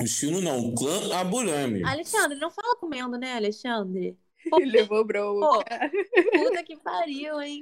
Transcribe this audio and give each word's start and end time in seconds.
Estilo 0.00 0.40
não, 0.40 0.74
clã 0.74 1.14
Aburame. 1.18 1.82
Alexandre, 1.84 2.38
não 2.38 2.50
fala 2.50 2.76
comendo, 2.76 3.18
né, 3.18 3.34
Alexandre? 3.34 4.16
Ele 4.60 4.70
levou 4.70 5.04
bronca. 5.04 5.90
Puta 6.32 6.62
que 6.62 6.76
pariu, 6.76 7.40
hein? 7.40 7.60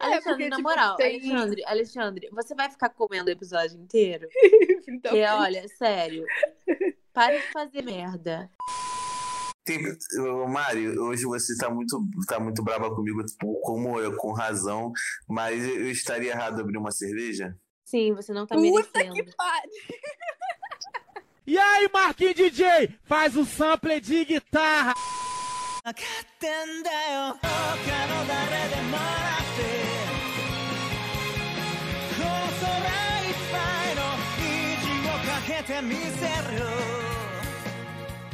É, 0.00 0.06
Alexandre, 0.06 0.30
porque, 0.32 0.48
na 0.50 0.56
tipo, 0.56 0.68
moral, 0.68 0.96
tem- 0.96 1.06
Alexandre, 1.30 1.64
Alexandre, 1.64 2.28
você 2.32 2.54
vai 2.54 2.70
ficar 2.70 2.90
comendo 2.90 3.28
o 3.28 3.32
episódio 3.32 3.78
inteiro? 3.80 4.28
então, 4.88 5.12
Porque, 5.12 5.24
olha, 5.24 5.66
sério, 5.78 6.26
para 7.12 7.36
de 7.36 7.52
fazer 7.52 7.82
merda. 7.82 8.50
Tem, 9.64 9.78
Mário, 10.48 11.00
hoje 11.04 11.24
você 11.24 11.56
tá 11.56 11.70
muito, 11.70 11.98
tá 12.28 12.38
muito 12.38 12.62
brava 12.62 12.94
comigo, 12.94 13.24
tipo, 13.24 13.58
como 13.62 13.98
eu, 13.98 14.14
com 14.16 14.32
razão, 14.32 14.92
mas 15.26 15.66
eu 15.66 15.90
estaria 15.90 16.32
errado 16.32 16.60
abrir 16.60 16.76
uma 16.76 16.90
cerveja? 16.90 17.56
Sim, 17.82 18.12
você 18.12 18.32
não 18.32 18.46
tá 18.46 18.56
Puta 18.56 18.90
merecendo. 18.98 19.14
que 19.14 19.36
pariu. 19.36 19.70
E 21.46 21.58
aí, 21.58 21.90
Marquinhos 21.92 22.36
DJ, 22.36 22.88
faz 23.04 23.36
o 23.36 23.44
sample 23.44 24.00
de 24.00 24.24
guitarra. 24.24 24.94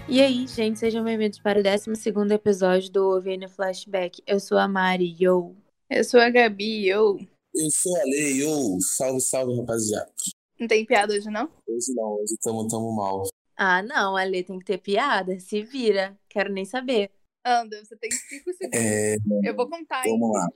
E 0.08 0.20
aí, 0.20 0.46
gente, 0.46 0.78
sejam 0.78 1.02
bem-vindos 1.02 1.40
para 1.40 1.58
o 1.58 1.62
12 1.64 1.90
episódio 2.32 2.92
do 2.92 3.16
OVN 3.16 3.48
Flashback. 3.48 4.22
Eu 4.24 4.38
sou 4.38 4.56
a 4.56 4.68
Mari, 4.68 5.16
yo. 5.18 5.56
Eu 5.90 6.04
sou 6.04 6.20
a 6.20 6.30
Gabi, 6.30 6.86
eu. 6.86 7.18
Eu 7.56 7.70
sou 7.72 7.96
a 7.96 8.04
Lei, 8.04 8.44
ô, 8.44 8.78
salve, 8.80 9.20
salve, 9.20 9.56
rapaziada. 9.58 10.12
Não 10.60 10.68
tem 10.68 10.84
piada 10.84 11.14
hoje, 11.14 11.30
não? 11.30 11.50
Hoje 11.66 11.94
não, 11.94 12.12
hoje 12.16 12.36
tamo, 12.42 12.68
tamo 12.68 12.94
mal. 12.94 13.22
Ah, 13.56 13.82
não, 13.82 14.14
a 14.16 14.24
Lê 14.24 14.42
tem 14.42 14.58
que 14.58 14.64
ter 14.66 14.78
piada, 14.78 15.40
se 15.40 15.62
vira. 15.62 16.18
Quero 16.28 16.52
nem 16.52 16.64
saber. 16.66 17.10
Anda, 17.44 17.82
você 17.82 17.96
tem 17.96 18.10
5 18.10 18.52
segundos. 18.52 18.78
É, 18.78 19.16
Eu 19.42 19.56
vou 19.56 19.68
contar, 19.68 20.06
hein? 20.06 20.18
vamos 20.18 20.36
lá. 20.36 20.46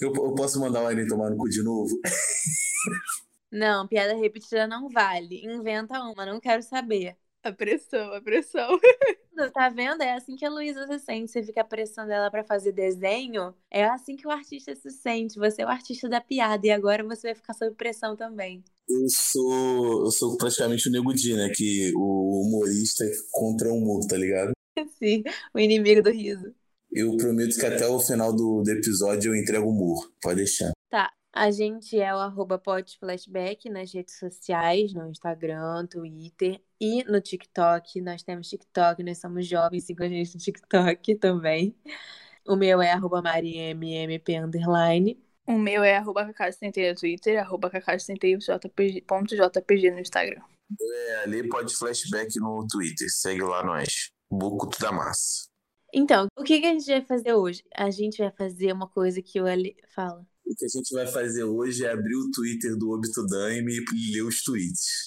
Eu, 0.00 0.12
eu 0.14 0.34
posso 0.34 0.58
mandar 0.60 0.82
o 0.82 0.86
Aline 0.86 1.06
tomar 1.08 1.28
no 1.30 1.36
cu 1.36 1.48
de 1.48 1.62
novo? 1.62 1.90
Não, 3.50 3.86
piada 3.86 4.14
repetida 4.14 4.66
não 4.66 4.88
vale. 4.88 5.44
Inventa 5.44 6.00
uma, 6.00 6.24
não 6.24 6.40
quero 6.40 6.62
saber. 6.62 7.16
A 7.44 7.52
pressão, 7.52 8.12
a 8.14 8.22
pressão. 8.22 8.78
Tá 9.52 9.68
vendo? 9.68 10.00
É 10.00 10.12
assim 10.12 10.36
que 10.36 10.44
a 10.44 10.48
Luísa 10.48 10.86
se 10.86 10.98
sente. 11.00 11.30
Você 11.30 11.42
fica 11.42 11.64
pressando 11.64 12.12
ela 12.12 12.30
pra 12.30 12.44
fazer 12.44 12.70
desenho. 12.70 13.52
É 13.68 13.84
assim 13.84 14.14
que 14.14 14.28
o 14.28 14.30
artista 14.30 14.74
se 14.76 14.90
sente. 14.90 15.40
Você 15.40 15.62
é 15.62 15.66
o 15.66 15.68
artista 15.68 16.08
da 16.08 16.20
piada 16.20 16.64
e 16.64 16.70
agora 16.70 17.02
você 17.02 17.28
vai 17.28 17.34
ficar 17.34 17.52
sob 17.52 17.74
pressão 17.74 18.14
também. 18.14 18.62
Eu 18.88 19.08
sou, 19.08 20.04
eu 20.04 20.10
sou 20.12 20.36
praticamente 20.36 20.88
o 20.88 20.92
Nego 20.92 21.12
Di, 21.12 21.34
né? 21.34 21.50
Que 21.52 21.92
o 21.96 22.46
humorista 22.46 23.04
é 23.04 23.10
contra 23.32 23.68
o 23.68 23.76
humor, 23.76 24.06
tá 24.06 24.16
ligado? 24.16 24.52
Sim, 24.98 25.24
o 25.52 25.58
inimigo 25.58 26.00
do 26.00 26.10
riso. 26.10 26.54
Eu 26.92 27.16
prometo 27.16 27.58
que 27.58 27.66
até 27.66 27.88
o 27.88 27.98
final 27.98 28.32
do, 28.32 28.62
do 28.62 28.70
episódio 28.70 29.32
eu 29.32 29.36
entrego 29.36 29.68
humor. 29.68 30.12
Pode 30.22 30.36
deixar. 30.36 30.70
Tá. 30.88 31.10
A 31.36 31.50
gente 31.50 31.98
é 31.98 32.14
o 32.14 32.18
arroba 32.18 32.60
podflashback 32.60 33.68
nas 33.68 33.92
redes 33.92 34.20
sociais, 34.20 34.94
no 34.94 35.10
Instagram, 35.10 35.84
Twitter 35.88 36.62
e 36.80 37.02
no 37.02 37.20
TikTok. 37.20 38.00
Nós 38.00 38.22
temos 38.22 38.48
TikTok, 38.48 39.02
nós 39.02 39.18
somos 39.18 39.44
jovens, 39.44 39.82
sigam 39.82 40.06
a 40.06 40.10
gente 40.10 40.32
no 40.32 40.40
TikTok 40.40 41.14
também. 41.18 41.74
O 42.46 42.54
meu 42.54 42.80
é 42.80 42.92
arroba 42.92 43.20
marimmp 43.20 44.28
underline. 44.28 45.20
O 45.44 45.58
meu 45.58 45.82
é 45.82 45.96
arroba 45.96 46.32
cacá61 46.32 46.90
no 46.90 46.94
Twitter, 47.00 47.40
arroba 47.40 47.68
cacá61jpg 47.68 49.90
no 49.90 49.98
Instagram. 49.98 50.42
É, 50.80 51.16
ali 51.24 51.48
pode 51.48 51.76
flashback 51.76 52.38
no 52.38 52.64
Twitter. 52.70 53.08
Segue 53.10 53.42
lá 53.42 53.64
nós. 53.64 54.12
Bucuto 54.30 54.78
da 54.78 54.92
massa. 54.92 55.48
Então, 55.92 56.28
o 56.38 56.44
que, 56.44 56.60
que 56.60 56.66
a 56.66 56.72
gente 56.72 56.86
vai 56.86 57.04
fazer 57.04 57.34
hoje? 57.34 57.64
A 57.74 57.90
gente 57.90 58.18
vai 58.18 58.30
fazer 58.30 58.72
uma 58.72 58.88
coisa 58.88 59.20
que 59.20 59.40
o 59.40 59.46
Ali 59.46 59.76
fala. 59.92 60.24
O 60.46 60.54
que 60.54 60.64
a 60.64 60.68
gente 60.68 60.92
vai 60.92 61.06
fazer 61.06 61.44
hoje 61.44 61.84
é 61.84 61.90
abrir 61.90 62.16
o 62.16 62.30
Twitter 62.30 62.76
do 62.76 62.90
Obito 62.90 63.26
Daime 63.26 63.78
e 63.94 64.12
ler 64.12 64.22
os 64.22 64.42
tweets. 64.42 65.06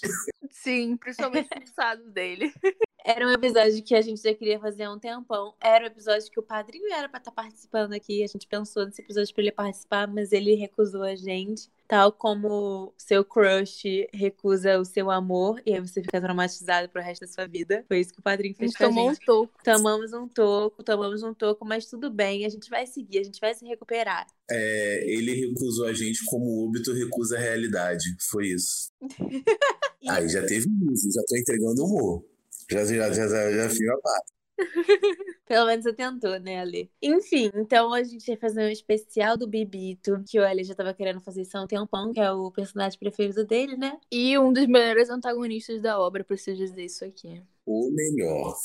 Sim, 0.51 0.97
principalmente 0.97 1.49
o 1.55 1.63
estado 1.63 2.09
dele. 2.11 2.51
Era 3.07 3.25
um 3.25 3.31
episódio 3.31 3.81
que 3.81 3.95
a 3.95 4.01
gente 4.01 4.22
já 4.22 4.34
queria 4.34 4.59
fazer 4.59 4.84
há 4.84 4.91
um 4.91 5.00
tempão. 5.00 5.53
Era 5.63 5.85
um 5.85 5.88
episódio 5.88 6.29
que 6.29 6.38
o 6.41 6.44
padrinho 6.44 6.91
era 6.91 7.07
pra 7.07 7.19
estar 7.19 7.31
participando 7.31 7.94
aqui. 7.94 8.22
A 8.22 8.28
gente 8.28 8.45
pensou 8.45 8.85
nesse 8.85 9.01
episódio 9.01 9.34
pra 9.34 9.44
ele 9.44 9.51
participar, 9.53 10.09
mas 10.09 10.34
ele 10.34 10.56
recusou 10.56 11.03
a 11.03 11.16
gente. 11.16 11.69
Tal 11.88 12.12
como 12.12 12.94
seu 12.97 13.23
crush 13.23 14.09
recusa 14.13 14.78
o 14.78 14.84
seu 14.84 15.09
amor, 15.09 15.62
e 15.66 15.73
aí 15.73 15.79
você 15.79 16.01
fica 16.01 16.19
traumatizado 16.19 16.90
pro 16.90 17.01
resto 17.01 17.22
da 17.22 17.28
sua 17.31 17.47
vida. 17.47 17.85
Foi 17.88 18.01
isso 18.01 18.13
que 18.13 18.19
o 18.19 18.22
padrinho 18.22 18.53
A 18.56 18.57
fez 18.57 18.72
gente 18.72 18.78
com 18.78 18.84
a 18.84 18.88
tomou 18.90 19.06
um 19.06 19.13
gente. 19.13 19.25
toco. 19.25 19.53
Tomamos 19.63 20.12
um 20.12 20.28
toco, 20.28 20.84
tomamos 20.84 21.23
um 21.23 21.34
toco, 21.34 21.63
mas 21.63 21.85
tudo 21.85 22.12
bem, 22.12 22.46
a 22.46 22.50
gente 22.50 22.69
vai 22.69 22.85
seguir, 22.85 23.19
a 23.19 23.23
gente 23.23 23.40
vai 23.40 23.56
se 23.56 23.66
recuperar. 23.66 24.28
É, 24.51 25.09
ele 25.09 25.34
recusou 25.34 25.85
a 25.85 25.94
gente 25.94 26.25
como 26.25 26.44
o 26.44 26.67
Obito 26.67 26.91
recusa 26.91 27.38
a 27.38 27.40
realidade. 27.40 28.03
Foi 28.29 28.47
isso. 28.47 28.91
Aí 30.09 30.28
já 30.28 30.46
teve 30.46 30.67
isso, 30.91 31.09
já 31.09 31.22
tô 31.25 31.38
entregando 31.38 31.85
humor. 31.85 32.36
Já, 32.69 32.83
já, 32.83 33.11
já, 33.11 33.28
já, 33.28 33.67
já 33.69 33.94
a 33.94 33.97
parte. 34.01 34.38
Pelo 35.45 35.67
menos 35.67 35.83
você 35.83 35.94
tentou, 35.94 36.39
né, 36.39 36.59
Ali? 36.59 36.91
Enfim, 37.01 37.51
então 37.55 37.94
a 37.94 38.03
gente 38.03 38.25
vai 38.25 38.38
fazer 38.38 38.66
um 38.66 38.69
especial 38.69 39.38
do 39.38 39.47
Bibito, 39.47 40.23
que 40.28 40.39
o 40.39 40.45
Ali 40.45 40.63
já 40.63 40.75
tava 40.75 40.94
querendo 40.94 41.22
fazer 41.22 41.44
isso 41.44 41.57
há 41.57 41.63
um 41.63 41.67
tempão, 41.67 42.11
que 42.11 42.19
é 42.19 42.31
o 42.31 42.51
personagem 42.51 43.00
preferido 43.00 43.45
dele, 43.45 43.78
né? 43.78 43.97
E 44.11 44.38
um 44.38 44.51
dos 44.51 44.67
melhores 44.67 45.09
antagonistas 45.09 45.81
da 45.81 46.00
obra, 46.00 46.23
preciso 46.23 46.57
dizer 46.57 46.83
isso 46.83 47.05
aqui. 47.05 47.41
O 47.66 47.89
melhor. 47.91 48.55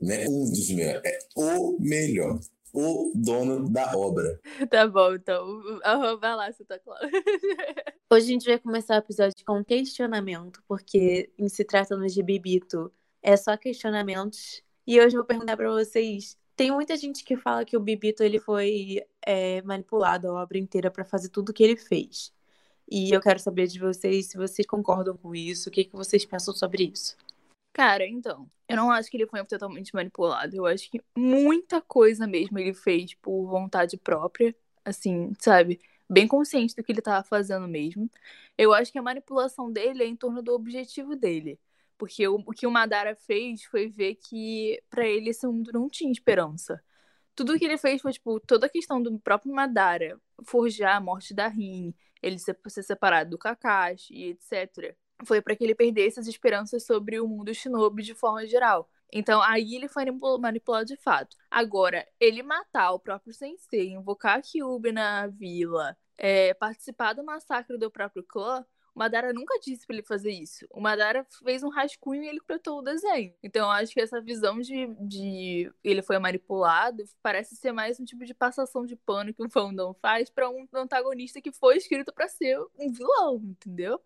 Né? 0.00 0.26
Um 0.28 0.44
dos 0.44 0.70
melhores. 0.70 1.02
É 1.04 1.18
o 1.36 1.76
melhor. 1.80 2.40
O 2.72 3.12
dono 3.14 3.68
da 3.70 3.96
obra. 3.96 4.40
Tá 4.70 4.86
bom, 4.86 5.14
então. 5.14 5.62
Vai 6.20 6.36
lá, 6.36 6.52
tá 6.52 6.78
claro. 6.78 7.08
Hoje 8.12 8.26
a 8.26 8.28
gente 8.28 8.46
vai 8.46 8.58
começar 8.58 8.96
o 8.96 8.98
episódio 8.98 9.44
com 9.44 9.58
um 9.58 9.64
questionamento, 9.64 10.62
porque 10.66 11.32
se 11.48 11.64
tratando 11.64 12.06
de 12.06 12.22
Bibito, 12.22 12.92
é 13.22 13.36
só 13.36 13.56
questionamentos. 13.56 14.62
E 14.86 14.98
hoje 15.00 15.16
eu 15.16 15.20
vou 15.20 15.26
perguntar 15.26 15.56
pra 15.56 15.70
vocês. 15.70 16.38
Tem 16.56 16.70
muita 16.70 16.96
gente 16.96 17.24
que 17.24 17.36
fala 17.36 17.64
que 17.64 17.76
o 17.76 17.80
Bibito 17.80 18.22
ele 18.22 18.38
foi 18.38 19.02
é, 19.22 19.62
manipulado 19.62 20.28
a 20.28 20.42
obra 20.42 20.58
inteira 20.58 20.90
pra 20.90 21.04
fazer 21.04 21.28
tudo 21.28 21.50
o 21.50 21.52
que 21.52 21.62
ele 21.62 21.76
fez. 21.76 22.32
E 22.90 23.14
eu 23.14 23.20
quero 23.20 23.38
saber 23.38 23.68
de 23.68 23.78
vocês 23.78 24.26
se 24.26 24.36
vocês 24.36 24.66
concordam 24.66 25.16
com 25.16 25.34
isso, 25.34 25.68
o 25.68 25.72
que, 25.72 25.84
que 25.84 25.96
vocês 25.96 26.24
pensam 26.26 26.52
sobre 26.54 26.90
isso. 26.92 27.16
Cara, 27.72 28.06
então, 28.06 28.50
eu 28.68 28.76
não 28.76 28.90
acho 28.90 29.08
que 29.10 29.16
ele 29.16 29.26
foi 29.26 29.44
totalmente 29.44 29.94
manipulado. 29.94 30.56
Eu 30.56 30.66
acho 30.66 30.90
que 30.90 31.00
muita 31.16 31.80
coisa 31.80 32.26
mesmo 32.26 32.58
ele 32.58 32.74
fez 32.74 33.14
por 33.14 33.46
vontade 33.46 33.96
própria, 33.96 34.54
assim, 34.84 35.32
sabe? 35.38 35.80
Bem 36.08 36.26
consciente 36.26 36.74
do 36.74 36.82
que 36.82 36.90
ele 36.90 37.00
tava 37.00 37.22
fazendo 37.24 37.68
mesmo. 37.68 38.10
Eu 38.58 38.74
acho 38.74 38.90
que 38.90 38.98
a 38.98 39.02
manipulação 39.02 39.72
dele 39.72 40.02
é 40.02 40.06
em 40.06 40.16
torno 40.16 40.42
do 40.42 40.52
objetivo 40.52 41.14
dele. 41.14 41.58
Porque 42.00 42.26
o, 42.28 42.36
o 42.36 42.52
que 42.52 42.66
o 42.66 42.70
Madara 42.70 43.14
fez 43.16 43.64
foi 43.64 43.88
ver 43.88 44.16
que 44.16 44.82
pra 44.90 45.06
ele 45.06 45.30
esse 45.30 45.46
mundo 45.46 45.70
não 45.72 45.88
tinha 45.88 46.10
esperança. 46.10 46.82
Tudo 47.34 47.58
que 47.58 47.64
ele 47.64 47.78
fez 47.78 48.02
foi, 48.02 48.12
tipo, 48.12 48.40
toda 48.40 48.66
a 48.66 48.70
questão 48.70 49.02
do 49.02 49.18
próprio 49.20 49.54
Madara 49.54 50.20
forjar 50.46 50.96
a 50.96 51.00
morte 51.00 51.34
da 51.34 51.48
Rin, 51.48 51.94
ele 52.22 52.38
ser, 52.38 52.58
ser 52.68 52.82
separado 52.82 53.30
do 53.30 53.38
Kakashi 53.38 54.14
etc 54.30 54.96
foi 55.26 55.40
para 55.40 55.54
que 55.56 55.64
ele 55.64 55.74
perdesse 55.74 56.20
as 56.20 56.26
esperanças 56.26 56.84
sobre 56.84 57.20
o 57.20 57.28
mundo 57.28 57.54
shinobi 57.54 58.02
de 58.02 58.14
forma 58.14 58.46
geral. 58.46 58.88
Então, 59.12 59.42
aí 59.42 59.74
ele 59.74 59.88
foi 59.88 60.04
manipu- 60.04 60.38
manipulado 60.38 60.86
de 60.86 60.96
fato. 60.96 61.36
Agora, 61.50 62.06
ele 62.18 62.42
matar 62.42 62.92
o 62.92 62.98
próprio 62.98 63.34
sensei, 63.34 63.90
invocar 63.90 64.38
a 64.38 64.42
Kyuubi 64.42 64.92
na 64.92 65.26
vila, 65.26 65.96
é, 66.16 66.54
participar 66.54 67.12
do 67.12 67.24
massacre 67.24 67.76
do 67.76 67.90
próprio 67.90 68.22
clã, 68.22 68.64
o 68.94 68.98
Madara 68.98 69.32
nunca 69.32 69.58
disse 69.60 69.86
pra 69.86 69.96
ele 69.96 70.04
fazer 70.04 70.32
isso. 70.32 70.66
O 70.70 70.80
Madara 70.80 71.26
fez 71.44 71.62
um 71.62 71.68
rascunho 71.68 72.22
e 72.22 72.28
ele 72.28 72.40
completou 72.40 72.78
o 72.78 72.82
desenho. 72.82 73.32
Então, 73.42 73.66
eu 73.66 73.70
acho 73.70 73.92
que 73.92 74.00
essa 74.00 74.20
visão 74.20 74.60
de, 74.60 74.86
de 75.00 75.72
ele 75.82 76.02
foi 76.02 76.18
manipulado 76.18 77.04
parece 77.22 77.56
ser 77.56 77.72
mais 77.72 77.98
um 78.00 78.04
tipo 78.04 78.24
de 78.24 78.34
passação 78.34 78.84
de 78.84 78.96
pano 78.96 79.32
que 79.32 79.42
o 79.42 79.50
fandom 79.50 79.94
faz 80.00 80.28
pra 80.30 80.50
um 80.50 80.66
antagonista 80.74 81.40
que 81.40 81.52
foi 81.52 81.76
escrito 81.76 82.12
pra 82.12 82.28
ser 82.28 82.58
um 82.78 82.90
vilão, 82.90 83.36
entendeu? 83.44 84.00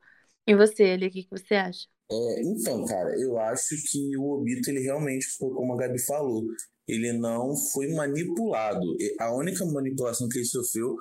E 0.46 0.54
você, 0.54 0.84
Ali, 0.84 1.06
o 1.06 1.10
que, 1.10 1.24
que 1.24 1.30
você 1.30 1.54
acha? 1.54 1.88
É, 2.10 2.42
então, 2.42 2.84
cara, 2.84 3.18
eu 3.18 3.38
acho 3.38 3.74
que 3.90 4.16
o 4.18 4.40
Obito, 4.40 4.68
ele 4.70 4.80
realmente 4.80 5.26
foi 5.38 5.50
como 5.54 5.72
a 5.72 5.76
Gabi 5.76 5.98
falou. 5.98 6.44
Ele 6.86 7.12
não 7.14 7.56
foi 7.56 7.88
manipulado. 7.94 8.84
A 9.18 9.34
única 9.34 9.64
manipulação 9.64 10.28
que 10.28 10.38
ele 10.38 10.44
sofreu 10.44 10.96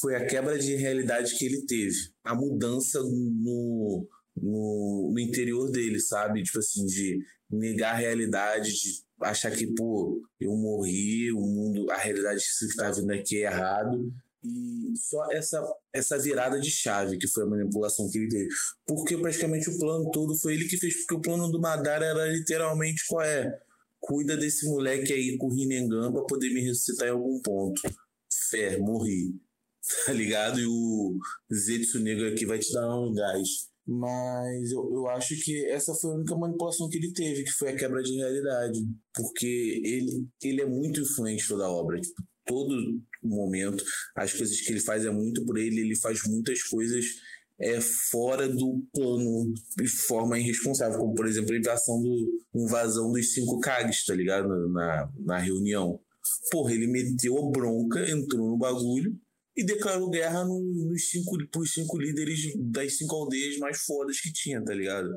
foi 0.00 0.16
a 0.16 0.26
quebra 0.26 0.58
de 0.58 0.74
realidade 0.74 1.36
que 1.36 1.44
ele 1.44 1.64
teve. 1.66 1.96
A 2.24 2.34
mudança 2.34 3.00
no, 3.00 4.08
no, 4.36 5.10
no 5.12 5.20
interior 5.20 5.70
dele, 5.70 6.00
sabe? 6.00 6.42
Tipo 6.42 6.58
assim, 6.58 6.84
de 6.86 7.18
negar 7.50 7.94
a 7.94 7.98
realidade, 7.98 8.72
de 8.72 9.06
achar 9.20 9.50
que, 9.50 9.66
pô, 9.74 10.20
eu 10.40 10.52
morri, 10.52 11.32
o 11.32 11.40
mundo, 11.40 11.90
a 11.90 11.96
realidade 11.96 12.42
que 12.42 12.76
tá 12.76 12.90
vindo 12.90 13.12
aqui 13.12 13.38
é 13.38 13.46
errado. 13.46 14.12
E 14.44 14.96
só 14.96 15.26
essa, 15.32 15.60
essa 15.92 16.18
virada 16.18 16.60
de 16.60 16.70
chave 16.70 17.18
que 17.18 17.26
foi 17.26 17.42
a 17.42 17.46
manipulação 17.46 18.08
que 18.08 18.18
ele 18.18 18.28
teve. 18.28 18.48
Porque 18.86 19.16
praticamente 19.16 19.68
o 19.70 19.78
plano 19.78 20.10
todo 20.10 20.36
foi 20.36 20.54
ele 20.54 20.68
que 20.68 20.76
fez, 20.76 20.98
porque 20.98 21.14
o 21.14 21.20
plano 21.20 21.50
do 21.50 21.60
Madara 21.60 22.04
era 22.04 22.26
literalmente 22.28 23.04
qual 23.08 23.24
é? 23.24 23.58
Cuida 23.98 24.36
desse 24.36 24.66
moleque 24.66 25.12
aí 25.12 25.36
com 25.36 25.46
o 25.46 25.54
Rinnegan 25.54 26.12
pra 26.12 26.22
poder 26.22 26.52
me 26.52 26.60
ressuscitar 26.60 27.08
em 27.08 27.12
algum 27.12 27.40
ponto. 27.40 27.80
Fé, 28.50 28.78
morri. 28.78 29.34
Tá 30.06 30.12
ligado? 30.12 30.60
E 30.60 30.66
o 30.66 31.18
Zetsu 31.52 32.00
Negro 32.00 32.28
aqui 32.28 32.44
vai 32.44 32.58
te 32.58 32.72
dar 32.72 32.88
um 32.98 33.12
gás. 33.12 33.48
Mas 33.86 34.72
eu, 34.72 34.90
eu 34.92 35.08
acho 35.08 35.36
que 35.44 35.64
essa 35.66 35.94
foi 35.94 36.10
a 36.10 36.14
única 36.14 36.36
manipulação 36.36 36.88
que 36.88 36.96
ele 36.96 37.12
teve, 37.12 37.44
que 37.44 37.52
foi 37.52 37.68
a 37.68 37.76
quebra 37.76 38.02
de 38.02 38.16
realidade. 38.16 38.80
Porque 39.14 39.80
ele, 39.84 40.26
ele 40.42 40.62
é 40.62 40.66
muito 40.66 41.00
influente 41.00 41.46
toda 41.46 41.66
a 41.66 41.70
obra. 41.70 42.00
Tipo, 42.00 42.14
todo 42.44 43.00
momento, 43.22 43.84
as 44.16 44.32
coisas 44.32 44.60
que 44.60 44.72
ele 44.72 44.80
faz 44.80 45.04
é 45.04 45.10
muito 45.10 45.44
por 45.44 45.56
ele, 45.56 45.80
ele 45.80 45.96
faz 45.96 46.20
muitas 46.26 46.62
coisas 46.64 47.04
é 47.58 47.80
fora 47.80 48.46
do 48.46 48.86
plano 48.92 49.50
de 49.78 49.88
forma 49.88 50.38
irresponsável, 50.38 50.98
como 50.98 51.14
por 51.14 51.26
exemplo 51.26 51.54
a 51.54 51.56
invasão, 51.56 52.02
do, 52.02 52.38
invasão 52.54 53.12
dos 53.12 53.32
cinco 53.32 53.58
Kags, 53.60 54.04
tá 54.04 54.14
ligado? 54.14 54.46
Na, 54.68 55.10
na 55.20 55.38
reunião. 55.38 55.98
Porra, 56.50 56.74
ele 56.74 56.86
meteu 56.86 57.38
a 57.38 57.50
bronca, 57.50 58.10
entrou 58.10 58.50
no 58.50 58.58
bagulho 58.58 59.18
e 59.56 59.64
declarou 59.64 60.10
guerra 60.10 60.44
no, 60.44 60.60
nos 60.60 61.08
cinco, 61.08 61.36
pros 61.50 61.72
cinco 61.72 61.98
líderes 61.98 62.52
das 62.56 62.98
cinco 62.98 63.14
aldeias 63.16 63.56
mais 63.58 63.82
fodas 63.84 64.20
que 64.20 64.32
tinha, 64.32 64.62
tá 64.62 64.74
ligado? 64.74 65.08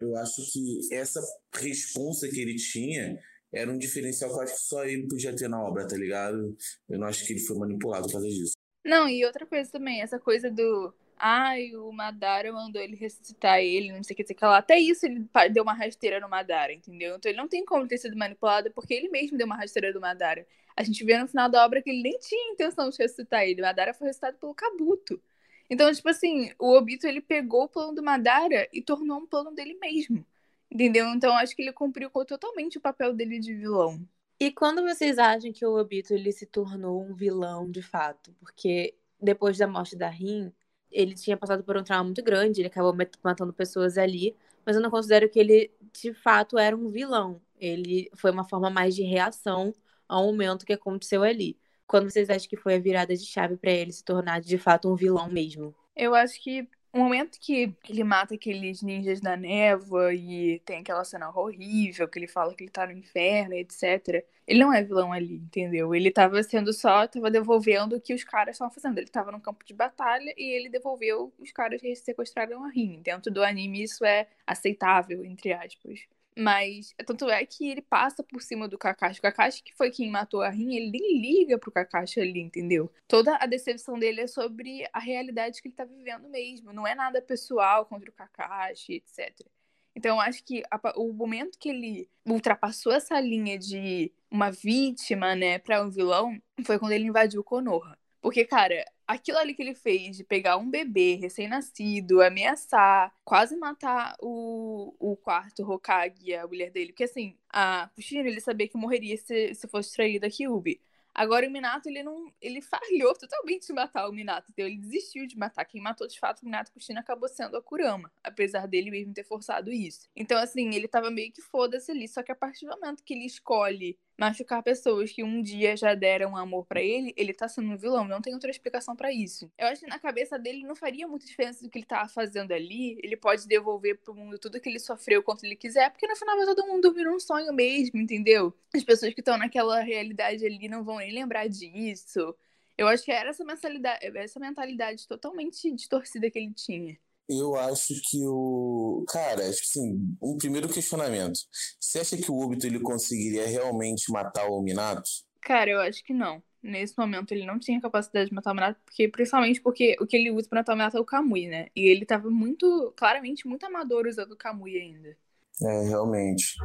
Eu 0.00 0.16
acho 0.16 0.42
que 0.52 0.94
essa 0.94 1.20
responsa 1.54 2.28
que 2.28 2.40
ele 2.40 2.54
tinha 2.54 3.18
era 3.52 3.70
um 3.70 3.76
diferencial 3.76 4.30
que 4.30 4.36
eu 4.36 4.42
acho 4.42 4.54
que 4.54 4.60
só 4.60 4.84
ele 4.84 5.08
podia 5.08 5.34
ter 5.34 5.48
na 5.48 5.60
obra, 5.60 5.86
tá 5.86 5.96
ligado? 5.96 6.56
Eu 6.88 6.98
não 6.98 7.06
acho 7.06 7.26
que 7.26 7.32
ele 7.32 7.40
foi 7.40 7.58
manipulado 7.58 8.06
por 8.06 8.12
causa 8.12 8.28
disso. 8.28 8.52
Não, 8.84 9.08
e 9.08 9.24
outra 9.24 9.44
coisa 9.44 9.70
também, 9.70 10.00
essa 10.00 10.18
coisa 10.18 10.50
do. 10.50 10.94
Ai, 11.22 11.76
o 11.76 11.92
Madara 11.92 12.50
mandou 12.50 12.80
ele 12.80 12.96
ressuscitar 12.96 13.60
ele, 13.60 13.92
não 13.92 14.02
sei 14.02 14.14
o 14.14 14.16
que, 14.16 14.24
sei 14.24 14.34
que 14.34 14.42
lá. 14.42 14.56
Até 14.56 14.78
isso 14.78 15.04
ele 15.04 15.28
deu 15.52 15.62
uma 15.62 15.74
rasteira 15.74 16.18
no 16.18 16.30
Madara, 16.30 16.72
entendeu? 16.72 17.16
Então 17.16 17.30
ele 17.30 17.36
não 17.36 17.46
tem 17.46 17.62
como 17.62 17.86
ter 17.86 17.98
sido 17.98 18.16
manipulado, 18.16 18.70
porque 18.70 18.94
ele 18.94 19.10
mesmo 19.10 19.36
deu 19.36 19.46
uma 19.46 19.56
rasteira 19.56 19.92
do 19.92 20.00
Madara. 20.00 20.46
A 20.74 20.82
gente 20.82 21.04
vê 21.04 21.18
no 21.18 21.28
final 21.28 21.50
da 21.50 21.62
obra 21.62 21.82
que 21.82 21.90
ele 21.90 22.02
nem 22.02 22.18
tinha 22.18 22.52
intenção 22.52 22.88
de 22.88 22.96
ressuscitar 22.96 23.42
ele. 23.42 23.60
O 23.60 23.64
Madara 23.64 23.92
foi 23.92 24.06
ressuscitado 24.06 24.38
pelo 24.38 24.54
Kabuto. 24.54 25.22
Então, 25.68 25.92
tipo 25.92 26.08
assim, 26.08 26.52
o 26.58 26.72
Obito 26.74 27.06
ele 27.06 27.20
pegou 27.20 27.64
o 27.64 27.68
plano 27.68 27.94
do 27.94 28.02
Madara 28.02 28.66
e 28.72 28.80
tornou 28.80 29.18
um 29.18 29.26
plano 29.26 29.52
dele 29.52 29.78
mesmo. 29.78 30.24
Entendeu? 30.70 31.06
Então 31.08 31.34
acho 31.34 31.54
que 31.54 31.60
ele 31.60 31.72
cumpriu 31.72 32.08
totalmente 32.24 32.78
o 32.78 32.80
papel 32.80 33.12
dele 33.12 33.38
de 33.38 33.52
vilão. 33.52 34.00
E 34.38 34.50
quando 34.50 34.82
vocês 34.82 35.18
acham 35.18 35.52
que 35.52 35.66
o 35.66 35.78
Obito 35.78 36.14
ele 36.14 36.32
se 36.32 36.46
tornou 36.46 37.02
um 37.02 37.14
vilão 37.14 37.70
de 37.70 37.82
fato? 37.82 38.32
Porque 38.40 38.94
depois 39.20 39.58
da 39.58 39.66
morte 39.66 39.94
da 39.94 40.08
Rin, 40.08 40.50
ele 40.90 41.14
tinha 41.14 41.36
passado 41.36 41.62
por 41.62 41.76
um 41.76 41.82
trauma 41.82 42.04
muito 42.04 42.22
grande, 42.22 42.60
ele 42.60 42.68
acabou 42.68 42.94
matando 43.22 43.52
pessoas 43.52 43.96
ali, 43.98 44.36
mas 44.64 44.76
eu 44.76 44.82
não 44.82 44.90
considero 44.90 45.28
que 45.28 45.38
ele 45.38 45.70
de 45.92 46.12
fato 46.14 46.58
era 46.58 46.76
um 46.76 46.88
vilão. 46.88 47.40
Ele 47.58 48.10
foi 48.14 48.30
uma 48.30 48.44
forma 48.44 48.70
mais 48.70 48.94
de 48.94 49.02
reação 49.02 49.72
ao 50.08 50.24
momento 50.26 50.66
que 50.66 50.72
aconteceu 50.72 51.22
ali. 51.22 51.58
Quando 51.86 52.10
vocês 52.10 52.30
acham 52.30 52.48
que 52.48 52.56
foi 52.56 52.76
a 52.76 52.78
virada 52.78 53.14
de 53.14 53.24
chave 53.24 53.56
para 53.56 53.70
ele 53.70 53.92
se 53.92 54.04
tornar 54.04 54.40
de 54.40 54.58
fato 54.58 54.90
um 54.90 54.94
vilão 54.94 55.28
mesmo? 55.28 55.74
Eu 55.94 56.14
acho 56.14 56.40
que 56.42 56.68
o 56.92 56.98
momento 56.98 57.38
que 57.40 57.74
ele 57.88 58.02
mata 58.02 58.34
aqueles 58.34 58.82
ninjas 58.82 59.20
da 59.20 59.36
névoa 59.36 60.12
e 60.12 60.60
tem 60.60 60.80
aquela 60.80 61.04
cena 61.04 61.30
horrível, 61.30 62.08
que 62.08 62.18
ele 62.18 62.26
fala 62.26 62.54
que 62.54 62.64
ele 62.64 62.70
tá 62.70 62.86
no 62.86 62.92
inferno, 62.92 63.54
etc. 63.54 64.24
Ele 64.50 64.58
não 64.58 64.74
é 64.74 64.82
vilão 64.82 65.12
ali, 65.12 65.36
entendeu? 65.36 65.94
Ele 65.94 66.10
tava 66.10 66.42
sendo 66.42 66.72
só, 66.72 67.06
tava 67.06 67.30
devolvendo 67.30 67.94
o 67.94 68.00
que 68.00 68.12
os 68.12 68.24
caras 68.24 68.56
estavam 68.56 68.74
fazendo. 68.74 68.98
Ele 68.98 69.06
tava 69.06 69.30
no 69.30 69.40
campo 69.40 69.64
de 69.64 69.72
batalha 69.72 70.34
e 70.36 70.42
ele 70.42 70.68
devolveu 70.68 71.32
os 71.38 71.52
caras 71.52 71.80
que 71.80 71.94
sequestraram 71.94 72.64
a 72.64 72.68
Rin. 72.68 73.00
Dentro 73.00 73.32
do 73.32 73.44
anime 73.44 73.80
isso 73.80 74.04
é 74.04 74.26
aceitável, 74.44 75.24
entre 75.24 75.52
aspas. 75.52 76.00
Mas 76.36 76.92
tanto 77.06 77.30
é 77.30 77.46
que 77.46 77.70
ele 77.70 77.80
passa 77.80 78.24
por 78.24 78.42
cima 78.42 78.66
do 78.66 78.76
Kakashi. 78.76 79.20
O 79.20 79.22
Kakashi, 79.22 79.62
que 79.62 79.72
foi 79.76 79.88
quem 79.88 80.10
matou 80.10 80.42
a 80.42 80.48
Rin, 80.48 80.74
ele 80.74 80.90
nem 80.90 81.20
liga 81.20 81.56
pro 81.56 81.70
Kakashi 81.70 82.20
ali, 82.20 82.40
entendeu? 82.40 82.90
Toda 83.06 83.36
a 83.36 83.46
decepção 83.46 84.00
dele 84.00 84.22
é 84.22 84.26
sobre 84.26 84.84
a 84.92 84.98
realidade 84.98 85.62
que 85.62 85.68
ele 85.68 85.76
tá 85.76 85.84
vivendo 85.84 86.28
mesmo. 86.28 86.72
Não 86.72 86.84
é 86.84 86.96
nada 86.96 87.22
pessoal 87.22 87.86
contra 87.86 88.10
o 88.10 88.12
Kakashi, 88.12 88.94
etc. 88.94 89.46
Então, 89.94 90.16
eu 90.16 90.20
acho 90.20 90.44
que 90.44 90.62
a, 90.70 90.80
o 90.96 91.12
momento 91.12 91.58
que 91.58 91.68
ele 91.68 92.08
ultrapassou 92.26 92.92
essa 92.92 93.20
linha 93.20 93.58
de 93.58 94.12
uma 94.30 94.50
vítima, 94.50 95.34
né, 95.34 95.58
para 95.58 95.82
um 95.82 95.90
vilão, 95.90 96.40
foi 96.64 96.78
quando 96.78 96.92
ele 96.92 97.06
invadiu 97.06 97.42
Konoha. 97.42 97.98
Porque, 98.20 98.44
cara, 98.44 98.84
aquilo 99.06 99.38
ali 99.38 99.54
que 99.54 99.62
ele 99.62 99.74
fez 99.74 100.16
de 100.16 100.24
pegar 100.24 100.56
um 100.58 100.70
bebê 100.70 101.14
recém-nascido, 101.14 102.22
ameaçar, 102.22 103.12
quase 103.24 103.56
matar 103.56 104.14
o, 104.20 104.94
o 104.98 105.16
quarto 105.16 105.62
Hokage, 105.68 106.34
a 106.34 106.46
mulher 106.46 106.70
dele. 106.70 106.92
Porque, 106.92 107.04
assim, 107.04 107.36
a 107.48 107.90
Kushina, 107.94 108.28
ele 108.28 108.40
sabia 108.40 108.68
que 108.68 108.76
morreria 108.76 109.16
se, 109.16 109.54
se 109.54 109.66
fosse 109.68 109.92
traída 109.94 110.26
a 110.26 110.30
Kyubi. 110.30 110.80
Agora 111.20 111.46
o 111.46 111.50
Minato, 111.50 111.86
ele 111.86 112.02
não. 112.02 112.32
Ele 112.40 112.62
falhou 112.62 113.12
totalmente 113.12 113.66
de 113.66 113.74
matar 113.74 114.08
o 114.08 114.12
Minato. 114.12 114.50
Então 114.50 114.64
ele 114.64 114.78
desistiu 114.78 115.26
de 115.26 115.36
matar. 115.36 115.66
Quem 115.66 115.78
matou 115.78 116.08
de 116.08 116.18
fato 116.18 116.40
o 116.40 116.46
Minato 116.46 116.72
Kushina 116.72 117.00
acabou 117.00 117.28
sendo 117.28 117.58
a 117.58 117.62
Kurama. 117.62 118.10
Apesar 118.24 118.66
dele 118.66 118.90
mesmo 118.90 119.12
ter 119.12 119.24
forçado 119.24 119.70
isso. 119.70 120.08
Então, 120.16 120.38
assim, 120.38 120.74
ele 120.74 120.88
tava 120.88 121.10
meio 121.10 121.30
que 121.30 121.42
foda-se 121.42 121.90
ali. 121.90 122.08
Só 122.08 122.22
que 122.22 122.32
a 122.32 122.34
partir 122.34 122.64
do 122.64 122.70
momento 122.70 123.04
que 123.04 123.12
ele 123.12 123.26
escolhe 123.26 123.98
machucar 124.20 124.62
pessoas 124.62 125.10
que 125.10 125.24
um 125.24 125.40
dia 125.40 125.74
já 125.74 125.94
deram 125.94 126.36
amor 126.36 126.66
para 126.66 126.82
ele, 126.82 127.14
ele 127.16 127.32
tá 127.32 127.48
sendo 127.48 127.70
um 127.70 127.76
vilão. 127.76 128.06
Não 128.06 128.20
tem 128.20 128.34
outra 128.34 128.50
explicação 128.50 128.94
para 128.94 129.10
isso. 129.10 129.50
Eu 129.56 129.68
acho 129.68 129.80
que 129.80 129.86
na 129.86 129.98
cabeça 129.98 130.38
dele 130.38 130.62
não 130.62 130.76
faria 130.76 131.08
muita 131.08 131.24
diferença 131.24 131.62
do 131.64 131.70
que 131.70 131.78
ele 131.78 131.86
tava 131.86 132.06
fazendo 132.06 132.52
ali. 132.52 133.00
Ele 133.02 133.16
pode 133.16 133.48
devolver 133.48 133.96
pro 133.96 134.14
mundo 134.14 134.38
tudo 134.38 134.60
que 134.60 134.68
ele 134.68 134.78
sofreu 134.78 135.22
quanto 135.22 135.44
ele 135.44 135.56
quiser, 135.56 135.90
porque 135.90 136.06
no 136.06 136.14
final 136.14 136.36
vai 136.36 136.44
todo 136.44 136.66
mundo 136.66 136.82
dormir 136.82 137.04
num 137.04 137.18
sonho 137.18 137.50
mesmo, 137.54 137.98
entendeu? 137.98 138.54
As 138.74 138.84
pessoas 138.84 139.14
que 139.14 139.22
estão 139.22 139.38
naquela 139.38 139.80
realidade 139.80 140.44
ali 140.44 140.68
não 140.68 140.84
vão 140.84 140.98
nem 140.98 141.12
lembrar 141.12 141.48
disso. 141.48 142.36
Eu 142.76 142.88
acho 142.88 143.02
que 143.02 143.12
era 143.12 143.30
essa 143.30 143.44
mentalidade, 143.44 144.18
essa 144.18 144.38
mentalidade 144.38 145.08
totalmente 145.08 145.70
distorcida 145.72 146.30
que 146.30 146.38
ele 146.38 146.52
tinha. 146.52 146.98
Eu 147.32 147.54
acho 147.54 147.94
que 148.10 148.18
o. 148.26 149.04
Cara, 149.08 149.48
acho 149.48 149.60
que 149.60 149.68
sim. 149.68 150.16
Um 150.20 150.36
primeiro 150.36 150.68
questionamento. 150.68 151.38
Você 151.80 152.00
acha 152.00 152.16
que 152.16 152.28
o 152.28 152.40
Obito 152.40 152.66
ele 152.66 152.80
conseguiria 152.80 153.46
realmente 153.46 154.10
matar 154.10 154.48
o 154.48 154.60
Minato? 154.60 155.08
Cara, 155.40 155.70
eu 155.70 155.80
acho 155.80 156.02
que 156.02 156.12
não. 156.12 156.42
Nesse 156.60 156.98
momento 156.98 157.32
ele 157.32 157.46
não 157.46 157.58
tinha 157.58 157.80
capacidade 157.80 158.28
de 158.28 158.34
matar 158.34 158.50
o 158.50 158.54
Minato, 158.54 158.80
porque, 158.84 159.08
principalmente 159.08 159.60
porque 159.62 159.96
o 160.00 160.06
que 160.06 160.16
ele 160.16 160.32
usa 160.32 160.48
pra 160.48 160.58
matar 160.58 160.72
o 160.72 160.76
Minato 160.76 160.96
é 160.96 161.00
o 161.00 161.04
Kamui, 161.04 161.46
né? 161.46 161.68
E 161.74 161.82
ele 161.88 162.04
tava 162.04 162.28
muito, 162.28 162.92
claramente, 162.96 163.46
muito 163.46 163.64
amador 163.64 164.06
usando 164.08 164.32
o 164.32 164.36
Kamui 164.36 164.76
ainda. 164.76 165.16
É, 165.62 165.82
realmente. 165.84 166.56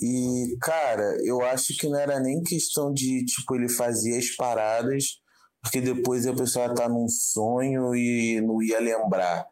E, 0.00 0.56
cara, 0.60 1.16
eu 1.24 1.40
acho 1.40 1.74
que 1.76 1.88
não 1.88 1.98
era 1.98 2.20
nem 2.20 2.42
questão 2.42 2.92
de, 2.92 3.24
tipo, 3.24 3.56
ele 3.56 3.68
fazia 3.68 4.18
as 4.18 4.30
paradas, 4.36 5.20
porque 5.62 5.80
depois 5.80 6.26
a 6.26 6.34
pessoa 6.34 6.74
tá 6.74 6.88
num 6.88 7.08
sonho 7.08 7.94
e 7.94 8.40
não 8.40 8.62
ia 8.62 8.78
lembrar. 8.78 9.46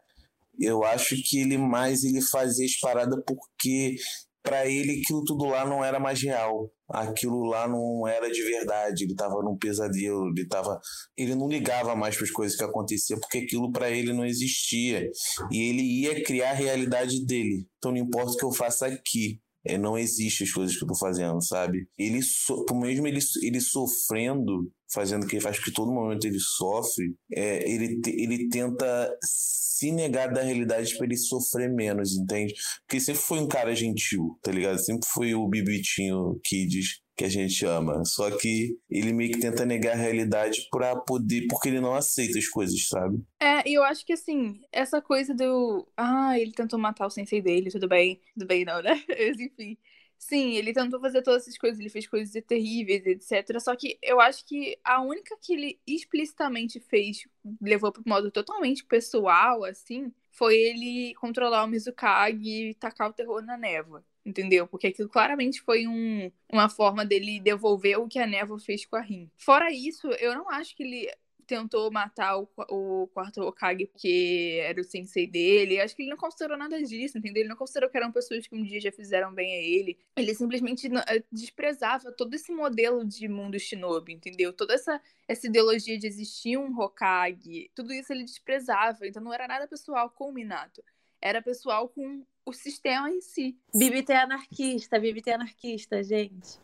Eu 0.58 0.84
acho 0.84 1.16
que 1.24 1.40
ele 1.40 1.56
mais 1.56 2.02
ele 2.04 2.20
fazia 2.20 2.66
as 2.66 2.76
paradas 2.78 3.18
porque 3.26 3.96
para 4.42 4.66
ele 4.66 5.00
aquilo 5.00 5.24
tudo 5.24 5.44
lá 5.44 5.66
não 5.66 5.84
era 5.84 6.00
mais 6.00 6.22
real. 6.22 6.70
Aquilo 6.88 7.44
lá 7.44 7.68
não 7.68 8.08
era 8.08 8.30
de 8.30 8.42
verdade, 8.42 9.04
ele 9.04 9.14
tava 9.14 9.42
num 9.42 9.58
pesadelo, 9.58 10.28
ele 10.28 10.48
tava, 10.48 10.80
ele 11.16 11.34
não 11.34 11.46
ligava 11.46 11.94
mais 11.94 12.16
para 12.16 12.24
as 12.24 12.30
coisas 12.30 12.56
que 12.56 12.64
aconteciam 12.64 13.20
porque 13.20 13.38
aquilo 13.38 13.70
para 13.70 13.90
ele 13.90 14.12
não 14.12 14.24
existia. 14.24 15.06
E 15.52 15.68
ele 15.68 15.82
ia 15.82 16.22
criar 16.24 16.50
a 16.50 16.54
realidade 16.54 17.26
dele. 17.26 17.66
Então 17.76 17.92
não 17.92 17.98
importa 17.98 18.32
o 18.32 18.36
que 18.36 18.44
eu 18.44 18.52
faça 18.52 18.86
aqui, 18.86 19.38
é, 19.64 19.76
não 19.76 19.98
existe 19.98 20.44
as 20.44 20.52
coisas 20.52 20.76
que 20.76 20.84
eu 20.84 20.88
tô 20.88 20.94
fazendo, 20.94 21.42
sabe? 21.42 21.88
Ele, 21.98 22.22
so, 22.22 22.64
mesmo 22.72 23.06
ele, 23.06 23.20
ele 23.42 23.60
sofrendo, 23.60 24.70
fazendo 24.92 25.24
o 25.24 25.26
que 25.26 25.36
ele 25.36 25.42
faz, 25.42 25.56
porque 25.56 25.72
todo 25.72 25.92
momento 25.92 26.26
ele 26.26 26.38
sofre, 26.38 27.14
é, 27.32 27.68
ele, 27.68 28.00
ele 28.06 28.48
tenta 28.48 29.10
se 29.22 29.92
negar 29.92 30.32
da 30.32 30.42
realidade 30.42 30.96
para 30.96 31.06
ele 31.06 31.16
sofrer 31.16 31.72
menos, 31.72 32.16
entende? 32.16 32.54
Porque 32.86 33.00
sempre 33.00 33.22
foi 33.22 33.38
um 33.38 33.48
cara 33.48 33.74
gentil, 33.74 34.38
tá 34.42 34.50
ligado? 34.50 34.78
Sempre 34.78 35.08
foi 35.08 35.34
o 35.34 35.48
Bibitinho 35.48 36.40
Kids 36.44 37.00
que 37.18 37.24
a 37.24 37.28
gente 37.28 37.66
ama. 37.66 38.04
Só 38.04 38.30
que 38.30 38.78
ele 38.88 39.12
meio 39.12 39.32
que 39.32 39.40
tenta 39.40 39.66
negar 39.66 39.94
a 39.94 40.00
realidade 40.00 40.68
para 40.70 40.94
poder, 40.94 41.48
porque 41.48 41.68
ele 41.68 41.80
não 41.80 41.94
aceita 41.94 42.38
as 42.38 42.46
coisas, 42.46 42.86
sabe? 42.86 43.20
É, 43.40 43.68
e 43.68 43.74
eu 43.74 43.82
acho 43.82 44.06
que 44.06 44.12
assim, 44.12 44.60
essa 44.70 45.02
coisa 45.02 45.34
do. 45.34 45.86
Ah, 45.96 46.38
ele 46.38 46.52
tentou 46.52 46.78
matar 46.78 47.06
o 47.06 47.10
sensei 47.10 47.42
dele, 47.42 47.70
tudo 47.70 47.88
bem. 47.88 48.20
Tudo 48.34 48.46
bem, 48.46 48.64
não, 48.64 48.80
né? 48.80 49.02
Enfim. 49.36 49.76
Sim, 50.16 50.56
ele 50.56 50.72
tentou 50.72 51.00
fazer 51.00 51.22
todas 51.22 51.42
essas 51.42 51.56
coisas, 51.56 51.78
ele 51.78 51.88
fez 51.88 52.06
coisas 52.08 52.42
terríveis, 52.44 53.06
etc. 53.06 53.60
Só 53.60 53.76
que 53.76 53.98
eu 54.02 54.20
acho 54.20 54.44
que 54.44 54.76
a 54.82 55.00
única 55.00 55.36
que 55.40 55.52
ele 55.52 55.80
explicitamente 55.86 56.80
fez, 56.80 57.18
levou 57.62 57.92
para 57.92 58.02
um 58.04 58.08
modo 58.08 58.30
totalmente 58.30 58.84
pessoal, 58.84 59.64
assim, 59.64 60.12
foi 60.32 60.56
ele 60.56 61.14
controlar 61.14 61.64
o 61.64 61.68
Mizukage 61.68 62.70
e 62.70 62.74
tacar 62.74 63.10
o 63.10 63.12
terror 63.12 63.42
na 63.42 63.56
névoa. 63.56 64.04
Entendeu? 64.28 64.66
Porque 64.66 64.88
aquilo 64.88 65.08
claramente 65.08 65.62
foi 65.62 65.86
um, 65.86 66.30
uma 66.52 66.68
forma 66.68 67.02
dele 67.02 67.40
devolver 67.40 67.98
o 67.98 68.06
que 68.06 68.18
a 68.18 68.26
névoa 68.26 68.58
fez 68.58 68.84
com 68.84 68.96
a 68.96 69.00
Rin. 69.00 69.30
Fora 69.38 69.72
isso, 69.72 70.06
eu 70.20 70.34
não 70.34 70.50
acho 70.50 70.76
que 70.76 70.82
ele 70.82 71.10
tentou 71.46 71.90
matar 71.90 72.38
o, 72.38 72.46
o 72.68 73.06
quarto 73.08 73.40
Hokage 73.40 73.86
porque 73.86 74.60
era 74.62 74.78
o 74.78 74.84
sensei 74.84 75.26
dele. 75.26 75.80
Acho 75.80 75.96
que 75.96 76.02
ele 76.02 76.10
não 76.10 76.16
considerou 76.18 76.58
nada 76.58 76.80
disso, 76.82 77.16
entendeu? 77.16 77.40
Ele 77.40 77.48
não 77.48 77.56
considerou 77.56 77.88
que 77.88 77.96
eram 77.96 78.12
pessoas 78.12 78.46
que 78.46 78.54
um 78.54 78.62
dia 78.62 78.78
já 78.78 78.92
fizeram 78.92 79.32
bem 79.32 79.54
a 79.54 79.62
ele. 79.62 79.98
Ele 80.14 80.34
simplesmente 80.34 80.86
eh, 80.86 81.24
desprezava 81.32 82.12
todo 82.12 82.34
esse 82.34 82.52
modelo 82.52 83.02
de 83.02 83.26
mundo 83.28 83.58
shinobi, 83.58 84.12
entendeu? 84.12 84.52
Toda 84.52 84.74
essa, 84.74 85.00
essa 85.26 85.46
ideologia 85.46 85.98
de 85.98 86.06
existir 86.06 86.58
um 86.58 86.78
Hokage, 86.78 87.70
tudo 87.74 87.94
isso 87.94 88.12
ele 88.12 88.24
desprezava. 88.24 89.06
Então 89.06 89.22
não 89.22 89.32
era 89.32 89.48
nada 89.48 89.66
pessoal 89.66 90.10
com 90.10 90.28
o 90.28 90.32
Minato. 90.32 90.84
Era 91.20 91.40
pessoal 91.40 91.88
com 91.88 92.24
o 92.48 92.52
sistema 92.52 93.10
em 93.10 93.20
si. 93.20 93.56
Bibita 93.74 94.12
é 94.12 94.16
anarquista, 94.16 94.98
Bibita 94.98 95.30
é 95.30 95.34
anarquista, 95.34 96.02
gente. 96.02 96.58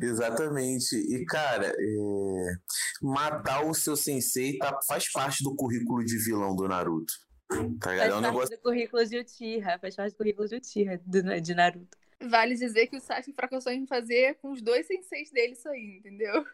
Exatamente. 0.00 0.94
E, 0.96 1.24
cara, 1.24 1.74
é... 1.76 2.54
matar 3.02 3.64
o 3.64 3.74
seu 3.74 3.96
sensei 3.96 4.58
tá... 4.58 4.78
faz 4.86 5.10
parte 5.10 5.42
do 5.42 5.54
currículo 5.54 6.04
de 6.04 6.18
vilão 6.18 6.54
do 6.54 6.68
Naruto. 6.68 7.12
Tá 7.80 7.92
ligado? 7.92 8.10
Faz 8.10 8.12
é 8.12 8.16
um 8.16 8.20
parte 8.20 8.22
negócio... 8.22 8.56
do 8.56 8.62
currículo 8.62 9.06
de 9.06 9.18
Uchiha, 9.18 9.78
faz 9.78 9.96
parte 9.96 10.12
do 10.12 10.16
currículo 10.16 10.48
de 10.48 10.56
Uchiha, 10.56 11.00
de 11.04 11.54
Naruto. 11.54 11.96
Vale 12.20 12.54
dizer 12.54 12.88
que 12.88 12.96
o 12.96 13.00
Sasuke 13.00 13.32
fracassou 13.32 13.72
em 13.72 13.86
fazer 13.86 14.34
com 14.42 14.50
os 14.50 14.60
dois 14.60 14.86
senseis 14.86 15.30
dele 15.30 15.52
isso 15.52 15.68
aí, 15.68 15.98
entendeu? 15.98 16.44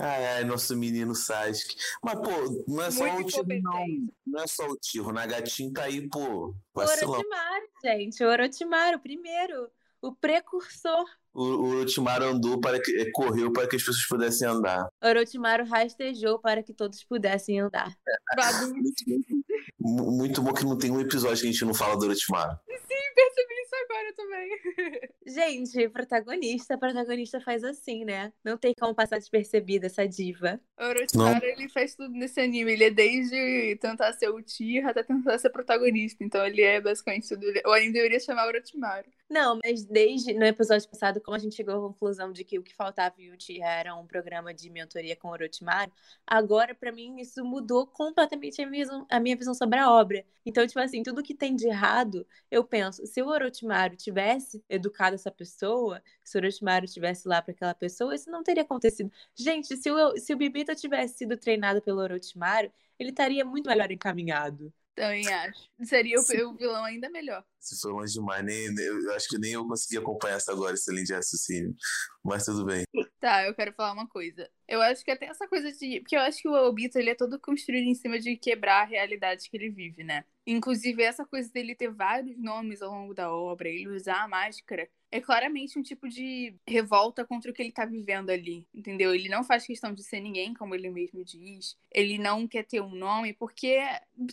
Ai, 0.00 0.26
ai, 0.26 0.44
nosso 0.44 0.74
menino 0.76 1.14
Sasuke. 1.14 1.76
Mas, 2.02 2.14
pô, 2.14 2.64
não 2.66 2.82
é 2.82 2.90
só 2.90 3.06
Muito 3.12 3.26
o 3.26 3.44
tiro, 3.44 3.62
não. 3.62 3.86
Não 4.26 4.42
é 4.42 4.46
só 4.46 4.66
o 4.66 4.76
tiro. 4.76 5.08
O 5.08 5.12
Nagatinho 5.12 5.72
tá 5.72 5.84
aí, 5.84 6.08
pô. 6.08 6.54
Vacilão. 6.74 7.12
O 7.12 7.14
Orochimaru, 7.16 7.66
gente. 7.84 8.24
O 8.24 8.28
Orochimaru, 8.28 8.98
primeiro. 9.00 9.70
O 10.00 10.14
precursor. 10.14 11.04
O, 11.34 11.42
o 11.42 11.76
Orochimaru 11.76 12.24
andou 12.24 12.58
para 12.58 12.80
que, 12.80 12.90
eh, 12.98 13.10
correu 13.12 13.52
para 13.52 13.68
que 13.68 13.76
as 13.76 13.82
pessoas 13.82 14.06
pudessem 14.08 14.48
andar. 14.48 14.88
O 15.02 15.06
Orochimaru 15.06 15.66
rastejou 15.66 16.38
para 16.38 16.62
que 16.62 16.72
todos 16.72 17.04
pudessem 17.04 17.60
andar. 17.60 17.94
muito, 19.78 20.12
muito 20.12 20.42
bom 20.42 20.54
que 20.54 20.64
não 20.64 20.78
tem 20.78 20.90
um 20.90 21.00
episódio 21.00 21.42
que 21.42 21.48
a 21.48 21.52
gente 21.52 21.64
não 21.64 21.74
fala 21.74 21.98
do 21.98 22.06
Orochimaru. 22.06 22.58
Sim, 22.66 23.14
percebi 23.14 23.59
isso 23.70 23.76
agora 23.84 24.12
também. 24.14 25.10
Gente, 25.26 25.88
protagonista, 25.90 26.76
protagonista 26.76 27.40
faz 27.40 27.62
assim, 27.62 28.04
né? 28.04 28.32
Não 28.44 28.58
tem 28.58 28.74
como 28.74 28.94
passar 28.94 29.18
despercebida 29.18 29.86
essa 29.86 30.06
diva. 30.06 30.60
O 30.78 30.84
Orochimaru, 30.84 31.44
ele 31.44 31.68
faz 31.68 31.94
tudo 31.94 32.12
nesse 32.12 32.40
anime. 32.40 32.72
Ele 32.72 32.84
é 32.84 32.90
desde 32.90 33.76
tentar 33.80 34.12
ser 34.14 34.28
o 34.28 34.42
Tira 34.42 34.90
até 34.90 35.02
tentar 35.02 35.38
ser 35.38 35.50
protagonista. 35.50 36.24
Então 36.24 36.44
ele 36.44 36.62
é 36.62 36.80
basicamente 36.80 37.28
tudo. 37.28 37.46
Eu 37.46 37.72
ainda 37.72 37.92
deveria 37.92 38.18
chamar 38.18 38.46
Orochimaru. 38.46 39.08
Não, 39.30 39.60
mas 39.64 39.84
desde 39.84 40.34
no 40.34 40.44
episódio 40.44 40.88
passado, 40.88 41.20
como 41.20 41.36
a 41.36 41.38
gente 41.38 41.54
chegou 41.54 41.76
à 41.76 41.88
conclusão 41.88 42.32
de 42.32 42.42
que 42.42 42.58
o 42.58 42.64
que 42.64 42.74
faltava 42.74 43.14
em 43.16 43.30
Uchiha 43.30 43.64
era 43.64 43.94
um 43.94 44.04
programa 44.04 44.52
de 44.52 44.68
mentoria 44.68 45.14
com 45.14 45.28
Orochimaru, 45.28 45.92
agora 46.26 46.74
para 46.74 46.90
mim 46.90 47.20
isso 47.20 47.44
mudou 47.44 47.86
completamente 47.86 48.60
a 48.60 48.66
minha, 48.66 48.84
visão, 48.84 49.06
a 49.08 49.20
minha 49.20 49.36
visão 49.36 49.54
sobre 49.54 49.78
a 49.78 49.88
obra. 49.88 50.24
Então, 50.44 50.66
tipo 50.66 50.80
assim, 50.80 51.04
tudo 51.04 51.22
que 51.22 51.32
tem 51.32 51.54
de 51.54 51.68
errado, 51.68 52.26
eu 52.50 52.64
penso, 52.64 53.06
se 53.06 53.22
o 53.22 53.28
Orochimaru 53.28 53.59
tivesse 53.96 54.64
educado 54.68 55.14
essa 55.14 55.30
pessoa, 55.30 56.02
se 56.24 56.36
o 56.36 56.40
Orochimaru 56.40 56.86
tivesse 56.86 57.26
lá 57.26 57.42
para 57.42 57.52
aquela 57.52 57.74
pessoa, 57.74 58.14
isso 58.14 58.30
não 58.30 58.42
teria 58.42 58.62
acontecido. 58.62 59.10
Gente, 59.34 59.76
se 59.76 59.90
o, 59.90 60.16
se 60.16 60.32
o 60.32 60.36
Bibita 60.36 60.74
tivesse 60.74 61.18
sido 61.18 61.36
treinado 61.36 61.82
pelo 61.82 62.00
Orochimaru, 62.00 62.72
ele 62.98 63.10
estaria 63.10 63.44
muito 63.44 63.68
melhor 63.68 63.90
encaminhado. 63.90 64.72
Também 64.94 65.26
acho. 65.32 65.70
Seria 65.84 66.18
o, 66.18 66.50
o 66.50 66.56
vilão 66.56 66.84
ainda 66.84 67.08
melhor. 67.08 67.42
Se 67.58 67.80
for 67.80 67.92
longe 67.92 68.12
demais, 68.12 68.44
nem, 68.44 68.66
eu 68.76 69.14
acho 69.14 69.28
que 69.28 69.38
nem 69.38 69.52
eu 69.52 69.66
consegui 69.66 69.96
acompanhar 69.96 70.36
essa 70.36 70.52
agora, 70.52 70.74
esse 70.74 70.90
linha 70.90 71.04
de 71.04 71.14
raciocínio. 71.14 71.74
Mas 72.22 72.44
tudo 72.44 72.64
bem. 72.66 72.84
Tá, 73.20 73.46
eu 73.46 73.54
quero 73.54 73.74
falar 73.74 73.92
uma 73.92 74.08
coisa. 74.08 74.50
Eu 74.66 74.80
acho 74.80 75.04
que 75.04 75.10
até 75.10 75.26
essa 75.26 75.46
coisa 75.46 75.70
de. 75.72 76.00
Porque 76.00 76.16
eu 76.16 76.20
acho 76.20 76.40
que 76.40 76.48
o 76.48 76.54
Obito 76.54 76.98
ele 76.98 77.10
é 77.10 77.14
todo 77.14 77.38
construído 77.38 77.86
em 77.86 77.94
cima 77.94 78.18
de 78.18 78.34
quebrar 78.34 78.80
a 78.80 78.86
realidade 78.86 79.50
que 79.50 79.56
ele 79.58 79.68
vive, 79.68 80.02
né? 80.02 80.24
Inclusive, 80.46 81.02
essa 81.02 81.24
coisa 81.24 81.50
dele 81.52 81.74
ter 81.74 81.90
vários 81.92 82.36
nomes 82.38 82.82
ao 82.82 82.90
longo 82.90 83.14
da 83.14 83.32
obra, 83.32 83.68
ele 83.68 83.88
usar 83.88 84.22
a 84.24 84.28
máscara, 84.28 84.88
é 85.10 85.20
claramente 85.20 85.78
um 85.78 85.82
tipo 85.82 86.08
de 86.08 86.54
revolta 86.66 87.24
contra 87.24 87.50
o 87.50 87.54
que 87.54 87.62
ele 87.62 87.72
tá 87.72 87.84
vivendo 87.84 88.30
ali, 88.30 88.66
entendeu? 88.74 89.14
Ele 89.14 89.28
não 89.28 89.44
faz 89.44 89.66
questão 89.66 89.92
de 89.92 90.02
ser 90.02 90.20
ninguém, 90.20 90.54
como 90.54 90.74
ele 90.74 90.88
mesmo 90.90 91.24
diz. 91.24 91.76
Ele 91.90 92.16
não 92.18 92.46
quer 92.48 92.64
ter 92.64 92.80
um 92.80 92.94
nome, 92.94 93.34
porque 93.34 93.78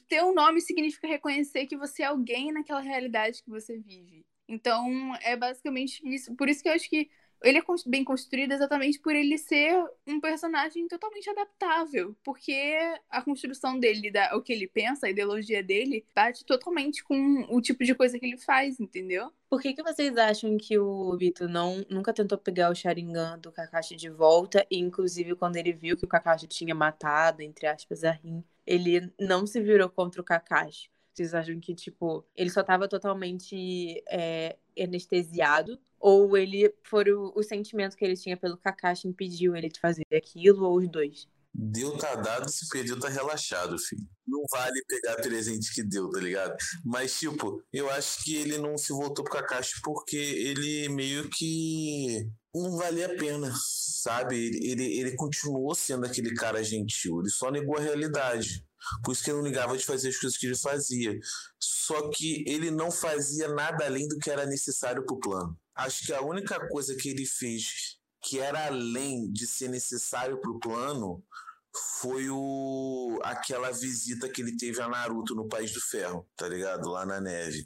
ter 0.07 0.23
um 0.23 0.33
nome 0.33 0.61
significa 0.61 1.07
reconhecer 1.07 1.65
que 1.67 1.77
você 1.77 2.03
é 2.03 2.05
alguém 2.05 2.51
naquela 2.51 2.81
realidade 2.81 3.43
que 3.43 3.49
você 3.49 3.77
vive. 3.77 4.25
Então, 4.47 5.13
é 5.21 5.35
basicamente 5.35 6.01
isso. 6.07 6.35
Por 6.35 6.47
isso 6.47 6.63
que 6.63 6.69
eu 6.69 6.73
acho 6.73 6.89
que 6.89 7.09
ele 7.43 7.59
é 7.59 7.63
bem 7.85 8.03
construído 8.03 8.51
exatamente 8.51 8.99
por 8.99 9.15
ele 9.15 9.37
ser 9.37 9.83
um 10.05 10.19
personagem 10.19 10.87
totalmente 10.87 11.29
adaptável, 11.29 12.15
porque 12.23 12.77
a 13.09 13.21
construção 13.21 13.79
dele, 13.79 14.11
da, 14.11 14.35
o 14.35 14.41
que 14.41 14.53
ele 14.53 14.67
pensa, 14.67 15.07
a 15.07 15.09
ideologia 15.09 15.63
dele, 15.63 16.05
bate 16.15 16.45
totalmente 16.45 17.03
com 17.03 17.45
o 17.49 17.61
tipo 17.61 17.83
de 17.83 17.93
coisa 17.93 18.17
que 18.17 18.25
ele 18.25 18.37
faz, 18.37 18.79
entendeu? 18.79 19.31
Por 19.49 19.61
que, 19.61 19.73
que 19.73 19.83
vocês 19.83 20.17
acham 20.17 20.57
que 20.57 20.77
o 20.77 21.09
Obito 21.09 21.47
não, 21.47 21.85
nunca 21.89 22.13
tentou 22.13 22.37
pegar 22.37 22.69
o 22.69 22.75
Sharingan 22.75 23.39
do 23.39 23.51
Kakashi 23.51 23.95
de 23.95 24.09
volta, 24.09 24.65
e 24.69 24.77
inclusive 24.77 25.35
quando 25.35 25.55
ele 25.55 25.73
viu 25.73 25.95
que 25.95 26.05
o 26.05 26.07
Kakashi 26.07 26.47
tinha 26.47 26.75
matado, 26.75 27.41
entre 27.41 27.67
aspas, 27.67 28.03
a 28.03 28.11
Rin, 28.11 28.43
ele 28.65 29.11
não 29.19 29.45
se 29.45 29.61
virou 29.61 29.89
contra 29.89 30.21
o 30.21 30.23
Kakashi? 30.23 30.89
Vocês 31.13 31.33
acham 31.33 31.59
que, 31.59 31.73
tipo, 31.73 32.23
ele 32.35 32.49
só 32.49 32.61
tava 32.61 32.87
totalmente 32.87 34.03
é, 34.07 34.55
anestesiado? 34.79 35.79
Ou 35.99 36.37
ele 36.37 36.73
foi 36.83 37.11
o, 37.11 37.33
o, 37.35 37.43
sentimento 37.43 37.95
que 37.95 38.05
ele 38.05 38.15
tinha 38.15 38.37
pelo 38.37 38.57
Kakashi 38.57 39.07
impediu 39.07 39.55
ele 39.55 39.69
de 39.69 39.79
fazer 39.79 40.05
aquilo, 40.15 40.65
ou 40.65 40.77
os 40.77 40.89
dois? 40.89 41.27
Deu 41.53 41.97
tá 41.97 42.13
dado, 42.13 42.49
se 42.49 42.69
perdeu 42.69 42.99
tá 42.99 43.09
relaxado, 43.09 43.79
filho. 43.79 44.07
Não 44.27 44.43
vale 44.51 44.79
pegar 44.87 45.15
presente 45.15 45.73
que 45.73 45.81
deu, 45.81 46.07
tá 46.09 46.19
ligado? 46.19 46.55
Mas, 46.85 47.17
tipo, 47.17 47.63
eu 47.73 47.89
acho 47.89 48.23
que 48.23 48.35
ele 48.35 48.59
não 48.59 48.77
se 48.77 48.93
voltou 48.93 49.25
pro 49.25 49.33
Kakashi 49.33 49.81
porque 49.81 50.17
ele 50.17 50.87
meio 50.89 51.27
que 51.29 52.29
não 52.53 52.77
valia 52.77 53.07
a 53.07 53.17
pena, 53.17 53.51
sabe? 53.55 54.35
Ele, 54.35 54.71
ele, 54.71 54.99
ele 54.99 55.15
continuou 55.15 55.73
sendo 55.73 56.05
aquele 56.05 56.33
cara 56.35 56.63
gentil, 56.63 57.21
ele 57.21 57.29
só 57.29 57.49
negou 57.49 57.77
a 57.77 57.81
realidade. 57.81 58.63
Por 59.03 59.11
isso 59.11 59.23
que 59.23 59.31
ele 59.31 59.39
não 59.39 59.45
ligava 59.45 59.77
de 59.77 59.85
fazer 59.85 60.09
as 60.09 60.17
coisas 60.17 60.37
que 60.37 60.45
ele 60.45 60.55
fazia. 60.55 61.17
Só 61.59 62.09
que 62.09 62.43
ele 62.47 62.71
não 62.71 62.91
fazia 62.91 63.47
nada 63.47 63.85
além 63.85 64.07
do 64.07 64.17
que 64.17 64.29
era 64.29 64.45
necessário 64.45 65.03
para 65.05 65.15
o 65.15 65.19
plano. 65.19 65.57
Acho 65.77 66.05
que 66.05 66.13
a 66.13 66.21
única 66.21 66.67
coisa 66.67 66.95
que 66.95 67.09
ele 67.09 67.25
fez 67.25 67.97
que 68.21 68.39
era 68.39 68.67
além 68.67 69.31
de 69.31 69.45
ser 69.47 69.69
necessário 69.69 70.41
para 70.41 70.51
o 70.51 70.59
plano 70.59 71.23
foi 71.99 72.27
o 72.29 73.19
aquela 73.23 73.71
visita 73.71 74.27
que 74.27 74.41
ele 74.41 74.57
teve 74.57 74.81
a 74.81 74.89
Naruto 74.89 75.35
no 75.35 75.47
País 75.47 75.71
do 75.71 75.79
Ferro, 75.79 76.27
tá 76.35 76.47
ligado? 76.47 76.89
Lá 76.89 77.05
na 77.05 77.21
neve. 77.21 77.65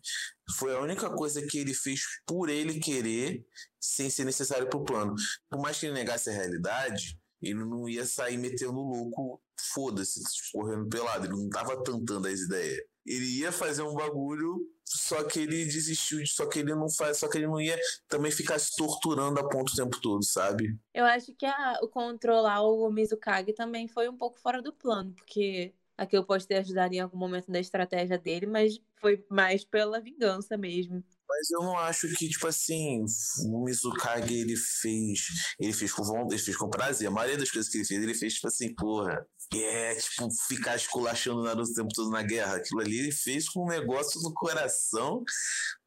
Foi 0.57 0.75
a 0.75 0.79
única 0.79 1.09
coisa 1.09 1.41
que 1.47 1.57
ele 1.57 1.73
fez 1.73 2.01
por 2.25 2.49
ele 2.49 2.79
querer, 2.79 3.45
sem 3.79 4.09
ser 4.09 4.25
necessário 4.25 4.69
pro 4.69 4.83
plano. 4.83 5.15
Por 5.49 5.61
mais 5.61 5.79
que 5.79 5.85
ele 5.85 5.93
negasse 5.93 6.29
a 6.29 6.33
realidade, 6.33 7.17
ele 7.41 7.63
não 7.63 7.87
ia 7.87 8.05
sair 8.05 8.37
metendo 8.37 8.73
louco, 8.73 9.41
foda-se, 9.73 10.21
correndo 10.51 10.89
pelado. 10.89 11.25
Ele 11.25 11.33
não 11.33 11.49
tava 11.49 11.81
tentando 11.83 12.27
as 12.27 12.39
ideias. 12.41 12.81
Ele 13.05 13.39
ia 13.39 13.51
fazer 13.51 13.81
um 13.81 13.93
bagulho, 13.93 14.57
só 14.85 15.23
que 15.23 15.39
ele 15.39 15.65
desistiu, 15.65 16.25
só 16.27 16.45
que 16.45 16.59
ele 16.59 16.75
não 16.75 16.89
faz, 16.89 17.17
só 17.17 17.29
que 17.29 17.37
ele 17.37 17.47
não 17.47 17.59
ia 17.59 17.79
também 18.07 18.31
ficar 18.31 18.59
se 18.59 18.75
torturando 18.75 19.39
a 19.39 19.47
ponto 19.47 19.71
o 19.71 19.75
tempo 19.75 19.99
todo, 20.01 20.23
sabe? 20.23 20.77
Eu 20.93 21.05
acho 21.05 21.33
que 21.33 21.45
a, 21.45 21.79
o 21.81 21.87
controlar 21.87 22.61
o 22.61 22.91
Mizukage 22.91 23.53
também 23.53 23.87
foi 23.87 24.09
um 24.09 24.17
pouco 24.17 24.39
fora 24.39 24.61
do 24.61 24.73
plano, 24.73 25.13
porque 25.13 25.73
aquilo 25.97 26.25
pode 26.25 26.47
ter 26.47 26.57
ajudado 26.57 26.93
em 26.93 26.99
algum 26.99 27.17
momento 27.17 27.51
da 27.51 27.59
estratégia 27.59 28.17
dele, 28.17 28.45
mas 28.45 28.79
foi 28.99 29.23
mais 29.29 29.63
pela 29.63 29.99
vingança 29.99 30.57
mesmo. 30.57 31.03
Mas 31.27 31.49
eu 31.49 31.61
não 31.61 31.77
acho 31.77 32.13
que, 32.15 32.27
tipo 32.27 32.45
assim, 32.45 33.05
o 33.45 33.63
Mizukage 33.63 34.33
ele 34.33 34.57
fez. 34.57 35.27
Ele 35.57 35.71
fez 35.71 35.93
com 35.93 36.03
vontade, 36.03 36.33
ele 36.33 36.41
fez 36.41 36.57
com 36.57 36.69
prazer. 36.69 37.07
A 37.07 37.11
maioria 37.11 37.37
das 37.37 37.49
coisas 37.49 37.71
que 37.71 37.77
ele 37.77 37.85
fez, 37.85 38.03
ele 38.03 38.13
fez, 38.13 38.33
tipo 38.33 38.47
assim, 38.47 38.75
porra. 38.75 39.25
É, 39.53 39.95
tipo, 39.95 40.29
ficar 40.47 40.75
esculachando 40.75 41.41
o 41.41 41.43
Naruto 41.43 41.71
o 41.71 41.73
tempo 41.73 41.89
todo 41.93 42.09
na 42.09 42.21
guerra. 42.21 42.55
Aquilo 42.55 42.79
ali 42.79 42.99
ele 42.99 43.11
fez 43.11 43.49
com 43.49 43.65
um 43.65 43.69
negócio 43.69 44.21
no 44.21 44.33
coração. 44.33 45.23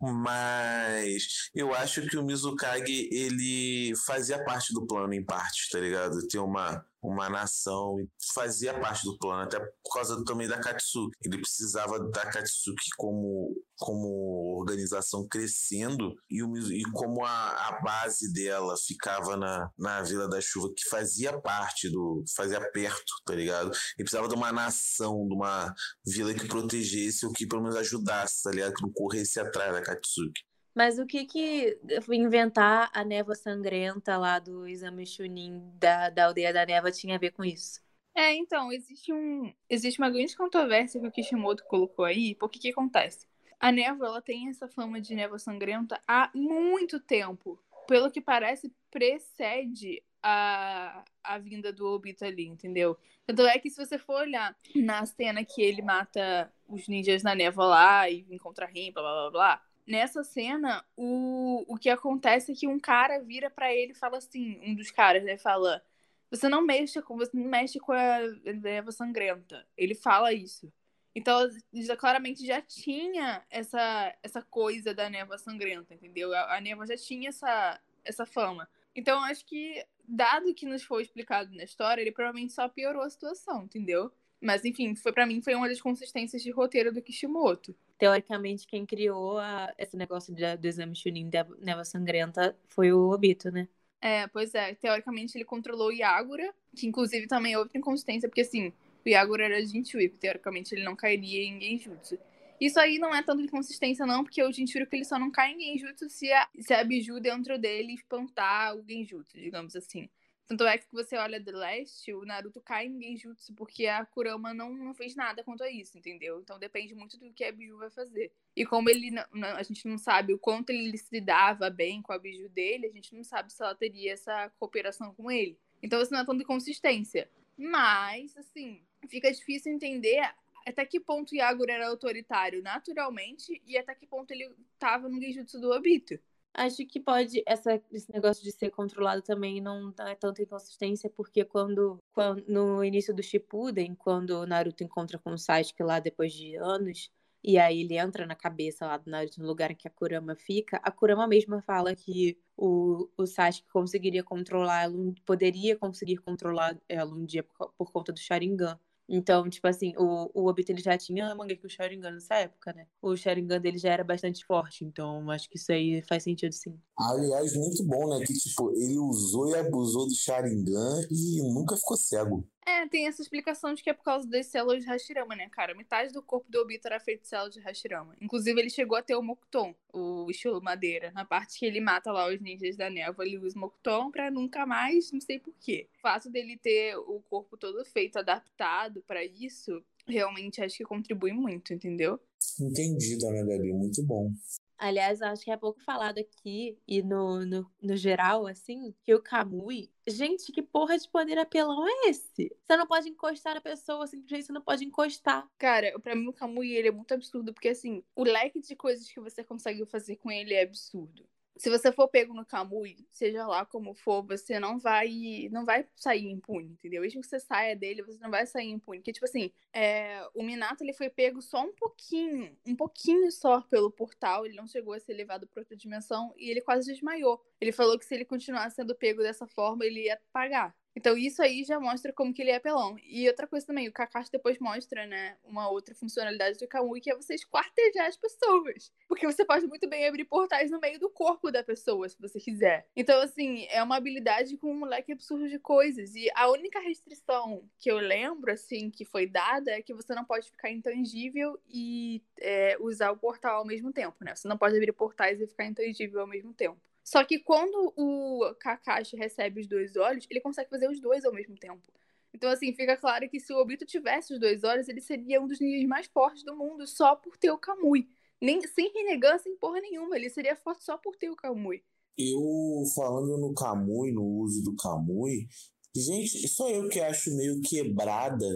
Mas 0.00 1.48
eu 1.54 1.74
acho 1.74 2.06
que 2.06 2.16
o 2.16 2.24
Mizukage, 2.24 3.08
ele 3.10 3.94
fazia 4.06 4.42
parte 4.44 4.72
do 4.74 4.86
plano 4.86 5.14
em 5.14 5.24
parte, 5.24 5.70
tá 5.70 5.80
ligado? 5.80 6.26
Ter 6.28 6.38
uma 6.38 6.84
uma 7.04 7.28
nação 7.28 7.96
fazia 8.34 8.78
parte 8.80 9.04
do 9.04 9.18
plano, 9.18 9.42
até 9.42 9.60
por 9.60 9.92
causa 9.92 10.24
também 10.24 10.48
da 10.48 10.58
Katsuki. 10.58 11.14
Ele 11.22 11.38
precisava 11.38 11.98
da 12.10 12.26
Katsuki 12.26 12.88
como, 12.96 13.54
como 13.76 14.56
organização 14.58 15.26
crescendo 15.28 16.14
e, 16.30 16.42
o, 16.42 16.56
e 16.72 16.82
como 16.92 17.24
a, 17.24 17.68
a 17.68 17.80
base 17.82 18.32
dela 18.32 18.74
ficava 18.86 19.36
na, 19.36 19.70
na 19.78 20.02
Vila 20.02 20.28
da 20.28 20.40
Chuva, 20.40 20.72
que 20.74 20.88
fazia 20.88 21.38
parte 21.40 21.90
do. 21.90 22.24
fazia 22.34 22.60
perto, 22.72 23.12
tá 23.26 23.34
ligado? 23.34 23.53
Ele 23.62 23.72
precisava 23.98 24.28
de 24.28 24.34
uma 24.34 24.52
nação, 24.52 25.26
de 25.26 25.34
uma 25.34 25.74
vila 26.04 26.34
que 26.34 26.46
protegesse 26.46 27.26
ou 27.26 27.32
que 27.32 27.46
pelo 27.46 27.62
menos 27.62 27.76
ajudasse, 27.76 28.42
tá 28.42 28.50
ligado? 28.50 28.74
Que 28.74 28.82
não 28.82 28.92
corresse 28.92 29.40
atrás 29.40 29.72
da 29.72 29.82
Katsuki. 29.82 30.42
Mas 30.74 30.98
o 30.98 31.06
que 31.06 31.24
que 31.24 31.78
inventar 32.10 32.90
a 32.92 33.04
névoa 33.04 33.36
sangrenta 33.36 34.16
lá 34.16 34.40
do 34.40 34.66
exame 34.66 35.06
Chunin 35.06 35.62
da, 35.78 36.10
da 36.10 36.26
aldeia 36.26 36.52
da 36.52 36.66
névoa 36.66 36.90
tinha 36.90 37.14
a 37.14 37.18
ver 37.18 37.30
com 37.30 37.44
isso? 37.44 37.80
É, 38.12 38.32
então, 38.34 38.72
existe, 38.72 39.12
um, 39.12 39.52
existe 39.68 40.00
uma 40.00 40.10
grande 40.10 40.36
controvérsia 40.36 41.00
que 41.00 41.06
o 41.06 41.12
Kishimoto 41.12 41.64
colocou 41.64 42.04
aí, 42.04 42.34
porque 42.34 42.58
o 42.58 42.62
que 42.62 42.70
acontece? 42.70 43.26
A 43.58 43.72
névoa, 43.72 44.06
ela 44.06 44.22
tem 44.22 44.48
essa 44.48 44.68
fama 44.68 45.00
de 45.00 45.14
névoa 45.14 45.38
sangrenta 45.38 46.00
há 46.06 46.30
muito 46.34 47.00
tempo. 47.00 47.58
Pelo 47.88 48.10
que 48.10 48.20
parece, 48.20 48.72
precede 48.90 50.02
a, 50.24 51.04
a 51.22 51.38
vinda 51.38 51.72
do 51.72 51.86
Obito 51.86 52.24
ali, 52.24 52.46
entendeu? 52.46 52.96
Tanto 53.26 53.42
é 53.42 53.58
que 53.58 53.68
se 53.68 53.76
você 53.76 53.98
for 53.98 54.22
olhar 54.22 54.56
na 54.74 55.04
cena 55.04 55.44
que 55.44 55.60
ele 55.60 55.82
mata 55.82 56.50
os 56.66 56.88
ninjas 56.88 57.22
na 57.22 57.34
névoa 57.34 57.66
lá 57.66 58.10
e 58.10 58.26
encontra 58.30 58.66
Rin, 58.66 58.90
blá 58.90 59.02
blá 59.02 59.12
blá 59.12 59.30
blá, 59.30 59.62
nessa 59.86 60.24
cena, 60.24 60.84
o, 60.96 61.64
o 61.68 61.76
que 61.76 61.90
acontece 61.90 62.52
é 62.52 62.54
que 62.54 62.66
um 62.66 62.80
cara 62.80 63.20
vira 63.20 63.50
para 63.50 63.72
ele 63.72 63.92
e 63.92 63.94
fala 63.94 64.16
assim, 64.16 64.58
um 64.64 64.74
dos 64.74 64.90
caras, 64.90 65.22
né, 65.22 65.36
fala 65.36 65.82
você 66.30 66.48
não 66.48 66.62
mexe 66.62 67.00
com, 67.00 67.16
você 67.16 67.30
não 67.36 67.44
mexe 67.44 67.78
com 67.78 67.92
a 67.92 68.18
erva 68.64 68.90
sangrenta. 68.90 69.64
Ele 69.76 69.94
fala 69.94 70.32
isso. 70.32 70.72
Então, 71.14 71.48
já, 71.72 71.96
claramente 71.96 72.44
já 72.44 72.60
tinha 72.60 73.44
essa, 73.48 74.12
essa 74.20 74.42
coisa 74.42 74.92
da 74.92 75.08
névoa 75.08 75.38
sangrenta, 75.38 75.94
entendeu? 75.94 76.34
A, 76.34 76.56
a 76.56 76.60
névoa 76.60 76.86
já 76.86 76.96
tinha 76.96 77.28
essa, 77.28 77.80
essa 78.04 78.26
fama. 78.26 78.68
Então, 78.96 79.22
acho 79.22 79.44
que, 79.46 79.84
dado 80.06 80.54
que 80.54 80.66
nos 80.66 80.82
foi 80.82 81.02
explicado 81.02 81.54
na 81.54 81.64
história, 81.64 82.00
ele 82.00 82.12
provavelmente 82.12 82.52
só 82.52 82.68
piorou 82.68 83.02
a 83.02 83.10
situação, 83.10 83.64
entendeu? 83.64 84.10
Mas, 84.40 84.64
enfim, 84.64 84.94
foi 84.94 85.12
para 85.12 85.26
mim 85.26 85.40
foi 85.40 85.54
uma 85.54 85.68
das 85.68 85.80
consistências 85.80 86.42
de 86.42 86.50
roteiro 86.50 86.92
do 86.92 87.00
Kishimoto. 87.00 87.74
Teoricamente, 87.98 88.66
quem 88.66 88.84
criou 88.84 89.38
a, 89.38 89.72
esse 89.78 89.96
negócio 89.96 90.34
de, 90.34 90.56
do 90.56 90.66
exame 90.66 90.94
Chunin 90.94 91.30
da 91.30 91.46
névoa 91.60 91.84
sangrenta 91.84 92.56
foi 92.68 92.92
o 92.92 93.10
Obito, 93.10 93.50
né? 93.50 93.68
É, 94.00 94.26
pois 94.26 94.54
é. 94.54 94.74
Teoricamente 94.74 95.36
ele 95.36 95.46
controlou 95.46 95.88
o 95.88 95.92
Yagura, 95.92 96.54
que 96.76 96.86
inclusive 96.86 97.26
também 97.26 97.54
é 97.54 97.58
outra 97.58 97.78
inconsistência, 97.78 98.28
porque 98.28 98.42
assim, 98.42 98.70
o 99.04 99.08
Yagura 99.08 99.46
era 99.46 99.64
Jinchuriki, 99.64 100.18
teoricamente 100.18 100.74
ele 100.74 100.84
não 100.84 100.94
cairia 100.94 101.42
em 101.42 101.58
Genjutsu. 101.60 102.18
Isso 102.60 102.78
aí 102.78 102.98
não 102.98 103.14
é 103.14 103.22
tanto 103.22 103.42
inconsistência 103.42 104.06
não, 104.06 104.22
porque 104.22 104.42
o 104.42 104.52
Jinchuriki 104.52 104.96
ele 104.96 105.04
só 105.04 105.18
não 105.18 105.30
cai 105.30 105.52
em 105.52 105.78
Genjutsu 105.78 106.08
se 106.08 106.32
a, 106.32 106.48
se 106.58 106.72
a 106.72 106.84
Biju 106.84 107.20
dentro 107.20 107.58
dele 107.58 107.94
espantar 107.94 108.76
o 108.76 108.82
Genjutsu, 108.82 109.38
digamos 109.38 109.74
assim. 109.74 110.08
Tanto 110.46 110.64
é 110.64 110.76
que 110.76 110.86
você 110.92 111.16
olha 111.16 111.42
The 111.42 111.52
Last, 111.52 112.12
o 112.12 112.24
Naruto 112.24 112.60
cai 112.60 112.86
em 112.86 113.00
Genjutsu 113.00 113.54
porque 113.54 113.86
a 113.86 114.04
Kurama 114.04 114.52
não, 114.52 114.74
não 114.74 114.94
fez 114.94 115.16
nada 115.16 115.42
quanto 115.42 115.64
a 115.64 115.70
isso, 115.70 115.96
entendeu? 115.96 116.38
Então 116.40 116.58
depende 116.58 116.94
muito 116.94 117.18
do 117.18 117.32
que 117.32 117.44
a 117.44 117.52
Biju 117.52 117.78
vai 117.78 117.90
fazer. 117.90 118.30
E 118.54 118.66
como 118.66 118.90
ele 118.90 119.10
a 119.18 119.62
gente 119.62 119.88
não 119.88 119.96
sabe 119.96 120.34
o 120.34 120.38
quanto 120.38 120.70
ele 120.70 120.98
se 120.98 121.20
dava 121.20 121.70
bem 121.70 122.02
com 122.02 122.12
a 122.12 122.18
Biju 122.18 122.48
dele, 122.50 122.86
a 122.86 122.90
gente 122.90 123.14
não 123.14 123.24
sabe 123.24 123.52
se 123.52 123.62
ela 123.62 123.74
teria 123.74 124.12
essa 124.12 124.50
cooperação 124.58 125.14
com 125.14 125.30
ele. 125.30 125.58
Então 125.82 126.00
isso 126.00 126.12
não 126.12 126.20
é 126.20 126.24
tanto 126.24 126.38
de 126.38 126.44
consistência. 126.44 127.28
Mas, 127.56 128.36
assim, 128.36 128.82
fica 129.08 129.32
difícil 129.32 129.72
entender 129.72 130.20
até 130.66 130.84
que 130.84 131.00
ponto 131.00 131.32
o 131.32 131.36
Yagura 131.36 131.72
era 131.72 131.88
autoritário 131.88 132.62
naturalmente 132.62 133.62
e 133.66 133.76
até 133.76 133.94
que 133.94 134.06
ponto 134.06 134.30
ele 134.30 134.50
estava 134.72 135.08
no 135.08 135.20
Genjutsu 135.20 135.60
do 135.60 135.70
Obito. 135.70 136.18
Acho 136.56 136.86
que 136.86 137.00
pode, 137.00 137.42
essa, 137.46 137.82
esse 137.90 138.12
negócio 138.12 138.42
de 138.44 138.52
ser 138.52 138.70
controlado 138.70 139.20
também 139.22 139.60
não 139.60 139.92
é 139.98 140.14
tanta 140.14 140.40
inconsistência, 140.40 141.10
porque 141.10 141.44
quando, 141.44 141.98
quando 142.12 142.44
no 142.46 142.84
início 142.84 143.12
do 143.12 143.24
Shippuden, 143.24 143.92
quando 143.96 144.30
o 144.30 144.46
Naruto 144.46 144.84
encontra 144.84 145.18
com 145.18 145.32
o 145.32 145.38
Sasuke 145.38 145.82
lá 145.82 145.98
depois 145.98 146.32
de 146.32 146.54
anos, 146.54 147.10
e 147.42 147.58
aí 147.58 147.80
ele 147.80 147.98
entra 147.98 148.24
na 148.24 148.36
cabeça 148.36 148.86
lá 148.86 148.96
do 148.96 149.10
Naruto, 149.10 149.40
no 149.40 149.48
lugar 149.48 149.72
em 149.72 149.74
que 149.74 149.88
a 149.88 149.90
Kurama 149.90 150.36
fica, 150.36 150.76
a 150.76 150.92
Kurama 150.92 151.26
mesma 151.26 151.60
fala 151.60 151.94
que 151.96 152.38
o, 152.56 153.10
o 153.16 153.26
Sasuke 153.26 153.68
conseguiria 153.72 154.22
controlar 154.22 154.84
ela, 154.84 154.94
poderia 155.26 155.76
conseguir 155.76 156.18
controlar 156.18 156.78
ela 156.88 157.12
um 157.12 157.24
dia 157.24 157.42
por, 157.42 157.72
por 157.76 157.90
conta 157.90 158.12
do 158.12 158.20
Sharingan. 158.20 158.78
Então, 159.08 159.48
tipo 159.48 159.66
assim, 159.66 159.92
o, 159.96 160.30
o 160.34 160.48
Obito 160.48 160.72
ele 160.72 160.80
já 160.80 160.96
tinha 160.96 161.34
Mangekyo 161.34 161.68
Sharingan 161.68 162.12
nessa 162.12 162.36
época, 162.36 162.72
né? 162.72 162.86
O 163.02 163.14
Sharingan 163.16 163.60
dele 163.60 163.78
já 163.78 163.90
era 163.90 164.04
bastante 164.04 164.44
forte, 164.44 164.84
então 164.84 165.30
acho 165.30 165.48
que 165.48 165.56
isso 165.56 165.70
aí 165.72 166.02
faz 166.08 166.22
sentido 166.22 166.52
sim. 166.52 166.78
Aliás, 166.96 167.54
muito 167.54 167.84
bom, 167.84 168.08
né? 168.08 168.24
Que, 168.24 168.32
tipo, 168.32 168.70
ele 168.72 168.98
usou 168.98 169.50
e 169.50 169.54
abusou 169.56 170.06
do 170.06 170.14
Sharingan 170.14 171.06
e 171.10 171.42
nunca 171.52 171.76
ficou 171.76 171.96
cego. 171.96 172.48
É, 172.66 172.86
tem 172.88 173.06
essa 173.06 173.20
explicação 173.20 173.74
de 173.74 173.82
que 173.82 173.90
é 173.90 173.92
por 173.92 174.02
causa 174.02 174.26
das 174.26 174.46
células 174.46 174.82
de 174.82 174.88
Hashirama, 174.88 175.36
né, 175.36 175.48
cara? 175.50 175.74
Metade 175.74 176.12
do 176.12 176.22
corpo 176.22 176.50
do 176.50 176.60
Obito 176.60 176.86
era 176.86 176.98
feito 176.98 177.22
de 177.22 177.28
células 177.28 177.52
de 177.52 177.60
Hashirama. 177.60 178.16
Inclusive, 178.20 178.58
ele 178.58 178.70
chegou 178.70 178.96
a 178.96 179.02
ter 179.02 179.14
o 179.14 179.22
Mokuton, 179.22 179.74
o 179.92 180.30
estilo 180.30 180.62
madeira. 180.62 181.10
Na 181.12 181.26
parte 181.26 181.58
que 181.58 181.66
ele 181.66 181.80
mata 181.80 182.10
lá 182.10 182.26
os 182.26 182.40
ninjas 182.40 182.76
da 182.76 182.88
névoa, 182.88 183.26
ele 183.26 183.38
usa 183.38 183.56
o 183.56 183.60
Mokuton 183.60 184.10
pra 184.10 184.30
nunca 184.30 184.64
mais, 184.64 185.12
não 185.12 185.20
sei 185.20 185.38
porquê. 185.38 185.88
O 185.98 186.00
fato 186.00 186.30
dele 186.30 186.56
ter 186.56 186.96
o 186.96 187.20
corpo 187.28 187.56
todo 187.56 187.84
feito, 187.84 188.18
adaptado 188.18 189.02
para 189.06 189.22
isso, 189.22 189.84
realmente 190.06 190.62
acho 190.62 190.78
que 190.78 190.84
contribui 190.84 191.32
muito, 191.32 191.74
entendeu? 191.74 192.18
Entendi, 192.58 193.18
dona 193.18 193.44
Gabi, 193.44 193.72
muito 193.72 194.02
bom. 194.02 194.32
Aliás, 194.78 195.22
acho 195.22 195.44
que 195.44 195.50
é 195.50 195.56
pouco 195.56 195.80
falado 195.82 196.18
aqui 196.18 196.78
e 196.86 197.02
no, 197.02 197.44
no, 197.44 197.70
no 197.80 197.96
geral, 197.96 198.46
assim, 198.46 198.94
que 199.02 199.14
o 199.14 199.22
Kamui. 199.22 199.90
Gente, 200.06 200.52
que 200.52 200.62
porra 200.62 200.98
de 200.98 201.08
poder 201.08 201.38
apelão 201.38 201.86
é 201.86 202.10
esse? 202.10 202.54
Você 202.64 202.76
não 202.76 202.86
pode 202.86 203.08
encostar 203.08 203.54
na 203.54 203.60
pessoa, 203.60 204.06
simplesmente 204.06 204.46
você 204.46 204.52
não 204.52 204.62
pode 204.62 204.84
encostar. 204.84 205.48
Cara, 205.58 205.98
pra 206.00 206.14
mim 206.14 206.28
o 206.28 206.32
Kamui 206.32 206.74
ele 206.74 206.88
é 206.88 206.92
muito 206.92 207.12
absurdo, 207.14 207.52
porque 207.54 207.68
assim, 207.68 208.02
o 208.14 208.24
leque 208.24 208.60
de 208.60 208.76
coisas 208.76 209.08
que 209.08 209.20
você 209.20 209.42
consegue 209.44 209.84
fazer 209.86 210.16
com 210.16 210.30
ele 210.30 210.54
é 210.54 210.62
absurdo 210.62 211.26
se 211.56 211.70
você 211.70 211.92
for 211.92 212.08
pego 212.08 212.34
no 212.34 212.44
Kamui, 212.44 213.06
seja 213.12 213.46
lá 213.46 213.64
como 213.64 213.94
for, 213.94 214.22
você 214.22 214.58
não 214.58 214.78
vai 214.78 215.48
não 215.52 215.64
vai 215.64 215.86
sair 215.94 216.28
impune, 216.28 216.72
entendeu? 216.72 217.02
Mesmo 217.02 217.20
que 217.20 217.26
você 217.26 217.38
saia 217.38 217.76
dele, 217.76 218.02
você 218.02 218.18
não 218.20 218.30
vai 218.30 218.46
sair 218.46 218.70
impune. 218.70 218.98
Porque, 218.98 219.12
tipo 219.12 219.24
assim, 219.24 219.52
é, 219.72 220.26
o 220.34 220.42
Minato 220.42 220.82
ele 220.82 220.92
foi 220.92 221.08
pego 221.08 221.40
só 221.40 221.62
um 221.64 221.72
pouquinho, 221.72 222.56
um 222.66 222.74
pouquinho 222.74 223.30
só 223.30 223.60
pelo 223.62 223.90
portal, 223.90 224.44
ele 224.44 224.56
não 224.56 224.66
chegou 224.66 224.94
a 224.94 225.00
ser 225.00 225.14
levado 225.14 225.46
para 225.46 225.60
outra 225.60 225.76
dimensão 225.76 226.32
e 226.36 226.50
ele 226.50 226.60
quase 226.60 226.90
desmaiou. 226.92 227.40
Ele 227.60 227.72
falou 227.72 227.98
que 227.98 228.04
se 228.04 228.14
ele 228.14 228.24
continuasse 228.24 228.76
sendo 228.76 228.94
pego 228.94 229.22
dessa 229.22 229.46
forma, 229.46 229.84
ele 229.84 230.04
ia 230.04 230.20
pagar. 230.32 230.74
Então 230.96 231.16
isso 231.16 231.42
aí 231.42 231.64
já 231.64 231.78
mostra 231.80 232.12
como 232.12 232.32
que 232.32 232.42
ele 232.42 232.50
é 232.50 232.56
apelão. 232.56 232.96
E 233.04 233.26
outra 233.28 233.46
coisa 233.46 233.66
também, 233.66 233.88
o 233.88 233.92
Kakashi 233.92 234.30
depois 234.30 234.58
mostra, 234.58 235.06
né, 235.06 235.36
uma 235.44 235.68
outra 235.68 235.94
funcionalidade 235.94 236.58
do 236.58 236.68
Kamui, 236.68 237.00
que 237.00 237.10
é 237.10 237.16
você 237.16 237.34
esquartejar 237.34 238.06
as 238.06 238.16
pessoas. 238.16 238.92
Porque 239.08 239.26
você 239.26 239.44
pode 239.44 239.66
muito 239.66 239.88
bem 239.88 240.06
abrir 240.06 240.24
portais 240.24 240.70
no 240.70 240.80
meio 240.80 240.98
do 240.98 241.10
corpo 241.10 241.50
da 241.50 241.62
pessoa, 241.62 242.08
se 242.08 242.20
você 242.20 242.38
quiser. 242.38 242.86
Então, 242.96 243.20
assim, 243.20 243.66
é 243.70 243.82
uma 243.82 243.96
habilidade 243.96 244.56
com 244.56 244.70
um 244.70 244.78
moleque 244.78 245.12
absurdo 245.12 245.48
de 245.48 245.58
coisas. 245.58 246.14
E 246.14 246.30
a 246.34 246.48
única 246.50 246.80
restrição 246.80 247.68
que 247.78 247.90
eu 247.90 247.98
lembro, 247.98 248.52
assim, 248.52 248.90
que 248.90 249.04
foi 249.04 249.26
dada 249.26 249.72
é 249.72 249.82
que 249.82 249.94
você 249.94 250.14
não 250.14 250.24
pode 250.24 250.50
ficar 250.50 250.70
intangível 250.70 251.58
e 251.68 252.22
é, 252.40 252.76
usar 252.80 253.10
o 253.10 253.16
portal 253.16 253.58
ao 253.58 253.64
mesmo 253.64 253.92
tempo, 253.92 254.16
né? 254.24 254.34
Você 254.34 254.48
não 254.48 254.58
pode 254.58 254.76
abrir 254.76 254.92
portais 254.92 255.40
e 255.40 255.46
ficar 255.46 255.64
intangível 255.64 256.20
ao 256.20 256.26
mesmo 256.26 256.52
tempo. 256.54 256.80
Só 257.04 257.22
que 257.22 257.38
quando 257.38 257.92
o 257.96 258.54
Kakashi 258.58 259.14
recebe 259.14 259.60
os 259.60 259.68
dois 259.68 259.94
olhos, 259.94 260.26
ele 260.30 260.40
consegue 260.40 260.70
fazer 260.70 260.88
os 260.88 260.98
dois 260.98 261.24
ao 261.24 261.32
mesmo 261.32 261.54
tempo. 261.54 261.92
Então, 262.32 262.50
assim, 262.50 262.74
fica 262.74 262.96
claro 262.96 263.28
que 263.28 263.38
se 263.38 263.52
o 263.52 263.58
Obito 263.58 263.84
tivesse 263.84 264.32
os 264.32 264.40
dois 264.40 264.64
olhos, 264.64 264.88
ele 264.88 265.00
seria 265.00 265.40
um 265.40 265.46
dos 265.46 265.60
ninjas 265.60 265.86
mais 265.86 266.06
fortes 266.06 266.42
do 266.42 266.56
mundo 266.56 266.86
só 266.86 267.14
por 267.14 267.36
ter 267.36 267.50
o 267.50 267.58
Kamui. 267.58 268.08
Nem, 268.40 268.60
sem 268.62 268.90
renegar, 268.92 269.38
sem 269.38 269.54
porra 269.56 269.80
nenhuma. 269.80 270.16
Ele 270.16 270.30
seria 270.30 270.56
forte 270.56 270.82
só 270.82 270.96
por 270.96 271.14
ter 271.14 271.30
o 271.30 271.36
Kamui. 271.36 271.82
Eu, 272.16 272.84
falando 272.94 273.38
no 273.38 273.54
Kamui, 273.54 274.10
no 274.10 274.24
uso 274.24 274.62
do 274.64 274.74
Kamui, 274.74 275.46
gente, 275.94 276.48
só 276.48 276.68
eu 276.70 276.88
que 276.88 277.00
acho 277.00 277.36
meio 277.36 277.60
quebrada 277.60 278.46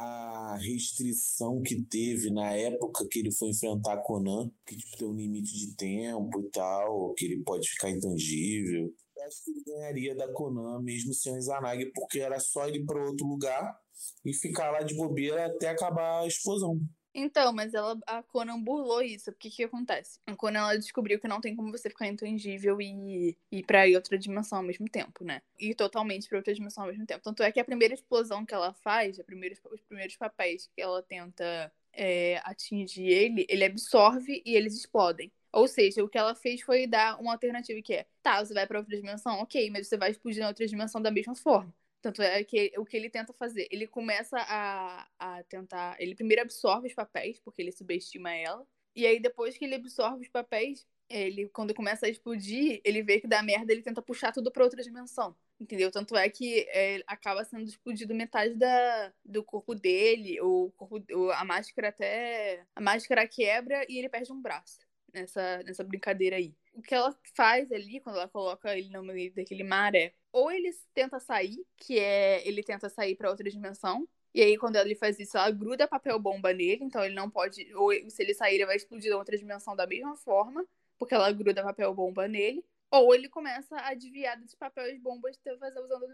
a 0.00 0.56
restrição 0.56 1.60
que 1.62 1.82
teve 1.82 2.30
na 2.30 2.52
época 2.52 3.06
que 3.10 3.18
ele 3.18 3.32
foi 3.32 3.50
enfrentar 3.50 4.02
Conan, 4.02 4.50
que 4.66 4.76
tipo, 4.76 4.96
tem 4.96 5.06
um 5.06 5.14
limite 5.14 5.52
de 5.52 5.76
tempo 5.76 6.40
e 6.40 6.50
tal, 6.50 7.14
que 7.14 7.26
ele 7.26 7.42
pode 7.42 7.68
ficar 7.68 7.90
intangível. 7.90 8.92
Eu 9.16 9.24
acho 9.24 9.44
que 9.44 9.50
ele 9.50 9.62
ganharia 9.66 10.14
da 10.16 10.32
Conan 10.32 10.80
mesmo 10.82 11.12
sem 11.12 11.34
o 11.34 11.38
Izanagi, 11.38 11.90
porque 11.94 12.20
era 12.20 12.40
só 12.40 12.68
ir 12.68 12.84
para 12.84 13.04
outro 13.04 13.26
lugar 13.26 13.78
e 14.24 14.32
ficar 14.32 14.70
lá 14.70 14.82
de 14.82 14.94
bobeira 14.94 15.46
até 15.46 15.68
acabar 15.68 16.22
a 16.22 16.26
explosão. 16.26 16.80
Então, 17.12 17.52
mas 17.52 17.74
ela, 17.74 17.98
a 18.06 18.22
Conan 18.22 18.60
burlou 18.60 19.02
isso. 19.02 19.30
O 19.30 19.34
que 19.34 19.64
acontece? 19.64 20.20
A 20.26 20.36
Conan 20.36 20.60
ela 20.60 20.78
descobriu 20.78 21.18
que 21.18 21.26
não 21.26 21.40
tem 21.40 21.56
como 21.56 21.72
você 21.72 21.90
ficar 21.90 22.06
intangível 22.06 22.80
e 22.80 23.36
ir 23.50 23.64
pra 23.66 23.84
outra 23.94 24.16
dimensão 24.16 24.58
ao 24.58 24.64
mesmo 24.64 24.88
tempo, 24.88 25.24
né? 25.24 25.42
Ir 25.58 25.74
totalmente 25.74 26.28
pra 26.28 26.38
outra 26.38 26.54
dimensão 26.54 26.84
ao 26.84 26.90
mesmo 26.90 27.04
tempo. 27.06 27.22
Tanto 27.22 27.42
é 27.42 27.50
que 27.50 27.58
a 27.58 27.64
primeira 27.64 27.94
explosão 27.94 28.46
que 28.46 28.54
ela 28.54 28.72
faz, 28.74 29.18
a 29.18 29.24
primeira, 29.24 29.56
os 29.72 29.80
primeiros 29.82 30.16
papéis 30.16 30.68
que 30.74 30.80
ela 30.80 31.02
tenta 31.02 31.72
é, 31.92 32.40
atingir 32.44 33.06
ele, 33.08 33.44
ele 33.48 33.64
absorve 33.64 34.40
e 34.46 34.54
eles 34.54 34.74
explodem. 34.76 35.32
Ou 35.52 35.66
seja, 35.66 36.04
o 36.04 36.08
que 36.08 36.16
ela 36.16 36.34
fez 36.36 36.60
foi 36.62 36.86
dar 36.86 37.20
uma 37.20 37.32
alternativa 37.32 37.82
que 37.82 37.92
é, 37.94 38.06
tá, 38.22 38.44
você 38.44 38.54
vai 38.54 38.66
para 38.68 38.78
outra 38.78 38.96
dimensão, 38.96 39.40
ok, 39.40 39.68
mas 39.70 39.88
você 39.88 39.96
vai 39.96 40.12
explodir 40.12 40.40
na 40.40 40.48
outra 40.48 40.64
dimensão 40.64 41.02
da 41.02 41.10
mesma 41.10 41.34
forma. 41.34 41.74
Tanto 42.02 42.22
é 42.22 42.42
que 42.44 42.72
o 42.78 42.84
que 42.84 42.96
ele 42.96 43.10
tenta 43.10 43.32
fazer, 43.34 43.68
ele 43.70 43.86
começa 43.86 44.38
a, 44.38 45.06
a 45.18 45.42
tentar. 45.44 45.96
Ele 46.00 46.14
primeiro 46.14 46.42
absorve 46.42 46.88
os 46.88 46.94
papéis, 46.94 47.38
porque 47.40 47.60
ele 47.60 47.72
subestima 47.72 48.32
ela. 48.32 48.66
E 48.94 49.06
aí, 49.06 49.20
depois 49.20 49.56
que 49.56 49.64
ele 49.64 49.74
absorve 49.74 50.22
os 50.22 50.28
papéis, 50.28 50.86
ele, 51.08 51.48
quando 51.48 51.74
começa 51.74 52.06
a 52.06 52.08
explodir, 52.08 52.80
ele 52.84 53.02
vê 53.02 53.20
que 53.20 53.26
dá 53.26 53.42
merda, 53.42 53.72
ele 53.72 53.82
tenta 53.82 54.00
puxar 54.00 54.32
tudo 54.32 54.50
pra 54.50 54.64
outra 54.64 54.82
dimensão. 54.82 55.36
Entendeu? 55.60 55.90
Tanto 55.90 56.16
é 56.16 56.28
que 56.30 56.66
é, 56.70 57.02
acaba 57.06 57.44
sendo 57.44 57.64
explodido 57.64 58.14
metade 58.14 58.54
da, 58.54 59.12
do 59.24 59.44
corpo 59.44 59.74
dele, 59.74 60.40
o 60.40 60.70
corpo, 60.76 61.04
a 61.32 61.44
máscara 61.44 61.88
até. 61.88 62.64
A 62.74 62.80
máscara 62.80 63.28
quebra 63.28 63.84
e 63.88 63.98
ele 63.98 64.08
perde 64.08 64.32
um 64.32 64.40
braço 64.40 64.89
nessa, 65.12 65.62
nessa 65.64 65.84
brincadeira 65.84 66.36
aí. 66.36 66.54
O 66.72 66.82
que 66.82 66.94
ela 66.94 67.16
faz 67.34 67.70
ali, 67.72 68.00
quando 68.00 68.16
ela 68.16 68.28
coloca 68.28 68.76
ele 68.76 68.90
no 68.90 69.02
meio 69.02 69.32
daquele 69.34 69.64
mar, 69.64 69.94
é 69.94 70.12
ou 70.32 70.50
ele 70.50 70.70
tenta 70.94 71.18
sair, 71.18 71.64
que 71.76 71.98
é 71.98 72.46
ele 72.46 72.62
tenta 72.62 72.88
sair 72.88 73.16
para 73.16 73.30
outra 73.30 73.50
dimensão, 73.50 74.08
e 74.32 74.42
aí, 74.42 74.56
quando 74.56 74.76
ele 74.76 74.94
faz 74.94 75.18
isso, 75.18 75.36
ela 75.36 75.50
gruda 75.50 75.88
papel 75.88 76.18
bomba 76.18 76.52
nele, 76.52 76.84
então 76.84 77.04
ele 77.04 77.14
não 77.14 77.28
pode. 77.28 77.74
Ou 77.74 77.90
se 78.08 78.22
ele 78.22 78.32
sair, 78.32 78.54
ele 78.54 78.66
vai 78.66 78.76
explodir 78.76 79.10
na 79.10 79.16
outra 79.16 79.36
dimensão 79.36 79.74
da 79.74 79.86
mesma 79.86 80.16
forma, 80.16 80.64
porque 80.98 81.14
ela 81.14 81.32
gruda 81.32 81.62
papel 81.64 81.92
bomba 81.94 82.28
nele. 82.28 82.64
Ou 82.92 83.14
ele 83.14 83.28
começa 83.28 83.76
a 83.76 83.94
desviar 83.94 84.36
desses 84.36 84.54
papéis 84.54 85.00
bombas 85.00 85.36
fazer 85.58 85.80
usando 85.80 86.06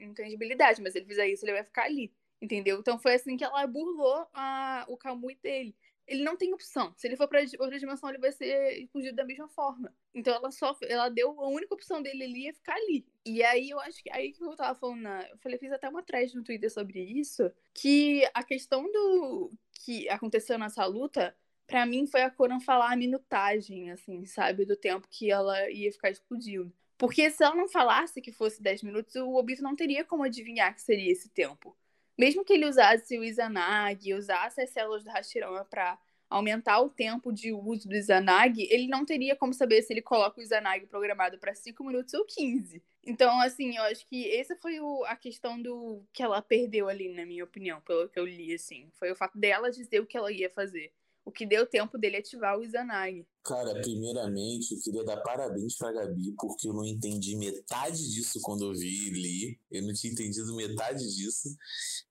intangibilidade, 0.00 0.80
mas 0.80 0.92
se 0.92 0.98
ele 0.98 1.06
fizer 1.06 1.28
isso, 1.28 1.44
ele 1.44 1.52
vai 1.52 1.64
ficar 1.64 1.84
ali. 1.84 2.12
Entendeu? 2.40 2.78
Então 2.78 2.98
foi 2.98 3.14
assim 3.14 3.36
que 3.36 3.42
ela 3.42 3.66
burlou 3.66 4.26
a, 4.32 4.84
o 4.88 4.96
Kamui 4.96 5.36
dele 5.42 5.74
ele 6.08 6.24
não 6.24 6.36
tem 6.36 6.52
opção. 6.54 6.92
Se 6.96 7.06
ele 7.06 7.16
for 7.16 7.28
pra 7.28 7.40
outra 7.58 7.78
dimensão, 7.78 8.08
ele 8.08 8.18
vai 8.18 8.32
ser 8.32 8.80
explodido 8.80 9.14
da 9.14 9.24
mesma 9.24 9.48
forma. 9.48 9.94
Então 10.14 10.34
ela 10.34 10.50
só 10.50 10.76
ela 10.88 11.08
deu 11.08 11.38
a 11.40 11.48
única 11.48 11.74
opção 11.74 12.02
dele 12.02 12.24
ali 12.24 12.48
é 12.48 12.52
ficar 12.52 12.74
ali. 12.74 13.06
E 13.24 13.42
aí 13.42 13.68
eu 13.70 13.78
acho 13.80 14.02
que 14.02 14.10
aí 14.10 14.32
que 14.32 14.42
eu 14.42 14.56
tava 14.56 14.78
falando, 14.78 15.02
na, 15.02 15.28
eu 15.28 15.38
falei, 15.38 15.58
fiz 15.58 15.70
até 15.70 15.88
uma 15.88 16.02
thread 16.02 16.34
no 16.34 16.42
Twitter 16.42 16.72
sobre 16.72 17.00
isso, 17.00 17.52
que 17.74 18.28
a 18.34 18.42
questão 18.42 18.90
do 18.90 19.52
que 19.84 20.08
aconteceu 20.08 20.58
nessa 20.58 20.84
luta, 20.86 21.36
para 21.66 21.84
mim 21.84 22.06
foi 22.06 22.22
a 22.22 22.30
Coran 22.30 22.60
falar 22.60 22.92
a 22.92 22.96
minutagem, 22.96 23.90
assim, 23.90 24.24
sabe, 24.24 24.64
do 24.64 24.76
tempo 24.76 25.06
que 25.10 25.30
ela 25.30 25.70
ia 25.70 25.92
ficar 25.92 26.10
explodindo. 26.10 26.72
Porque 26.96 27.30
se 27.30 27.44
ela 27.44 27.54
não 27.54 27.68
falasse 27.68 28.20
que 28.20 28.32
fosse 28.32 28.60
10 28.62 28.82
minutos, 28.82 29.14
o 29.14 29.34
Obito 29.34 29.62
não 29.62 29.76
teria 29.76 30.04
como 30.04 30.24
adivinhar 30.24 30.74
que 30.74 30.82
seria 30.82 31.12
esse 31.12 31.28
tempo 31.28 31.76
mesmo 32.18 32.44
que 32.44 32.52
ele 32.52 32.66
usasse 32.66 33.16
o 33.16 33.24
Izanagi, 33.24 34.12
usasse 34.12 34.60
as 34.60 34.70
células 34.70 35.04
do 35.04 35.10
Hashirama 35.10 35.64
para 35.64 35.98
aumentar 36.28 36.80
o 36.80 36.90
tempo 36.90 37.32
de 37.32 37.52
uso 37.52 37.88
do 37.88 37.94
Izanagi, 37.94 38.68
ele 38.70 38.86
não 38.86 39.04
teria 39.04 39.34
como 39.34 39.54
saber 39.54 39.80
se 39.82 39.92
ele 39.92 40.02
coloca 40.02 40.38
o 40.38 40.42
Izanagi 40.42 40.86
programado 40.86 41.38
para 41.38 41.54
5 41.54 41.82
minutos 41.84 42.12
ou 42.12 42.24
15. 42.26 42.82
Então, 43.04 43.40
assim, 43.40 43.76
eu 43.76 43.82
acho 43.84 44.06
que 44.06 44.30
essa 44.36 44.54
foi 44.56 44.78
o, 44.80 45.04
a 45.06 45.16
questão 45.16 45.60
do 45.60 46.04
que 46.12 46.22
ela 46.22 46.42
perdeu 46.42 46.88
ali, 46.88 47.08
na 47.08 47.24
minha 47.24 47.44
opinião, 47.44 47.80
pelo 47.80 48.08
que 48.08 48.18
eu 48.18 48.26
li, 48.26 48.52
assim. 48.52 48.90
Foi 48.96 49.10
o 49.10 49.16
fato 49.16 49.38
dela 49.38 49.70
dizer 49.70 50.00
o 50.00 50.06
que 50.06 50.16
ela 50.16 50.30
ia 50.30 50.50
fazer 50.50 50.92
o 51.28 51.30
que 51.30 51.44
deu 51.44 51.66
tempo 51.66 51.98
dele 51.98 52.16
ativar 52.16 52.58
o 52.58 52.64
Izanagi. 52.64 53.26
Cara, 53.44 53.80
primeiramente, 53.82 54.72
eu 54.74 54.80
queria 54.80 55.04
dar 55.04 55.18
parabéns 55.18 55.76
pra 55.76 55.92
Gabi, 55.92 56.34
porque 56.38 56.68
eu 56.68 56.72
não 56.72 56.84
entendi 56.84 57.36
metade 57.36 58.10
disso 58.10 58.40
quando 58.42 58.64
eu 58.64 58.72
vi 58.72 59.08
e 59.08 59.10
li. 59.10 59.60
Eu 59.70 59.82
não 59.82 59.92
tinha 59.92 60.10
entendido 60.10 60.56
metade 60.56 61.04
disso. 61.14 61.50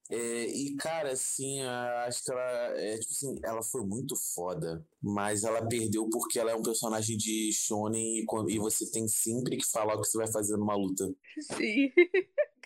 É, 0.10 0.46
e, 0.46 0.76
cara, 0.76 1.12
assim, 1.14 1.62
acho 2.06 2.24
que 2.24 2.32
ela, 2.32 2.80
é, 2.80 2.98
tipo 3.00 3.12
assim, 3.12 3.40
ela 3.44 3.64
foi 3.64 3.84
muito 3.84 4.16
foda, 4.36 4.86
mas 5.02 5.44
ela 5.44 5.68
perdeu 5.68 6.08
porque 6.10 6.40
ela 6.40 6.52
é 6.52 6.56
um 6.56 6.64
personagem 6.64 7.18
de 7.18 7.52
shonen 7.54 8.20
e, 8.20 8.26
e 8.50 8.60
você 8.60 8.90
tem 8.92 9.08
sempre 9.08 9.58
que 9.58 9.66
falar 9.66 9.96
o 9.96 10.02
que 10.02 10.08
você 10.08 10.18
vai 10.18 10.32
fazer 10.32 10.56
numa 10.58 10.76
luta. 10.76 11.12
Sim. 11.58 11.92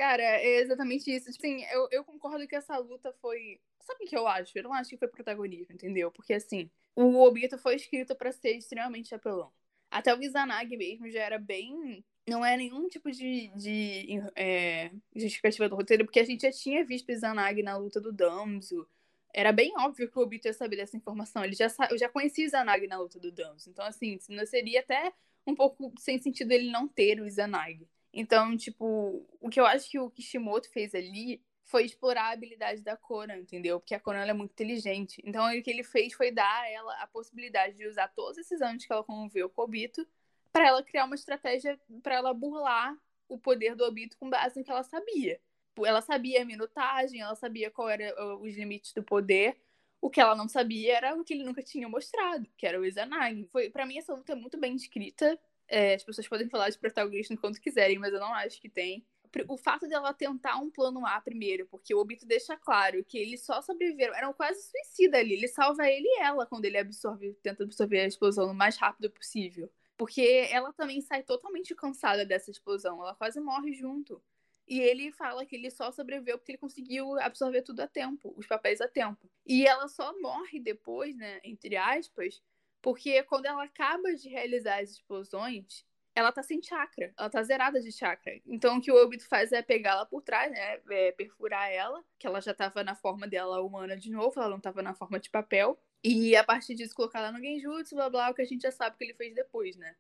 Cara, 0.02 0.24
é 0.24 0.62
exatamente 0.62 1.12
isso. 1.12 1.32
Tipo 1.32 1.46
assim, 1.46 1.64
eu, 1.66 1.88
eu 1.92 2.04
concordo 2.04 2.48
que 2.48 2.56
essa 2.56 2.76
luta 2.78 3.14
foi 3.22 3.60
Sabe 3.82 4.06
o 4.06 4.08
que 4.08 4.16
eu 4.18 4.28
acho? 4.28 4.58
Eu 4.58 4.64
não 4.64 4.74
acho 4.74 4.90
que 4.90 4.98
foi 4.98 5.08
protagonismo, 5.08 5.74
entendeu? 5.74 6.12
Porque, 6.12 6.34
assim, 6.34 6.70
o 6.96 7.22
Obito 7.24 7.58
foi 7.58 7.76
escrito 7.76 8.16
para 8.16 8.32
ser 8.32 8.52
extremamente 8.58 9.14
apelão. 9.14 9.52
Até 9.90 10.16
o 10.16 10.22
Izanagi 10.22 10.78
mesmo 10.78 11.10
já 11.10 11.22
era 11.22 11.38
bem. 11.40 12.04
Não 12.28 12.46
é 12.46 12.56
nenhum 12.56 12.88
tipo 12.88 13.12
de, 13.12 13.50
de 13.56 14.22
é, 14.36 14.92
justificativa 15.16 15.68
do 15.68 15.76
roteiro, 15.76 16.06
porque 16.06 16.20
a 16.20 16.26
gente 16.26 16.42
já 16.42 16.52
tinha 16.52 16.86
visto 16.86 17.10
o 17.10 17.12
Izanagi 17.12 17.64
na 17.64 17.78
luta 17.78 18.00
do 18.00 18.12
Damso. 18.14 18.88
Era 19.34 19.52
bem 19.52 19.74
óbvio 19.78 20.10
que 20.10 20.20
o 20.20 20.22
Obito 20.22 20.48
ia 20.48 20.54
saber 20.54 20.78
dessa 20.78 20.96
informação. 20.98 21.44
Ele 21.44 21.56
já, 21.56 21.68
eu 21.90 21.98
já 21.98 22.10
conhecia 22.10 22.46
o 22.46 22.48
Izanagi 22.48 22.88
na 22.88 23.00
luta 23.00 23.20
do 23.20 23.32
Damso. 23.32 23.70
Então, 23.70 23.86
assim, 23.86 24.20
seria 24.46 24.82
até 24.82 25.12
um 25.48 25.56
pouco 25.56 25.94
sem 26.00 26.20
sentido 26.20 26.52
ele 26.52 26.72
não 26.72 26.88
ter 26.88 27.20
o 27.20 27.26
Izanagi. 27.26 27.88
Então, 28.14 28.56
tipo, 28.58 29.26
o 29.40 29.50
que 29.50 29.60
eu 29.60 29.66
acho 29.66 29.90
que 29.90 30.00
o 30.00 30.10
Kishimoto 30.10 30.70
fez 30.70 30.94
ali 30.94 31.42
foi 31.64 31.86
explorar 31.86 32.26
a 32.26 32.32
habilidade 32.32 32.82
da 32.82 32.98
Conan, 32.98 33.38
entendeu? 33.38 33.80
Porque 33.80 33.96
a 33.96 34.00
Conan 34.00 34.26
é 34.26 34.34
muito 34.34 34.52
inteligente. 34.52 35.22
Então, 35.26 35.46
o 35.48 35.64
que 35.64 35.70
ele 35.70 35.84
fez 35.84 36.14
foi 36.14 36.30
dar 36.30 36.64
a 36.64 36.70
ela 36.70 36.94
a 37.02 37.08
possibilidade 37.08 37.78
de 37.78 37.88
usar 37.88 38.10
todos 38.10 38.38
esses 38.38 38.62
anos 38.62 38.86
que 38.86 38.92
ela 38.92 39.04
conviveu 39.04 39.50
com 39.50 39.62
o 39.62 39.66
Obito 39.66 40.06
para 40.52 40.68
ela 40.68 40.84
criar 40.84 41.06
uma 41.06 41.16
estratégia 41.16 41.80
para 42.04 42.16
ela 42.16 42.34
burlar 42.34 42.98
o 43.30 43.38
poder 43.38 43.76
do 43.76 43.86
Obito 43.86 44.18
com 44.18 44.30
base 44.30 44.60
no 44.60 44.66
que 44.66 44.72
ela 44.72 44.84
sabia. 44.84 45.40
Ela 45.78 46.02
sabia 46.02 46.42
a 46.42 46.46
minutagem, 46.46 47.22
ela 47.22 47.36
sabia 47.36 47.72
qual 47.72 47.90
eram 47.90 48.42
os 48.42 48.54
limites 48.54 48.92
do 48.94 49.02
poder. 49.02 49.58
O 50.02 50.10
que 50.10 50.20
ela 50.20 50.36
não 50.36 50.50
sabia 50.50 50.98
era 50.98 51.16
o 51.16 51.24
que 51.24 51.34
ele 51.34 51.46
nunca 51.46 51.64
tinha 51.64 51.88
mostrado, 51.88 52.46
que 52.58 52.68
era 52.68 52.78
o 52.78 52.86
Izanagi. 52.86 53.48
Foi, 53.48 53.70
para 53.70 53.86
mim, 53.86 53.98
essa 53.98 54.14
luta 54.14 54.34
é 54.34 54.36
muito 54.36 54.60
bem 54.60 54.76
escrita. 54.76 55.40
É, 55.74 55.94
as 55.94 56.04
pessoas 56.04 56.28
podem 56.28 56.50
falar 56.50 56.70
de 56.70 56.78
protagonista 56.78 57.34
enquanto 57.34 57.62
quiserem, 57.62 57.98
mas 57.98 58.14
eu 58.14 58.20
não 58.20 58.34
acho 58.34 58.60
que 58.60 58.68
tem 58.68 59.06
o 59.48 59.58
fato 59.58 59.88
dela 59.88 60.14
tentar 60.14 60.58
um 60.58 60.70
plano 60.70 61.06
A 61.06 61.22
primeiro, 61.22 61.66
porque 61.68 61.94
o 61.94 62.00
Obito 62.00 62.26
deixa 62.26 62.58
claro 62.58 63.04
que 63.06 63.18
eles 63.18 63.46
só 63.46 63.62
sobreviveram, 63.62 64.14
eram 64.14 64.34
quase 64.34 64.62
suicida 64.62 65.18
ali. 65.18 65.34
Ele 65.34 65.48
salva 65.48 65.88
ele 65.88 66.06
e 66.06 66.20
ela 66.22 66.46
quando 66.46 66.66
ele 66.66 66.78
absorve, 66.78 67.34
tenta 67.42 67.64
absorver 67.64 68.02
a 68.02 68.08
explosão 68.08 68.52
o 68.52 68.54
mais 68.54 68.76
rápido 68.76 69.10
possível. 69.10 69.72
Porque 69.96 70.50
ela 70.52 70.74
também 70.74 71.00
sai 71.00 71.24
totalmente 71.24 71.74
cansada 71.74 72.26
dessa 72.26 72.52
explosão, 72.52 73.02
ela 73.02 73.16
quase 73.16 73.40
morre 73.40 73.72
junto. 73.74 74.22
E 74.68 74.80
ele 74.80 75.12
fala 75.12 75.46
que 75.46 75.56
ele 75.56 75.70
só 75.70 75.92
sobreviveu 75.92 76.38
porque 76.38 76.52
ele 76.52 76.58
conseguiu 76.58 77.20
absorver 77.20 77.62
tudo 77.62 77.82
a 77.82 77.88
tempo, 77.88 78.34
os 78.38 78.48
papéis 78.48 78.82
a 78.82 78.88
tempo. 78.88 79.30
E 79.46 79.66
ela 79.66 79.88
só 79.88 80.14
morre 80.20 80.60
depois, 80.60 81.16
né, 81.16 81.40
entre 81.44 81.76
aspas, 81.78 82.42
porque 82.82 83.24
quando 83.24 83.46
ela 83.46 83.64
acaba 83.64 84.14
de 84.16 84.30
realizar 84.30 84.82
as 84.82 84.92
explosões, 84.92 85.86
ela 86.14 86.32
tá 86.32 86.44
sem 86.44 86.62
chakra, 86.62 87.14
ela 87.18 87.30
tá 87.30 87.42
zerada 87.44 87.80
de 87.80 87.92
chakra. 87.92 88.34
Então 88.46 88.78
o 88.78 88.82
que 88.82 88.92
o 88.92 88.96
Obito 89.02 89.26
faz 89.28 89.52
é 89.52 89.62
pegá-la 89.62 90.06
por 90.06 90.22
trás, 90.22 90.52
né? 90.52 90.80
É 90.90 91.12
perfurar 91.14 91.72
ela, 91.72 92.04
que 92.20 92.28
ela 92.28 92.42
já 92.42 92.54
tava 92.54 92.84
na 92.84 92.96
forma 92.96 93.28
dela 93.28 93.62
humana 93.62 93.96
de 93.96 94.12
novo, 94.12 94.40
ela 94.40 94.50
não 94.50 94.60
tava 94.60 94.82
na 94.82 94.94
forma 94.94 95.20
de 95.20 95.30
papel. 95.30 95.80
E 96.04 96.36
a 96.36 96.44
partir 96.44 96.76
disso 96.76 96.96
colocar 96.96 97.20
ela 97.20 97.32
no 97.32 97.40
Genjutsu, 97.40 97.96
blá 97.96 98.10
blá, 98.10 98.30
o 98.30 98.34
que 98.34 98.42
a 98.42 98.46
gente 98.46 98.62
já 98.62 98.72
sabe 98.72 98.98
que 98.98 99.04
ele 99.06 99.14
fez 99.14 99.34
depois, 99.36 99.76
né? 99.78 99.96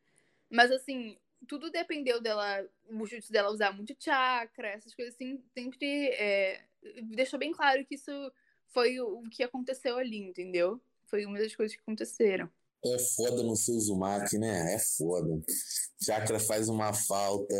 Mas 0.49 0.71
assim, 0.71 1.17
tudo 1.47 1.71
dependeu 1.71 2.21
dela, 2.21 2.67
o 2.89 3.05
jutsu 3.05 3.31
dela 3.31 3.51
usar 3.51 3.71
muito 3.71 3.95
chakra, 3.99 4.69
essas 4.69 4.93
coisas 4.93 5.13
assim, 5.15 5.41
sempre 5.53 6.09
é, 6.09 6.61
deixou 7.03 7.39
bem 7.39 7.51
claro 7.51 7.85
que 7.85 7.95
isso 7.95 8.11
foi 8.67 8.99
o 8.99 9.23
que 9.29 9.43
aconteceu 9.43 9.97
ali, 9.97 10.17
entendeu? 10.17 10.81
Foi 11.05 11.25
uma 11.25 11.37
das 11.37 11.55
coisas 11.55 11.75
que 11.75 11.81
aconteceram. 11.81 12.49
É 12.83 12.97
foda 13.15 13.43
no 13.43 13.55
seu 13.55 13.75
Uzumaki, 13.75 14.37
né? 14.37 14.73
É 14.73 14.79
foda. 14.97 15.39
Chakra 16.03 16.39
faz 16.39 16.67
uma 16.67 16.93
falta. 16.93 17.55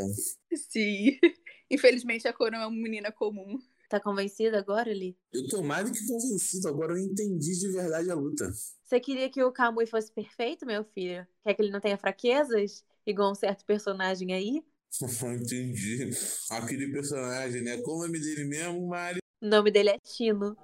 Sim. 0.70 1.18
Infelizmente 1.70 2.28
a 2.28 2.34
Coro 2.34 2.56
é 2.56 2.60
uma 2.60 2.72
menina 2.72 3.12
comum. 3.12 3.60
Tá 3.88 4.00
convencido 4.00 4.56
agora, 4.56 4.94
Li? 4.94 5.18
Eu 5.34 5.48
tô 5.48 5.62
mais 5.62 5.86
do 5.86 5.92
que 5.92 6.08
convencido. 6.08 6.68
Agora 6.70 6.94
eu 6.94 6.98
entendi 6.98 7.60
de 7.60 7.72
verdade 7.72 8.10
a 8.10 8.16
luta. 8.16 8.50
Você 8.84 9.00
queria 9.00 9.30
que 9.30 9.44
o 9.44 9.52
Kamui 9.52 9.86
fosse 9.86 10.12
perfeito, 10.12 10.66
meu 10.66 10.84
filho? 10.84 11.28
Quer 11.44 11.54
que 11.54 11.62
ele 11.62 11.72
não 11.72 11.82
tenha 11.82 11.98
fraquezas? 11.98 12.84
Igual 13.06 13.32
um 13.32 13.36
certo 13.36 13.66
personagem 13.66 14.34
aí? 14.34 14.64
entendi. 15.42 16.10
Aquele 16.50 16.92
personagem, 16.92 17.62
né? 17.62 17.82
Qual 17.82 17.98
o 17.98 18.02
nome 18.02 18.20
dele 18.20 18.46
mesmo, 18.46 18.88
Mari? 18.88 19.20
O 19.42 19.48
nome 19.48 19.72
dele 19.72 19.90
é 19.90 19.98
Tino. 20.00 20.56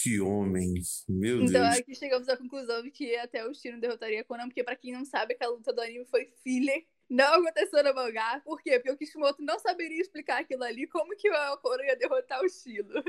Que 0.00 0.20
homem, 0.20 0.74
meu 1.08 1.42
então, 1.42 1.46
Deus. 1.46 1.50
Então 1.50 1.66
aqui 1.66 1.94
chegamos 1.94 2.28
à 2.28 2.36
conclusão 2.36 2.82
de 2.82 2.90
que 2.90 3.16
até 3.16 3.44
o 3.44 3.52
Shino 3.52 3.80
derrotaria 3.80 4.20
a 4.20 4.24
Conan, 4.24 4.46
porque 4.46 4.62
pra 4.62 4.76
quem 4.76 4.92
não 4.92 5.04
sabe, 5.04 5.34
aquela 5.34 5.54
luta 5.54 5.72
do 5.72 5.80
anime 5.80 6.04
foi 6.04 6.26
filler. 6.44 6.86
Não 7.10 7.34
aconteceu 7.34 7.82
no 7.82 7.94
mangá. 7.94 8.40
Por 8.44 8.62
quê? 8.62 8.78
Porque 8.78 8.92
o 8.92 8.96
Kishimoto 8.96 9.42
não 9.42 9.58
saberia 9.58 10.00
explicar 10.00 10.40
aquilo 10.40 10.62
ali, 10.62 10.86
como 10.86 11.16
que 11.16 11.26
a 11.28 11.56
Conan 11.56 11.82
ia 11.82 11.96
derrotar 11.96 12.40
o 12.44 12.48
Shino. 12.48 13.02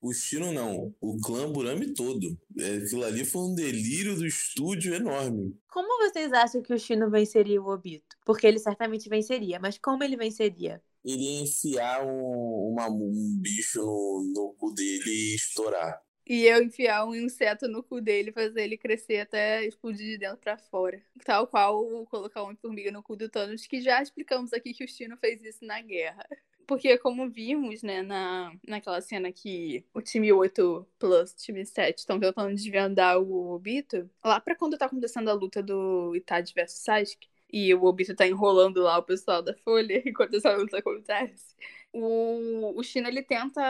O 0.00 0.12
Shino 0.12 0.52
não, 0.52 0.92
o 1.00 1.16
clã 1.20 1.48
Burami 1.48 1.94
todo. 1.94 2.36
É, 2.58 2.78
aquilo 2.78 3.04
ali 3.04 3.24
foi 3.24 3.42
um 3.42 3.54
delírio 3.54 4.16
do 4.16 4.26
estúdio 4.26 4.92
enorme. 4.94 5.56
Como 5.68 6.08
vocês 6.08 6.32
acham 6.32 6.60
que 6.60 6.74
o 6.74 6.78
Shino 6.78 7.08
venceria 7.08 7.62
o 7.62 7.68
Obito? 7.68 8.16
Porque 8.24 8.48
ele 8.48 8.58
certamente 8.58 9.08
venceria, 9.08 9.60
mas 9.60 9.78
como 9.78 10.02
ele 10.02 10.16
venceria? 10.16 10.82
Ele 11.04 11.22
ia 11.22 11.42
enfiar 11.42 12.04
um, 12.04 12.72
uma, 12.72 12.88
um 12.88 13.38
bicho 13.40 13.80
no, 13.80 14.32
no 14.34 14.54
cu 14.58 14.74
dele 14.74 15.08
e 15.08 15.36
estourar. 15.36 16.02
E 16.26 16.44
eu 16.46 16.62
enfiar 16.62 17.04
um 17.04 17.14
inseto 17.14 17.66
no 17.66 17.82
cu 17.82 18.00
dele, 18.00 18.32
fazer 18.32 18.62
ele 18.62 18.76
crescer 18.76 19.20
até 19.20 19.64
explodir 19.64 20.06
de 20.12 20.18
dentro 20.18 20.38
para 20.38 20.56
fora. 20.56 21.02
Tal 21.24 21.46
qual 21.46 22.06
colocar 22.06 22.42
uma 22.42 22.54
formiga 22.54 22.92
no 22.92 23.02
cu 23.02 23.16
do 23.16 23.28
Thanos, 23.28 23.66
que 23.66 23.80
já 23.80 24.00
explicamos 24.00 24.52
aqui 24.52 24.72
que 24.72 24.84
o 24.84 24.88
Stino 24.88 25.16
fez 25.16 25.42
isso 25.42 25.64
na 25.64 25.80
guerra. 25.80 26.24
Porque 26.66 26.96
como 26.98 27.28
vimos, 27.28 27.82
né, 27.82 28.02
na, 28.02 28.52
naquela 28.66 29.00
cena 29.00 29.32
que 29.32 29.84
o 29.92 30.00
time 30.00 30.32
8 30.32 30.86
plus 30.98 31.34
time 31.34 31.66
7 31.66 31.98
estão 31.98 32.20
tentando 32.20 32.54
desvendar 32.54 33.18
o 33.20 33.54
Obito, 33.54 34.08
lá 34.24 34.40
pra 34.40 34.54
quando 34.54 34.78
tá 34.78 34.86
acontecendo 34.86 35.28
a 35.28 35.34
luta 35.34 35.62
do 35.62 36.14
Itachi 36.14 36.54
versus 36.54 36.78
Sasuke, 36.78 37.28
e 37.52 37.74
o 37.74 37.84
Obito 37.84 38.14
tá 38.14 38.26
enrolando 38.26 38.80
lá 38.80 38.96
o 38.96 39.02
pessoal 39.02 39.42
da 39.42 39.54
Folha 39.54 40.00
enquanto 40.06 40.36
essa 40.36 40.56
luta 40.56 40.78
acontece 40.78 41.54
o, 41.92 42.78
o 42.78 42.82
China 42.82 43.08
ele 43.08 43.22
tenta 43.22 43.60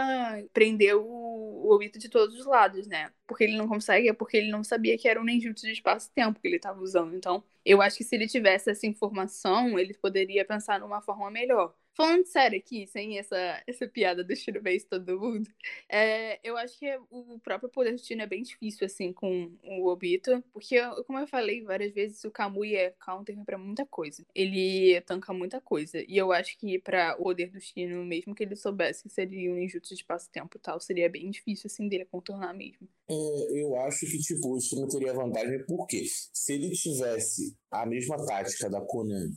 prender 0.53 0.97
o, 0.97 1.03
o 1.05 1.73
Obito 1.75 1.99
de 1.99 2.09
todos 2.09 2.39
os 2.39 2.47
lados, 2.47 2.87
né? 2.87 3.13
Porque 3.27 3.45
ele 3.45 3.57
não 3.57 3.69
consegue, 3.69 4.09
é 4.09 4.13
porque 4.13 4.37
ele 4.37 4.51
não 4.51 4.63
sabia 4.65 4.97
que 4.99 5.09
era 5.09 5.21
um 5.21 5.25
ninjutsu 5.25 5.67
de 5.67 5.73
espaço-tempo 5.73 6.41
que 6.41 6.47
ele 6.49 6.57
estava 6.57 6.81
usando. 6.81 7.15
Então, 7.17 7.43
eu 7.65 7.83
acho 7.83 7.97
que 7.99 8.05
se 8.05 8.15
ele 8.15 8.29
tivesse 8.29 8.71
essa 8.71 8.87
informação, 8.87 9.79
ele 9.79 9.95
poderia 9.95 10.45
pensar 10.45 10.81
numa 10.81 11.01
forma 11.03 11.31
melhor. 11.31 11.75
Falando 11.95 12.25
sério 12.25 12.59
aqui, 12.59 12.87
sem 12.87 13.19
essa, 13.19 13.63
essa 13.67 13.87
piada 13.87 14.25
do 14.25 14.35
Base 14.63 14.87
todo 14.87 15.21
mundo, 15.21 15.49
é, 15.89 16.41
eu 16.43 16.57
acho 16.57 16.79
que 16.79 16.87
o 17.11 17.39
próprio 17.41 17.69
poder 17.69 17.93
do 17.93 17.99
Shino 17.99 18.23
é 18.23 18.27
bem 18.27 18.43
difícil, 18.43 18.87
assim, 18.87 19.13
com 19.13 19.53
o 19.63 19.89
Obito, 19.89 20.43
porque, 20.53 20.81
como 21.07 21.19
eu 21.19 21.27
falei 21.27 21.63
várias 21.63 21.93
vezes, 21.93 22.25
o 22.25 22.31
Kamui 22.31 22.75
é 22.75 22.95
counter 23.05 23.37
pra 23.45 23.59
muita 23.59 23.85
coisa. 23.85 24.25
Ele 24.35 25.01
tanca 25.03 25.33
muita 25.33 25.61
coisa. 25.61 26.03
E 26.09 26.17
eu 26.17 26.33
acho 26.33 26.57
que 26.59 26.79
para 26.79 27.15
o 27.19 27.25
poder 27.25 27.51
do 27.51 27.61
Shino, 27.61 28.05
mesmo 28.05 28.35
que 28.35 28.43
ele 28.43 28.57
soubesse 28.57 29.03
que 29.03 29.09
seria 29.09 29.51
um 29.51 29.55
ninjutsu 29.55 29.95
de 29.95 30.01
espaço-tempo 30.01 30.57
e 30.57 30.61
tal, 30.61 30.81
seria 30.81 31.09
bem 31.09 31.31
difícil, 31.31 31.67
assim, 31.67 31.89
dele 31.89 32.05
contornar 32.05 32.55
mesmo. 32.55 32.89
É, 33.09 33.63
eu 33.63 33.77
acho 33.77 34.07
que, 34.07 34.19
tipo, 34.19 34.55
o 34.55 34.61
Shino 34.61 34.89
teria 34.89 35.13
vantagem 35.13 35.65
porque 35.67 36.05
se 36.07 36.55
ele 36.55 36.71
tivesse 36.71 37.57
a 37.71 37.85
mesma 37.85 38.17
tática 38.25 38.71
da 38.71 38.81
Konami, 38.81 39.37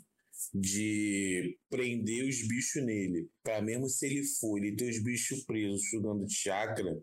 de 0.54 1.58
prender 1.69 2.28
os 2.28 2.48
bichos 2.48 2.84
nele, 2.84 3.30
para 3.43 3.62
mesmo 3.62 3.88
se 3.89 4.06
ele 4.06 4.24
for, 4.39 4.58
ele 4.58 4.76
ter 4.76 4.89
os 4.89 5.04
bichos 5.04 5.43
presos 5.43 5.82
jogando 5.91 6.26
chakra, 6.30 6.98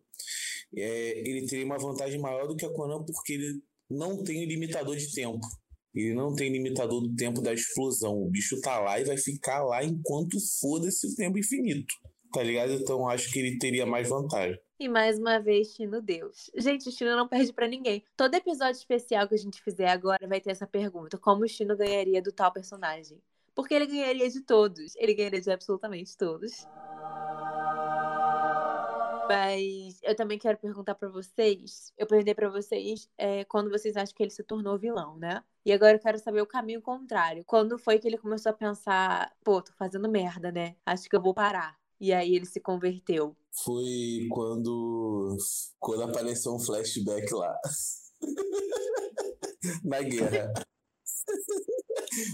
é, 0.77 1.29
ele 1.29 1.47
teria 1.47 1.65
uma 1.65 1.79
vantagem 1.79 2.21
maior 2.21 2.47
do 2.47 2.57
que 2.57 2.65
a 2.65 2.73
Conan 2.73 3.05
porque 3.05 3.35
ele 3.35 3.63
não 3.91 4.23
tem 4.23 4.47
limitador 4.47 4.97
de 4.97 5.13
tempo. 5.13 5.47
Ele 5.95 6.15
não 6.15 6.35
tem 6.35 6.51
limitador 6.51 7.03
do 7.03 7.15
tempo 7.15 7.43
da 7.43 7.53
explosão. 7.53 8.23
O 8.23 8.31
bicho 8.31 8.59
tá 8.63 8.81
lá 8.81 8.99
e 8.99 9.05
vai 9.05 9.19
ficar 9.19 9.63
lá 9.63 9.85
enquanto 9.85 10.39
for 10.59 10.81
desse 10.81 11.15
tempo 11.15 11.39
infinito. 11.39 11.95
Tá 12.33 12.43
ligado? 12.43 12.73
Então 12.73 13.09
acho 13.09 13.31
que 13.31 13.39
ele 13.39 13.59
teria 13.59 13.85
mais 13.85 14.09
vantagem. 14.09 14.59
E 14.81 14.89
mais 14.89 15.19
uma 15.19 15.39
vez, 15.39 15.69
Chino 15.75 16.01
Deus. 16.01 16.51
Gente, 16.57 16.89
o 16.89 16.93
Chino 16.93 17.15
não 17.15 17.29
perde 17.29 17.53
para 17.53 17.69
ninguém. 17.69 18.03
Todo 18.17 18.35
episódio 18.35 18.79
especial 18.79 19.29
que 19.29 19.35
a 19.35 19.39
gente 19.39 19.63
fizer 19.63 19.89
agora 19.89 20.27
vai 20.27 20.41
ter 20.41 20.51
essa 20.51 20.67
pergunta: 20.67 21.19
como 21.19 21.45
o 21.45 21.49
Chino 21.49 21.77
ganharia 21.77 22.23
do 22.23 22.33
tal 22.33 22.51
personagem? 22.53 23.21
Porque 23.55 23.75
ele 23.75 23.87
ganharia 23.87 24.29
de 24.31 24.41
todos. 24.41 24.97
Ele 24.97 25.15
ganharia 25.15 25.41
de 25.41 25.51
absolutamente 25.51 26.17
todos. 26.17 26.67
Mas 29.29 30.01
eu 30.03 30.17
também 30.17 30.39
quero 30.39 30.59
perguntar 30.59 30.95
para 30.95 31.09
vocês. 31.09 31.93
Eu 31.97 32.07
perguntei 32.07 32.35
para 32.35 32.49
vocês 32.49 33.09
é, 33.17 33.45
quando 33.45 33.71
vocês 33.71 33.97
acham 33.97 34.15
que 34.15 34.23
ele 34.23 34.31
se 34.31 34.43
tornou 34.43 34.79
vilão, 34.79 35.17
né? 35.17 35.45
E 35.65 35.73
agora 35.73 35.97
eu 35.97 36.01
quero 36.01 36.19
saber 36.19 36.43
o 36.43 36.47
caminho 36.47 36.83
contrário. 36.83 37.45
Quando 37.47 37.79
foi 37.79 37.99
que 37.99 38.09
ele 38.09 38.19
começou 38.19 38.51
a 38.51 38.55
pensar, 38.55 39.33
pô, 39.45 39.63
tô 39.63 39.73
fazendo 39.75 40.09
merda, 40.09 40.51
né? 40.51 40.75
Acho 40.85 41.09
que 41.09 41.15
eu 41.15 41.23
vou 41.23 41.33
parar. 41.33 41.82
E 42.03 42.13
aí 42.13 42.35
ele 42.35 42.45
se 42.47 42.61
converteu. 42.61 43.35
Foi 43.65 44.27
quando, 44.31 45.37
quando 45.79 46.03
apareceu 46.03 46.53
um 46.53 46.59
flashback 46.59 47.33
lá. 47.33 47.57
Na 49.85 50.03
guerra 50.03 50.53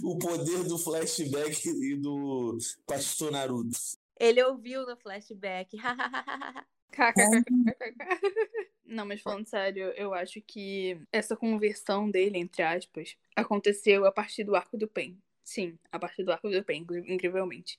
o 0.02 0.18
poder 0.18 0.64
do 0.64 0.78
flashback 0.78 1.68
e 1.68 1.96
do 1.96 2.58
Pastor 2.86 3.30
Naruto. 3.30 3.78
Ele 4.18 4.42
ouviu 4.42 4.86
no 4.86 4.96
flashback. 4.96 5.76
Não, 8.84 9.04
mas 9.06 9.20
falando 9.20 9.46
sério, 9.46 9.92
eu 9.96 10.14
acho 10.14 10.40
que 10.40 10.98
essa 11.12 11.36
conversão 11.36 12.10
dele, 12.10 12.38
entre 12.38 12.62
aspas, 12.62 13.16
aconteceu 13.36 14.06
a 14.06 14.12
partir 14.12 14.44
do 14.44 14.56
arco 14.56 14.76
do 14.76 14.88
Pen. 14.88 15.16
Sim, 15.44 15.78
a 15.92 15.98
partir 15.98 16.24
do 16.24 16.32
arco 16.32 16.48
do 16.50 16.64
Pen, 16.64 16.86
incrivelmente. 17.06 17.78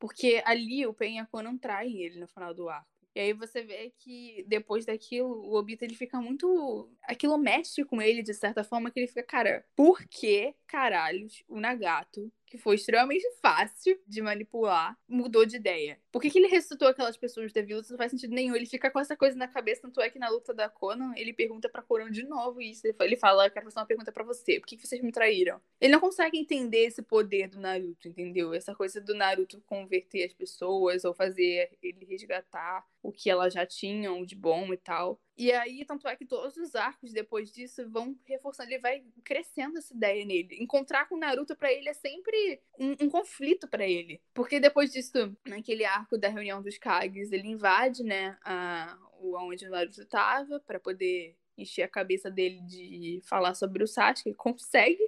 Porque 0.00 0.42
ali 0.44 0.86
o 0.86 0.94
Pen 0.94 1.20
a 1.20 1.26
Conan 1.26 1.56
traem 1.56 2.02
ele 2.02 2.18
no 2.18 2.26
final 2.26 2.52
do 2.52 2.68
arco. 2.68 2.88
E 3.14 3.20
aí 3.20 3.32
você 3.32 3.62
vê 3.62 3.92
que 3.98 4.44
depois 4.48 4.86
daquilo, 4.86 5.28
o 5.28 5.54
Obito 5.54 5.84
ele 5.84 5.94
fica 5.94 6.20
muito. 6.20 6.88
Aquilo 7.02 7.36
mexe 7.36 7.84
com 7.84 8.00
ele 8.00 8.22
de 8.22 8.32
certa 8.32 8.64
forma, 8.64 8.90
que 8.90 8.98
ele 8.98 9.08
fica, 9.08 9.22
cara, 9.22 9.64
por 9.76 10.02
que 10.08 10.54
caralhos 10.66 11.44
o 11.48 11.60
Nagato 11.60 12.32
que 12.50 12.58
foi 12.58 12.74
extremamente 12.74 13.24
fácil 13.40 13.96
de 14.06 14.20
manipular, 14.20 14.98
mudou 15.08 15.46
de 15.46 15.56
ideia. 15.56 16.00
Por 16.10 16.20
que, 16.20 16.28
que 16.28 16.38
ele 16.38 16.48
ressuscitou 16.48 16.88
aquelas 16.88 17.16
pessoas 17.16 17.52
da 17.52 17.62
vila? 17.62 17.80
Isso 17.80 17.92
não 17.92 17.96
faz 17.96 18.10
sentido 18.10 18.34
nenhum. 18.34 18.56
Ele 18.56 18.66
fica 18.66 18.90
com 18.90 18.98
essa 18.98 19.16
coisa 19.16 19.36
na 19.36 19.46
cabeça, 19.46 19.82
tanto 19.82 20.00
é 20.00 20.10
que 20.10 20.18
na 20.18 20.28
luta 20.28 20.52
da 20.52 20.68
Conan, 20.68 21.12
ele 21.16 21.32
pergunta 21.32 21.68
pra 21.68 21.80
Conan 21.80 22.10
de 22.10 22.24
novo 22.24 22.60
isso. 22.60 22.82
Ele 22.98 23.16
fala, 23.16 23.46
eu 23.46 23.50
quero 23.52 23.66
fazer 23.66 23.78
uma 23.78 23.86
pergunta 23.86 24.10
para 24.10 24.24
você. 24.24 24.58
Por 24.58 24.66
que, 24.66 24.76
que 24.76 24.86
vocês 24.86 25.00
me 25.00 25.12
traíram? 25.12 25.60
Ele 25.80 25.92
não 25.92 26.00
consegue 26.00 26.36
entender 26.36 26.86
esse 26.86 27.02
poder 27.02 27.48
do 27.48 27.60
Naruto, 27.60 28.08
entendeu? 28.08 28.52
Essa 28.52 28.74
coisa 28.74 29.00
do 29.00 29.14
Naruto 29.14 29.62
converter 29.64 30.24
as 30.24 30.32
pessoas 30.32 31.04
ou 31.04 31.14
fazer 31.14 31.70
ele 31.80 32.04
resgatar 32.04 32.84
o 33.02 33.12
que 33.12 33.30
elas 33.30 33.54
já 33.54 33.64
tinham 33.64 34.24
de 34.24 34.34
bom 34.34 34.72
e 34.72 34.76
tal. 34.76 35.20
E 35.40 35.50
aí, 35.52 35.86
tanto 35.86 36.06
é 36.06 36.14
que 36.14 36.26
todos 36.26 36.54
os 36.58 36.74
arcos 36.74 37.14
depois 37.14 37.50
disso 37.50 37.88
vão 37.88 38.14
reforçando, 38.26 38.68
ele 38.68 38.78
vai 38.78 39.02
crescendo 39.24 39.78
essa 39.78 39.94
ideia 39.94 40.22
nele. 40.22 40.58
Encontrar 40.60 41.08
com 41.08 41.14
o 41.14 41.18
Naruto 41.18 41.56
para 41.56 41.72
ele 41.72 41.88
é 41.88 41.94
sempre 41.94 42.60
um, 42.78 43.06
um 43.06 43.08
conflito 43.08 43.66
para 43.66 43.88
ele. 43.88 44.20
Porque 44.34 44.60
depois 44.60 44.92
disso, 44.92 45.34
naquele 45.46 45.82
arco 45.86 46.18
da 46.18 46.28
reunião 46.28 46.60
dos 46.60 46.76
Kages, 46.76 47.32
ele 47.32 47.48
invade, 47.48 48.04
né, 48.04 48.36
a, 48.44 48.98
o, 49.18 49.34
onde 49.38 49.66
o 49.66 49.70
Naruto 49.70 50.04
tava 50.04 50.60
para 50.60 50.78
poder 50.78 51.34
encher 51.56 51.84
a 51.84 51.88
cabeça 51.88 52.30
dele 52.30 52.60
de 52.60 53.22
falar 53.24 53.54
sobre 53.54 53.82
o 53.82 53.88
Sasuke. 53.88 54.28
Ele 54.28 54.36
consegue. 54.36 55.02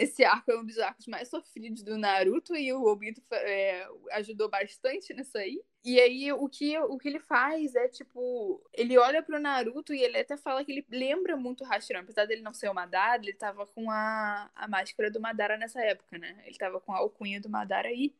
Esse 0.00 0.24
arco 0.24 0.50
é 0.50 0.58
um 0.58 0.64
dos 0.64 0.78
arcos 0.78 1.06
mais 1.06 1.28
sofridos 1.28 1.82
do 1.82 1.98
Naruto 1.98 2.56
e 2.56 2.72
o 2.72 2.84
Obito 2.84 3.20
é, 3.30 3.86
ajudou 4.12 4.48
bastante 4.48 5.12
nisso 5.12 5.36
aí. 5.36 5.62
E 5.84 6.00
aí, 6.00 6.32
o 6.32 6.48
que, 6.48 6.78
o 6.78 6.96
que 6.96 7.06
ele 7.06 7.18
faz 7.18 7.74
é, 7.74 7.86
tipo, 7.86 8.62
ele 8.72 8.96
olha 8.96 9.22
pro 9.22 9.38
Naruto 9.38 9.92
e 9.92 10.02
ele 10.02 10.18
até 10.18 10.38
fala 10.38 10.64
que 10.64 10.72
ele 10.72 10.86
lembra 10.90 11.36
muito 11.36 11.64
o 11.64 11.66
Hashirama. 11.66 12.04
Apesar 12.04 12.24
dele 12.24 12.40
não 12.40 12.54
ser 12.54 12.70
o 12.70 12.74
Madara, 12.74 13.22
ele 13.22 13.34
tava 13.34 13.66
com 13.66 13.90
a, 13.90 14.50
a 14.54 14.66
máscara 14.66 15.10
do 15.10 15.20
Madara 15.20 15.58
nessa 15.58 15.84
época, 15.84 16.16
né? 16.16 16.34
Ele 16.46 16.56
tava 16.56 16.80
com 16.80 16.94
a 16.94 16.98
alcunha 16.98 17.38
do 17.38 17.50
Madara 17.50 17.88
aí. 17.88 18.06
E 18.06 18.14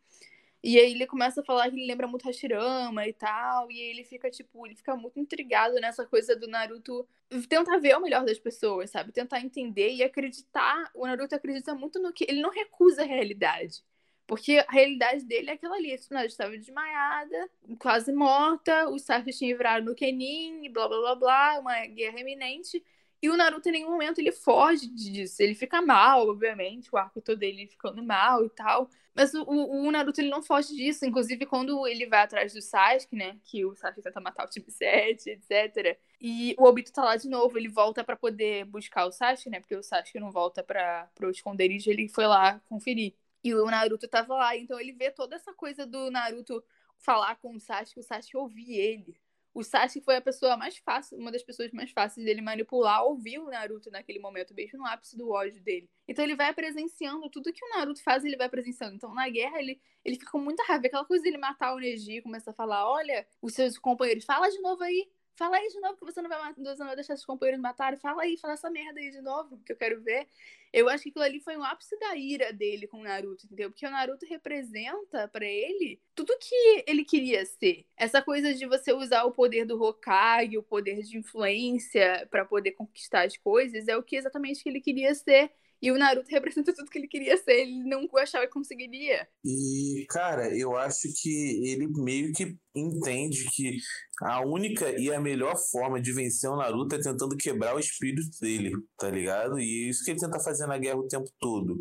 aí 0.79 0.93
ele 0.93 1.07
começa 1.07 1.41
a 1.41 1.45
falar 1.45 1.71
que 1.71 1.77
ele 1.77 1.87
lembra 1.87 2.07
muito 2.07 2.27
Hashirama 2.27 3.07
e 3.07 3.13
tal. 3.13 3.71
E 3.71 3.81
aí 3.81 3.91
ele 3.91 4.05
fica, 4.05 4.31
tipo, 4.31 4.67
ele 4.67 4.77
fica 4.77 4.95
muito 4.97 5.19
intrigado 5.19 5.75
nessa 5.77 6.07
coisa 6.07 6.37
do 6.37 6.47
Naruto 6.47 7.09
tentar 7.49 7.79
ver 7.79 7.97
o 7.97 8.01
melhor 8.01 8.25
das 8.25 8.39
pessoas, 8.39 8.91
sabe? 8.91 9.13
Tentar 9.13 9.41
entender 9.41 9.93
e 9.95 10.03
acreditar. 10.03 10.91
O 10.95 11.07
Naruto 11.07 11.35
acredita 11.35 11.75
muito 11.75 11.99
no 12.01 12.13
que. 12.13 12.25
Ele 12.29 12.43
não 12.43 12.51
recusa 12.51 13.03
a 13.03 13.07
realidade. 13.07 13.83
Porque 14.27 14.59
a 14.59 14.71
realidade 14.71 15.25
dele 15.25 15.51
é 15.51 15.55
aquela 15.55 15.77
ali. 15.77 15.93
A 15.93 16.25
estava 16.25 16.57
desmaiada, 16.57 17.51
quase 17.81 18.13
morta, 18.13 18.89
os 18.89 19.03
Sasuke 19.03 19.33
tinham 19.33 19.57
virado 19.59 19.85
no 19.85 19.95
Kenin, 19.95 20.71
blá 20.71 20.87
blá 20.87 20.99
blá 21.01 21.15
blá, 21.17 21.59
uma 21.59 21.87
guerra 21.87 22.21
iminente. 22.21 22.85
E 23.23 23.29
o 23.29 23.37
Naruto, 23.37 23.69
em 23.69 23.73
nenhum 23.73 23.91
momento, 23.91 24.19
ele 24.19 24.33
foge 24.33 24.87
disso. 24.87 25.43
Ele 25.43 25.55
fica 25.55 25.83
mal, 25.83 26.27
obviamente, 26.29 26.89
o 26.93 26.97
arco 26.97 27.21
todo 27.21 27.39
dele 27.39 27.67
ficando 27.67 28.03
mal 28.03 28.45
e 28.45 28.51
tal. 28.51 28.89
Mas 29.15 29.35
o, 29.35 29.45
o, 29.45 29.91
Naruto, 29.91 30.21
ele 30.21 30.31
não 30.31 30.43
foge 30.43 30.75
disso. 30.75 31.05
Inclusive, 31.05 31.45
quando 31.45 31.87
ele 31.87 32.07
vai 32.07 32.23
atrás 32.23 32.55
do 32.55 32.63
Sasuke, 32.63 33.15
né? 33.15 33.39
Que 33.45 33.65
o 33.67 33.75
Sasuke 33.75 34.03
tenta 34.03 34.21
matar 34.21 34.47
o 34.47 34.49
time 34.49 34.71
7, 34.71 35.31
etc. 35.31 35.99
E 36.21 36.55
o 36.59 36.65
Obito 36.65 36.93
tá 36.93 37.05
lá 37.05 37.17
de 37.17 37.29
novo. 37.29 37.59
Ele 37.59 37.69
volta 37.69 38.03
para 38.03 38.17
poder 38.17 38.65
buscar 38.65 39.05
o 39.05 39.13
Sasuke, 39.13 39.51
né? 39.51 39.61
Porque 39.61 39.77
o 39.77 39.83
Sasuke 39.83 40.19
não 40.19 40.31
volta 40.31 40.63
para 40.63 41.09
pro 41.15 41.31
esconderijo. 41.31 41.91
Ele 41.91 42.09
foi 42.09 42.27
lá 42.27 42.61
conferir. 42.69 43.15
E 43.45 43.55
o 43.55 43.67
Naruto 43.67 44.07
tava 44.07 44.35
lá, 44.35 44.57
então 44.57 44.79
ele 44.79 44.93
vê 44.93 45.11
toda 45.11 45.37
essa 45.37 45.53
coisa 45.55 45.87
do 45.87 46.11
Naruto 46.11 46.63
falar 46.99 47.37
com 47.37 47.55
o 47.57 47.61
Sasuke, 47.61 48.01
o 48.01 48.03
Sasuke 48.03 48.37
ouvir 48.37 48.75
ele. 48.75 49.17
O 49.53 49.65
Sasuke 49.65 50.05
foi 50.05 50.17
a 50.17 50.21
pessoa 50.21 50.57
mais 50.57 50.77
fácil, 50.79 51.19
uma 51.19 51.33
das 51.33 51.43
pessoas 51.43 51.73
mais 51.73 51.91
fáceis 51.91 52.25
dele 52.25 52.41
manipular, 52.41 53.05
ouvir 53.05 53.39
o 53.39 53.51
Naruto 53.51 53.91
naquele 53.91 54.19
momento, 54.19 54.55
mesmo 54.55 54.79
no 54.79 54.87
ápice 54.87 55.17
do 55.17 55.31
ódio 55.31 55.61
dele. 55.63 55.91
Então 56.07 56.25
ele 56.25 56.37
vai 56.37 56.55
presenciando 56.55 57.29
tudo 57.29 57.53
que 57.53 57.65
o 57.65 57.69
Naruto 57.71 58.03
faz, 58.03 58.25
ele 58.25 58.37
vai 58.37 58.49
presenciando. 58.49 58.95
Então 58.95 59.13
na 59.13 59.29
guerra 59.29 59.59
ele, 59.59 59.81
ele 60.05 60.17
fica 60.17 60.31
com 60.31 60.39
muita 60.39 60.63
raiva. 60.65 60.87
Aquela 60.87 61.05
coisa 61.05 61.23
dele 61.25 61.39
matar 61.39 61.75
o 61.75 61.79
Neji, 61.79 62.23
começa 62.23 62.51
a 62.51 62.55
falar: 62.55 62.89
olha, 62.89 63.27
os 63.43 63.53
seus 63.55 63.77
companheiros, 63.79 64.25
fala 64.25 64.49
de 64.49 64.61
novo 64.61 64.83
aí, 64.85 65.11
Fala 65.41 65.57
aí 65.57 65.69
de 65.69 65.81
novo 65.81 65.97
que 65.97 66.05
você 66.05 66.21
não 66.21 66.29
vai, 66.29 66.53
você 66.53 66.77
não 66.81 66.87
vai 66.89 66.95
deixar 66.95 67.17
seus 67.17 67.25
companheiros 67.25 67.63
matarem. 67.63 67.99
Fala 67.99 68.25
aí, 68.25 68.37
fala 68.37 68.53
essa 68.53 68.69
merda 68.69 69.01
aí 69.01 69.11
de 69.11 69.23
novo, 69.23 69.59
que 69.65 69.73
eu 69.73 69.77
quero 69.77 69.99
ver. 70.03 70.27
Eu 70.71 70.87
acho 70.87 71.03
que 71.03 71.09
aquilo 71.09 71.25
ali 71.25 71.41
foi 71.41 71.57
um 71.57 71.65
ápice 71.65 71.99
da 71.99 72.15
ira 72.15 72.53
dele 72.53 72.87
com 72.87 72.99
o 72.99 73.03
Naruto, 73.03 73.47
entendeu? 73.47 73.71
Porque 73.71 73.87
o 73.87 73.91
Naruto 73.91 74.27
representa 74.27 75.29
para 75.29 75.47
ele 75.47 75.99
tudo 76.15 76.37
que 76.39 76.85
ele 76.87 77.07
queria 77.07 77.43
ser. 77.47 77.87
Essa 77.97 78.21
coisa 78.21 78.53
de 78.53 78.67
você 78.67 78.93
usar 78.93 79.25
o 79.25 79.33
poder 79.33 79.65
do 79.65 79.83
Hokage, 79.83 80.59
o 80.59 80.63
poder 80.63 81.01
de 81.01 81.17
influência 81.17 82.29
para 82.31 82.45
poder 82.45 82.73
conquistar 82.73 83.25
as 83.25 83.35
coisas, 83.39 83.89
é 83.89 83.97
o 83.97 84.03
que 84.03 84.17
exatamente 84.17 84.63
que 84.63 84.69
ele 84.69 84.83
queria 84.83 85.15
ser. 85.15 85.51
E 85.83 85.91
o 85.91 85.97
Naruto 85.97 86.29
representa 86.31 86.75
tudo 86.75 86.91
que 86.91 86.99
ele 86.99 87.09
queria 87.09 87.37
ser, 87.39 87.63
ele 87.63 87.83
não 87.85 88.07
achava 88.19 88.47
que 88.47 88.53
conseguiria. 88.53 89.27
E, 89.43 90.05
cara, 90.11 90.55
eu 90.55 90.77
acho 90.77 91.09
que 91.23 91.63
ele 91.65 91.89
meio 91.89 92.33
que 92.35 92.59
entende 92.75 93.45
que 93.55 93.77
a 94.23 94.45
única 94.45 94.91
e 94.99 95.13
a 95.13 95.21
melhor 95.21 95.57
forma 95.71 96.01
de 96.01 96.13
vencer 96.13 96.51
o 96.51 96.57
Naruto 96.57 96.95
é 96.95 97.01
tentando 97.01 97.37
quebrar 97.37 97.75
o 97.75 97.81
espírito 97.81 98.29
dele, 98.41 98.73
tá 98.99 99.11
ligado? 99.11 99.59
E 99.59 99.87
é 99.87 99.91
isso 99.91 100.05
que 100.05 100.11
ele 100.11 100.21
tenta 100.21 100.39
fazer 100.41 100.67
na 100.67 100.79
guerra 100.79 100.99
o 100.99 101.09
tempo 101.09 101.31
todo. 101.39 101.79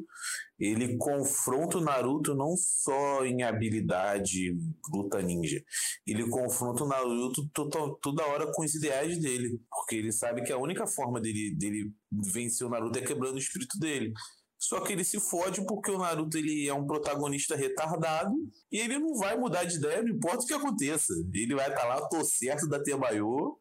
Ele 0.58 0.98
confronta 0.98 1.78
o 1.78 1.82
Naruto 1.82 2.36
não 2.36 2.56
só 2.58 3.26
em 3.26 3.44
habilidade, 3.44 4.58
luta 4.92 5.22
ninja. 5.22 5.62
Ele 6.06 6.30
confronta 6.30 6.84
o 6.84 6.88
Naruto 6.88 7.50
toda, 7.54 7.96
toda 8.02 8.26
hora 8.26 8.52
com 8.52 8.64
os 8.64 8.76
ideais 8.76 9.20
dele. 9.20 9.60
Porque 9.70 9.96
ele 9.96 10.12
sabe 10.12 10.44
que 10.44 10.52
a 10.52 10.58
única 10.58 10.86
forma 10.86 11.22
dele, 11.22 11.56
dele 11.58 11.92
vencer 12.12 12.68
o 12.68 12.70
Naruto 12.70 13.00
é 13.00 13.02
quebrando 13.02 13.36
o 13.36 13.40
espírito 13.40 13.78
dele. 13.80 14.12
Só 14.60 14.82
que 14.82 14.92
ele 14.92 15.06
se 15.06 15.22
fode 15.22 15.66
porque 15.66 15.90
o 15.90 15.98
Naruto 15.98 16.38
ele 16.38 16.68
é 16.68 16.74
um 16.74 16.86
protagonista 16.86 17.56
retardado 17.56 18.36
e 18.70 18.78
ele 18.78 19.00
não 19.00 19.16
vai 19.16 19.38
mudar 19.38 19.64
de 19.64 19.78
ideia, 19.78 20.04
não 20.04 20.10
importa 20.10 20.44
o 20.44 20.46
que 20.46 20.54
aconteça. 20.54 21.14
Ele 21.34 21.56
vai 21.56 21.70
estar 21.70 21.82
tá 21.82 21.88
lá, 21.88 22.10
tô 22.10 22.22
certo 22.26 22.68
da 22.68 22.84
Tebaio, 22.84 23.58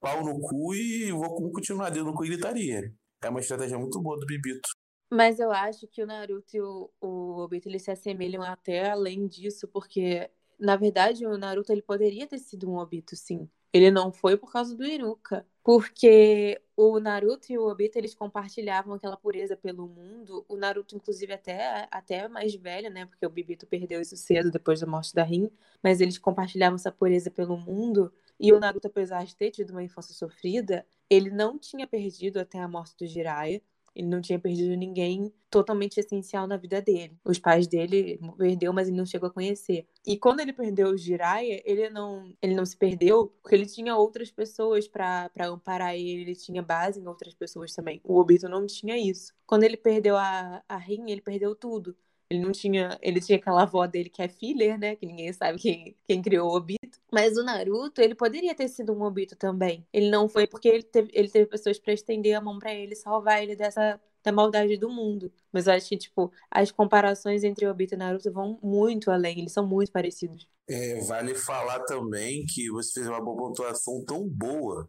pau 0.00 0.24
no 0.24 0.40
cu 0.40 0.74
e 0.74 1.12
vou 1.12 1.52
continuar 1.52 1.90
dando 1.90 2.14
com 2.14 2.24
gritaria. 2.24 2.90
É 3.22 3.28
uma 3.28 3.40
estratégia 3.40 3.78
muito 3.78 4.00
boa 4.00 4.18
do 4.18 4.24
Bibito. 4.24 4.70
Mas 5.12 5.38
eu 5.38 5.52
acho 5.52 5.86
que 5.88 6.02
o 6.02 6.06
Naruto 6.06 6.56
e 6.56 6.60
o, 6.62 6.90
o 7.00 7.42
Obito 7.42 7.68
eles 7.68 7.82
se 7.82 7.90
assemelham 7.90 8.42
até 8.42 8.90
além 8.90 9.26
disso, 9.26 9.68
porque 9.68 10.30
na 10.58 10.76
verdade 10.76 11.26
o 11.26 11.36
Naruto 11.36 11.70
ele 11.70 11.82
poderia 11.82 12.26
ter 12.26 12.38
sido 12.38 12.70
um 12.70 12.78
Obito, 12.78 13.14
sim. 13.14 13.46
Ele 13.72 13.90
não 13.90 14.12
foi 14.12 14.36
por 14.36 14.52
causa 14.52 14.76
do 14.76 14.84
Iruka. 14.84 15.46
Porque 15.62 16.60
o 16.74 16.98
Naruto 16.98 17.52
e 17.52 17.58
o 17.58 17.68
Obito, 17.68 17.98
eles 17.98 18.14
compartilhavam 18.14 18.94
aquela 18.94 19.16
pureza 19.16 19.56
pelo 19.56 19.86
mundo. 19.86 20.44
O 20.48 20.56
Naruto, 20.56 20.96
inclusive, 20.96 21.32
até, 21.32 21.86
até 21.90 22.26
mais 22.28 22.54
velho, 22.54 22.90
né? 22.90 23.04
Porque 23.06 23.24
o 23.26 23.30
Bibito 23.30 23.66
perdeu 23.66 24.00
isso 24.00 24.16
cedo, 24.16 24.50
depois 24.50 24.80
da 24.80 24.86
morte 24.86 25.14
da 25.14 25.22
Rin. 25.22 25.50
Mas 25.82 26.00
eles 26.00 26.18
compartilhavam 26.18 26.76
essa 26.76 26.90
pureza 26.90 27.30
pelo 27.30 27.56
mundo. 27.58 28.12
E 28.38 28.52
o 28.52 28.58
Naruto, 28.58 28.86
apesar 28.86 29.24
de 29.24 29.36
ter 29.36 29.50
tido 29.50 29.70
uma 29.70 29.82
infância 29.82 30.14
sofrida, 30.14 30.86
ele 31.10 31.30
não 31.30 31.58
tinha 31.58 31.86
perdido 31.86 32.40
até 32.40 32.58
a 32.58 32.66
morte 32.66 32.96
do 32.96 33.06
Jiraiya. 33.06 33.60
Ele 33.94 34.06
não 34.06 34.20
tinha 34.20 34.38
perdido 34.38 34.76
ninguém 34.76 35.32
totalmente 35.50 35.98
essencial 35.98 36.46
na 36.46 36.56
vida 36.56 36.80
dele. 36.80 37.18
Os 37.24 37.38
pais 37.38 37.66
dele 37.66 38.20
perdeu, 38.38 38.72
mas 38.72 38.88
ele 38.88 38.96
não 38.96 39.04
chegou 39.06 39.28
a 39.28 39.32
conhecer. 39.32 39.86
E 40.06 40.16
quando 40.16 40.40
ele 40.40 40.52
perdeu 40.52 40.88
o 40.88 40.96
Jiraiya, 40.96 41.62
ele 41.64 41.90
não, 41.90 42.32
ele 42.40 42.54
não 42.54 42.64
se 42.64 42.76
perdeu 42.76 43.32
porque 43.42 43.56
ele 43.56 43.66
tinha 43.66 43.96
outras 43.96 44.30
pessoas 44.30 44.86
para 44.86 45.30
amparar 45.46 45.94
ele, 45.94 46.22
ele 46.22 46.36
tinha 46.36 46.62
base 46.62 47.00
em 47.00 47.06
outras 47.06 47.34
pessoas 47.34 47.74
também. 47.74 48.00
O 48.04 48.18
Obito 48.18 48.48
não 48.48 48.66
tinha 48.66 48.96
isso. 48.96 49.34
Quando 49.46 49.64
ele 49.64 49.76
perdeu 49.76 50.16
a, 50.16 50.62
a 50.68 50.76
Rin, 50.76 51.10
ele 51.10 51.20
perdeu 51.20 51.54
tudo. 51.54 51.96
Ele 52.30 52.40
não 52.40 52.52
tinha. 52.52 52.96
Ele 53.02 53.20
tinha 53.20 53.38
aquela 53.38 53.62
avó 53.62 53.84
dele 53.86 54.08
que 54.08 54.22
é 54.22 54.28
filler, 54.28 54.78
né? 54.78 54.94
Que 54.94 55.04
ninguém 55.04 55.32
sabe 55.32 55.58
quem, 55.58 55.96
quem 56.06 56.22
criou 56.22 56.48
o 56.48 56.56
Obito. 56.56 56.79
Mas 57.12 57.36
o 57.36 57.44
Naruto, 57.44 58.00
ele 58.00 58.14
poderia 58.14 58.54
ter 58.54 58.68
sido 58.68 58.92
um 58.92 59.02
Obito 59.02 59.36
também. 59.36 59.86
Ele 59.92 60.10
não 60.10 60.28
foi 60.28 60.46
porque 60.46 60.68
ele 60.68 60.82
teve, 60.82 61.10
ele 61.12 61.28
teve 61.28 61.46
pessoas 61.46 61.78
para 61.78 61.92
estender 61.92 62.34
a 62.34 62.40
mão 62.40 62.58
para 62.58 62.74
ele, 62.74 62.94
salvar 62.94 63.42
ele 63.42 63.56
dessa 63.56 64.00
da 64.22 64.32
maldade 64.32 64.76
do 64.76 64.90
mundo. 64.90 65.32
Mas 65.52 65.66
eu 65.66 65.72
acho 65.72 65.88
que, 65.88 65.96
tipo, 65.96 66.32
as 66.50 66.70
comparações 66.70 67.42
entre 67.42 67.66
Obito 67.66 67.94
e 67.94 67.96
Naruto 67.96 68.30
vão 68.32 68.58
muito 68.62 69.10
além, 69.10 69.40
eles 69.40 69.52
são 69.52 69.66
muito 69.66 69.90
parecidos. 69.90 70.48
É, 70.68 71.00
vale 71.00 71.34
falar 71.34 71.80
também 71.80 72.44
que 72.46 72.70
você 72.70 73.00
fez 73.00 73.06
uma 73.06 73.24
pontuação 73.24 74.04
tão 74.04 74.28
boa, 74.28 74.88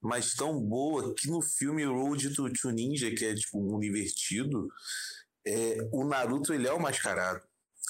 mas 0.00 0.34
tão 0.34 0.60
boa, 0.60 1.14
que 1.14 1.28
no 1.28 1.40
filme 1.40 1.84
Road 1.84 2.34
to, 2.34 2.52
to 2.52 2.70
Ninja, 2.70 3.10
que 3.10 3.24
é 3.24 3.34
tipo 3.34 3.58
um 3.58 3.82
invertido, 3.82 4.68
é, 5.46 5.78
o 5.92 6.04
Naruto 6.04 6.52
ele 6.52 6.66
é 6.66 6.72
o 6.72 6.80
mascarado, 6.80 7.40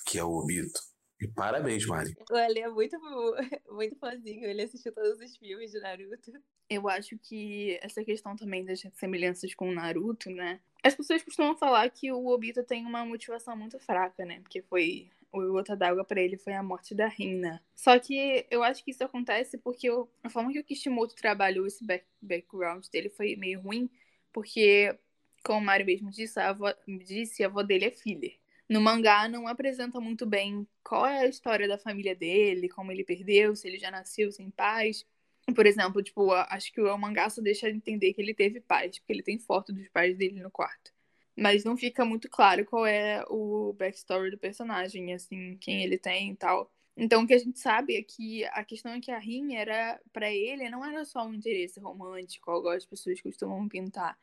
que 0.06 0.18
é 0.18 0.24
o 0.24 0.30
Obito. 0.30 0.80
E 1.24 1.28
parabéns, 1.28 1.86
Mari. 1.86 2.14
O 2.30 2.36
Ale 2.36 2.60
é 2.60 2.68
muito, 2.68 2.96
muito 3.72 3.96
fãzinho, 3.96 4.44
ele 4.44 4.60
assistiu 4.60 4.92
todos 4.92 5.18
os 5.18 5.36
filmes 5.38 5.72
de 5.72 5.80
Naruto. 5.80 6.32
Eu 6.68 6.86
acho 6.86 7.16
que 7.16 7.78
essa 7.82 8.04
questão 8.04 8.36
também 8.36 8.62
das 8.62 8.82
semelhanças 8.92 9.54
com 9.54 9.70
o 9.70 9.74
Naruto, 9.74 10.30
né? 10.30 10.60
As 10.82 10.94
pessoas 10.94 11.22
costumam 11.22 11.56
falar 11.56 11.88
que 11.88 12.12
o 12.12 12.26
Obito 12.26 12.62
tem 12.62 12.84
uma 12.84 13.06
motivação 13.06 13.56
muito 13.56 13.78
fraca, 13.78 14.24
né? 14.26 14.40
Porque 14.40 14.60
foi 14.60 15.10
o 15.32 15.52
gota 15.52 15.74
d'água 15.74 16.04
para 16.04 16.20
ele 16.20 16.36
foi 16.36 16.52
a 16.52 16.62
morte 16.62 16.94
da 16.94 17.08
Rina. 17.08 17.62
Só 17.74 17.98
que 17.98 18.46
eu 18.50 18.62
acho 18.62 18.84
que 18.84 18.90
isso 18.90 19.02
acontece 19.02 19.56
porque 19.56 19.88
eu, 19.88 20.08
a 20.22 20.28
forma 20.28 20.52
que 20.52 20.60
o 20.60 20.64
Kishimoto 20.64 21.16
trabalhou 21.16 21.66
esse 21.66 21.84
back, 21.84 22.04
background 22.20 22.84
dele 22.92 23.08
foi 23.08 23.34
meio 23.34 23.60
ruim, 23.62 23.90
porque 24.30 24.96
como 25.42 25.58
o 25.58 25.64
Mario 25.64 25.86
mesmo 25.86 26.10
disse, 26.10 26.38
a 26.38 26.50
avó, 26.50 26.72
disse, 26.86 27.42
a 27.42 27.46
avó 27.46 27.62
dele 27.62 27.86
é 27.86 27.90
filler. 27.90 28.36
No 28.68 28.80
mangá 28.80 29.28
não 29.28 29.46
apresenta 29.46 30.00
muito 30.00 30.24
bem 30.26 30.66
qual 30.82 31.06
é 31.06 31.20
a 31.20 31.26
história 31.26 31.68
da 31.68 31.78
família 31.78 32.14
dele, 32.14 32.68
como 32.68 32.90
ele 32.90 33.04
perdeu, 33.04 33.54
se 33.54 33.68
ele 33.68 33.78
já 33.78 33.90
nasceu 33.90 34.32
sem 34.32 34.50
pais. 34.50 35.06
Por 35.54 35.66
exemplo, 35.66 36.02
tipo, 36.02 36.32
acho 36.32 36.72
que 36.72 36.80
o 36.80 36.98
mangá 36.98 37.28
só 37.28 37.42
deixa 37.42 37.68
entender 37.68 38.14
que 38.14 38.22
ele 38.22 38.34
teve 38.34 38.60
pais, 38.60 38.98
porque 38.98 39.12
ele 39.12 39.22
tem 39.22 39.38
foto 39.38 39.72
dos 39.72 39.88
pais 39.88 40.16
dele 40.16 40.40
no 40.40 40.50
quarto. 40.50 40.92
Mas 41.36 41.64
não 41.64 41.76
fica 41.76 42.04
muito 42.04 42.28
claro 42.30 42.64
qual 42.64 42.86
é 42.86 43.24
o 43.28 43.74
backstory 43.74 44.30
do 44.30 44.38
personagem, 44.38 45.12
assim, 45.12 45.56
quem 45.58 45.82
ele 45.82 45.98
tem 45.98 46.30
e 46.30 46.36
tal. 46.36 46.70
Então, 46.96 47.24
o 47.24 47.26
que 47.26 47.34
a 47.34 47.38
gente 47.38 47.58
sabe 47.58 47.96
é 47.96 48.02
que 48.02 48.44
a 48.46 48.64
questão 48.64 48.92
é 48.92 49.00
que 49.00 49.10
a 49.10 49.18
Rin 49.18 49.54
era, 49.56 50.00
para 50.12 50.30
ele, 50.32 50.70
não 50.70 50.84
era 50.84 51.04
só 51.04 51.26
um 51.26 51.34
interesse 51.34 51.80
romântico, 51.80 52.56
igual 52.56 52.74
as 52.74 52.86
pessoas 52.86 53.20
costumam 53.20 53.68
pintar. 53.68 54.16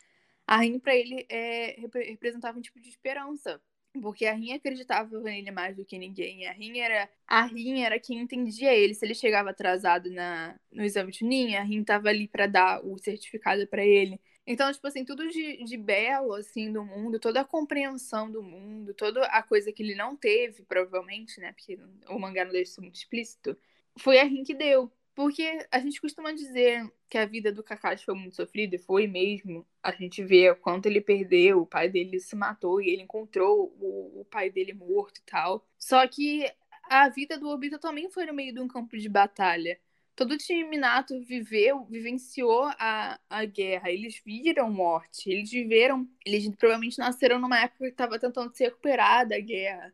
A 0.48 0.58
Rin, 0.58 0.80
para 0.80 0.96
ele, 0.96 1.26
é, 1.30 1.76
representava 2.08 2.58
um 2.58 2.62
tipo 2.62 2.80
de 2.80 2.90
esperança. 2.90 3.62
Porque 4.02 4.26
a 4.26 4.34
Rin 4.34 4.54
acreditava 4.54 5.20
nele 5.20 5.52
mais 5.52 5.76
do 5.76 5.84
que 5.84 5.98
ninguém. 5.98 6.48
A 6.48 6.54
Rin 6.54 6.80
era, 6.80 7.10
a 7.28 7.44
Rin 7.44 7.82
era 7.82 8.00
quem 8.00 8.20
entendia 8.20 8.74
ele. 8.74 8.94
Se 8.94 9.06
ele 9.06 9.14
chegava 9.14 9.50
atrasado 9.50 10.10
na, 10.10 10.58
no 10.72 10.84
exame 10.84 11.12
de 11.12 11.26
Ninha, 11.26 11.60
a 11.60 11.64
Rin 11.64 11.84
tava 11.84 12.08
ali 12.10 12.26
para 12.28 12.48
dar 12.48 12.86
o 12.86 12.98
certificado 12.98 13.68
para 13.68 13.86
ele. 13.86 14.20
Então, 14.48 14.72
tipo 14.72 14.88
assim, 14.88 15.04
tudo 15.04 15.28
de, 15.28 15.64
de 15.66 15.78
belo, 15.78 16.34
assim, 16.34 16.72
do 16.72 16.84
mundo, 16.86 17.20
toda 17.20 17.42
a 17.42 17.46
compreensão 17.46 18.32
do 18.32 18.42
mundo, 18.42 18.94
toda 18.94 19.26
a 19.26 19.44
coisa 19.44 19.72
que 19.74 19.84
ele 19.84 19.94
não 19.94 20.16
teve, 20.16 20.64
provavelmente, 20.64 21.40
né? 21.42 21.52
Porque 21.52 21.78
o 22.10 22.18
mangá 22.18 22.46
não 22.46 22.52
deixa 22.52 22.72
isso 22.72 22.82
muito 22.82 22.96
explícito. 22.96 23.58
Foi 24.00 24.20
a 24.20 24.24
Rin 24.24 24.44
que 24.44 24.54
deu. 24.56 24.90
Porque 25.14 25.68
a 25.70 25.80
gente 25.80 26.00
costuma 26.00 26.32
dizer 26.32 26.90
que 27.10 27.18
a 27.18 27.26
vida 27.26 27.52
do 27.52 27.64
Kakashi 27.64 28.06
foi 28.06 28.16
muito 28.16 28.36
sofrida, 28.36 28.76
e 28.76 28.80
foi 28.80 29.08
mesmo. 29.08 29.66
A 29.84 29.92
gente 29.92 30.24
vê 30.24 30.50
o 30.50 30.56
quanto 30.56 30.86
ele 30.86 31.02
perdeu, 31.02 31.62
o 31.62 31.66
pai 31.66 31.90
dele 31.90 32.20
se 32.20 32.36
matou 32.36 32.82
e 32.82 32.90
ele 32.90 33.04
encontrou 33.04 33.76
o, 33.80 34.22
o 34.22 34.26
pai 34.26 34.50
dele 34.50 34.74
morto 34.74 35.18
e 35.20 35.24
tal. 35.24 35.68
Só 35.78 36.08
que 36.08 36.50
a 36.90 37.10
vida 37.10 37.38
do 37.38 37.50
Obito 37.50 37.80
também 37.80 38.10
foi 38.10 38.26
no 38.26 38.34
meio 38.34 38.54
de 38.54 38.60
um 38.60 38.68
campo 38.68 38.98
de 38.98 39.10
batalha. 39.10 39.80
Todo 40.16 40.34
o 40.34 40.38
time 40.38 40.64
Minato 40.66 41.20
viveu, 41.22 41.86
vivenciou 41.86 42.66
a, 42.78 43.20
a 43.30 43.46
guerra, 43.46 43.90
eles 43.90 44.22
viram 44.26 44.70
morte, 44.72 45.30
eles 45.30 45.50
viveram, 45.50 46.08
eles 46.26 46.48
provavelmente 46.56 47.00
nasceram 47.00 47.40
numa 47.40 47.60
época 47.60 47.86
que 47.86 47.92
estava 47.92 48.20
tentando 48.20 48.54
se 48.56 48.64
recuperar 48.64 49.28
da 49.28 49.40
guerra. 49.40 49.94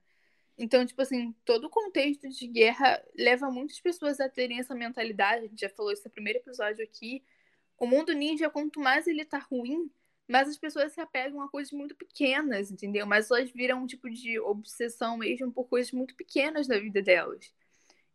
Então, 0.57 0.85
tipo 0.85 1.01
assim, 1.01 1.33
todo 1.45 1.65
o 1.67 1.69
contexto 1.69 2.27
de 2.27 2.47
guerra 2.47 3.01
leva 3.15 3.49
muitas 3.51 3.79
pessoas 3.79 4.19
a 4.19 4.27
terem 4.27 4.59
essa 4.59 4.73
mentalidade. 4.73 5.45
A 5.45 5.47
gente 5.47 5.61
já 5.61 5.69
falou 5.69 5.91
isso 5.91 6.03
no 6.05 6.11
primeiro 6.11 6.39
episódio 6.39 6.83
aqui. 6.83 7.23
O 7.77 7.85
mundo 7.85 8.11
ninja, 8.13 8.49
quanto 8.49 8.79
mais 8.79 9.05
ele 9.05 9.23
tá 9.23 9.37
ruim, 9.37 9.91
mais 10.27 10.49
as 10.49 10.57
pessoas 10.57 10.91
se 10.93 10.99
apegam 10.99 11.41
a 11.41 11.49
coisas 11.49 11.71
muito 11.71 11.95
pequenas, 11.95 12.71
entendeu? 12.71 13.05
Mas 13.05 13.29
elas 13.29 13.51
viram 13.51 13.83
um 13.83 13.87
tipo 13.87 14.09
de 14.09 14.39
obsessão 14.39 15.17
mesmo 15.17 15.51
por 15.51 15.65
coisas 15.65 15.91
muito 15.91 16.15
pequenas 16.15 16.67
na 16.67 16.79
vida 16.79 17.01
delas. 17.01 17.53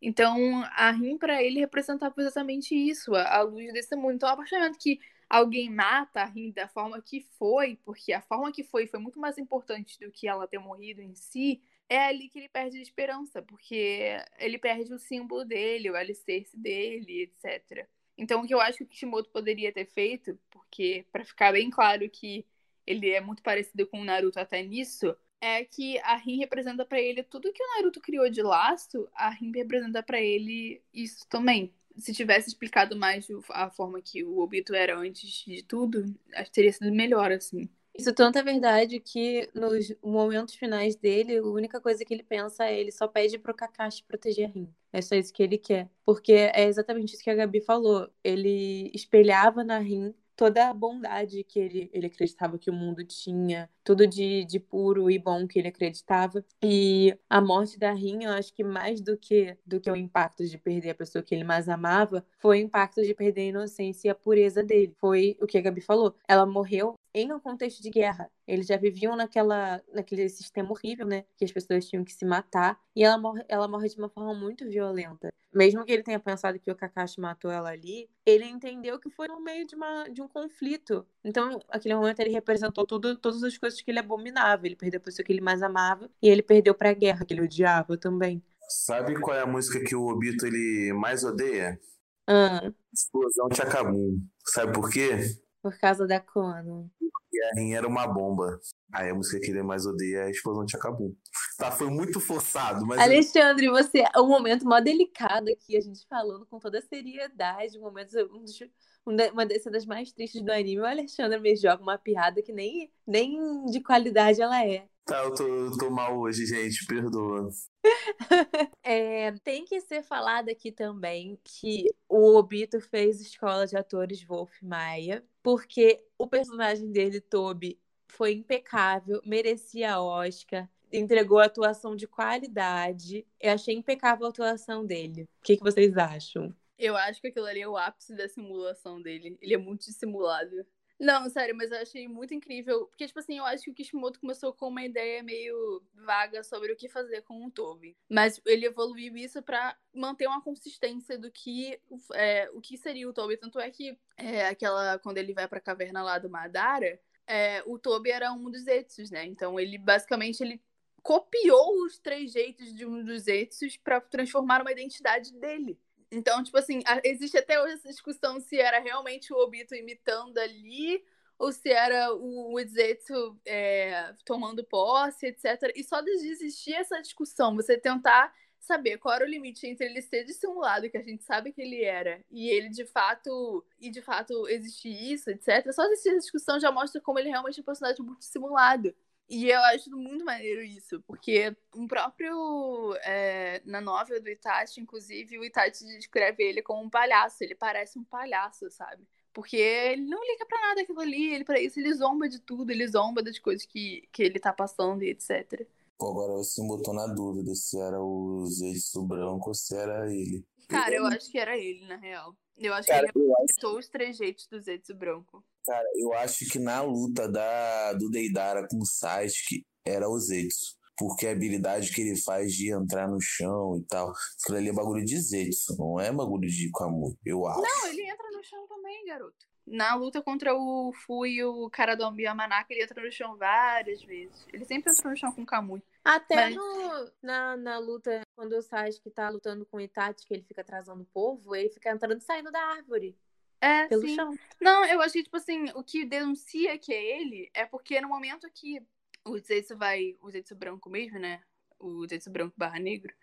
Então, 0.01 0.63
a 0.75 0.91
Rim, 0.91 1.17
para 1.17 1.41
ele, 1.41 1.61
representava 1.61 2.13
exatamente 2.17 2.75
isso, 2.75 3.15
a, 3.15 3.37
a 3.37 3.41
luz 3.41 3.71
desse 3.71 3.95
mundo. 3.95 4.15
Então, 4.15 4.27
a 4.27 4.35
partir 4.35 4.55
do 4.55 4.59
momento 4.59 4.77
que 4.77 4.99
alguém 5.29 5.69
mata 5.69 6.21
a 6.21 6.25
Rim 6.25 6.51
da 6.51 6.67
forma 6.67 7.01
que 7.01 7.21
foi, 7.39 7.79
porque 7.85 8.11
a 8.11 8.21
forma 8.21 8.51
que 8.51 8.63
foi 8.63 8.85
foi 8.85 8.99
muito 8.99 9.17
mais 9.17 9.37
importante 9.37 9.97
do 9.99 10.11
que 10.11 10.27
ela 10.27 10.45
ter 10.45 10.59
morrido 10.59 11.01
em 11.01 11.15
si, 11.15 11.61
é 11.89 12.05
ali 12.07 12.29
que 12.29 12.39
ele 12.39 12.49
perde 12.49 12.77
a 12.77 12.81
esperança, 12.81 13.41
porque 13.41 14.17
ele 14.39 14.57
perde 14.57 14.93
o 14.93 14.99
símbolo 14.99 15.45
dele, 15.45 15.89
o 15.89 15.95
alicerce 15.95 16.57
dele, 16.57 17.23
etc. 17.23 17.87
Então, 18.17 18.41
o 18.41 18.47
que 18.47 18.53
eu 18.53 18.61
acho 18.61 18.79
que 18.79 18.83
o 18.83 18.87
Kishimoto 18.87 19.29
poderia 19.29 19.71
ter 19.71 19.85
feito, 19.85 20.39
porque 20.49 21.05
para 21.11 21.25
ficar 21.25 21.51
bem 21.51 21.69
claro 21.69 22.09
que 22.09 22.45
ele 22.85 23.09
é 23.11 23.21
muito 23.21 23.41
parecido 23.43 23.87
com 23.87 24.01
o 24.01 24.03
Naruto 24.03 24.39
até 24.39 24.61
nisso, 24.63 25.15
é 25.41 25.65
que 25.65 25.99
a 25.99 26.15
Rin 26.15 26.37
representa 26.37 26.85
para 26.85 27.01
ele 27.01 27.23
tudo 27.23 27.51
que 27.51 27.63
o 27.63 27.67
Naruto 27.75 27.99
criou 28.01 28.29
de 28.29 28.41
laço, 28.41 29.09
a 29.13 29.29
Rin 29.29 29.51
representa 29.51 30.01
para 30.03 30.21
ele 30.21 30.81
isso 30.93 31.27
também. 31.27 31.73
Se 31.97 32.13
tivesse 32.13 32.49
explicado 32.49 32.95
mais 32.95 33.27
a 33.49 33.69
forma 33.69 34.01
que 34.01 34.23
o 34.23 34.39
Obito 34.39 34.73
era 34.73 34.97
antes 34.97 35.29
de 35.45 35.63
tudo, 35.63 36.03
acho 36.33 36.45
que 36.45 36.55
teria 36.55 36.71
sido 36.73 36.91
melhor, 36.91 37.31
assim. 37.31 37.69
Isso 37.95 38.11
tanto 38.13 38.39
é 38.39 38.43
verdade 38.43 38.99
que 38.99 39.49
nos 39.53 39.93
momentos 40.03 40.55
finais 40.55 40.95
dele, 40.95 41.37
a 41.37 41.43
única 41.43 41.79
coisa 41.79 42.03
que 42.03 42.13
ele 42.13 42.23
pensa 42.23 42.65
é 42.65 42.79
ele 42.79 42.91
só 42.91 43.07
pede 43.07 43.37
pro 43.37 43.53
Kakashi 43.53 44.03
proteger 44.03 44.49
a 44.49 44.51
Rin. 44.51 44.67
É 44.91 45.01
só 45.01 45.15
isso 45.15 45.31
que 45.31 45.43
ele 45.43 45.57
quer. 45.59 45.89
Porque 46.03 46.33
é 46.33 46.65
exatamente 46.65 47.13
isso 47.13 47.23
que 47.23 47.29
a 47.29 47.35
Gabi 47.35 47.61
falou. 47.61 48.09
Ele 48.23 48.89
espelhava 48.93 49.63
na 49.63 49.77
Rin 49.77 50.13
toda 50.35 50.69
a 50.69 50.73
bondade 50.73 51.43
que 51.43 51.59
ele, 51.59 51.89
ele 51.93 52.07
acreditava 52.07 52.57
que 52.57 52.69
o 52.69 52.73
mundo 52.73 53.03
tinha, 53.05 53.69
tudo 53.83 54.07
de, 54.07 54.43
de 54.45 54.59
puro 54.59 55.09
e 55.09 55.19
bom 55.19 55.47
que 55.47 55.59
ele 55.59 55.67
acreditava. 55.67 56.43
E 56.63 57.17
a 57.29 57.39
morte 57.39 57.77
da 57.77 57.93
Rin, 57.93 58.23
eu 58.23 58.31
acho 58.31 58.53
que 58.53 58.63
mais 58.63 59.01
do 59.01 59.15
que, 59.15 59.57
do 59.65 59.79
que 59.79 59.89
o 59.89 59.95
impacto 59.95 60.45
de 60.45 60.57
perder 60.57 60.91
a 60.91 60.95
pessoa 60.95 61.23
que 61.23 61.35
ele 61.35 61.43
mais 61.43 61.69
amava, 61.69 62.25
foi 62.39 62.59
o 62.59 62.65
impacto 62.65 63.03
de 63.03 63.13
perder 63.13 63.41
a 63.41 63.45
inocência 63.45 64.07
e 64.07 64.11
a 64.11 64.15
pureza 64.15 64.63
dele. 64.63 64.95
Foi 64.99 65.37
o 65.39 65.45
que 65.45 65.57
a 65.57 65.61
Gabi 65.61 65.81
falou. 65.81 66.15
Ela 66.27 66.45
morreu 66.45 66.95
em 67.13 67.31
um 67.31 67.39
contexto 67.39 67.81
de 67.81 67.89
guerra. 67.89 68.29
Eles 68.47 68.67
já 68.67 68.77
viviam 68.77 69.15
naquela, 69.15 69.81
naquele 69.93 70.27
sistema 70.29 70.71
horrível, 70.71 71.05
né? 71.05 71.25
Que 71.37 71.45
as 71.45 71.51
pessoas 71.51 71.87
tinham 71.87 72.03
que 72.03 72.11
se 72.11 72.25
matar. 72.25 72.79
E 72.95 73.03
ela 73.03 73.17
morre, 73.17 73.45
ela 73.47 73.67
morre 73.67 73.87
de 73.89 73.97
uma 73.97 74.09
forma 74.09 74.33
muito 74.33 74.67
violenta. 74.67 75.31
Mesmo 75.53 75.85
que 75.85 75.91
ele 75.91 76.01
tenha 76.01 76.19
pensado 76.19 76.59
que 76.59 76.71
o 76.71 76.75
Kakashi 76.75 77.21
matou 77.21 77.51
ela 77.51 77.69
ali, 77.69 78.09
ele 78.25 78.45
entendeu 78.45 78.99
que 78.99 79.09
foi 79.11 79.27
no 79.27 79.39
meio 79.39 79.67
de, 79.67 79.75
uma, 79.75 80.07
de 80.09 80.21
um 80.21 80.27
conflito. 80.27 81.05
Então, 81.23 81.61
aquele 81.69 81.93
momento 81.93 82.19
ele 82.19 82.31
representou 82.31 82.85
tudo, 82.87 83.15
todas 83.15 83.43
as 83.43 83.57
coisas 83.57 83.79
que 83.79 83.91
ele 83.91 83.99
abominava. 83.99 84.65
Ele 84.65 84.75
perdeu 84.75 84.97
a 84.97 85.03
pessoa 85.03 85.23
que 85.23 85.31
ele 85.31 85.41
mais 85.41 85.61
amava 85.61 86.09
e 86.21 86.27
ele 86.27 86.41
perdeu 86.41 86.73
pra 86.73 86.93
guerra, 86.93 87.23
que 87.23 87.33
ele 87.33 87.43
odiava 87.43 87.95
também. 87.97 88.43
Sabe 88.67 89.19
qual 89.19 89.37
é 89.37 89.41
a 89.41 89.45
música 89.45 89.83
que 89.83 89.95
o 89.95 90.07
Obito 90.07 90.47
ele 90.47 90.91
mais 90.93 91.23
odeia? 91.23 91.79
Ah. 92.27 92.71
Explosão 92.91 93.49
Chacabum. 93.53 94.19
Sabe 94.45 94.73
por 94.73 94.89
quê? 94.89 95.19
Por 95.63 95.77
causa 95.79 96.05
da 96.05 96.19
Kono. 96.19 96.91
E 97.33 97.43
a 97.43 97.51
Rin 97.55 97.73
era 97.73 97.87
uma 97.87 98.05
bomba. 98.05 98.59
Aí 98.93 99.09
a 99.09 99.15
música 99.15 99.39
que 99.39 99.49
ele 99.49 99.63
mais 99.63 99.85
odeia 99.85 100.17
é 100.17 100.23
a 100.25 100.29
explosão 100.29 100.65
de 100.65 100.71
Chacabum. 100.71 101.15
Tá, 101.57 101.71
foi 101.71 101.89
muito 101.89 102.19
forçado, 102.19 102.85
mas. 102.85 102.99
Alexandre, 102.99 103.69
você 103.69 104.03
é 104.13 104.19
um 104.19 104.27
momento 104.27 104.65
mó 104.65 104.79
delicado 104.79 105.49
aqui, 105.49 105.75
a 105.75 105.81
gente 105.81 106.05
falando 106.07 106.45
com 106.45 106.59
toda 106.59 106.77
a 106.77 106.81
seriedade, 106.81 107.79
um 107.79 107.81
momento, 107.81 108.13
um 108.31 108.43
dos, 108.43 108.59
uma 109.05 109.45
das 109.45 109.63
cenas 109.63 109.85
mais 109.85 110.11
tristes 110.11 110.43
do 110.43 110.51
anime. 110.51 110.81
O 110.81 110.85
Alexandre 110.85 111.39
me 111.39 111.55
joga 111.55 111.81
uma 111.81 111.97
piada 111.97 112.41
que 112.43 112.53
nem, 112.53 112.91
nem 113.07 113.65
de 113.65 113.81
qualidade 113.81 114.41
ela 114.41 114.63
é. 114.63 114.87
Tá, 115.05 115.23
eu 115.23 115.35
tô, 115.35 115.77
tô 115.77 115.89
mal 115.89 116.17
hoje, 116.17 116.45
gente, 116.45 116.85
perdoa. 116.85 117.49
é, 118.81 119.31
tem 119.43 119.65
que 119.65 119.81
ser 119.81 120.01
falado 120.01 120.49
aqui 120.49 120.71
também 120.71 121.37
que 121.43 121.85
o 122.07 122.37
Obito 122.37 122.79
fez 122.79 123.19
escola 123.19 123.67
de 123.67 123.75
atores 123.75 124.23
Wolf 124.23 124.61
Maia, 124.61 125.23
porque 125.41 126.01
o 126.17 126.25
personagem 126.25 126.89
dele, 126.89 127.19
Toby, 127.19 127.77
foi 128.07 128.31
impecável, 128.33 129.19
merecia 129.25 129.99
Oscar, 129.99 130.69
entregou 130.89 131.39
atuação 131.39 131.95
de 131.95 132.07
qualidade. 132.07 133.25
Eu 133.41 133.53
achei 133.53 133.75
impecável 133.75 134.27
a 134.27 134.29
atuação 134.29 134.85
dele. 134.85 135.23
O 135.23 135.43
que, 135.43 135.57
que 135.57 135.63
vocês 135.63 135.97
acham? 135.97 136.55
Eu 136.77 136.95
acho 136.95 137.19
que 137.19 137.27
aquilo 137.27 137.45
ali 137.45 137.61
é 137.61 137.67
o 137.67 137.77
ápice 137.77 138.15
da 138.15 138.27
simulação 138.29 139.01
dele. 139.01 139.37
Ele 139.41 139.53
é 139.53 139.57
muito 139.57 139.85
dissimulado. 139.85 140.65
Não, 140.99 141.29
sério, 141.29 141.55
mas 141.55 141.71
eu 141.71 141.79
achei 141.79 142.07
muito 142.07 142.33
incrível. 142.33 142.85
Porque, 142.87 143.07
tipo 143.07 143.19
assim, 143.19 143.37
eu 143.37 143.45
acho 143.45 143.63
que 143.63 143.71
o 143.71 143.73
Kishimoto 143.73 144.19
começou 144.19 144.53
com 144.53 144.67
uma 144.67 144.83
ideia 144.83 145.21
meio 145.23 145.83
vaga 145.93 146.43
sobre 146.43 146.71
o 146.71 146.75
que 146.75 146.87
fazer 146.87 147.21
com 147.23 147.45
o 147.45 147.51
Toby. 147.51 147.97
Mas 148.09 148.39
ele 148.45 148.65
evoluiu 148.65 149.17
isso 149.17 149.41
para 149.41 149.77
manter 149.93 150.27
uma 150.27 150.41
consistência 150.41 151.17
do 151.17 151.31
que 151.31 151.79
é, 152.13 152.49
o 152.53 152.61
que 152.61 152.77
seria 152.77 153.09
o 153.09 153.13
Toby. 153.13 153.37
Tanto 153.37 153.59
é 153.59 153.69
que 153.69 153.97
é, 154.17 154.47
aquela. 154.47 154.99
Quando 154.99 155.17
ele 155.17 155.33
vai 155.33 155.47
pra 155.47 155.59
caverna 155.59 156.03
lá 156.03 156.17
do 156.17 156.29
Madara, 156.29 156.99
é, 157.27 157.63
o 157.65 157.77
Toby 157.79 158.11
era 158.11 158.31
um 158.31 158.49
dos 158.49 158.63
Zetsus, 158.63 159.09
né? 159.09 159.25
Então 159.25 159.59
ele 159.59 159.77
basicamente 159.77 160.41
ele 160.41 160.61
copiou 161.01 161.83
os 161.83 161.99
três 161.99 162.31
jeitos 162.31 162.73
de 162.73 162.85
um 162.85 163.03
dos 163.03 163.23
Zetsus 163.23 163.75
para 163.75 163.99
transformar 163.99 164.61
uma 164.61 164.71
identidade 164.71 165.33
dele. 165.33 165.77
Então, 166.13 166.43
tipo 166.43 166.57
assim, 166.57 166.81
existe 167.03 167.37
até 167.37 167.61
hoje 167.61 167.73
essa 167.73 167.89
discussão 167.89 168.39
se 168.39 168.59
era 168.59 168.79
realmente 168.79 169.33
o 169.33 169.37
Obito 169.37 169.75
imitando 169.75 170.37
ali 170.37 171.03
ou 171.37 171.51
se 171.51 171.69
era 171.69 172.13
o, 172.13 172.59
Izetsu 172.59 173.37
é, 173.45 174.13
tomando 174.25 174.63
posse, 174.63 175.27
etc. 175.27 175.73
E 175.75 175.83
só 175.83 176.01
de 176.01 176.09
existir 176.11 176.73
essa 176.73 177.01
discussão, 177.01 177.55
você 177.55 177.77
tentar 177.77 178.33
saber 178.59 178.97
qual 178.97 179.15
era 179.15 179.25
o 179.25 179.27
limite 179.27 179.67
entre 179.67 179.87
ele 179.87 180.01
ser 180.01 180.23
dissimulado, 180.23 180.89
que 180.89 180.97
a 180.97 181.03
gente 181.03 181.23
sabe 181.23 181.51
que 181.51 181.61
ele 181.61 181.83
era, 181.83 182.23
e 182.31 182.49
ele 182.49 182.69
de 182.69 182.85
fato, 182.85 183.65
e 183.77 183.89
de 183.89 184.01
fato 184.01 184.47
existir 184.47 184.89
isso, 185.11 185.29
etc. 185.29 185.69
Só 185.73 185.83
existir 185.85 186.09
essa 186.09 186.19
discussão 186.19 186.59
já 186.59 186.71
mostra 186.71 187.01
como 187.01 187.19
ele 187.19 187.29
realmente 187.29 187.59
é 187.59 187.61
um 187.61 187.65
personagem 187.65 188.01
muito 188.05 188.19
dissimulado. 188.19 188.95
E 189.33 189.49
eu 189.49 189.59
acho 189.61 189.89
muito 189.89 190.23
maneiro 190.23 190.61
isso, 190.61 191.01
porque 191.07 191.57
um 191.75 191.87
próprio. 191.87 192.93
É, 193.03 193.63
na 193.65 193.81
novela 193.81 194.21
do 194.21 194.29
Itachi, 194.29 194.79
inclusive, 194.79 195.39
o 195.39 195.43
Itachi 195.43 195.85
descreve 195.85 196.43
ele 196.43 196.61
como 196.61 196.83
um 196.83 196.89
palhaço. 196.89 197.43
Ele 197.43 197.55
parece 197.55 197.97
um 197.97 198.03
palhaço, 198.03 198.69
sabe? 198.69 199.07
Porque 199.33 199.57
ele 199.57 200.03
não 200.03 200.21
liga 200.23 200.45
pra 200.45 200.61
nada 200.61 200.81
aquilo 200.81 200.99
ali, 200.99 201.33
ele 201.33 201.43
para 201.43 201.59
isso 201.59 201.79
ele 201.79 201.91
zomba 201.95 202.29
de 202.29 202.37
tudo, 202.37 202.69
ele 202.69 202.87
zomba 202.87 203.23
das 203.23 203.39
coisas 203.39 203.65
que, 203.65 204.07
que 204.11 204.21
ele 204.21 204.39
tá 204.39 204.53
passando 204.53 205.01
e 205.03 205.09
etc. 205.09 205.65
Pô, 205.97 206.11
agora 206.11 206.33
você 206.33 206.61
botou 206.61 206.93
na 206.93 207.07
dúvida 207.07 207.55
se 207.55 207.79
era 207.79 207.99
o 207.99 208.45
Zetsu 208.45 209.01
branco 209.01 209.49
ou 209.49 209.55
se 209.55 209.75
era 209.75 210.13
ele. 210.13 210.45
Cara, 210.67 210.95
eu 210.95 211.05
acho 211.05 211.31
que 211.31 211.37
era 211.37 211.57
ele, 211.57 211.85
na 211.87 211.97
real. 211.97 212.35
Eu 212.57 212.73
acho 212.73 212.87
Cara, 212.87 213.11
que 213.11 213.17
ele 213.17 213.31
apresentou 213.31 213.79
os 213.79 213.87
trejeitos 213.87 214.47
do 214.47 214.59
Zetsu 214.59 214.93
branco. 214.95 215.43
Cara, 215.65 215.87
eu 215.95 216.13
acho 216.13 216.45
que 216.49 216.59
na 216.59 216.81
luta 216.81 217.27
da, 217.27 217.93
do 217.93 218.09
Deidara 218.09 218.67
com 218.67 218.77
o 218.77 218.85
Sasuke 218.85 219.65
era 219.85 220.09
o 220.09 220.19
Zetsu. 220.19 220.77
Porque 220.97 221.25
a 221.25 221.31
habilidade 221.31 221.91
que 221.91 222.01
ele 222.01 222.15
faz 222.15 222.53
de 222.53 222.71
entrar 222.71 223.07
no 223.07 223.19
chão 223.19 223.77
e 223.77 223.83
tal, 223.87 224.13
aquilo 224.41 224.57
ali 224.57 224.69
é 224.69 224.73
bagulho 224.73 225.03
de 225.03 225.19
Zetsu, 225.19 225.75
não 225.77 225.99
é 225.99 226.11
bagulho 226.11 226.47
de 226.47 226.71
Kamui, 226.71 227.17
eu 227.25 227.47
acho. 227.47 227.61
Não, 227.61 227.87
ele 227.87 228.03
entra 228.03 228.29
no 228.31 228.43
chão 228.43 228.67
também, 228.67 229.05
garoto. 229.05 229.53
Na 229.65 229.95
luta 229.95 230.21
contra 230.21 230.53
o 230.53 230.91
Fu 230.93 231.25
e 231.25 231.43
o 231.43 231.69
cara 231.69 231.95
do 231.95 232.03
Ambiyamanaka, 232.03 232.67
ele 232.71 232.83
entra 232.83 233.03
no 233.03 233.11
chão 233.11 233.37
várias 233.37 234.03
vezes. 234.03 234.45
Ele 234.51 234.65
sempre 234.65 234.91
entra 234.91 235.09
no 235.09 235.17
chão 235.17 235.31
com 235.31 235.41
o 235.41 235.45
Kamui. 235.45 235.81
Até 236.03 236.35
Mas... 236.35 236.55
no, 236.55 237.11
na, 237.21 237.57
na 237.57 237.77
luta, 237.79 238.21
quando 238.35 238.53
o 238.53 238.61
Sasuke 238.61 239.09
tá 239.09 239.29
lutando 239.29 239.65
com 239.65 239.77
o 239.77 239.81
Itachi, 239.81 240.25
que 240.25 240.33
ele 240.33 240.43
fica 240.43 240.61
atrasando 240.61 241.03
o 241.03 241.07
povo, 241.07 241.55
ele 241.55 241.69
fica 241.69 241.91
entrando 241.91 242.17
e 242.17 242.21
saindo 242.21 242.51
da 242.51 242.59
árvore. 242.59 243.17
É, 243.61 243.87
pelo 243.87 244.01
sim. 244.01 244.15
chão. 244.15 244.37
Não, 244.59 244.85
eu 244.85 245.01
acho 245.01 245.13
que, 245.13 245.23
tipo 245.23 245.37
assim, 245.37 245.71
o 245.73 245.83
que 245.83 246.03
denuncia 246.03 246.77
que 246.77 246.93
é 246.93 247.21
ele 247.21 247.49
é 247.53 247.65
porque 247.65 248.01
no 248.01 248.09
momento 248.09 248.49
que 248.53 248.85
o 249.25 249.37
Zetsu 249.37 249.77
vai. 249.77 250.17
O 250.21 250.29
Zetsu 250.29 250.55
branco 250.55 250.89
mesmo, 250.89 251.17
né? 251.17 251.41
O 251.79 252.05
Zetsu 252.05 252.29
branco 252.29 252.53
barra 252.57 252.79
negro, 252.79 253.13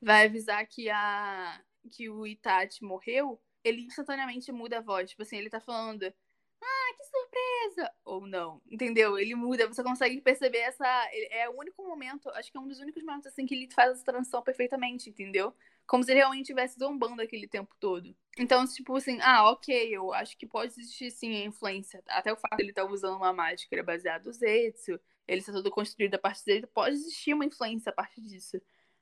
vai 0.00 0.26
avisar 0.26 0.66
que 0.66 0.88
a. 0.88 1.62
que 1.90 2.08
o 2.08 2.26
Itachi 2.26 2.82
morreu, 2.82 3.40
ele 3.62 3.82
instantaneamente 3.82 4.50
muda 4.50 4.78
a 4.78 4.82
voz. 4.82 5.10
Tipo 5.10 5.22
assim, 5.22 5.36
ele 5.36 5.50
tá 5.50 5.60
falando. 5.60 6.12
Ah, 6.62 6.94
que 6.96 7.04
surpresa! 7.04 7.92
Ou 8.04 8.26
não, 8.26 8.60
entendeu? 8.70 9.18
Ele 9.18 9.34
muda, 9.34 9.66
você 9.66 9.82
consegue 9.82 10.20
perceber 10.20 10.58
essa. 10.58 10.86
É 11.30 11.48
o 11.48 11.58
único 11.58 11.82
momento, 11.82 12.28
acho 12.30 12.50
que 12.50 12.58
é 12.58 12.60
um 12.60 12.68
dos 12.68 12.80
únicos 12.80 13.02
momentos 13.02 13.26
assim 13.26 13.46
que 13.46 13.54
ele 13.54 13.70
faz 13.72 13.92
essa 13.92 14.04
transição 14.04 14.42
perfeitamente, 14.42 15.08
entendeu? 15.08 15.54
Como 15.86 16.04
se 16.04 16.10
ele 16.10 16.20
realmente 16.20 16.42
estivesse 16.42 16.78
zombando 16.78 17.22
aquele 17.22 17.48
tempo 17.48 17.74
todo. 17.80 18.14
Então, 18.38 18.66
tipo 18.66 18.94
assim, 18.96 19.18
ah, 19.22 19.50
ok, 19.50 19.88
eu 19.90 20.12
acho 20.12 20.36
que 20.36 20.46
pode 20.46 20.72
existir 20.72 21.10
sim 21.10 21.34
a 21.42 21.44
influência. 21.46 22.02
Até 22.08 22.32
o 22.32 22.36
fato 22.36 22.56
de 22.56 22.62
ele 22.62 22.70
estar 22.70 22.84
tá 22.84 22.90
usando 22.90 23.16
uma 23.16 23.32
máscara 23.32 23.82
baseada 23.82 24.24
no 24.24 24.32
Zetsu, 24.32 25.00
ele 25.26 25.40
está 25.40 25.52
todo 25.52 25.70
construído 25.70 26.14
a 26.14 26.18
partir 26.18 26.44
dele, 26.44 26.66
pode 26.66 26.94
existir 26.96 27.34
uma 27.34 27.44
influência 27.44 27.90
a 27.90 27.92
partir 27.92 28.20
disso. 28.20 28.60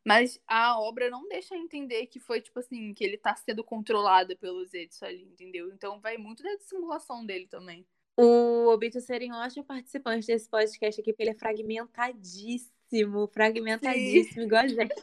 Mas 0.08 0.40
a 0.46 0.80
obra 0.80 1.10
não 1.10 1.28
deixa 1.28 1.54
entender 1.54 2.06
que 2.06 2.18
foi, 2.18 2.40
tipo 2.40 2.58
assim, 2.58 2.94
que 2.94 3.04
ele 3.04 3.18
tá 3.18 3.36
sendo 3.36 3.62
controlado 3.62 4.34
pelos 4.38 4.70
Zetsu 4.70 5.04
ali, 5.04 5.24
entendeu? 5.24 5.70
Então 5.70 6.00
vai 6.00 6.16
muito 6.16 6.42
da 6.42 6.54
dissimulação 6.54 7.26
dele 7.26 7.46
também. 7.46 7.86
O 8.16 8.68
Obito 8.68 9.02
seria 9.02 9.30
um 9.30 9.36
ótimo 9.36 9.64
participante 9.64 10.26
desse 10.26 10.48
podcast 10.48 10.98
aqui, 10.98 11.12
porque 11.12 11.24
ele 11.24 11.32
é 11.32 11.34
fragmentadíssimo, 11.34 13.28
fragmentadíssimo, 13.28 14.40
Sim. 14.40 14.46
igual 14.46 14.62
a 14.62 14.66
gente. 14.66 14.94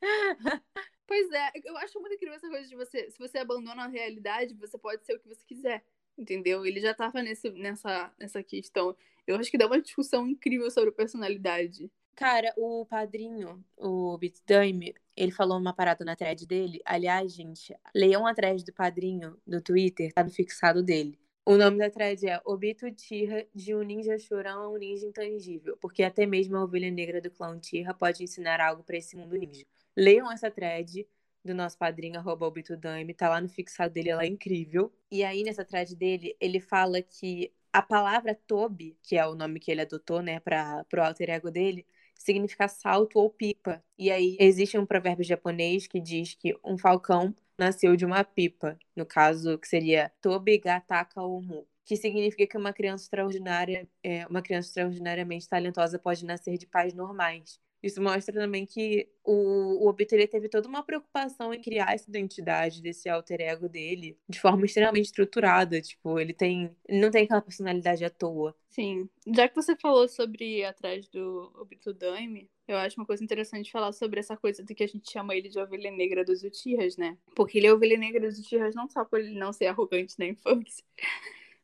Pois 1.06 1.30
é, 1.32 1.50
eu 1.64 1.76
acho 1.76 2.00
muito 2.00 2.14
incrível 2.14 2.34
essa 2.34 2.48
coisa 2.48 2.66
de 2.66 2.74
você. 2.74 3.10
Se 3.10 3.18
você 3.18 3.36
abandona 3.36 3.84
a 3.84 3.88
realidade, 3.88 4.54
você 4.54 4.78
pode 4.78 5.04
ser 5.04 5.14
o 5.14 5.20
que 5.20 5.28
você 5.28 5.44
quiser. 5.46 5.84
Entendeu? 6.16 6.64
Ele 6.64 6.80
já 6.80 6.94
tava 6.94 7.22
nesse, 7.22 7.50
nessa, 7.50 8.10
nessa 8.18 8.42
questão. 8.42 8.96
Eu 9.26 9.36
acho 9.36 9.50
que 9.50 9.58
dá 9.58 9.66
uma 9.66 9.82
discussão 9.82 10.26
incrível 10.26 10.70
sobre 10.70 10.90
personalidade. 10.92 11.90
Cara, 12.16 12.52
o 12.56 12.86
padrinho, 12.86 13.64
o 13.76 14.16
Bitdame, 14.16 14.94
ele 15.16 15.32
falou 15.32 15.58
uma 15.58 15.74
parada 15.74 16.04
na 16.04 16.14
thread 16.14 16.46
dele. 16.46 16.80
Aliás, 16.84 17.32
gente, 17.32 17.74
leiam 17.94 18.24
a 18.26 18.32
thread 18.32 18.64
do 18.64 18.72
padrinho 18.72 19.36
no 19.44 19.60
Twitter, 19.60 20.12
tá 20.12 20.22
no 20.22 20.30
fixado 20.30 20.82
dele. 20.82 21.18
O 21.44 21.56
nome 21.56 21.76
da 21.76 21.90
thread 21.90 22.26
é 22.26 22.40
Obito 22.44 22.90
Tira 22.92 23.46
de 23.54 23.74
um 23.74 23.82
ninja 23.82 24.16
chorão 24.16 24.62
a 24.62 24.70
um 24.70 24.76
ninja 24.78 25.06
intangível, 25.06 25.76
porque 25.78 26.02
até 26.02 26.24
mesmo 26.24 26.56
a 26.56 26.64
ovelha 26.64 26.90
negra 26.90 27.20
do 27.20 27.30
clã 27.30 27.58
Tira 27.58 27.92
pode 27.92 28.22
ensinar 28.22 28.60
algo 28.60 28.82
para 28.84 28.96
esse 28.96 29.16
mundo 29.16 29.36
ninja. 29.36 29.66
Leiam 29.96 30.30
essa 30.30 30.50
thread 30.50 31.06
do 31.44 31.54
nosso 31.54 31.76
padrinho, 31.76 32.18
arroba 32.18 32.46
Obitudame, 32.46 33.12
tá 33.12 33.28
lá 33.28 33.40
no 33.40 33.48
fixado 33.48 33.92
dele, 33.92 34.10
ela 34.10 34.22
é 34.22 34.26
incrível. 34.26 34.90
E 35.10 35.22
aí, 35.24 35.42
nessa 35.42 35.64
thread 35.64 35.94
dele, 35.96 36.36
ele 36.40 36.60
fala 36.60 37.02
que 37.02 37.52
a 37.72 37.82
palavra 37.82 38.34
Tobi, 38.46 38.96
que 39.02 39.16
é 39.16 39.26
o 39.26 39.34
nome 39.34 39.60
que 39.60 39.70
ele 39.70 39.80
adotou, 39.82 40.22
né, 40.22 40.40
para 40.40 40.84
pro 40.84 41.02
alter 41.02 41.28
ego 41.28 41.50
dele, 41.50 41.84
significa 42.14 42.68
salto 42.68 43.18
ou 43.18 43.30
pipa. 43.30 43.82
E 43.98 44.10
aí, 44.10 44.36
existe 44.40 44.78
um 44.78 44.86
provérbio 44.86 45.24
japonês 45.24 45.86
que 45.86 46.00
diz 46.00 46.34
que 46.34 46.56
um 46.64 46.76
falcão 46.78 47.34
nasceu 47.58 47.96
de 47.96 48.04
uma 48.04 48.24
pipa, 48.24 48.78
no 48.96 49.06
caso, 49.06 49.58
que 49.58 49.68
seria 49.68 50.12
Tobi 50.20 50.58
Gataka 50.58 51.22
Omu. 51.22 51.66
que 51.84 51.96
significa 51.96 52.46
que 52.46 52.56
uma 52.56 52.72
criança 52.72 53.04
extraordinária, 53.04 53.88
é, 54.02 54.26
uma 54.26 54.40
criança 54.42 54.68
extraordinariamente 54.68 55.48
talentosa 55.48 55.98
pode 55.98 56.24
nascer 56.24 56.56
de 56.56 56.66
pais 56.66 56.94
normais. 56.94 57.60
Isso 57.84 58.00
mostra 58.00 58.34
também 58.34 58.64
que 58.64 59.06
o, 59.22 59.84
o 59.84 59.88
Obito 59.88 60.14
ele 60.14 60.26
teve 60.26 60.48
toda 60.48 60.66
uma 60.66 60.82
preocupação 60.82 61.52
em 61.52 61.60
criar 61.60 61.92
essa 61.92 62.08
identidade 62.08 62.80
desse 62.80 63.10
alter 63.10 63.42
ego 63.42 63.68
dele 63.68 64.16
de 64.26 64.40
forma 64.40 64.64
extremamente 64.64 65.04
estruturada. 65.04 65.82
Tipo, 65.82 66.18
ele 66.18 66.32
tem. 66.32 66.74
Não 66.88 67.10
tem 67.10 67.24
aquela 67.24 67.42
personalidade 67.42 68.02
à 68.02 68.08
toa. 68.08 68.56
Sim. 68.70 69.06
Já 69.26 69.46
que 69.50 69.54
você 69.54 69.76
falou 69.76 70.08
sobre 70.08 70.64
atrás 70.64 71.06
do 71.08 71.52
Obito 71.56 71.92
Daime, 71.92 72.48
eu 72.66 72.78
acho 72.78 72.98
uma 72.98 73.04
coisa 73.04 73.22
interessante 73.22 73.70
falar 73.70 73.92
sobre 73.92 74.18
essa 74.18 74.34
coisa 74.34 74.64
de 74.64 74.74
que 74.74 74.82
a 74.82 74.88
gente 74.88 75.12
chama 75.12 75.36
ele 75.36 75.50
de 75.50 75.58
ovelha 75.58 75.90
negra 75.90 76.24
dos 76.24 76.42
Uchihas, 76.42 76.96
né? 76.96 77.18
Porque 77.36 77.58
ele 77.58 77.66
é 77.66 77.74
ovelha 77.74 77.98
negra 77.98 78.26
dos 78.26 78.38
Uchihas 78.38 78.74
não 78.74 78.88
só 78.88 79.04
por 79.04 79.20
ele 79.20 79.38
não 79.38 79.52
ser 79.52 79.66
arrogante 79.68 80.18
na 80.18 80.24
infância. 80.24 80.82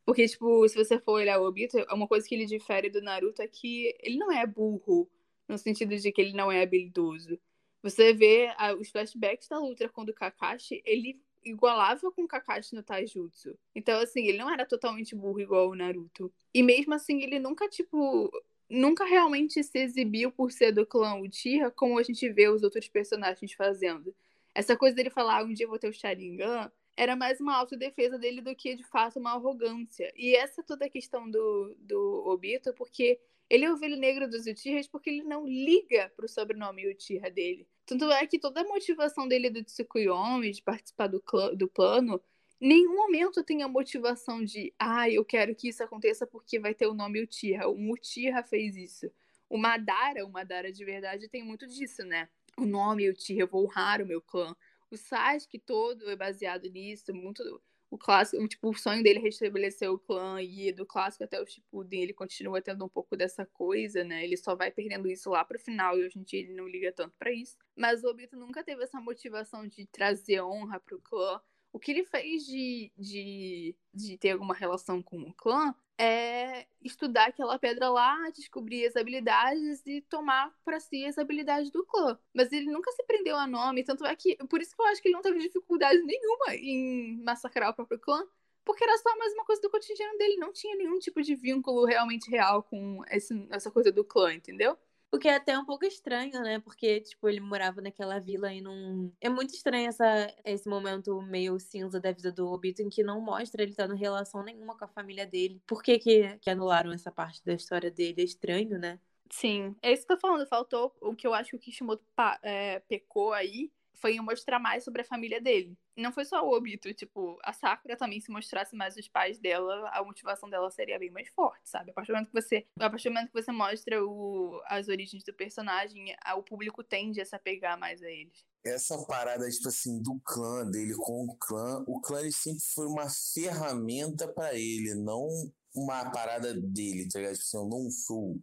Porque, 0.04 0.28
tipo, 0.28 0.68
se 0.68 0.76
você 0.76 0.98
for 0.98 1.12
olhar 1.12 1.40
o 1.40 1.46
Obito, 1.46 1.78
uma 1.90 2.06
coisa 2.06 2.28
que 2.28 2.34
ele 2.34 2.44
difere 2.44 2.90
do 2.90 3.00
Naruto 3.00 3.40
é 3.40 3.48
que 3.48 3.96
ele 4.02 4.18
não 4.18 4.30
é 4.30 4.46
burro 4.46 5.08
no 5.50 5.58
sentido 5.58 5.96
de 5.96 6.12
que 6.12 6.20
ele 6.20 6.32
não 6.32 6.50
é 6.50 6.62
habilidoso. 6.62 7.38
Você 7.82 8.12
vê 8.12 8.52
a, 8.56 8.74
os 8.74 8.90
flashbacks 8.90 9.48
da 9.48 9.58
luta 9.58 9.88
com 9.88 10.02
o 10.02 10.14
Kakashi, 10.14 10.82
ele 10.84 11.20
igualava 11.42 12.10
com 12.12 12.24
o 12.24 12.28
Kakashi 12.28 12.74
no 12.74 12.82
Taijutsu. 12.82 13.58
Então, 13.74 13.98
assim, 14.00 14.26
ele 14.26 14.38
não 14.38 14.50
era 14.50 14.66
totalmente 14.66 15.14
burro 15.14 15.40
igual 15.40 15.70
o 15.70 15.74
Naruto. 15.74 16.32
E 16.54 16.62
mesmo 16.62 16.94
assim, 16.94 17.22
ele 17.22 17.38
nunca, 17.38 17.68
tipo, 17.68 18.30
nunca 18.68 19.04
realmente 19.04 19.62
se 19.64 19.78
exibiu 19.78 20.30
por 20.30 20.52
ser 20.52 20.72
do 20.72 20.86
clã 20.86 21.14
Uchiha, 21.16 21.70
como 21.70 21.98
a 21.98 22.02
gente 22.02 22.28
vê 22.30 22.48
os 22.48 22.62
outros 22.62 22.88
personagens 22.88 23.52
fazendo. 23.52 24.14
Essa 24.54 24.76
coisa 24.76 24.94
dele 24.94 25.10
falar, 25.10 25.40
ah, 25.40 25.44
um 25.44 25.52
dia 25.52 25.66
vou 25.66 25.78
ter 25.78 25.88
o 25.88 25.92
Sharingan, 25.92 26.70
era 26.96 27.16
mais 27.16 27.40
uma 27.40 27.56
autodefesa 27.56 28.18
dele 28.18 28.42
do 28.42 28.54
que, 28.54 28.74
de 28.74 28.84
fato, 28.84 29.18
uma 29.18 29.32
arrogância. 29.32 30.12
E 30.14 30.36
essa 30.36 30.62
toda 30.62 30.84
a 30.84 30.90
questão 30.90 31.30
do, 31.30 31.74
do 31.78 32.24
Obito, 32.26 32.74
porque 32.74 33.18
ele 33.50 33.64
é 33.64 33.70
o 33.70 33.74
ovelha 33.74 33.96
negra 33.96 34.28
dos 34.28 34.46
Uchihas 34.46 34.86
porque 34.86 35.10
ele 35.10 35.24
não 35.24 35.44
liga 35.44 36.10
pro 36.16 36.28
sobrenome 36.28 36.88
Uchiha 36.88 37.28
dele. 37.28 37.66
Tanto 37.84 38.08
é 38.12 38.24
que 38.24 38.38
toda 38.38 38.60
a 38.60 38.64
motivação 38.64 39.26
dele 39.26 39.50
do 39.50 39.64
Tsukuyomi, 39.64 40.52
de 40.52 40.62
participar 40.62 41.08
do, 41.08 41.20
do 41.56 41.68
plano, 41.68 42.22
nenhum 42.60 42.94
momento 42.94 43.42
tem 43.42 43.64
a 43.64 43.68
motivação 43.68 44.44
de, 44.44 44.72
ah, 44.78 45.10
eu 45.10 45.24
quero 45.24 45.52
que 45.56 45.68
isso 45.68 45.82
aconteça 45.82 46.24
porque 46.24 46.60
vai 46.60 46.72
ter 46.72 46.86
o 46.86 46.94
nome 46.94 47.24
Uchiha. 47.24 47.66
O 47.68 47.92
Uchiha 47.92 48.40
fez 48.44 48.76
isso. 48.76 49.10
O 49.48 49.58
Madara, 49.58 50.24
o 50.24 50.30
Madara 50.30 50.72
de 50.72 50.84
verdade, 50.84 51.28
tem 51.28 51.42
muito 51.42 51.66
disso, 51.66 52.04
né? 52.04 52.28
O 52.56 52.64
nome 52.64 53.10
Uchiha, 53.10 53.40
eu 53.40 53.48
vou 53.48 53.64
honrar 53.64 54.00
o 54.00 54.06
meu 54.06 54.22
clã. 54.22 54.54
O 54.92 54.96
Sasuke 54.96 55.58
todo 55.58 56.08
é 56.08 56.14
baseado 56.14 56.70
nisso, 56.70 57.12
muito 57.12 57.42
o 57.90 57.98
clássico, 57.98 58.46
tipo, 58.48 58.70
o 58.70 58.74
sonho 58.74 59.02
dele 59.02 59.18
é 59.18 59.22
restabelecer 59.22 59.90
o 59.90 59.98
clã 59.98 60.40
e 60.40 60.72
do 60.72 60.86
clássico 60.86 61.24
até 61.24 61.40
o 61.40 61.46
Shippuden, 61.46 62.02
ele 62.02 62.12
continua 62.12 62.62
tendo 62.62 62.84
um 62.84 62.88
pouco 62.88 63.16
dessa 63.16 63.44
coisa, 63.44 64.04
né? 64.04 64.24
Ele 64.24 64.36
só 64.36 64.54
vai 64.54 64.70
perdendo 64.70 65.10
isso 65.10 65.28
lá 65.30 65.44
pro 65.44 65.58
final 65.58 65.98
e 65.98 66.04
hoje 66.04 66.18
em 66.18 66.22
dia 66.22 66.40
ele 66.40 66.54
não 66.54 66.68
liga 66.68 66.92
tanto 66.92 67.14
para 67.18 67.32
isso. 67.32 67.56
Mas 67.76 68.04
o 68.04 68.08
Obito 68.08 68.36
nunca 68.36 68.62
teve 68.62 68.84
essa 68.84 69.00
motivação 69.00 69.66
de 69.66 69.86
trazer 69.86 70.40
honra 70.40 70.78
pro 70.78 71.00
clã. 71.00 71.40
O 71.72 71.78
que 71.78 71.92
ele 71.92 72.04
fez 72.04 72.44
de, 72.44 72.92
de, 72.98 73.76
de 73.94 74.18
ter 74.18 74.30
alguma 74.30 74.54
relação 74.54 75.02
com 75.02 75.22
o 75.22 75.32
clã 75.32 75.74
é 75.96 76.66
estudar 76.82 77.26
aquela 77.26 77.58
pedra 77.58 77.90
lá, 77.90 78.30
descobrir 78.30 78.86
as 78.86 78.96
habilidades 78.96 79.82
e 79.86 80.00
tomar 80.00 80.52
para 80.64 80.80
si 80.80 81.04
as 81.04 81.18
habilidades 81.18 81.70
do 81.70 81.84
clã. 81.84 82.18
Mas 82.34 82.50
ele 82.52 82.70
nunca 82.70 82.90
se 82.92 83.04
prendeu 83.04 83.36
a 83.36 83.46
nome, 83.46 83.84
tanto 83.84 84.04
é 84.04 84.16
que. 84.16 84.36
Por 84.48 84.60
isso 84.60 84.74
que 84.74 84.80
eu 84.82 84.86
acho 84.86 85.02
que 85.02 85.08
ele 85.08 85.14
não 85.14 85.22
teve 85.22 85.38
dificuldade 85.38 86.00
nenhuma 86.02 86.54
em 86.54 87.22
massacrar 87.22 87.70
o 87.70 87.74
próprio 87.74 87.98
clã. 87.98 88.26
Porque 88.64 88.84
era 88.84 88.96
só 88.98 89.16
mais 89.16 89.32
uma 89.34 89.44
coisa 89.44 89.60
do 89.62 89.70
cotidiano 89.70 90.16
dele, 90.18 90.36
não 90.36 90.52
tinha 90.52 90.76
nenhum 90.76 90.98
tipo 90.98 91.20
de 91.22 91.34
vínculo 91.34 91.84
realmente 91.84 92.30
real 92.30 92.62
com 92.62 93.02
esse, 93.10 93.46
essa 93.50 93.70
coisa 93.70 93.90
do 93.90 94.04
clã, 94.04 94.34
entendeu? 94.34 94.78
O 95.12 95.18
que 95.18 95.28
é 95.28 95.34
até 95.34 95.58
um 95.58 95.64
pouco 95.64 95.84
estranho, 95.84 96.40
né? 96.42 96.60
Porque, 96.60 97.00
tipo, 97.00 97.28
ele 97.28 97.40
morava 97.40 97.80
naquela 97.80 98.20
vila 98.20 98.52
e 98.52 98.60
não. 98.60 99.12
É 99.20 99.28
muito 99.28 99.52
estranho 99.54 99.88
essa, 99.88 100.32
esse 100.44 100.68
momento 100.68 101.20
meio 101.22 101.58
cinza 101.58 101.98
da 101.98 102.12
vida 102.12 102.30
do 102.30 102.46
Obito, 102.46 102.80
em 102.80 102.88
que 102.88 103.02
não 103.02 103.20
mostra 103.20 103.62
ele 103.62 103.74
tendo 103.74 103.94
relação 103.94 104.44
nenhuma 104.44 104.78
com 104.78 104.84
a 104.84 104.88
família 104.88 105.26
dele. 105.26 105.60
Por 105.66 105.82
que, 105.82 105.98
que, 105.98 106.38
que 106.38 106.48
anularam 106.48 106.92
essa 106.92 107.10
parte 107.10 107.44
da 107.44 107.52
história 107.54 107.90
dele? 107.90 108.22
É 108.22 108.24
estranho, 108.24 108.78
né? 108.78 109.00
Sim, 109.30 109.76
é 109.82 109.92
isso 109.92 110.06
que 110.06 110.12
eu 110.12 110.16
tô 110.16 110.28
falando. 110.28 110.46
Faltou 110.46 110.94
o 111.00 111.14
que 111.14 111.26
eu 111.26 111.34
acho 111.34 111.50
que 111.50 111.56
o 111.56 111.60
Kishimoto 111.60 112.04
é, 112.42 112.80
pecou 112.80 113.32
aí 113.32 113.70
foi 114.00 114.14
em 114.14 114.20
mostrar 114.20 114.58
mais 114.58 114.84
sobre 114.84 115.02
a 115.02 115.04
família 115.04 115.40
dele. 115.40 115.76
Não 115.96 116.12
foi 116.12 116.24
só 116.24 116.44
o 116.44 116.56
Obito, 116.56 116.92
tipo, 116.94 117.38
a 117.44 117.52
Sakura 117.52 117.96
também 117.96 118.20
se 118.20 118.30
mostrasse 118.30 118.74
mais 118.74 118.96
os 118.96 119.08
pais 119.08 119.38
dela, 119.38 119.88
a 119.92 120.02
motivação 120.02 120.48
dela 120.48 120.70
seria 120.70 120.98
bem 120.98 121.10
mais 121.10 121.28
forte, 121.28 121.68
sabe? 121.68 121.90
A 121.90 121.94
partir 121.94 122.12
do 122.12 122.14
momento 122.14 122.30
que 122.30 122.40
você, 122.40 122.66
a 122.78 122.90
partir 122.90 123.08
do 123.08 123.14
momento 123.14 123.32
que 123.32 123.42
você 123.42 123.52
mostra 123.52 124.04
o, 124.04 124.60
as 124.66 124.88
origens 124.88 125.22
do 125.22 125.34
personagem, 125.34 126.14
o 126.36 126.42
público 126.42 126.82
tende 126.82 127.20
a 127.20 127.24
se 127.24 127.36
apegar 127.36 127.78
mais 127.78 128.02
a 128.02 128.10
eles. 128.10 128.44
Essa 128.64 129.02
parada, 129.06 129.48
tipo 129.48 129.68
assim, 129.68 130.02
do 130.02 130.20
clã 130.24 130.66
dele 130.66 130.94
com 130.94 131.24
o 131.24 131.36
clã, 131.36 131.82
o 131.86 132.00
clã 132.00 132.20
sempre 132.30 132.62
foi 132.74 132.86
uma 132.86 133.06
ferramenta 133.08 134.28
para 134.28 134.54
ele, 134.54 134.94
não 134.94 135.28
uma 135.74 136.10
parada 136.10 136.52
dele, 136.54 137.08
tá 137.08 137.18
ligado? 137.18 137.34
Tipo 137.34 137.44
assim, 137.44 137.56
eu 137.56 137.68
não 137.68 137.90
sou 137.90 138.40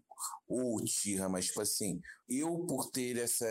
o 0.48 0.82
Uchiha, 0.82 1.30
mas 1.30 1.48
tipo 1.48 1.62
assim, 1.62 2.00
eu 2.28 2.66
por 2.66 2.90
ter 2.90 3.18
essa 3.18 3.46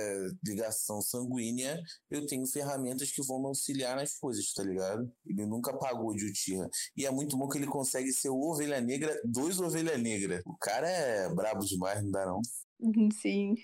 ligação 0.45 1.01
sanguínea, 1.01 1.81
eu 2.11 2.27
tenho 2.27 2.47
ferramentas 2.47 3.11
que 3.11 3.23
vão 3.23 3.41
me 3.41 3.47
auxiliar 3.47 3.97
nas 3.97 4.19
coisas, 4.19 4.53
tá 4.53 4.63
ligado? 4.63 5.11
Ele 5.27 5.47
nunca 5.47 5.77
pagou 5.77 6.15
de 6.15 6.25
Uchiha. 6.31 6.69
E 6.97 7.07
é 7.07 7.11
muito 7.11 7.37
bom 7.37 7.49
que 7.49 7.59
ele 7.59 7.67
consegue 7.67 8.13
ser 8.13 8.31
o 8.31 8.41
Ovelha 8.41 8.81
Negra, 8.81 9.21
dois 9.25 9.61
Ovelha 9.61 9.97
Negra. 9.99 10.43
O 10.47 10.57
cara 10.57 10.89
é 10.89 11.35
brabo 11.35 11.65
demais, 11.65 12.03
não 12.03 12.11
dá 12.11 12.27
não? 12.27 12.41
Sim. 13.21 13.55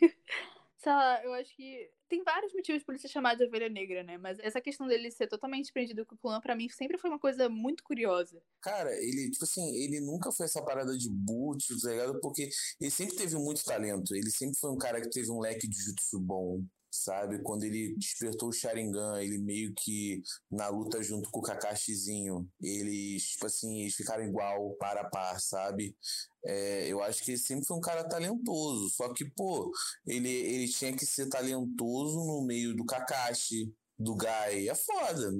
Sei 0.78 0.92
lá, 0.92 1.22
eu 1.24 1.32
acho 1.34 1.54
que 1.54 1.90
tem 2.12 2.22
vários 2.22 2.52
motivos 2.52 2.84
por 2.84 2.92
ele 2.92 3.00
ser 3.00 3.08
chamado 3.08 3.38
de 3.38 3.44
ovelha 3.44 3.70
negra, 3.70 4.04
né? 4.04 4.18
Mas 4.18 4.38
essa 4.40 4.60
questão 4.60 4.86
dele 4.86 5.10
ser 5.10 5.26
totalmente 5.26 5.72
prendido 5.72 6.04
com 6.04 6.14
o 6.14 6.18
clã, 6.18 6.38
pra 6.42 6.54
mim, 6.54 6.68
sempre 6.68 6.98
foi 6.98 7.08
uma 7.08 7.18
coisa 7.18 7.48
muito 7.48 7.82
curiosa. 7.82 8.42
Cara, 8.60 8.94
ele, 8.94 9.30
tipo 9.30 9.44
assim, 9.44 9.74
ele 9.82 9.98
nunca 9.98 10.30
foi 10.30 10.44
essa 10.44 10.62
parada 10.62 10.94
de 10.94 11.08
boot, 11.08 11.66
tá 11.80 11.90
ligado? 11.90 12.20
Porque 12.20 12.50
ele 12.78 12.90
sempre 12.90 13.16
teve 13.16 13.34
muito 13.36 13.64
talento. 13.64 14.14
Ele 14.14 14.30
sempre 14.30 14.58
foi 14.60 14.70
um 14.70 14.76
cara 14.76 15.00
que 15.00 15.08
teve 15.08 15.30
um 15.30 15.40
leque 15.40 15.66
de 15.66 15.78
jutsu 15.82 16.20
bom 16.20 16.62
sabe? 16.92 17.42
Quando 17.42 17.64
ele 17.64 17.94
despertou 17.96 18.50
o 18.50 18.52
Sharingan, 18.52 19.22
ele 19.22 19.38
meio 19.38 19.72
que 19.74 20.22
na 20.50 20.68
luta 20.68 21.02
junto 21.02 21.30
com 21.30 21.40
o 21.40 21.42
Kakashizinho, 21.42 22.46
eles, 22.60 23.30
tipo 23.30 23.46
assim, 23.46 23.80
eles 23.80 23.94
ficaram 23.94 24.22
igual, 24.22 24.74
para 24.74 25.00
a 25.00 25.08
par, 25.08 25.40
sabe? 25.40 25.96
É, 26.44 26.86
eu 26.86 27.02
acho 27.02 27.24
que 27.24 27.30
ele 27.30 27.38
sempre 27.38 27.64
foi 27.64 27.76
um 27.76 27.80
cara 27.80 28.06
talentoso, 28.06 28.90
só 28.90 29.12
que, 29.14 29.24
pô, 29.24 29.72
ele, 30.06 30.28
ele 30.28 30.68
tinha 30.68 30.94
que 30.94 31.06
ser 31.06 31.28
talentoso 31.28 32.18
no 32.18 32.44
meio 32.44 32.76
do 32.76 32.84
Kakashi, 32.84 33.72
do 33.98 34.14
Gai. 34.14 34.68
É 34.68 34.74
foda. 34.74 35.32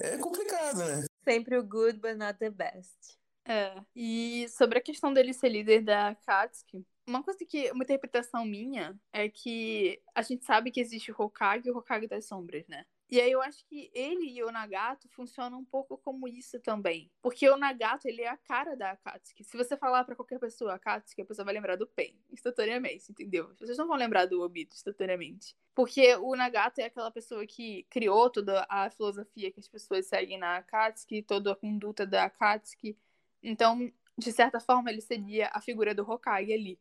É 0.00 0.18
complicado, 0.18 0.78
né? 0.78 1.04
Sempre 1.24 1.56
o 1.58 1.64
good, 1.64 1.98
but 1.98 2.16
not 2.16 2.38
the 2.38 2.50
best. 2.50 3.16
É. 3.48 3.80
E 3.94 4.48
sobre 4.48 4.78
a 4.78 4.82
questão 4.82 5.12
dele 5.12 5.32
ser 5.32 5.48
líder 5.48 5.82
da 5.82 6.14
Katsuki, 6.14 6.84
uma 7.06 7.22
coisa 7.22 7.44
que, 7.44 7.70
uma 7.70 7.84
interpretação 7.84 8.44
minha 8.44 8.98
é 9.12 9.28
que 9.28 10.02
a 10.14 10.22
gente 10.22 10.44
sabe 10.44 10.70
que 10.70 10.80
existe 10.80 11.12
o 11.12 11.14
Hokage 11.16 11.68
e 11.68 11.70
o 11.70 11.76
Hokage 11.76 12.06
das 12.06 12.26
Sombras, 12.26 12.66
né? 12.66 12.84
E 13.08 13.20
aí 13.20 13.30
eu 13.30 13.40
acho 13.40 13.64
que 13.66 13.88
ele 13.94 14.28
e 14.32 14.42
o 14.42 14.50
Nagato 14.50 15.08
funcionam 15.10 15.60
um 15.60 15.64
pouco 15.64 15.96
como 15.98 16.26
isso 16.26 16.58
também. 16.58 17.08
Porque 17.22 17.48
o 17.48 17.56
Nagato, 17.56 18.08
ele 18.08 18.22
é 18.22 18.28
a 18.28 18.36
cara 18.36 18.74
da 18.74 18.90
Akatsuki. 18.90 19.44
Se 19.44 19.56
você 19.56 19.76
falar 19.76 20.02
para 20.02 20.16
qualquer 20.16 20.40
pessoa 20.40 20.74
Akatsuki, 20.74 21.22
a 21.22 21.24
pessoa 21.24 21.44
vai 21.44 21.54
lembrar 21.54 21.76
do 21.76 21.86
Pen, 21.86 22.18
instantaneamente, 22.32 23.12
entendeu? 23.12 23.54
Vocês 23.56 23.78
não 23.78 23.86
vão 23.86 23.96
lembrar 23.96 24.26
do 24.26 24.42
Obito 24.42 24.74
instantaneamente. 24.74 25.56
Porque 25.72 26.16
o 26.16 26.34
Nagato 26.34 26.80
é 26.80 26.84
aquela 26.86 27.12
pessoa 27.12 27.46
que 27.46 27.84
criou 27.88 28.28
toda 28.28 28.66
a 28.68 28.90
filosofia 28.90 29.52
que 29.52 29.60
as 29.60 29.68
pessoas 29.68 30.06
seguem 30.06 30.38
na 30.38 30.56
Akatsuki, 30.56 31.22
toda 31.22 31.52
a 31.52 31.56
conduta 31.56 32.04
da 32.04 32.24
Akatsuki. 32.24 32.98
Então, 33.40 33.92
de 34.18 34.32
certa 34.32 34.58
forma, 34.58 34.90
ele 34.90 35.00
seria 35.00 35.48
a 35.52 35.60
figura 35.60 35.94
do 35.94 36.02
Hokage 36.02 36.52
ali. 36.52 36.80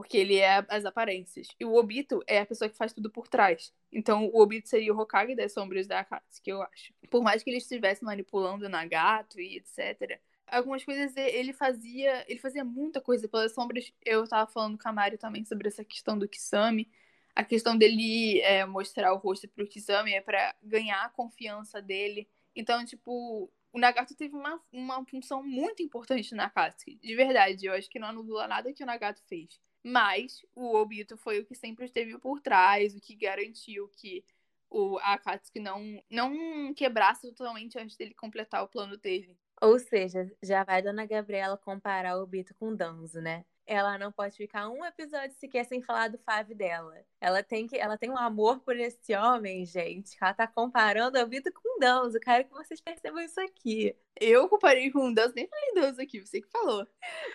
Porque 0.00 0.16
ele 0.16 0.38
é 0.38 0.64
as 0.70 0.86
aparências. 0.86 1.48
E 1.60 1.64
o 1.66 1.74
Obito 1.74 2.22
é 2.26 2.38
a 2.40 2.46
pessoa 2.46 2.70
que 2.70 2.76
faz 2.76 2.90
tudo 2.90 3.10
por 3.10 3.28
trás. 3.28 3.70
Então 3.92 4.30
o 4.32 4.40
Obito 4.40 4.66
seria 4.66 4.94
o 4.94 4.98
Hokage 4.98 5.34
das 5.34 5.52
sombras 5.52 5.86
da 5.86 6.00
Akatsuki, 6.00 6.48
eu 6.48 6.62
acho. 6.62 6.94
Por 7.10 7.22
mais 7.22 7.42
que 7.42 7.50
ele 7.50 7.58
estivesse 7.58 8.02
manipulando 8.02 8.64
o 8.64 8.68
Nagato 8.70 9.38
e 9.38 9.58
etc. 9.58 10.18
Algumas 10.46 10.82
coisas 10.82 11.14
ele 11.14 11.52
fazia. 11.52 12.24
Ele 12.26 12.40
fazia 12.40 12.64
muita 12.64 12.98
coisa 12.98 13.28
pelas 13.28 13.52
sombras. 13.52 13.92
Eu 14.02 14.26
tava 14.26 14.50
falando 14.50 14.78
com 14.78 14.88
a 14.88 14.92
Mario 14.92 15.18
também 15.18 15.44
sobre 15.44 15.68
essa 15.68 15.84
questão 15.84 16.18
do 16.18 16.26
Kisame. 16.26 16.90
A 17.34 17.44
questão 17.44 17.76
dele 17.76 18.40
é, 18.40 18.64
mostrar 18.64 19.12
o 19.12 19.18
rosto 19.18 19.46
pro 19.48 19.68
Kisame 19.68 20.14
é 20.14 20.22
para 20.22 20.54
ganhar 20.62 21.04
a 21.04 21.10
confiança 21.10 21.82
dele. 21.82 22.26
Então, 22.56 22.82
tipo, 22.86 23.52
o 23.70 23.78
Nagato 23.78 24.16
teve 24.16 24.34
uma, 24.34 24.58
uma 24.72 25.04
função 25.04 25.42
muito 25.42 25.82
importante 25.82 26.34
na 26.34 26.46
Akatsuki. 26.46 26.96
De 26.96 27.14
verdade, 27.14 27.66
eu 27.66 27.74
acho 27.74 27.90
que 27.90 27.98
não 27.98 28.08
anula 28.08 28.48
nada 28.48 28.72
que 28.72 28.82
o 28.82 28.86
Nagato 28.86 29.22
fez. 29.28 29.60
Mas 29.82 30.44
o 30.54 30.76
Obito 30.76 31.16
foi 31.16 31.40
o 31.40 31.44
que 31.44 31.54
sempre 31.54 31.86
esteve 31.86 32.18
por 32.18 32.40
trás, 32.40 32.94
o 32.94 33.00
que 33.00 33.14
garantiu 33.14 33.88
que 33.88 34.24
o 34.68 34.98
Akatsuki 34.98 35.58
não, 35.58 36.02
não 36.08 36.72
quebrasse 36.74 37.32
totalmente 37.32 37.78
antes 37.78 37.96
dele 37.96 38.14
completar 38.14 38.62
o 38.62 38.68
plano 38.68 38.96
dele. 38.96 39.36
Ou 39.60 39.78
seja, 39.78 40.30
já 40.42 40.64
vai 40.64 40.80
Dona 40.80 41.04
Gabriela 41.06 41.56
comparar 41.56 42.16
o 42.16 42.22
Obito 42.22 42.54
com 42.54 42.68
o 42.68 42.76
Danzo, 42.76 43.20
né? 43.20 43.44
Ela 43.70 43.96
não 43.96 44.10
pode 44.10 44.36
ficar 44.36 44.68
um 44.68 44.84
episódio 44.84 45.36
sequer 45.38 45.64
sem 45.64 45.80
falar 45.80 46.08
do 46.08 46.18
Fábio 46.18 46.56
dela. 46.56 46.92
Ela 47.20 47.40
tem 47.40 47.68
que, 47.68 47.78
ela 47.78 47.96
tem 47.96 48.10
um 48.10 48.18
amor 48.18 48.58
por 48.58 48.76
esse 48.76 49.14
homem, 49.14 49.64
gente. 49.64 50.16
Ela 50.20 50.34
tá 50.34 50.44
comparando 50.44 51.16
a 51.16 51.24
vida 51.24 51.52
com 51.52 51.76
o 51.76 51.78
Danzo. 51.78 52.16
Eu 52.16 52.20
quero 52.20 52.46
que 52.46 52.50
vocês 52.50 52.80
percebam 52.80 53.22
isso 53.22 53.40
aqui. 53.40 53.94
Eu 54.20 54.48
comparei 54.48 54.90
com 54.90 55.08
o 55.08 55.14
Danzo, 55.14 55.34
nem 55.36 55.46
falei 55.46 55.74
Danzo 55.74 56.02
aqui, 56.02 56.18
você 56.18 56.40
que 56.40 56.48
falou. 56.50 56.86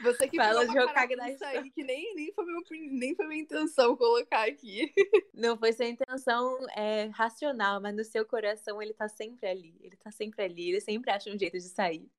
Você 0.04 0.28
que 0.28 0.36
Fala 0.38 0.66
falou 0.66 0.72
de 0.72 0.78
Hokage 0.78 1.16
da 1.16 1.32
isso 1.32 1.46
aí, 1.46 1.72
que 1.72 1.84
nem, 1.84 2.14
nem, 2.14 2.34
foi 2.34 2.46
meu, 2.46 2.62
nem 2.92 3.16
foi 3.16 3.28
minha 3.28 3.42
intenção 3.42 3.96
colocar 3.96 4.48
aqui. 4.48 4.94
Não 5.34 5.58
foi 5.58 5.74
sua 5.74 5.86
intenção 5.86 6.58
é, 6.76 7.06
racional, 7.14 7.82
mas 7.82 7.96
no 7.96 8.04
seu 8.04 8.26
coração 8.26 8.82
ele 8.82 8.94
tá 8.94 9.08
sempre 9.08 9.48
ali. 9.48 9.76
Ele 9.82 9.96
tá 9.96 10.12
sempre 10.12 10.44
ali, 10.44 10.70
ele 10.70 10.82
sempre 10.82 11.12
acha 11.12 11.30
um 11.30 11.40
jeito 11.40 11.58
de 11.58 11.70
sair. 11.70 12.10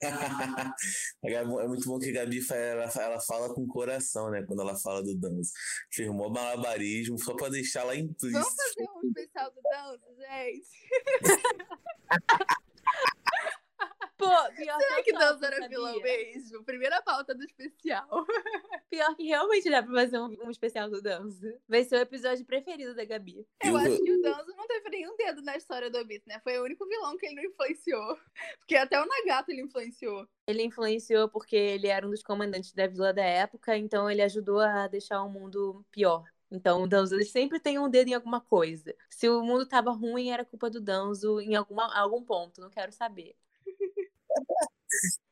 é 1.24 1.44
muito 1.44 1.88
bom 1.88 1.98
que 1.98 2.10
a 2.10 2.12
Gabi 2.12 2.40
ela, 2.50 2.90
ela 3.00 3.20
fala 3.20 3.54
com 3.54 3.59
o 3.62 3.66
coração, 3.66 4.30
né? 4.30 4.42
Quando 4.42 4.62
ela 4.62 4.76
fala 4.76 5.02
do 5.02 5.14
Danzo. 5.14 5.52
Firmou 5.90 6.30
malabarismo 6.30 7.18
só 7.18 7.34
pra 7.34 7.48
deixar 7.48 7.84
lá 7.84 7.94
implícito. 7.94 8.32
Vamos 8.32 8.54
fazer 8.54 8.88
um 8.96 9.08
especial 9.08 9.50
do 9.50 9.60
Danzo, 9.62 10.04
gente? 10.18 10.68
Pô, 14.20 14.52
pior 14.54 14.78
Será 14.78 14.96
que, 14.96 15.02
que 15.04 15.12
Danzo 15.12 15.44
era 15.44 15.66
vilão 15.66 15.98
mesmo? 16.00 16.62
Primeira 16.62 17.00
pauta 17.00 17.34
do 17.34 17.42
especial. 17.42 18.06
Pior 18.90 19.14
que 19.14 19.22
realmente 19.22 19.70
dá 19.70 19.82
pra 19.82 19.94
fazer 19.94 20.18
um, 20.18 20.36
um 20.44 20.50
especial 20.50 20.90
do 20.90 21.00
Danzo. 21.00 21.54
Vai 21.68 21.84
ser 21.84 21.96
o 21.96 22.00
episódio 22.00 22.44
preferido 22.44 22.94
da 22.94 23.04
Gabi. 23.04 23.46
Eu, 23.64 23.76
acho 23.76 24.02
que 24.02 24.12
o 24.12 24.20
Danzo 24.20 24.54
não 24.56 24.66
teve 24.66 24.90
nenhum 24.90 25.16
dedo 25.16 25.42
na 25.42 25.56
história 25.56 25.88
do 25.88 25.96
Obito, 25.98 26.28
né? 26.28 26.40
Foi 26.40 26.58
o 26.58 26.64
único 26.64 26.86
vilão 26.86 27.16
que 27.16 27.26
ele 27.26 27.36
não 27.36 27.44
influenciou. 27.44 28.18
Porque 28.58 28.76
até 28.76 29.00
o 29.00 29.06
Nagato 29.06 29.52
ele 29.52 29.62
influenciou. 29.62 30.28
Ele 30.46 30.64
influenciou 30.64 31.28
porque 31.28 31.54
ele 31.54 31.86
era 31.86 32.04
um 32.04 32.10
dos 32.10 32.22
comandantes 32.22 32.72
da 32.72 32.88
vila 32.88 33.12
da 33.12 33.22
época, 33.22 33.76
então 33.76 34.10
ele 34.10 34.22
ajudou 34.22 34.58
a 34.58 34.88
deixar 34.88 35.22
o 35.22 35.30
mundo 35.30 35.84
pior. 35.92 36.24
Então, 36.50 36.82
o 36.82 36.88
Danzo 36.88 37.14
ele 37.14 37.24
sempre 37.24 37.60
tem 37.60 37.78
um 37.78 37.88
dedo 37.88 38.08
em 38.08 38.14
alguma 38.14 38.40
coisa. 38.40 38.92
Se 39.08 39.28
o 39.28 39.42
mundo 39.42 39.64
tava 39.66 39.92
ruim, 39.92 40.30
era 40.30 40.44
culpa 40.44 40.68
do 40.68 40.80
Danzo 40.80 41.40
em 41.40 41.54
alguma, 41.54 41.96
algum 41.96 42.24
ponto, 42.24 42.60
não 42.60 42.68
quero 42.68 42.90
saber. 42.90 43.36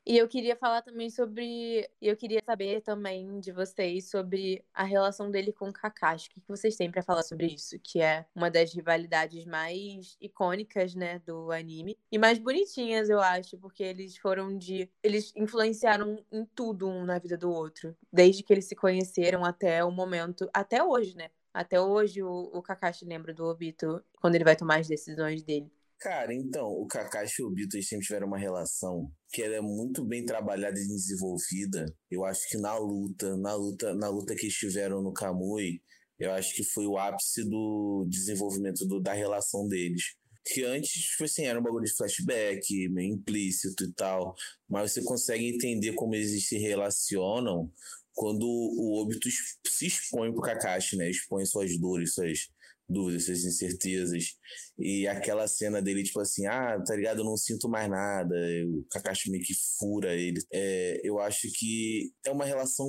E 0.09 0.17
eu 0.17 0.27
queria 0.27 0.57
falar 0.57 0.81
também 0.81 1.11
sobre. 1.11 1.87
Eu 2.01 2.17
queria 2.17 2.43
saber 2.43 2.81
também 2.81 3.39
de 3.41 3.53
vocês 3.53 4.09
sobre 4.09 4.65
a 4.73 4.83
relação 4.83 5.31
dele 5.31 5.53
com 5.53 5.69
o 5.69 5.73
Kakashi. 5.73 6.31
O 6.31 6.41
que 6.41 6.49
vocês 6.49 6.77
têm 6.77 6.91
para 6.91 7.03
falar 7.03 7.23
sobre 7.23 7.47
isso? 7.47 7.79
Que 7.83 8.01
é 8.01 8.25
uma 8.35 8.51
das 8.51 8.73
rivalidades 8.73 9.45
mais 9.45 10.17
icônicas, 10.19 10.95
né, 10.95 11.19
do 11.27 11.53
anime. 11.53 11.99
E 12.11 12.17
mais 12.17 12.39
bonitinhas, 12.39 13.11
eu 13.11 13.21
acho, 13.21 13.59
porque 13.59 13.83
eles 13.83 14.17
foram 14.17 14.57
de. 14.57 14.91
Eles 15.03 15.31
influenciaram 15.37 16.25
em 16.33 16.47
tudo 16.55 16.89
um 16.89 17.05
na 17.05 17.19
vida 17.19 17.37
do 17.37 17.51
outro. 17.51 17.95
Desde 18.11 18.43
que 18.43 18.51
eles 18.51 18.65
se 18.65 18.75
conheceram 18.75 19.45
até 19.45 19.85
o 19.85 19.91
momento. 19.91 20.49
Até 20.55 20.83
hoje, 20.83 21.15
né? 21.15 21.29
Até 21.53 21.79
hoje 21.81 22.23
o, 22.23 22.51
o 22.55 22.63
Kakashi 22.63 23.05
lembra 23.05 23.35
do 23.35 23.45
Obito 23.45 24.03
quando 24.23 24.37
ele 24.37 24.45
vai 24.45 24.57
tomar 24.57 24.79
as 24.79 24.89
decisões 24.89 25.43
dele. 25.43 25.71
Cara, 26.01 26.33
então, 26.33 26.69
o 26.69 26.87
Kakashi 26.87 27.43
e 27.43 27.45
o 27.45 27.49
Obito 27.49 27.81
sempre 27.83 28.07
tiveram 28.07 28.29
uma 28.29 28.39
relação 28.39 29.11
que 29.33 29.43
ela 29.43 29.57
é 29.57 29.61
muito 29.61 30.05
bem 30.05 30.25
trabalhada 30.25 30.79
e 30.79 30.87
desenvolvida. 30.87 31.93
Eu 32.09 32.25
acho 32.25 32.49
que 32.49 32.57
na 32.57 32.79
luta, 32.79 33.37
na 33.37 33.55
luta, 33.55 33.95
na 33.95 34.09
luta 34.09 34.37
que 34.37 34.47
estiveram 34.47 35.03
no 35.03 35.13
Kamui, 35.13 35.83
eu 36.17 36.31
acho 36.33 36.55
que 36.55 36.63
foi 36.63 36.87
o 36.87 36.97
ápice 36.97 37.45
do 37.45 38.07
desenvolvimento 38.09 38.87
do, 38.87 39.01
da 39.01 39.13
relação 39.13 39.67
deles. 39.67 40.15
Que 40.47 40.65
antes, 40.65 40.93
tipo 40.93 41.25
assim, 41.25 41.45
era 41.45 41.59
um 41.59 41.63
bagulho 41.63 41.85
de 41.85 41.95
flashback, 41.97 42.89
meio 42.91 43.15
implícito 43.15 43.85
e 43.85 43.93
tal. 43.93 44.37
Mas 44.69 44.93
você 44.93 45.03
consegue 45.03 45.49
entender 45.49 45.95
como 45.95 46.15
eles 46.15 46.47
se 46.47 46.59
relacionam 46.59 47.73
quando 48.15 48.45
o 48.45 49.01
Obito 49.03 49.29
se 49.67 49.87
expõe 49.87 50.33
pro 50.33 50.43
Kakashi, 50.43 50.97
né? 50.97 51.11
Expõe 51.11 51.45
suas 51.45 51.77
dores, 51.79 52.15
suas 52.15 52.49
dúvidas, 52.89 53.27
suas 53.27 53.45
incertezas. 53.45 54.37
E 54.79 55.07
aquela 55.07 55.47
cena 55.47 55.83
dele, 55.83 56.03
tipo 56.03 56.21
assim, 56.21 56.47
ah, 56.47 56.83
tá 56.85 56.97
ligado? 56.97 57.19
Eu 57.19 57.25
não 57.25 57.37
sinto 57.37 57.69
mais 57.69 57.89
nada. 57.89 58.35
O 58.69 58.85
Kakashi 58.91 59.31
meio 59.31 59.45
que 59.45 59.55
fura 59.79 60.15
ele. 60.15 60.41
É, 60.53 61.01
eu 61.05 61.19
acho 61.19 61.49
que 61.55 62.13
é 62.25 62.31
uma 62.31 62.45
relação 62.45 62.89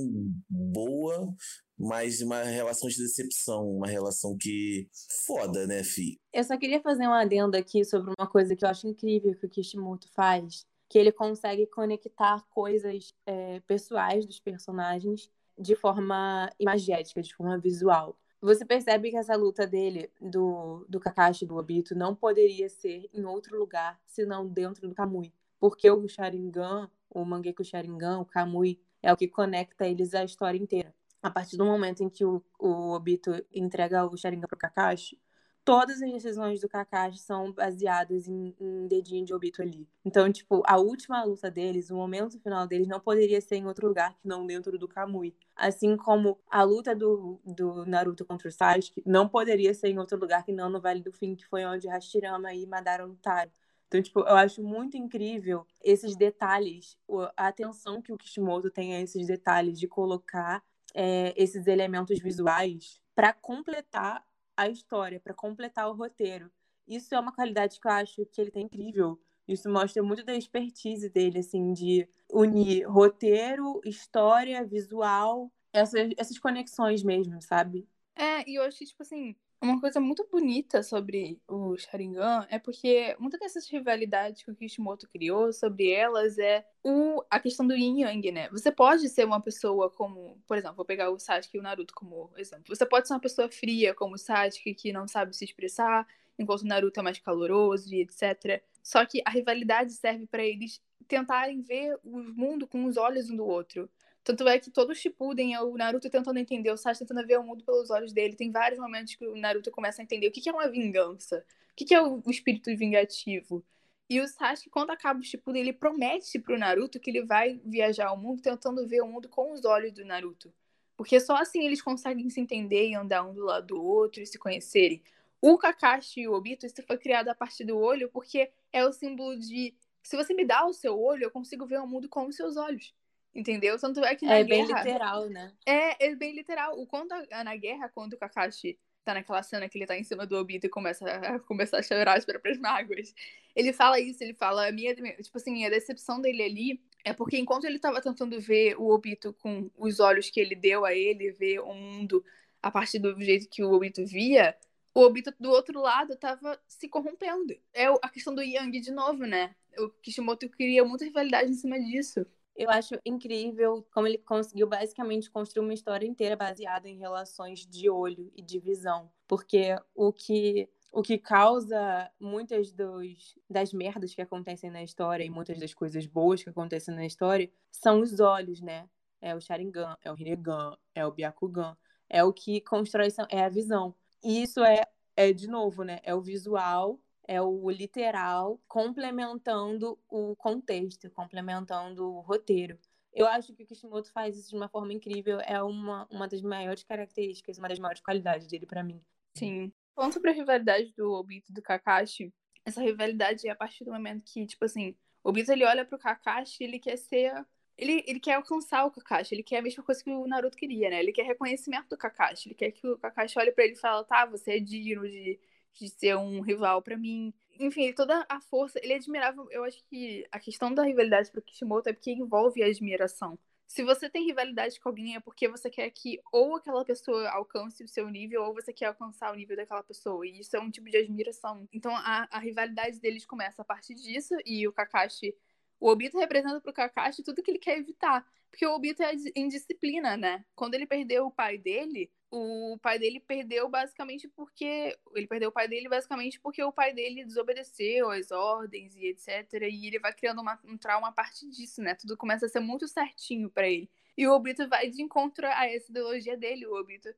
boa, 0.50 1.34
mas 1.78 2.22
uma 2.22 2.43
relação 2.43 2.89
de 2.89 2.97
decepção, 2.97 3.70
uma 3.70 3.88
relação 3.88 4.38
que 4.39 4.88
foda, 5.26 5.66
né, 5.68 5.84
fi? 5.84 6.20
Eu 6.34 6.43
só 6.43 6.58
queria 6.58 6.82
fazer 6.82 7.08
um 7.08 7.14
adendo 7.14 7.58
aqui 7.58 7.84
sobre 7.84 8.14
uma 8.18 8.30
coisa 8.30 8.56
que 8.56 8.66
eu 8.66 8.70
acho 8.70 8.88
incrível 8.88 9.36
que 9.36 9.45
o 9.45 9.50
Kishimoto 9.50 10.08
faz, 10.14 10.66
que 10.89 10.97
ele 10.97 11.12
consegue 11.12 11.68
conectar 11.68 12.43
coisas 12.50 13.14
é, 13.26 13.60
pessoais 13.62 14.26
dos 14.26 14.39
personagens 14.39 15.30
de 15.58 15.76
forma 15.76 16.50
imagética, 16.60 17.22
de 17.22 17.36
forma 17.36 17.58
visual. 17.60 18.18
Você 18.42 18.64
percebe 18.64 19.12
que 19.12 19.18
essa 19.18 19.36
luta 19.36 19.68
dele, 19.68 20.10
do, 20.22 20.86
do 20.88 21.00
Kakashi 21.00 21.46
do 21.46 21.58
Obito, 21.58 21.94
não 21.94 22.16
poderia 22.16 22.70
ser 22.70 23.10
em 23.14 23.26
outro 23.26 23.60
lugar, 23.60 24.00
senão 24.06 24.48
dentro 24.48 24.88
do 24.88 24.96
Kamui. 24.96 25.34
Porque 25.60 25.92
o 25.92 26.08
Sharingan, 26.08 26.90
o 27.10 27.26
Mangekyou 27.26 27.66
Sharingan, 27.66 28.20
o 28.20 28.26
Kamui, 28.26 28.80
é 29.04 29.12
o 29.12 29.18
que 29.18 29.28
conecta 29.28 29.86
eles 29.86 30.14
à 30.14 30.24
história 30.24 30.58
inteira. 30.58 30.96
A 31.22 31.30
partir 31.30 31.58
do 31.58 31.66
momento 31.66 32.02
em 32.02 32.10
que 32.10 32.24
o, 32.24 32.42
o 32.58 32.92
Obito 32.92 33.32
entrega 33.54 34.06
o 34.06 34.16
Sharingan 34.16 34.48
pro 34.48 34.58
Kakashi, 34.58 35.20
todas 35.64 36.01
as 36.01 36.12
decisões 36.12 36.62
do 36.62 36.70
Kakashi 36.70 37.20
são 37.20 37.51
baseadas 37.51 38.28
em, 38.28 38.55
em 38.60 38.88
dedinho 38.88 39.26
de 39.26 39.34
Obito 39.34 39.62
ali. 39.62 39.88
Então, 40.03 40.32
tipo, 40.32 40.64
a 40.66 40.78
última 40.78 41.24
luta 41.24 41.51
deles, 41.51 41.89
o 41.89 41.95
momento 41.95 42.39
final 42.39 42.66
deles, 42.68 42.88
não 42.88 42.99
poderia 42.99 43.39
ser 43.39 43.57
em 43.57 43.68
outro 43.68 43.88
lugar 43.88 44.14
que 44.16 44.28
não 44.28 44.45
dentro 44.45 44.78
do 44.78 44.88
Kamui. 44.88 45.36
Assim 45.55 45.95
como 45.95 46.39
a 46.49 46.64
luta 46.64 46.95
do, 46.95 47.39
do 47.45 47.86
Naruto 47.86 48.26
contra 48.26 48.47
o 48.47 48.51
Sasuke 48.51 49.03
não 49.05 49.28
poderia 49.28 49.74
ser 49.74 49.89
em 49.89 49.99
outro 49.99 50.18
lugar 50.18 50.43
que 50.43 50.51
não 50.51 50.70
no 50.70 50.82
Vale 50.82 51.01
do 51.01 51.12
Fim, 51.12 51.36
que 51.36 51.45
foi 51.45 51.66
onde 51.66 51.88
Hashirama 51.88 52.53
e 52.53 52.66
Madara 52.66 53.05
lutaram. 53.05 53.51
Então, 53.88 54.01
tipo, 54.01 54.20
eu 54.20 54.36
acho 54.36 54.62
muito 54.62 54.97
incrível 54.97 55.66
esses 55.84 56.16
detalhes, 56.16 56.95
a 57.36 57.47
atenção 57.47 58.01
que 58.01 58.14
o 58.14 58.18
Kishimoto 58.18 58.70
tem 58.70 58.95
a 58.95 59.01
esses 59.01 59.26
detalhes 59.26 59.80
de 59.80 59.88
colocar 59.88 60.64
é, 60.93 61.34
esses 61.36 61.66
elementos 61.66 62.20
visuais 62.20 63.01
para 63.16 63.34
completar 63.34 64.24
a 64.62 64.70
história, 64.70 65.20
para 65.20 65.34
completar 65.34 65.89
o 65.89 65.93
roteiro. 65.93 66.51
Isso 66.88 67.14
é 67.14 67.20
uma 67.20 67.32
qualidade 67.32 67.80
que 67.80 67.88
eu 67.88 67.91
acho 67.91 68.26
que 68.26 68.41
ele 68.41 68.51
tem 68.51 68.66
incrível. 68.66 69.20
Isso 69.47 69.70
mostra 69.70 70.03
muito 70.03 70.24
da 70.24 70.36
expertise 70.36 71.10
dele, 71.10 71.39
assim, 71.39 71.74
de 71.74 72.07
unir 72.32 72.88
roteiro, 72.88 73.82
história, 73.84 74.66
visual, 74.66 75.51
essas, 75.74 76.12
essas 76.18 76.38
conexões 76.38 77.03
mesmo, 77.03 77.41
sabe? 77.41 77.88
É, 78.16 78.47
e 78.49 78.55
eu 78.55 78.64
achei, 78.64 78.86
tipo 78.86 79.01
assim, 79.01 79.36
uma 79.62 79.80
coisa 79.80 79.99
muito 79.99 80.26
bonita 80.32 80.82
sobre 80.82 81.41
o 81.47 81.78
Sharingan 81.78 82.47
é 82.49 82.57
porque 82.57 83.16
muitas 83.20 83.39
dessas 83.39 83.70
rivalidades 83.70 84.41
que 84.41 84.51
o 84.51 84.55
Kishimoto 84.55 85.10
criou 85.10 85.51
sobre 85.51 85.91
elas 85.91 86.38
é 86.38 86.66
o, 86.84 87.22
a 87.30 87.39
questão 87.39 87.68
do 87.68 87.76
yin 87.76 88.01
yang, 88.01 88.32
né? 88.32 88.49
Você 88.49 88.72
pode 88.72 89.10
ser 89.10 89.26
uma 89.26 89.41
pessoa 89.41 89.89
como, 89.89 90.41
por 90.47 90.57
exemplo, 90.57 90.78
vou 90.78 90.86
pegar 90.86 91.10
o 91.10 91.20
Sasuke 91.20 91.57
e 91.57 91.60
o 91.60 91.64
Naruto 91.64 91.93
como 91.93 92.32
exemplo. 92.38 92.74
Você 92.74 92.86
pode 92.86 93.07
ser 93.07 93.14
uma 93.14 93.20
pessoa 93.20 93.49
fria 93.49 93.93
como 93.93 94.16
o 94.16 94.18
Sasuke 94.18 94.74
que 94.74 94.93
não 94.93 95.07
sabe 95.07 95.36
se 95.36 95.43
expressar, 95.43 96.07
enquanto 96.38 96.62
o 96.62 96.68
Naruto 96.68 96.99
é 96.99 97.03
mais 97.03 97.20
caloroso 97.20 97.93
e 97.93 98.01
etc. 98.01 98.64
Só 98.82 99.05
que 99.05 99.22
a 99.26 99.30
rivalidade 99.30 99.91
serve 99.91 100.26
para 100.26 100.43
eles 100.43 100.82
tentarem 101.07 101.62
ver 101.62 101.97
o 102.03 102.18
mundo 102.18 102.66
com 102.66 102.86
os 102.86 102.95
olhos 102.95 103.30
um 103.30 103.36
do 103.36 103.45
outro. 103.45 103.89
Tanto 104.24 104.48
é 104.48 104.60
que 104.60 104.70
todo 104.70 104.92
o 104.92 104.96
Shippuden 104.96 105.54
é 105.56 105.62
o 105.62 105.76
Naruto 105.76 106.10
tentando 106.10 106.38
entender, 106.38 106.72
o 106.72 106.78
Sasuke 106.78 107.08
tentando 107.08 107.26
ver 107.26 107.40
o 107.40 107.44
mundo 107.44 107.64
pelos 107.64 107.90
olhos 107.90 108.14
dele. 108.14 108.36
Tem 108.36 108.52
vários 108.52 108.80
momentos 108.80 109.16
que 109.16 109.26
o 109.26 109.36
Naruto 109.36 109.72
começa 109.72 110.02
a 110.02 110.04
entender 110.04 110.28
o 110.28 110.32
que 110.32 110.48
é 110.48 110.52
uma 110.52 110.70
vingança, 110.70 111.46
o 111.72 111.76
que 111.76 111.94
é 111.94 112.02
o 112.02 112.22
espírito 112.28 112.76
vingativo. 112.76 113.66
E 114.10 114.20
o 114.20 114.28
Sasuke, 114.28 114.70
quando 114.70 114.90
acaba 114.90 115.20
o 115.20 115.24
Shippuden, 115.24 115.62
ele 115.62 115.74
promete 115.74 116.40
pro 116.40 116.58
Naruto 116.58 117.00
que 117.00 117.10
ele 117.10 117.24
vai 117.24 117.60
viajar 117.64 118.08
ao 118.08 118.18
mundo 118.18 118.42
tentando 118.42 118.88
ver 118.88 119.02
o 119.02 119.08
mundo 119.08 119.30
com 119.30 119.52
os 119.54 119.66
olhos 119.66 119.94
do 119.94 120.04
Naruto. 120.04 120.54
Porque 120.98 121.20
só 121.20 121.38
assim 121.38 121.66
eles 121.66 121.82
conseguem 121.82 122.30
se 122.30 122.42
entender 122.42 122.90
e 122.90 122.96
andar 122.96 123.24
um 123.24 123.34
do 123.34 123.46
lado 123.46 123.68
do 123.68 123.82
outro 123.82 124.22
e 124.22 124.26
se 124.26 124.38
conhecerem. 124.38 125.02
O 125.42 125.58
Kakashi 125.58 126.22
e 126.22 126.28
o 126.28 126.34
Obito, 126.34 126.66
isso 126.66 126.84
foi 126.84 126.98
criado 126.98 127.30
a 127.30 127.36
partir 127.36 127.64
do 127.64 127.78
olho 127.78 128.10
porque 128.10 128.52
é 128.74 128.86
o 128.86 128.92
símbolo 128.92 129.38
de 129.40 129.74
se 130.04 130.18
você 130.18 130.34
me 130.34 130.44
dá 130.44 130.66
o 130.66 130.74
seu 130.74 131.00
olho, 131.00 131.24
eu 131.24 131.32
consigo 131.32 131.66
ver 131.66 131.80
o 131.80 131.88
mundo 131.88 132.10
com 132.10 132.28
os 132.28 132.36
seus 132.36 132.58
olhos. 132.58 132.94
Entendeu? 133.34 133.78
Tanto 133.80 134.04
é 134.04 134.16
que 134.16 134.26
na 134.26 134.36
é 134.36 134.44
guerra. 134.44 134.62
É 134.62 134.66
bem 134.66 134.76
literal, 134.76 135.30
né? 135.30 135.54
É, 135.66 136.08
é 136.08 136.16
bem 136.16 136.36
literal. 136.36 136.80
O 136.80 136.88
quando 136.88 137.12
a, 137.12 137.44
na 137.44 137.56
guerra, 137.56 137.90
quando 137.90 138.14
o 138.14 138.18
Kakashi 138.18 138.78
tá 139.04 139.14
naquela 139.14 139.42
cena 139.42 139.68
que 139.68 139.78
ele 139.78 139.86
tá 139.86 139.98
em 139.98 140.04
cima 140.04 140.26
do 140.26 140.36
Obito 140.36 140.66
e 140.66 140.70
começa 140.70 141.06
a, 141.06 141.40
começa 141.40 141.78
a 141.78 141.84
chorar 141.84 142.18
as 142.18 142.26
próprias 142.26 142.58
mágoas. 142.60 143.14
Ele 143.56 143.74
fala 143.74 144.00
isso, 144.00 144.24
ele 144.24 144.34
fala, 144.34 144.68
a 144.68 144.72
minha, 144.72 144.94
tipo 144.96 145.38
assim, 145.38 145.66
a 145.66 145.70
decepção 145.70 146.22
dele 146.22 146.44
ali 146.44 146.82
é 147.04 147.14
porque 147.14 147.38
enquanto 147.38 147.66
ele 147.66 147.80
tava 147.80 148.02
tentando 148.02 148.40
ver 148.40 148.76
o 148.78 148.90
Obito 148.90 149.34
com 149.34 149.70
os 149.78 150.00
olhos 150.00 150.30
que 150.30 150.40
ele 150.40 150.56
deu 150.56 150.86
a 150.86 150.94
ele, 150.94 151.32
ver 151.32 151.60
o 151.60 151.74
mundo 151.74 152.24
a 152.62 152.70
partir 152.70 153.00
do 153.00 153.20
jeito 153.22 153.48
que 153.50 153.64
o 153.64 153.72
Obito 153.72 154.06
via, 154.06 154.56
o 154.94 155.02
Obito 155.02 155.34
do 155.40 155.50
outro 155.50 155.80
lado 155.80 156.16
tava 156.16 156.60
se 156.68 156.88
corrompendo. 156.90 157.56
É 157.74 157.86
a 157.88 158.10
questão 158.10 158.36
do 158.36 158.42
Yang 158.42 158.82
de 158.82 158.92
novo, 158.92 159.26
né? 159.26 159.56
O 159.78 159.90
Kishimoto 159.90 160.50
queria 160.50 160.84
muita 160.84 161.06
rivalidade 161.06 161.50
em 161.50 161.54
cima 161.54 161.80
disso. 161.80 162.26
Eu 162.60 162.70
acho 162.70 162.99
incrível 163.05 163.88
como 163.93 164.05
ele 164.05 164.18
conseguiu 164.18 164.68
basicamente 164.68 165.32
construir 165.32 165.64
uma 165.64 165.74
história 165.74 166.05
inteira 166.05 166.36
baseada 166.36 166.89
em 166.89 166.97
relações 166.97 167.66
de 167.66 167.89
olho 167.89 168.30
e 168.36 168.41
de 168.41 168.60
visão. 168.60 169.10
Porque 169.30 169.78
o 169.95 170.12
que 170.12 170.68
o 170.91 171.01
que 171.01 171.18
causa 171.18 172.12
muitas 172.20 172.74
dos, 172.74 173.38
das 173.49 173.72
merdas 173.72 174.14
que 174.14 174.22
acontecem 174.22 174.70
na 174.70 174.84
história 174.84 175.24
e 175.24 175.30
muitas 175.30 175.57
das 175.57 175.74
coisas 175.74 176.05
boas 176.05 176.43
que 176.43 176.49
acontecem 176.49 176.93
na 176.93 177.05
história 177.05 177.49
são 177.72 178.01
os 178.01 178.20
olhos, 178.20 178.60
né? 178.60 178.89
É 179.22 179.34
o 179.34 179.39
Sharingan, 179.39 179.95
é 180.03 180.12
o 180.12 180.16
Rinnegan, 180.16 180.76
é 180.93 181.05
o 181.05 181.12
Byakugan, 181.14 181.78
é 182.10 182.26
o 182.26 182.34
que 182.34 182.60
constrói, 182.60 183.07
é 183.30 183.41
a 183.41 183.49
visão. 183.49 183.95
E 184.22 184.43
isso 184.43 184.62
é, 184.66 184.86
é 185.16 185.32
de 185.32 185.47
novo, 185.47 185.84
né? 185.84 186.01
É 186.03 186.14
o 186.14 186.20
visual, 186.20 186.99
é 187.30 187.40
o 187.40 187.70
literal, 187.70 188.60
complementando 188.68 190.00
o 190.10 190.36
contexto, 190.36 191.12
complementando 191.12 192.12
o 192.12 192.22
roteiro. 192.22 192.76
Eu 193.14 193.28
acho 193.28 193.54
que 193.54 193.62
o 193.62 193.68
Kishimoto 193.68 194.12
faz 194.12 194.36
isso 194.36 194.50
de 194.50 194.56
uma 194.56 194.68
forma 194.68 194.92
incrível, 194.94 195.40
é 195.42 195.62
uma, 195.62 196.08
uma 196.10 196.28
das 196.28 196.42
maiores 196.42 196.84
características, 196.84 197.60
uma 197.60 197.70
das 197.70 197.78
maiores 197.78 198.02
qualidades 198.02 198.48
dele 198.48 198.66
para 198.66 198.84
mim. 198.84 199.00
Sim. 199.36 199.72
Falando 199.94 200.14
sobre 200.14 200.32
a 200.32 200.34
rivalidade 200.34 200.92
do 200.98 201.12
Obito 201.12 201.52
e 201.52 201.54
do 201.54 201.62
Kakashi, 201.62 202.34
essa 202.66 202.82
rivalidade 202.82 203.48
é 203.48 203.52
a 203.52 203.56
partir 203.56 203.86
do 203.86 203.92
momento 203.92 204.24
que, 204.24 204.48
tipo 204.48 204.66
assim, 204.66 204.96
o 205.24 205.30
Obito 205.30 205.52
ele 205.52 205.66
olha 205.66 205.86
pro 205.86 206.00
Kakashi 206.00 206.64
e 206.64 206.66
ele 206.66 206.80
quer 206.80 206.98
ser. 206.98 207.32
Ele, 207.78 208.04
ele 208.08 208.20
quer 208.20 208.34
alcançar 208.34 208.86
o 208.86 208.92
Kakashi, 208.92 209.36
ele 209.36 209.44
quer 209.44 209.60
a 209.60 209.62
mesma 209.62 209.84
coisa 209.84 210.04
que 210.04 210.10
o 210.10 210.26
Naruto 210.26 210.58
queria, 210.58 210.90
né? 210.90 211.00
Ele 211.00 211.12
quer 211.12 211.28
reconhecimento 211.28 211.90
do 211.90 211.98
Kakashi, 211.98 212.50
ele 212.50 212.56
quer 212.56 212.72
que 212.72 212.88
o 212.88 212.98
Kakashi 212.98 213.38
olhe 213.38 213.52
para 213.52 213.66
ele 213.66 213.74
e 213.74 213.80
fale, 213.80 214.04
tá, 214.08 214.26
você 214.26 214.58
é 214.58 214.60
digno 214.60 215.08
de, 215.08 215.40
de 215.74 215.90
ser 215.90 216.16
um 216.18 216.42
rival 216.42 216.82
para 216.82 216.98
mim. 216.98 217.34
Enfim, 217.60 217.94
toda 217.94 218.26
a 218.30 218.40
força, 218.42 218.80
ele 218.84 218.94
admirava, 218.94 219.46
eu 219.52 219.64
acho 219.64 219.84
que 219.86 220.26
a 220.32 220.40
questão 220.40 220.74
da 220.74 220.84
rivalidade 220.84 221.32
pro 221.32 221.42
Kishimoto 221.42 221.90
é 221.90 221.94
porque 221.94 222.12
envolve 222.12 222.64
a 222.64 222.68
admiração 222.68 223.38
se 223.70 223.84
você 223.84 224.10
tem 224.10 224.26
rivalidade 224.26 224.80
com 224.80 224.90
alguém 224.90 225.16
é 225.16 225.20
porque 225.20 225.48
você 225.48 225.70
quer 225.70 225.88
que 225.92 226.20
ou 226.32 226.56
aquela 226.56 226.84
pessoa 226.84 227.30
alcance 227.30 227.84
o 227.84 227.88
seu 227.88 228.10
nível 228.10 228.42
ou 228.42 228.52
você 228.52 228.74
quer 228.74 228.88
alcançar 228.88 229.32
o 229.32 229.36
nível 229.36 229.56
daquela 229.56 229.84
pessoa. 229.84 230.26
E 230.26 230.40
isso 230.40 230.58
é 230.58 230.60
um 230.60 230.72
tipo 230.72 230.90
de 230.90 230.98
admiração. 230.98 231.70
Então 231.72 231.96
a, 231.96 232.28
a 232.32 232.40
rivalidade 232.40 233.00
deles 233.00 233.28
começa 233.28 233.62
a 233.62 233.66
partir 233.66 233.94
disso 233.94 234.34
e 234.44 234.68
o 234.68 234.74
Kakashi. 234.74 235.36
O 235.80 235.88
Obito 235.88 236.18
representa 236.18 236.60
pro 236.60 236.74
Kakashi 236.74 237.22
tudo 237.22 237.44
que 237.44 237.52
ele 237.52 237.60
quer 237.60 237.78
evitar. 237.78 238.26
Porque 238.50 238.66
o 238.66 238.74
Obito 238.74 239.04
é 239.04 239.14
indisciplina, 239.36 240.18
né? 240.18 240.43
Quando 240.56 240.74
ele 240.74 240.86
perdeu 240.86 241.28
o 241.28 241.32
pai 241.32 241.58
dele, 241.58 242.12
o 242.32 242.78
pai 242.82 243.00
dele 243.00 243.20
perdeu 243.20 243.70
basicamente 243.70 244.28
porque. 244.28 244.97
Ele 245.16 245.28
perdeu 245.28 245.50
o 245.50 245.52
pai 245.52 245.68
dele 245.68 245.89
basicamente 245.89 246.39
porque 246.39 246.64
o 246.64 246.72
pai 246.72 246.93
dele 246.93 247.26
desobedeceu 247.26 248.10
as 248.12 248.32
ordens 248.32 248.95
e 248.95 249.08
etc. 249.08 249.54
E 249.64 249.88
ele 249.88 250.00
vai 250.00 250.14
criando 250.14 250.41
uma, 250.41 250.60
um 250.66 250.78
trauma 250.78 251.10
a 251.10 251.12
partir 251.12 251.50
disso, 251.50 251.82
né? 251.82 251.95
Tudo 251.95 252.18
começa 252.18 252.45
a 252.45 252.50
ser 252.50 252.60
muito 252.60 252.88
certinho 252.88 253.50
para 253.50 253.68
ele. 253.68 253.89
E 254.18 254.28
o 254.28 254.34
Obito 254.34 254.68
vai 254.68 254.89
de 254.89 255.02
encontro 255.02 255.47
a 255.47 255.66
essa 255.68 255.91
ideologia 255.91 256.38
dele. 256.38 256.66
O 256.68 256.76
Obito 256.76 257.10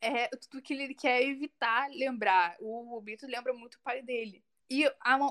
é 0.00 0.28
tudo 0.28 0.62
que 0.62 0.74
ele 0.74 0.94
quer 0.94 1.22
evitar 1.22 1.90
lembrar. 1.90 2.56
O 2.60 2.96
Obito 2.96 3.26
lembra 3.26 3.52
muito 3.52 3.74
o 3.74 3.80
pai 3.82 4.02
dele. 4.02 4.42
E 4.70 4.86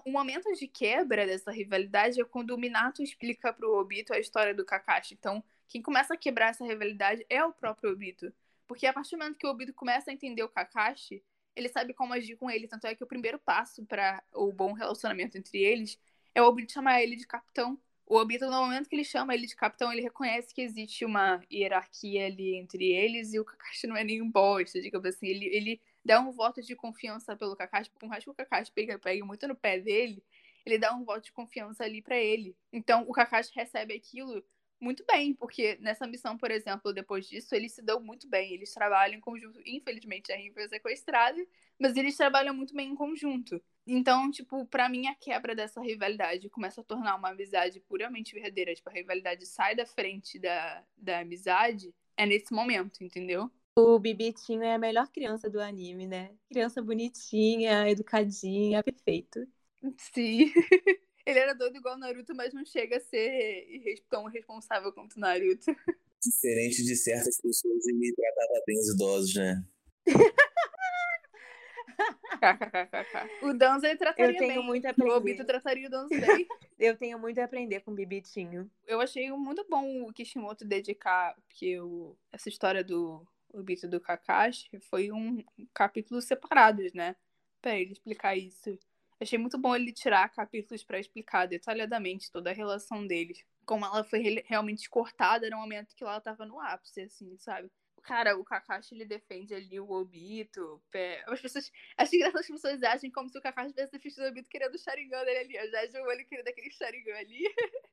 o 0.05 0.11
momento 0.11 0.51
de 0.53 0.67
quebra 0.67 1.25
dessa 1.25 1.51
rivalidade 1.51 2.21
é 2.21 2.23
quando 2.23 2.51
o 2.51 2.57
Minato 2.57 3.01
explica 3.01 3.51
pro 3.51 3.73
Obito 3.79 4.13
a 4.13 4.19
história 4.19 4.53
do 4.53 4.63
Kakashi. 4.63 5.15
Então, 5.15 5.43
quem 5.67 5.81
começa 5.81 6.13
a 6.13 6.17
quebrar 6.17 6.49
essa 6.49 6.65
rivalidade 6.65 7.25
é 7.29 7.43
o 7.43 7.51
próprio 7.51 7.91
Obito. 7.91 8.31
Porque 8.67 8.85
a 8.85 8.93
partir 8.93 9.15
do 9.15 9.19
momento 9.19 9.37
que 9.37 9.47
o 9.47 9.49
Obito 9.49 9.73
começa 9.73 10.11
a 10.11 10.13
entender 10.13 10.43
o 10.43 10.49
Kakashi, 10.49 11.23
ele 11.55 11.67
sabe 11.67 11.93
como 11.93 12.13
agir 12.13 12.35
com 12.35 12.49
ele. 12.49 12.67
Tanto 12.67 12.85
é 12.85 12.95
que 12.95 13.03
o 13.03 13.07
primeiro 13.07 13.39
passo 13.39 13.83
para 13.85 14.23
o 14.33 14.51
bom 14.51 14.73
relacionamento 14.73 15.37
entre 15.37 15.59
eles 15.59 15.99
é 16.33 16.41
o 16.41 16.45
Obito 16.45 16.71
chamar 16.71 17.01
ele 17.01 17.15
de 17.15 17.25
capitão. 17.25 17.79
O 18.05 18.17
Obito, 18.17 18.45
no 18.45 18.51
momento 18.51 18.87
que 18.89 18.95
ele 18.95 19.03
chama 19.03 19.33
ele 19.33 19.47
de 19.47 19.55
capitão, 19.55 19.91
ele 19.91 20.01
reconhece 20.01 20.53
que 20.53 20.61
existe 20.61 21.05
uma 21.05 21.41
hierarquia 21.51 22.27
ali 22.27 22.55
entre 22.55 22.91
eles 22.91 23.33
e 23.33 23.39
o 23.39 23.45
Kakashi 23.45 23.87
não 23.87 23.95
é 23.95 24.03
nenhum 24.03 24.29
bosta, 24.29 24.79
digamos 24.79 25.07
assim. 25.07 25.27
Ele, 25.27 25.45
ele 25.45 25.81
dá 26.03 26.19
um 26.19 26.31
voto 26.31 26.61
de 26.61 26.75
confiança 26.75 27.35
pelo 27.35 27.55
Kakashi, 27.55 27.89
por 27.91 28.07
mais 28.07 28.23
que 28.23 28.29
o 28.29 28.33
Kakashi 28.33 28.71
pegue, 28.71 28.97
pegue 28.97 29.23
muito 29.23 29.47
no 29.47 29.55
pé 29.55 29.79
dele, 29.79 30.23
ele 30.65 30.77
dá 30.77 30.93
um 30.93 31.03
voto 31.03 31.25
de 31.25 31.31
confiança 31.31 31.83
ali 31.83 32.01
para 32.01 32.17
ele. 32.17 32.55
Então 32.71 33.03
o 33.07 33.11
Kakashi 33.13 33.51
recebe 33.53 33.93
aquilo 33.93 34.43
muito 34.83 35.05
bem, 35.05 35.33
porque 35.33 35.77
nessa 35.79 36.05
missão, 36.05 36.37
por 36.37 36.51
exemplo, 36.51 36.93
depois 36.93 37.27
disso, 37.27 37.55
eles 37.55 37.71
se 37.71 37.81
dão 37.81 38.01
muito 38.01 38.27
bem. 38.27 38.53
Eles 38.53 38.73
trabalham 38.73 39.17
em 39.17 39.21
conjunto. 39.21 39.59
Infelizmente, 39.65 40.31
a 40.31 40.35
Rin 40.35 40.51
foi 40.51 40.67
sequestrada, 40.67 41.41
mas 41.79 41.95
eles 41.95 42.17
trabalham 42.17 42.53
muito 42.53 42.75
bem 42.75 42.89
em 42.89 42.95
conjunto. 42.95 43.61
Então, 43.87 44.29
tipo, 44.29 44.65
para 44.65 44.89
mim, 44.89 45.07
a 45.07 45.15
quebra 45.15 45.55
dessa 45.55 45.81
rivalidade 45.81 46.49
começa 46.49 46.81
a 46.81 46.83
tornar 46.83 47.15
uma 47.15 47.29
amizade 47.29 47.79
puramente 47.79 48.33
verdadeira. 48.33 48.75
Tipo, 48.75 48.89
a 48.89 48.93
rivalidade 48.93 49.45
sai 49.45 49.73
da 49.73 49.85
frente 49.85 50.37
da, 50.37 50.83
da 50.97 51.19
amizade 51.19 51.93
é 52.17 52.25
nesse 52.25 52.53
momento, 52.53 53.03
entendeu? 53.03 53.49
O 53.75 53.97
Bibitinho 53.97 54.63
é 54.63 54.75
a 54.75 54.79
melhor 54.79 55.07
criança 55.11 55.49
do 55.49 55.59
anime, 55.59 56.05
né? 56.05 56.35
Criança 56.47 56.81
bonitinha, 56.81 57.89
educadinha, 57.89 58.83
perfeito. 58.83 59.47
Sim. 59.97 60.51
Ele 61.25 61.39
era 61.39 61.53
doido 61.53 61.77
igual 61.77 61.95
o 61.95 61.97
Naruto, 61.97 62.35
mas 62.35 62.53
não 62.53 62.65
chega 62.65 62.97
a 62.97 62.99
ser 62.99 63.65
tão 64.09 64.25
responsável 64.25 64.91
quanto 64.91 65.15
o 65.15 65.19
Naruto. 65.19 65.75
Diferente 66.21 66.83
de 66.83 66.95
certas 66.95 67.41
pessoas, 67.41 67.85
ele 67.87 68.13
tratava 68.13 68.61
bem 68.67 68.77
os 68.77 68.89
idosos, 68.93 69.35
né? 69.35 69.65
o 73.41 73.53
Danzo 73.53 73.85
ele 73.85 73.97
trataria 73.97 74.35
Eu 74.35 74.37
tenho 74.37 74.55
bem. 74.55 74.65
muito 74.65 74.85
a 74.85 74.91
aprender. 74.91 75.11
O 75.11 75.15
Obito 75.15 75.45
trataria 75.45 75.87
o 75.87 75.89
Danzo 75.89 76.09
bem. 76.09 76.47
Eu 76.79 76.97
tenho 76.97 77.17
muito 77.17 77.39
a 77.39 77.45
aprender 77.45 77.79
com 77.81 77.91
o 77.91 77.95
Bibitinho. 77.95 78.69
Eu 78.85 78.99
achei 78.99 79.31
muito 79.31 79.65
bom 79.69 80.03
o 80.03 80.11
Kishimoto 80.11 80.65
dedicar, 80.65 81.35
porque 81.47 81.79
o, 81.79 82.17
essa 82.31 82.49
história 82.49 82.83
do 82.83 83.25
Obito 83.53 83.87
do 83.87 84.01
Kakashi 84.01 84.79
foi 84.89 85.11
um 85.11 85.43
capítulo 85.73 86.21
separado, 86.21 86.81
né? 86.93 87.15
Pra 87.61 87.77
ele 87.77 87.93
explicar 87.93 88.35
isso. 88.35 88.77
Achei 89.21 89.37
muito 89.37 89.57
bom 89.57 89.75
ele 89.75 89.93
tirar 89.93 90.27
capítulos 90.29 90.83
para 90.83 90.99
explicar 90.99 91.45
detalhadamente 91.45 92.31
toda 92.31 92.49
a 92.49 92.53
relação 92.53 93.05
deles. 93.05 93.43
Como 93.65 93.85
ela 93.85 94.03
foi 94.03 94.43
realmente 94.45 94.89
cortada 94.89 95.49
no 95.49 95.57
momento 95.57 95.95
que 95.95 96.03
ela 96.03 96.19
tava 96.19 96.45
no 96.45 96.59
ápice, 96.59 97.01
assim, 97.01 97.37
sabe? 97.37 97.71
Cara, 98.01 98.37
o 98.37 98.43
Kakashi, 98.43 98.95
ele 98.95 99.05
defende 99.05 99.53
ali 99.53 99.79
o 99.79 99.89
Obito. 99.89 100.83
As 101.27 101.39
pessoas... 101.39 101.71
Acho 101.97 102.11
que 102.11 102.23
as 102.23 102.47
pessoas 102.47 102.83
acham 102.83 103.09
como 103.11 103.29
se 103.29 103.37
o 103.37 103.41
Kakashi 103.41 103.69
tivesse 103.69 103.93
defendido 103.93 104.23
o 104.23 104.27
Obito 104.27 104.49
querendo 104.49 104.75
o 104.75 104.77
Sharingan 104.77 105.23
dele 105.23 105.39
ali. 105.39 105.55
Eu 105.55 105.71
já 105.71 105.81
acho 105.83 106.11
ele 106.11 106.25
querendo 106.25 106.47
aquele 106.49 106.71
Sharingan 106.71 107.15
ali. 107.15 107.43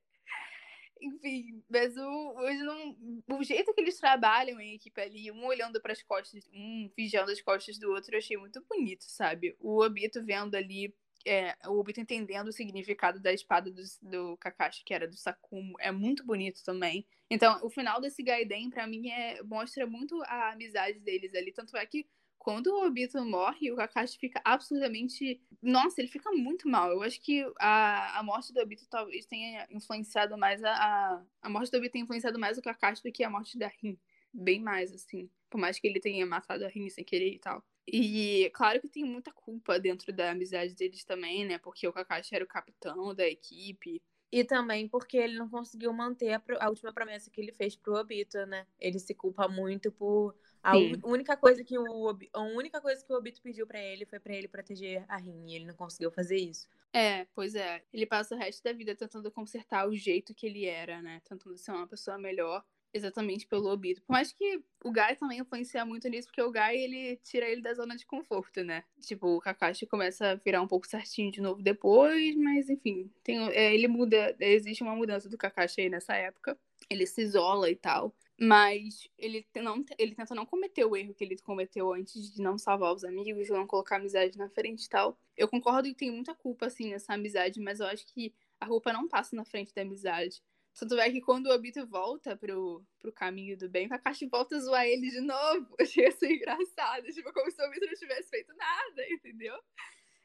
Enfim, 1.01 1.63
mas 1.69 1.97
o, 1.97 2.35
hoje 2.37 2.63
não, 2.63 2.97
o 3.39 3.43
jeito 3.43 3.73
que 3.73 3.81
eles 3.81 3.99
trabalham 3.99 4.61
em 4.61 4.75
equipe 4.75 5.01
ali, 5.01 5.31
um 5.31 5.47
olhando 5.47 5.81
para 5.81 5.93
as 5.93 6.03
costas, 6.03 6.49
um 6.53 6.91
vigiando 6.97 7.31
as 7.31 7.41
costas 7.41 7.79
do 7.79 7.91
outro, 7.91 8.15
eu 8.15 8.19
achei 8.19 8.37
muito 8.37 8.63
bonito, 8.69 9.05
sabe? 9.05 9.57
O 9.59 9.83
Obito 9.83 10.23
vendo 10.25 10.55
ali 10.55 10.95
é, 11.27 11.55
o 11.67 11.79
Obito 11.79 12.01
entendendo 12.01 12.49
o 12.49 12.53
significado 12.53 13.21
da 13.21 13.33
espada 13.33 13.71
do, 13.71 13.83
do 14.03 14.37
Kakashi, 14.39 14.85
que 14.85 14.95
era 14.95 15.07
do 15.07 15.17
Sakumo, 15.17 15.75
é 15.79 15.91
muito 15.91 16.25
bonito 16.25 16.63
também. 16.65 17.07
Então, 17.31 17.61
o 17.65 17.71
final 17.71 18.01
desse 18.01 18.23
Gaiden, 18.23 18.71
para 18.71 18.87
mim, 18.87 19.09
é, 19.11 19.43
mostra 19.43 19.87
muito 19.87 20.21
a 20.25 20.53
amizade 20.53 20.99
deles 21.01 21.35
ali. 21.35 21.53
Tanto 21.53 21.77
é 21.77 21.87
que 21.87 22.07
quando 22.41 22.69
o 22.69 22.87
Obito 22.87 23.23
morre, 23.23 23.71
o 23.71 23.77
Kakashi 23.77 24.19
fica 24.19 24.41
absolutamente. 24.43 25.39
Nossa, 25.61 26.01
ele 26.01 26.09
fica 26.09 26.33
muito 26.33 26.67
mal. 26.67 26.91
Eu 26.91 27.03
acho 27.03 27.21
que 27.21 27.45
a, 27.61 28.19
a 28.19 28.23
morte 28.23 28.51
do 28.51 28.61
Obito 28.61 28.89
talvez 28.89 29.27
tenha 29.27 29.69
influenciado 29.71 30.39
mais 30.39 30.65
a, 30.65 31.23
a. 31.43 31.49
Morte 31.51 31.71
do 31.71 31.77
Obito 31.77 31.93
tenha 31.93 32.03
influenciado 32.03 32.39
mais 32.39 32.57
o 32.57 32.63
Kakashi 32.63 33.03
do 33.03 33.13
que 33.13 33.23
a 33.23 33.29
morte 33.29 33.59
da 33.59 33.69
Rin. 33.69 33.99
Bem 34.33 34.59
mais, 34.59 34.91
assim. 34.91 35.29
Por 35.51 35.61
mais 35.61 35.79
que 35.79 35.87
ele 35.87 36.01
tenha 36.01 36.25
matado 36.25 36.65
a 36.65 36.69
Rin 36.69 36.89
sem 36.89 37.05
querer 37.05 37.35
e 37.35 37.39
tal. 37.39 37.63
E 37.87 38.51
claro 38.55 38.81
que 38.81 38.89
tem 38.89 39.05
muita 39.05 39.31
culpa 39.33 39.79
dentro 39.79 40.11
da 40.11 40.31
amizade 40.31 40.75
deles 40.75 41.05
também, 41.05 41.45
né? 41.45 41.59
Porque 41.59 41.87
o 41.87 41.93
Kakashi 41.93 42.35
era 42.35 42.45
o 42.45 42.49
capitão 42.49 43.15
da 43.15 43.29
equipe. 43.29 44.03
E 44.33 44.45
também 44.45 44.89
porque 44.89 45.19
ele 45.19 45.37
não 45.37 45.51
conseguiu 45.51 45.93
manter 45.93 46.33
a, 46.33 46.43
a 46.61 46.71
última 46.71 46.91
promessa 46.91 47.31
que 47.31 47.39
ele 47.39 47.53
fez 47.53 47.77
pro 47.77 47.97
Obito, 47.97 48.39
né? 48.47 48.67
Ele 48.79 48.99
se 48.99 49.13
culpa 49.13 49.47
muito 49.47 49.93
por 49.93 50.35
a 50.63 50.75
Sim. 50.75 50.93
única 51.05 51.37
coisa 51.37 51.65
que 51.65 51.79
o 51.79 52.19
a 52.33 52.43
única 52.43 52.81
coisa 52.81 53.05
que 53.05 53.13
o 53.13 53.17
Obito 53.17 53.41
pediu 53.41 53.67
para 53.67 53.81
ele 53.81 54.05
foi 54.05 54.21
para 54.21 54.35
ele 54.35 54.49
proteger 54.49 55.05
a 55.09 55.17
Rin, 55.17 55.47
e 55.47 55.55
ele 55.57 55.65
não 55.65 55.75
conseguiu 55.75 56.11
fazer 56.11 56.37
isso. 56.37 56.69
É, 56.93 57.25
pois 57.35 57.55
é. 57.55 57.83
Ele 57.93 58.07
passa 58.07 58.35
o 58.35 58.39
resto 58.39 58.63
da 58.63 58.73
vida 58.73 58.95
tentando 58.95 59.31
consertar 59.31 59.89
o 59.89 59.95
jeito 59.95 60.35
que 60.35 60.47
ele 60.47 60.67
era, 60.67 61.01
né? 61.01 61.21
Tentando 61.29 61.57
ser 61.57 61.71
uma 61.71 61.87
pessoa 61.87 62.19
melhor 62.19 62.65
exatamente 62.93 63.47
pelo 63.47 63.71
Obito. 63.71 64.03
Por 64.03 64.13
mais 64.13 64.33
que 64.33 64.61
o 64.85 64.91
Guy 64.91 65.17
também 65.19 65.39
influencia 65.39 65.85
muito 65.85 66.09
nisso, 66.09 66.29
porque 66.29 66.43
o 66.43 66.51
Guy, 66.51 66.77
ele 66.77 67.17
tira 67.23 67.49
ele 67.49 67.63
da 67.63 67.73
zona 67.73 67.97
de 67.97 68.05
conforto, 68.05 68.65
né? 68.65 68.85
Tipo, 69.01 69.37
o 69.37 69.41
Kakashi 69.41 69.87
começa 69.87 70.31
a 70.31 70.35
virar 70.35 70.61
um 70.61 70.67
pouco 70.67 70.87
certinho 70.87 71.31
de 71.31 71.41
novo 71.41 71.63
depois, 71.63 72.35
mas 72.37 72.69
enfim, 72.69 73.11
tem, 73.23 73.39
é, 73.51 73.73
ele 73.73 73.87
muda, 73.87 74.35
existe 74.41 74.83
uma 74.83 74.97
mudança 74.97 75.29
do 75.29 75.39
Kakashi 75.39 75.83
aí 75.83 75.89
nessa 75.89 76.15
época. 76.15 76.59
Ele 76.89 77.07
se 77.07 77.23
isola 77.23 77.71
e 77.71 77.77
tal. 77.77 78.13
Mas 78.43 79.07
ele, 79.19 79.47
não, 79.57 79.85
ele 79.99 80.15
tenta 80.15 80.35
não 80.35 80.47
cometer 80.47 80.83
o 80.87 80.97
erro 80.97 81.13
que 81.13 81.23
ele 81.23 81.37
cometeu 81.39 81.93
antes 81.93 82.33
de 82.33 82.41
não 82.41 82.57
salvar 82.57 82.95
os 82.95 83.05
amigos, 83.05 83.47
de 83.47 83.53
não 83.53 83.67
colocar 83.67 83.97
a 83.97 83.99
amizade 83.99 84.39
na 84.39 84.49
frente 84.49 84.85
e 84.85 84.89
tal. 84.89 85.19
Eu 85.37 85.47
concordo 85.47 85.87
que 85.91 85.95
tem 85.95 86.11
muita 86.11 86.35
culpa, 86.35 86.65
assim, 86.65 86.89
nessa 86.89 87.13
amizade, 87.13 87.61
mas 87.61 87.81
eu 87.81 87.87
acho 87.87 88.07
que 88.07 88.35
a 88.59 88.67
culpa 88.67 88.95
não 88.95 89.07
passa 89.07 89.37
na 89.37 89.45
frente 89.45 89.75
da 89.75 89.83
amizade. 89.83 90.43
Tanto 90.75 90.99
é 90.99 91.11
que 91.11 91.21
quando 91.21 91.49
o 91.49 91.53
Obito 91.53 91.87
volta 91.87 92.35
pro, 92.35 92.83
pro 92.99 93.13
caminho 93.13 93.59
do 93.59 93.69
bem, 93.69 93.87
o 93.87 93.91
Kakashi 93.91 94.27
volta 94.27 94.57
a 94.57 94.61
zoar 94.61 94.87
ele 94.87 95.11
de 95.11 95.21
novo. 95.21 95.77
Achei 95.79 96.09
isso 96.09 96.25
engraçado. 96.25 97.05
Tipo, 97.13 97.35
como 97.35 97.51
se 97.51 97.63
o 97.63 97.67
Obito 97.67 97.85
não 97.85 97.93
tivesse 97.93 98.31
feito 98.31 98.55
nada, 98.55 99.07
entendeu? 99.11 99.55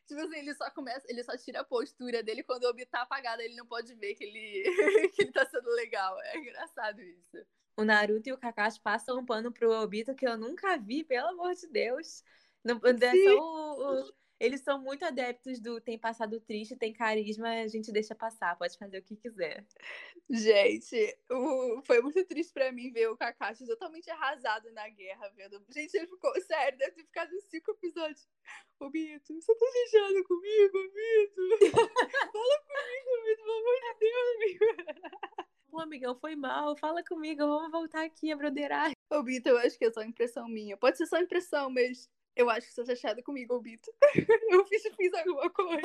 Tipo 0.07 0.21
assim, 0.21 0.37
ele 0.37 0.53
só 0.53 0.71
começa, 0.71 1.05
ele 1.09 1.21
só 1.21 1.35
tira 1.35 1.59
a 1.59 1.65
postura 1.65 2.23
dele 2.23 2.43
quando 2.43 2.63
o 2.63 2.69
Obito 2.69 2.91
tá 2.91 3.01
apagado, 3.01 3.41
ele 3.41 3.55
não 3.55 3.65
pode 3.65 3.93
ver 3.95 4.15
que 4.15 4.23
ele, 4.23 4.63
que 5.15 5.23
ele 5.23 5.33
tá 5.33 5.45
sendo 5.45 5.69
legal. 5.71 6.17
É 6.21 6.37
engraçado 6.37 7.01
isso. 7.01 7.45
O 7.77 7.83
Naruto 7.83 8.29
e 8.29 8.33
o 8.33 8.37
Kakashi 8.37 8.79
passam 8.79 9.19
um 9.19 9.25
pano 9.25 9.51
pro 9.51 9.71
Obito 9.71 10.15
que 10.15 10.27
eu 10.27 10.37
nunca 10.37 10.77
vi, 10.77 11.03
pelo 11.03 11.27
amor 11.29 11.53
de 11.53 11.67
Deus. 11.67 12.23
Não, 12.63 12.79
é 12.83 13.33
o, 13.33 14.01
o 14.01 14.13
eles 14.39 14.61
são 14.61 14.79
muito 14.79 15.05
adeptos 15.05 15.59
do 15.61 15.79
tem 15.79 15.97
passado 15.97 16.39
triste, 16.41 16.75
tem 16.75 16.91
carisma, 16.91 17.47
a 17.49 17.67
gente 17.67 17.91
deixa 17.91 18.13
passar, 18.13 18.57
pode 18.57 18.77
fazer 18.77 18.99
o 18.99 19.03
que 19.03 19.15
quiser. 19.15 19.65
Gente, 20.29 21.17
o... 21.31 21.81
foi 21.83 22.01
muito 22.01 22.23
triste 22.25 22.51
para 22.51 22.71
mim 22.71 22.91
ver 22.91 23.09
o 23.09 23.17
Kakashi 23.17 23.65
totalmente 23.65 24.09
arrasado 24.09 24.69
na 24.71 24.89
guerra, 24.89 25.29
vendo. 25.35 25.63
Gente, 25.69 25.95
ele 25.95 26.07
ficou 26.07 26.33
sério, 26.41 26.77
deve 26.77 26.91
ter 26.91 27.03
ficado 27.03 27.31
cinco 27.49 27.71
episódios. 27.71 28.27
Ô, 28.79 28.89
Bito, 28.89 29.33
você 29.33 29.55
tá 29.55 29.65
deixando 29.73 30.23
comigo, 30.25 30.77
Bito? 30.93 31.41
Fala 32.33 32.59
comigo, 32.61 33.23
Bito, 33.23 33.43
pelo 33.43 33.57
amor 33.57 33.75
de 33.81 33.99
Deus, 33.99 34.35
amigo. 34.35 35.44
Pô, 35.75 35.81
amigão, 35.81 36.15
foi 36.15 36.37
mal. 36.37 36.73
Fala 36.77 37.03
comigo, 37.03 37.45
vamos 37.45 37.69
voltar 37.69 38.05
aqui 38.05 38.31
a 38.31 38.37
broderar. 38.37 38.93
Ô, 39.11 39.21
Bito, 39.21 39.49
eu 39.49 39.57
acho 39.57 39.77
que 39.77 39.83
é 39.83 39.91
só 39.91 40.01
impressão 40.03 40.47
minha. 40.47 40.77
Pode 40.77 40.97
ser 40.97 41.05
só 41.05 41.19
impressão, 41.19 41.69
mas 41.69 42.09
eu 42.33 42.49
acho 42.49 42.65
que 42.65 42.73
você 42.73 42.85
tá 42.85 42.95
chateada 42.95 43.21
comigo, 43.21 43.59
Bito. 43.59 43.91
Eu 44.49 44.65
fiz, 44.67 44.83
fiz 44.95 45.13
alguma 45.13 45.49
coisa. 45.49 45.81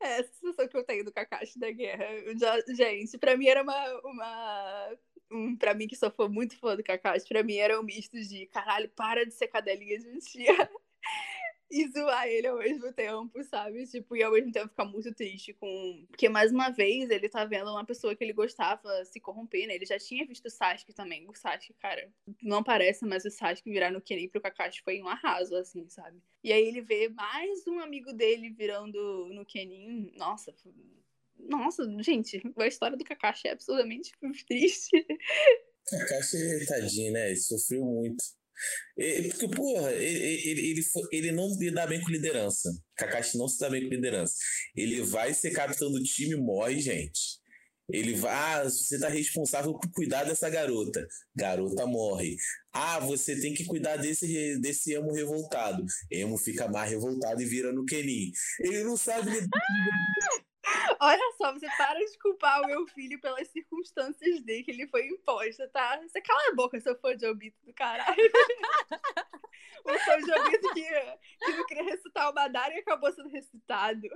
é 0.00 0.20
essa 0.20 0.32
sensação 0.32 0.66
que 0.66 0.78
eu 0.78 0.84
tenho 0.84 1.04
do 1.04 1.12
Kakashi 1.12 1.58
da 1.58 1.70
guerra. 1.70 2.06
Já, 2.38 2.58
gente, 2.74 3.18
pra 3.18 3.36
mim 3.36 3.48
era 3.48 3.62
uma. 3.62 4.00
uma 4.02 4.98
um, 5.30 5.54
pra 5.56 5.74
mim, 5.74 5.86
que 5.86 5.94
só 5.94 6.10
foi 6.10 6.30
muito 6.30 6.58
fã 6.58 6.74
do 6.74 6.82
Kakashi, 6.82 7.28
pra 7.28 7.42
mim 7.42 7.56
era 7.56 7.78
um 7.78 7.82
misto 7.82 8.18
de 8.18 8.46
caralho, 8.46 8.88
para 8.96 9.26
de 9.26 9.32
ser 9.32 9.48
cadelinha 9.48 9.98
de 9.98 10.08
mentira 10.08 10.70
e 11.70 11.88
zoar 11.88 12.28
ele 12.28 12.46
ao 12.46 12.58
mesmo 12.58 12.92
tempo, 12.92 13.42
sabe? 13.44 13.86
Tipo, 13.86 14.16
e 14.16 14.22
ao 14.22 14.32
mesmo 14.32 14.52
tempo 14.52 14.68
ficar 14.68 14.84
muito 14.84 15.12
triste 15.14 15.52
com. 15.54 16.06
Porque, 16.08 16.28
mais 16.28 16.52
uma 16.52 16.70
vez, 16.70 17.10
ele 17.10 17.28
tá 17.28 17.44
vendo 17.44 17.70
uma 17.70 17.84
pessoa 17.84 18.14
que 18.14 18.22
ele 18.22 18.32
gostava 18.32 19.04
se 19.04 19.20
corromper, 19.20 19.66
né? 19.66 19.74
Ele 19.74 19.86
já 19.86 19.98
tinha 19.98 20.26
visto 20.26 20.46
o 20.46 20.50
Sasuke 20.50 20.94
também. 20.94 21.28
O 21.28 21.34
Sasuke, 21.34 21.74
cara, 21.74 22.10
não 22.42 22.62
parece, 22.62 23.04
mas 23.04 23.24
o 23.24 23.30
Sasuke 23.30 23.70
virar 23.70 23.90
no 23.90 24.00
Kenin 24.00 24.28
pro 24.28 24.40
Kakashi 24.40 24.82
foi 24.82 25.02
um 25.02 25.08
arraso, 25.08 25.56
assim, 25.56 25.88
sabe? 25.88 26.20
E 26.42 26.52
aí 26.52 26.64
ele 26.64 26.80
vê 26.80 27.08
mais 27.08 27.66
um 27.66 27.80
amigo 27.80 28.12
dele 28.12 28.50
virando 28.50 29.28
no 29.32 29.44
Kenin. 29.44 30.12
Nossa, 30.16 30.54
nossa, 31.38 31.84
gente, 32.02 32.40
a 32.58 32.66
história 32.66 32.96
do 32.96 33.04
Kakashi 33.04 33.48
é 33.48 33.52
absurdamente 33.52 34.12
triste. 34.46 35.04
Kakashi, 35.88 36.66
tadinho, 36.66 37.12
né? 37.12 37.28
Ele 37.28 37.36
sofreu 37.36 37.84
muito. 37.84 38.24
Porque, 39.30 39.48
porra, 39.48 39.92
ele, 39.92 40.48
ele, 40.48 40.70
ele, 40.70 40.80
ele 41.12 41.32
não 41.32 41.48
se 41.50 41.70
dá 41.70 41.86
bem 41.86 42.00
com 42.00 42.10
liderança. 42.10 42.70
Kakashi 42.96 43.36
não 43.36 43.48
se 43.48 43.58
dá 43.58 43.68
bem 43.68 43.82
com 43.82 43.94
liderança. 43.94 44.34
Ele 44.74 45.02
vai 45.02 45.34
ser 45.34 45.50
capitão 45.50 45.90
do 45.90 46.02
time, 46.02 46.36
morre, 46.36 46.80
gente. 46.80 47.38
Ele 47.88 48.14
vai, 48.14 48.32
ah, 48.34 48.64
você 48.64 48.98
tá 48.98 49.08
responsável 49.08 49.72
por 49.78 49.90
cuidar 49.92 50.24
dessa 50.24 50.50
garota. 50.50 51.06
Garota 51.34 51.86
morre. 51.86 52.36
Ah, 52.72 52.98
você 52.98 53.40
tem 53.40 53.54
que 53.54 53.64
cuidar 53.64 53.96
desse, 53.96 54.58
desse 54.58 54.92
emo 54.92 55.12
revoltado. 55.12 55.84
Emo 56.10 56.36
fica 56.36 56.66
mais 56.68 56.90
revoltado 56.90 57.40
e 57.40 57.44
vira 57.46 57.72
no 57.72 57.84
Kenin. 57.84 58.32
Ele 58.60 58.82
não 58.82 58.96
sabe 58.96 59.30
lidar. 59.30 59.60
Olha 61.00 61.32
só, 61.36 61.52
você 61.52 61.66
para 61.76 61.98
de 61.98 62.18
culpar 62.18 62.62
o 62.62 62.66
meu 62.66 62.86
filho 62.88 63.20
pelas 63.20 63.48
circunstâncias 63.48 64.40
dele 64.42 64.64
que 64.64 64.70
ele 64.70 64.86
foi 64.88 65.06
imposta, 65.06 65.68
tá? 65.68 66.00
Você 66.02 66.20
cala 66.20 66.50
a 66.50 66.54
boca, 66.54 66.80
seu 66.80 66.98
fã 66.98 67.16
de 67.16 67.26
Obito 67.26 67.58
do 67.64 67.72
caralho. 67.72 68.16
o 69.84 69.98
fã 69.98 70.18
de 70.18 70.32
Obito 70.32 70.74
que, 70.74 70.88
que 71.44 71.56
não 71.56 71.66
queria 71.66 71.84
recitar 71.84 72.30
o 72.30 72.34
Madara 72.34 72.74
e 72.74 72.78
acabou 72.78 73.12
sendo 73.12 73.28
recitado. 73.28 74.08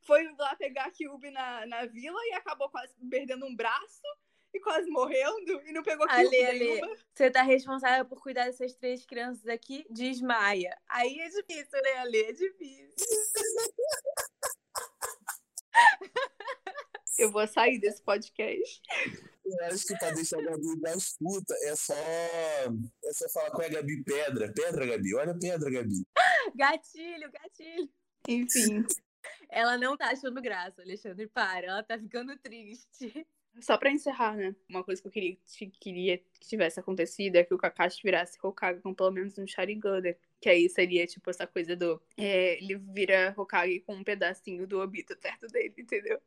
Foi 0.00 0.24
lá 0.38 0.56
pegar 0.56 0.84
a 0.84 0.90
Kyubi 0.90 1.30
na, 1.30 1.66
na 1.66 1.86
vila 1.86 2.18
e 2.26 2.32
acabou 2.32 2.70
quase 2.70 2.94
perdendo 3.10 3.44
um 3.46 3.54
braço 3.54 4.02
e 4.54 4.60
quase 4.60 4.88
morrendo 4.90 5.60
e 5.66 5.72
não 5.72 5.82
pegou 5.82 6.06
Kyubi 6.06 6.42
nenhuma. 6.42 6.96
Você 7.14 7.30
tá 7.30 7.42
responsável 7.42 8.06
por 8.06 8.22
cuidar 8.22 8.44
dessas 8.44 8.74
três 8.74 9.04
crianças 9.04 9.46
aqui? 9.46 9.84
Desmaia. 9.90 10.76
Aí 10.88 11.18
é 11.18 11.28
difícil, 11.28 11.82
né, 11.82 11.92
Ale? 11.98 12.22
É 12.22 12.32
difícil. 12.32 12.94
Eu 17.18 17.32
vou 17.32 17.46
sair 17.48 17.80
desse 17.80 18.00
podcast. 18.02 18.80
Eu 19.44 19.64
acho 19.66 19.86
que 19.86 19.98
pra 19.98 20.12
deixar 20.12 20.38
a 20.38 20.42
Gabi 20.42 20.80
mais 20.80 21.16
puta 21.16 21.52
é 21.62 21.74
só, 21.74 21.94
é 21.94 23.12
só 23.12 23.28
falar 23.30 23.50
com 23.50 23.62
a 23.62 23.68
Gabi 23.68 24.04
Pedra. 24.04 24.52
Pedra, 24.52 24.86
Gabi. 24.86 25.14
Olha 25.16 25.32
a 25.32 25.38
pedra, 25.38 25.68
Gabi. 25.68 26.06
Gatilho, 26.54 27.32
gatilho. 27.32 27.90
Enfim. 28.28 28.86
Ela 29.50 29.76
não 29.76 29.96
tá 29.96 30.10
achando 30.10 30.40
graça, 30.40 30.80
Alexandre. 30.82 31.26
Para, 31.26 31.66
ela 31.66 31.82
tá 31.82 31.98
ficando 31.98 32.38
triste. 32.38 33.26
Só 33.60 33.76
pra 33.76 33.90
encerrar, 33.90 34.36
né? 34.36 34.54
Uma 34.68 34.84
coisa 34.84 35.02
que 35.02 35.08
eu 35.08 35.12
queria, 35.12 35.36
queria 35.80 36.18
que 36.18 36.46
tivesse 36.48 36.78
acontecido 36.78 37.36
é 37.36 37.44
que 37.44 37.54
o 37.54 37.58
Kakashi 37.58 38.00
virasse 38.02 38.38
Hokage 38.40 38.80
com 38.80 38.94
pelo 38.94 39.10
menos 39.10 39.36
um 39.38 39.46
Sharingan, 39.46 40.00
né? 40.00 40.16
Que 40.40 40.48
aí 40.48 40.68
seria, 40.68 41.06
tipo, 41.06 41.28
essa 41.30 41.46
coisa 41.46 41.74
do... 41.74 42.00
É, 42.16 42.56
ele 42.62 42.76
vira 42.76 43.34
Hokage 43.36 43.80
com 43.80 43.94
um 43.94 44.04
pedacinho 44.04 44.66
do 44.66 44.80
Obito 44.80 45.16
perto 45.16 45.46
dele, 45.48 45.74
entendeu? 45.78 46.20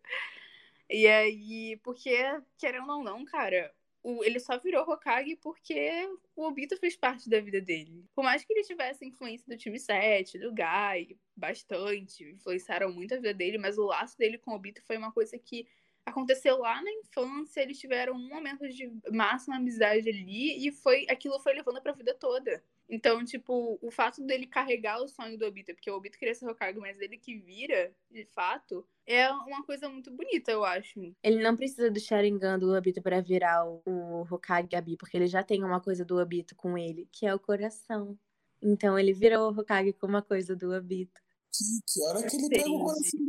E 0.90 1.08
aí, 1.08 1.78
porque, 1.84 2.18
querendo 2.58 2.92
ou 2.92 3.04
não, 3.04 3.24
cara, 3.24 3.74
o, 4.04 4.24
ele 4.24 4.40
só 4.40 4.58
virou 4.58 4.84
Hokage 4.84 5.36
porque 5.38 6.10
o 6.36 6.44
Obito 6.44 6.76
fez 6.78 6.96
parte 6.96 7.30
da 7.30 7.40
vida 7.40 7.62
dele. 7.62 8.06
Por 8.16 8.24
mais 8.24 8.44
que 8.44 8.52
ele 8.52 8.64
tivesse 8.64 9.06
influência 9.06 9.46
do 9.48 9.58
time 9.58 9.80
7, 9.80 10.40
do 10.40 10.54
Gai, 10.54 11.18
bastante, 11.36 12.24
influenciaram 12.32 12.92
muito 12.92 13.14
a 13.14 13.18
vida 13.18 13.34
dele, 13.34 13.58
mas 13.58 13.78
o 13.78 13.86
laço 13.86 14.18
dele 14.18 14.38
com 14.38 14.52
o 14.52 14.56
Obito 14.56 14.82
foi 14.84 14.98
uma 14.98 15.12
coisa 15.12 15.38
que 15.38 15.68
aconteceu 16.06 16.58
lá 16.58 16.82
na 16.82 16.92
infância, 16.92 17.62
eles 17.62 17.80
tiveram 17.80 18.14
um 18.14 18.28
momento 18.28 18.68
de 18.68 18.92
máxima 19.12 19.58
amizade 19.58 20.10
ali 20.10 20.68
e 20.68 20.72
foi 20.72 21.06
aquilo 21.10 21.40
foi 21.40 21.54
levando 21.54 21.82
para 21.82 21.92
a 21.92 21.96
vida 21.96 22.14
toda. 22.16 22.64
Então, 22.92 23.24
tipo, 23.24 23.80
o 23.82 23.90
fato 23.90 24.22
dele 24.22 24.46
carregar 24.46 25.02
o 25.02 25.08
sonho 25.08 25.38
do 25.38 25.46
Obito, 25.46 25.74
porque 25.74 25.90
o 25.90 25.96
Obito 25.96 26.20
queria 26.20 26.36
ser 26.36 26.46
Hokage, 26.46 26.78
mas 26.78 27.00
ele 27.00 27.18
que 27.18 27.38
vira, 27.38 27.96
de 28.12 28.26
fato, 28.26 28.86
é 29.08 29.32
uma 29.32 29.64
coisa 29.64 29.88
muito 29.88 30.12
bonita, 30.12 30.52
eu 30.52 30.66
acho. 30.66 31.00
Ele 31.24 31.42
não 31.42 31.56
precisa 31.56 31.90
do 31.90 32.02
Sharingan 32.02 32.60
do 32.60 32.76
Obito 32.76 33.02
para 33.02 33.22
virar 33.22 33.66
o, 33.66 33.82
o 33.86 34.28
Hokage 34.30 34.68
Gabi, 34.68 34.98
porque 34.98 35.16
ele 35.16 35.28
já 35.28 35.42
tem 35.42 35.64
uma 35.64 35.80
coisa 35.80 36.04
do 36.04 36.18
Obito 36.18 36.54
com 36.54 36.78
ele, 36.78 37.08
que 37.14 37.26
é 37.26 37.34
o 37.34 37.40
coração. 37.40 38.20
Então 38.62 39.00
ele 39.00 39.14
virou 39.14 39.50
o 39.50 39.58
Hokage 39.58 39.94
com 39.94 40.08
uma 40.08 40.22
coisa 40.22 40.54
do 40.54 40.74
Obito. 40.74 41.22
Que, 41.50 41.64
que 41.88 42.06
hora 42.08 42.28
que 42.28 42.36
ele 42.36 42.50
pega 42.50 42.70
o 42.70 42.84
coração 42.84 43.20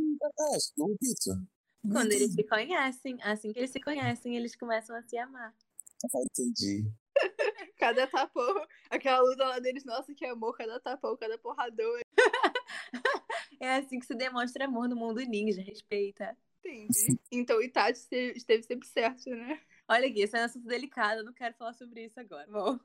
do 0.75 0.83
Obito? 0.83 1.47
Quando 1.89 2.11
eles 2.11 2.33
se 2.33 2.43
conhecem, 2.43 3.17
assim 3.21 3.53
que 3.53 3.59
eles 3.59 3.71
se 3.71 3.79
conhecem, 3.79 4.35
eles 4.35 4.57
começam 4.57 4.93
a 4.93 5.01
se 5.03 5.17
amar. 5.17 5.55
Ah, 6.03 6.19
entendi. 6.21 6.91
Cada 7.83 8.07
tapão, 8.07 8.65
aquela 8.89 9.19
luta 9.19 9.43
lá 9.43 9.59
deles, 9.59 9.83
nossa, 9.83 10.13
que 10.13 10.25
amor, 10.25 10.55
cada 10.55 10.79
tapão, 10.79 11.17
cada 11.17 11.37
porrador. 11.37 11.99
é 13.59 13.75
assim 13.75 13.99
que 13.99 14.05
se 14.05 14.15
demonstra 14.15 14.63
amor 14.63 14.87
no 14.87 14.95
mundo 14.95 15.19
ninja, 15.19 15.61
respeita. 15.61 16.37
Entendi. 16.59 17.19
Então 17.29 17.57
o 17.57 17.61
Itachi 17.61 18.15
esteve 18.37 18.63
sempre 18.63 18.87
certo, 18.87 19.29
né? 19.29 19.59
Olha 19.85 20.07
aqui, 20.07 20.21
esse 20.21 20.37
é 20.37 20.39
um 20.39 20.45
assunto 20.45 20.65
delicado, 20.65 21.19
eu 21.19 21.25
não 21.25 21.33
quero 21.33 21.55
falar 21.55 21.73
sobre 21.73 22.05
isso 22.05 22.17
agora. 22.17 22.47
Bom. 22.49 22.79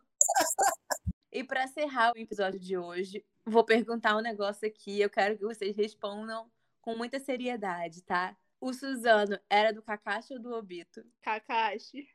e 1.31 1.45
para 1.45 1.63
encerrar 1.63 2.13
o 2.13 2.19
episódio 2.19 2.59
de 2.59 2.77
hoje, 2.77 3.25
vou 3.47 3.63
perguntar 3.65 4.17
um 4.17 4.21
negócio 4.21 4.67
aqui, 4.67 5.01
eu 5.01 5.09
quero 5.09 5.39
que 5.39 5.45
vocês 5.45 5.77
respondam 5.77 6.51
com 6.81 6.97
muita 6.97 7.21
seriedade, 7.21 8.03
tá? 8.03 8.37
O 8.61 8.73
Suzano 8.73 9.39
era 9.49 9.73
do 9.73 9.81
Kakashi 9.81 10.35
ou 10.35 10.41
do 10.41 10.53
Obito? 10.53 11.05
Kakashi. 11.23 12.09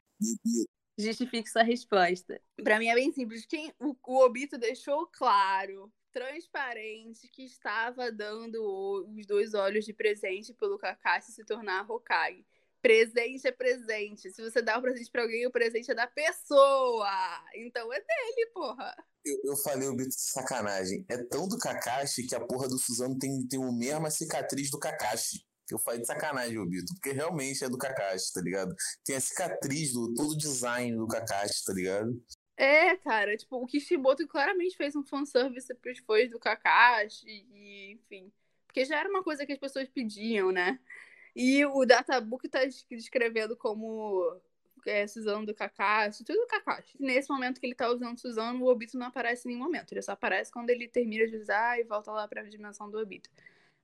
Justifique 0.97 1.49
sua 1.49 1.63
resposta. 1.63 2.39
Para 2.63 2.77
mim 2.79 2.87
é 2.87 2.95
bem 2.95 3.11
simples. 3.11 3.45
Quem, 3.45 3.73
o, 3.79 3.95
o 4.05 4.25
Obito 4.25 4.57
deixou 4.57 5.07
claro, 5.07 5.91
transparente, 6.11 7.27
que 7.27 7.43
estava 7.43 8.11
dando 8.11 9.07
os 9.17 9.25
dois 9.25 9.53
olhos 9.53 9.83
de 9.85 9.93
presente 9.93 10.53
pelo 10.53 10.77
Kakashi 10.77 11.31
se 11.31 11.43
tornar 11.43 11.89
Hokage. 11.89 12.45
Presente 12.81 13.47
é 13.47 13.51
presente. 13.51 14.29
Se 14.29 14.41
você 14.41 14.61
dá 14.61 14.77
um 14.77 14.81
presente 14.81 15.09
pra 15.09 15.23
alguém, 15.23 15.47
o 15.47 15.51
presente 15.51 15.89
é 15.89 15.95
da 15.95 16.05
pessoa. 16.05 17.09
Então 17.55 17.91
é 17.91 17.99
dele, 17.99 18.51
porra. 18.53 18.93
Eu, 19.25 19.51
eu 19.51 19.55
falei 19.55 19.87
o 19.87 19.95
Bito 19.95 20.09
de 20.09 20.21
sacanagem. 20.21 21.05
É 21.09 21.17
tão 21.17 21.47
do 21.47 21.57
Kakashi 21.57 22.27
que 22.27 22.35
a 22.35 22.45
porra 22.45 22.67
do 22.67 22.77
Suzano 22.77 23.17
tem, 23.17 23.47
tem 23.47 23.59
o 23.59 23.71
mesma 23.71 24.11
cicatriz 24.11 24.69
do 24.69 24.77
Kakashi. 24.77 25.45
Eu 25.71 25.79
falei 25.79 26.01
de 26.01 26.07
sacanagem, 26.07 26.57
Obito, 26.57 26.93
porque 26.93 27.11
realmente 27.11 27.63
é 27.63 27.69
do 27.69 27.77
Kakashi, 27.77 28.33
tá 28.33 28.41
ligado? 28.41 28.75
Tem 29.05 29.15
a 29.15 29.21
cicatriz 29.21 29.93
do 29.93 30.13
todo 30.13 30.31
o 30.31 30.37
design 30.37 30.97
do 30.97 31.07
Kakashi, 31.07 31.63
tá 31.65 31.73
ligado? 31.73 32.21
É, 32.55 32.95
cara, 32.97 33.35
tipo, 33.35 33.57
o 33.57 33.65
Kishimoto 33.65 34.27
claramente 34.27 34.77
fez 34.77 34.95
um 34.95 35.03
fanservice 35.03 35.73
pros 35.75 35.99
fãs 35.99 36.29
do 36.29 36.39
Kakashi, 36.39 37.27
e, 37.27 37.93
enfim. 37.93 38.31
Porque 38.67 38.85
já 38.85 38.99
era 38.99 39.09
uma 39.09 39.23
coisa 39.23 39.45
que 39.45 39.53
as 39.53 39.59
pessoas 39.59 39.87
pediam, 39.89 40.51
né? 40.51 40.79
E 41.35 41.65
o 41.65 41.85
Databook 41.85 42.47
tá 42.47 42.59
descrevendo 42.89 43.57
como 43.57 44.39
é, 44.85 45.07
Suzano 45.07 45.45
do 45.45 45.53
Kakashi, 45.53 46.23
tudo 46.23 46.39
do 46.39 46.47
Kakashi. 46.47 46.95
Nesse 46.99 47.29
momento 47.29 47.59
que 47.59 47.65
ele 47.65 47.75
tá 47.75 47.89
usando 47.89 48.19
Suzano, 48.19 48.63
o 48.63 48.67
Obito 48.67 48.97
não 48.97 49.07
aparece 49.07 49.47
em 49.47 49.51
nenhum 49.51 49.63
momento. 49.63 49.91
Ele 49.91 50.01
só 50.01 50.11
aparece 50.11 50.51
quando 50.51 50.69
ele 50.69 50.87
termina 50.87 51.25
de 51.27 51.37
usar 51.37 51.79
e 51.79 51.83
volta 51.83 52.11
lá 52.11 52.27
pra 52.27 52.43
dimensão 52.43 52.89
do 52.89 52.99
Obito. 52.99 53.29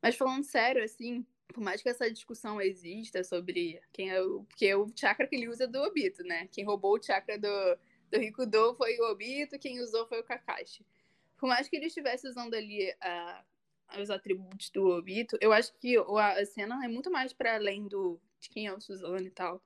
Mas 0.01 0.15
falando 0.15 0.43
sério, 0.43 0.83
assim, 0.83 1.25
por 1.53 1.61
mais 1.61 1.81
que 1.81 1.89
essa 1.89 2.09
discussão 2.11 2.61
exista 2.61 3.23
sobre 3.23 3.81
quem 3.91 4.09
é 4.09 4.21
o. 4.21 4.43
Porque 4.43 4.73
o 4.75 4.87
chakra 4.95 5.27
que 5.27 5.35
ele 5.35 5.47
usa 5.47 5.65
é 5.65 5.67
do 5.67 5.81
Obito, 5.81 6.23
né? 6.23 6.47
Quem 6.51 6.63
roubou 6.63 6.97
o 6.97 7.03
chakra 7.03 7.37
do, 7.37 7.77
do 8.11 8.19
Rikudo 8.19 8.75
foi 8.75 8.97
o 8.99 9.11
Obito, 9.11 9.59
quem 9.59 9.79
usou 9.81 10.07
foi 10.07 10.19
o 10.19 10.23
Kakashi. 10.23 10.85
Por 11.37 11.47
mais 11.47 11.67
que 11.67 11.75
ele 11.75 11.87
estivesse 11.87 12.27
usando 12.27 12.53
ali 12.53 12.91
uh, 12.91 14.01
os 14.01 14.09
atributos 14.09 14.69
do 14.69 14.87
Obito, 14.87 15.37
eu 15.41 15.51
acho 15.51 15.73
que 15.77 15.95
a 15.97 16.45
cena 16.45 16.83
é 16.83 16.87
muito 16.87 17.09
mais 17.09 17.33
para 17.33 17.55
além 17.55 17.87
do, 17.87 18.19
de 18.39 18.49
quem 18.49 18.67
é 18.67 18.73
o 18.73 18.81
Suzano 18.81 19.25
e 19.25 19.31
tal. 19.31 19.63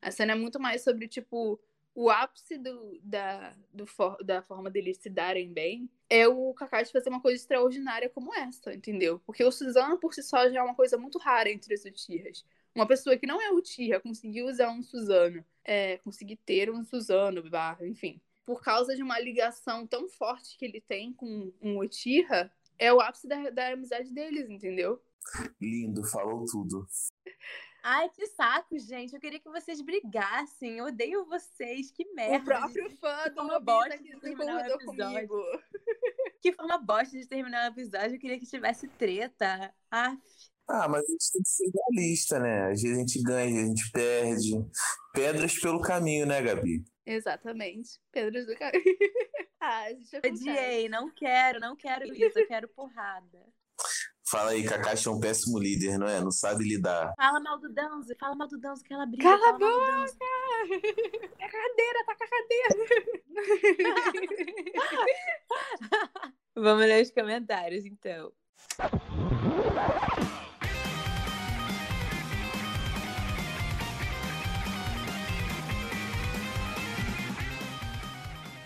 A 0.00 0.10
cena 0.10 0.32
é 0.32 0.36
muito 0.36 0.60
mais 0.60 0.82
sobre, 0.82 1.08
tipo, 1.08 1.60
o 1.96 2.10
ápice 2.10 2.58
do, 2.58 3.00
da, 3.02 3.56
do 3.72 3.86
for, 3.86 4.22
da 4.22 4.42
forma 4.42 4.70
deles 4.70 4.98
se 4.98 5.08
darem 5.08 5.50
bem 5.50 5.88
é 6.10 6.28
o 6.28 6.52
Kakashi 6.52 6.92
fazer 6.92 7.08
uma 7.08 7.22
coisa 7.22 7.40
extraordinária 7.40 8.10
como 8.10 8.34
essa, 8.34 8.74
entendeu? 8.74 9.18
Porque 9.24 9.42
o 9.42 9.50
Suzano 9.50 9.98
por 9.98 10.12
si 10.12 10.22
só 10.22 10.46
já 10.50 10.60
é 10.60 10.62
uma 10.62 10.74
coisa 10.74 10.98
muito 10.98 11.18
rara 11.18 11.50
entre 11.50 11.74
os 11.74 11.86
Uchihas. 11.86 12.44
Uma 12.74 12.86
pessoa 12.86 13.16
que 13.16 13.26
não 13.26 13.40
é 13.40 13.50
Uchiha 13.50 13.98
conseguir 13.98 14.42
usar 14.42 14.68
um 14.68 14.82
Suzano, 14.82 15.42
é, 15.64 15.96
conseguir 15.98 16.36
ter 16.36 16.70
um 16.70 16.84
Suzano, 16.84 17.42
enfim. 17.80 18.20
Por 18.44 18.62
causa 18.62 18.94
de 18.94 19.02
uma 19.02 19.18
ligação 19.18 19.86
tão 19.86 20.06
forte 20.06 20.58
que 20.58 20.66
ele 20.66 20.82
tem 20.82 21.14
com 21.14 21.50
um 21.62 21.78
Uchiha, 21.78 22.52
é 22.78 22.92
o 22.92 23.00
ápice 23.00 23.26
da, 23.26 23.48
da 23.48 23.68
amizade 23.68 24.12
deles, 24.12 24.50
entendeu? 24.50 25.00
Lindo, 25.58 26.04
falou 26.04 26.44
tudo. 26.44 26.86
Ai, 27.88 28.08
que 28.08 28.26
saco, 28.26 28.76
gente. 28.80 29.14
Eu 29.14 29.20
queria 29.20 29.38
que 29.38 29.48
vocês 29.48 29.80
brigassem. 29.80 30.78
Eu 30.78 30.86
odeio 30.86 31.24
vocês. 31.26 31.92
Que 31.92 32.04
merda. 32.14 32.38
O 32.38 32.44
próprio 32.44 32.90
fã 32.96 33.28
do 33.32 33.42
uma 33.42 33.60
bosta 33.60 33.96
que 33.96 34.12
concordou 34.12 34.78
comigo. 34.80 35.40
Que 36.42 36.52
forma 36.52 36.78
bosta 36.78 37.16
de 37.16 37.26
terminar 37.26 37.64
o 37.64 37.72
episódio. 37.72 38.16
Eu 38.16 38.20
queria 38.20 38.38
que 38.38 38.46
tivesse 38.46 38.86
treta. 38.88 39.72
Aff. 39.90 40.20
Ah, 40.68 40.88
mas 40.88 41.02
a 41.02 41.06
gente 41.12 41.32
tem 41.32 41.42
que 41.42 41.48
ser 41.48 41.70
realista, 41.72 42.38
né? 42.40 42.70
Às 42.70 42.82
vezes 42.82 42.96
a 42.96 43.00
gente 43.00 43.22
ganha, 43.22 43.46
às 43.46 43.52
vezes 43.52 43.64
a 43.64 43.68
gente 43.68 43.90
perde. 43.92 44.70
Pedras 45.12 45.58
pelo 45.60 45.80
caminho, 45.80 46.26
né, 46.26 46.42
Gabi? 46.42 46.84
Exatamente. 47.04 48.00
Pedras 48.12 48.46
do 48.46 48.56
caminho. 48.56 48.82
ah, 49.60 49.84
a 49.84 49.90
gente 49.90 50.16
Odiei, 50.24 50.88
não 50.88 51.08
quero, 51.10 51.60
não 51.60 51.74
quero 51.74 52.04
isso. 52.12 52.38
Eu 52.38 52.46
quero 52.48 52.68
porrada. 52.68 53.46
Fala 54.28 54.50
aí, 54.50 54.64
Kakashi 54.64 55.06
é 55.06 55.10
um 55.12 55.20
péssimo 55.20 55.56
líder, 55.56 55.96
não 55.98 56.08
é? 56.08 56.20
Não 56.20 56.32
sabe 56.32 56.64
lidar. 56.64 57.14
Fala 57.16 57.38
mal 57.38 57.60
do 57.60 57.72
Danzo, 57.72 58.12
fala 58.18 58.34
mal 58.34 58.48
do 58.48 58.58
Danzo 58.58 58.82
que 58.82 58.92
ela 58.92 59.06
briga. 59.06 59.22
Cala 59.22 59.50
a 59.50 59.52
boca! 59.52 60.06
É 61.38 61.44
a 61.46 61.48
cadeira, 61.48 62.04
tá 62.04 62.16
com 62.16 62.24
a 62.24 62.28
cadeira. 62.28 62.74
Vamos 66.56 66.86
ler 66.86 67.04
os 67.04 67.10
comentários, 67.12 67.84
então. 67.86 68.32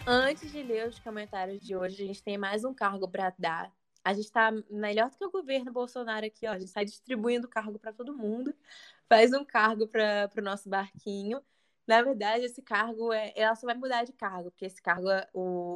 Antes 0.06 0.50
de 0.50 0.62
ler 0.62 0.88
os 0.88 0.98
comentários 1.00 1.60
de 1.60 1.76
hoje, 1.76 2.02
a 2.02 2.06
gente 2.06 2.22
tem 2.22 2.38
mais 2.38 2.64
um 2.64 2.72
cargo 2.72 3.06
para 3.06 3.34
dar 3.38 3.70
a 4.04 4.12
gente 4.14 4.24
está 4.24 4.50
melhor 4.70 5.10
do 5.10 5.16
que 5.16 5.24
o 5.24 5.30
governo 5.30 5.72
Bolsonaro 5.72 6.26
aqui, 6.26 6.46
ó. 6.46 6.52
A 6.52 6.58
gente 6.58 6.68
está 6.68 6.82
distribuindo 6.82 7.48
cargo 7.48 7.78
para 7.78 7.92
todo 7.92 8.16
mundo, 8.16 8.54
faz 9.08 9.32
um 9.32 9.44
cargo 9.44 9.86
para 9.86 10.30
o 10.38 10.42
nosso 10.42 10.68
barquinho. 10.68 11.42
Na 11.86 12.02
verdade, 12.02 12.44
esse 12.44 12.62
cargo 12.62 13.12
é, 13.12 13.32
ela 13.36 13.54
só 13.56 13.66
vai 13.66 13.74
mudar 13.74 14.04
de 14.04 14.12
cargo, 14.12 14.50
porque 14.50 14.64
esse 14.64 14.80
cargo 14.80 15.10
é, 15.10 15.28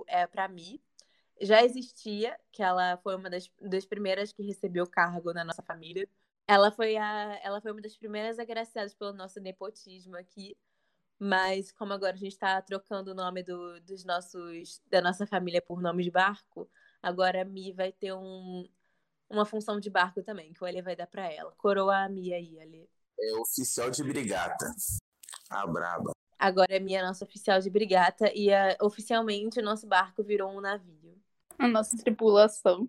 é 0.06 0.26
para 0.26 0.48
mim. 0.48 0.80
Já 1.40 1.64
existia, 1.64 2.38
que 2.52 2.62
ela 2.62 2.96
foi 2.98 3.16
uma 3.16 3.28
das, 3.28 3.50
das 3.60 3.84
primeiras 3.84 4.32
que 4.32 4.42
recebeu 4.42 4.84
o 4.84 4.90
cargo 4.90 5.32
na 5.32 5.44
nossa 5.44 5.62
família. 5.62 6.08
Ela 6.46 6.70
foi, 6.70 6.96
a, 6.96 7.40
ela 7.42 7.60
foi 7.60 7.72
uma 7.72 7.80
das 7.80 7.96
primeiras 7.96 8.38
agraciadas 8.38 8.94
pelo 8.94 9.12
nosso 9.12 9.40
nepotismo 9.40 10.16
aqui. 10.16 10.56
Mas 11.18 11.72
como 11.72 11.92
agora 11.92 12.14
a 12.14 12.18
gente 12.18 12.32
está 12.32 12.60
trocando 12.62 13.12
o 13.12 13.14
nome 13.14 13.42
do, 13.42 13.80
dos 13.80 14.04
nossos, 14.04 14.80
da 14.86 15.00
nossa 15.00 15.26
família 15.26 15.62
por 15.62 15.80
nome 15.80 16.04
de 16.04 16.10
barco, 16.10 16.70
Agora 17.04 17.42
a 17.42 17.44
Mi 17.44 17.70
vai 17.70 17.92
ter 17.92 18.14
um, 18.14 18.66
uma 19.28 19.44
função 19.44 19.78
de 19.78 19.90
barco 19.90 20.22
também, 20.22 20.54
que 20.54 20.64
o 20.64 20.66
Ali 20.66 20.80
vai 20.80 20.96
dar 20.96 21.06
para 21.06 21.30
ela. 21.30 21.52
Coroa 21.58 21.98
a 21.98 22.08
Mi 22.08 22.32
aí, 22.32 22.58
Ali. 22.58 22.88
É 23.20 23.34
oficial 23.34 23.90
de 23.90 24.02
brigata. 24.02 24.64
A 25.50 25.66
braba. 25.66 26.12
Agora 26.38 26.74
a 26.74 26.80
Mi 26.80 26.94
é 26.94 27.02
nossa 27.02 27.26
oficial 27.26 27.60
de 27.60 27.68
brigata 27.68 28.32
e 28.34 28.50
a, 28.50 28.78
oficialmente 28.80 29.60
o 29.60 29.62
nosso 29.62 29.86
barco 29.86 30.24
virou 30.24 30.50
um 30.50 30.62
navio. 30.62 31.14
A 31.58 31.68
nossa 31.68 31.94
tripulação. 31.94 32.88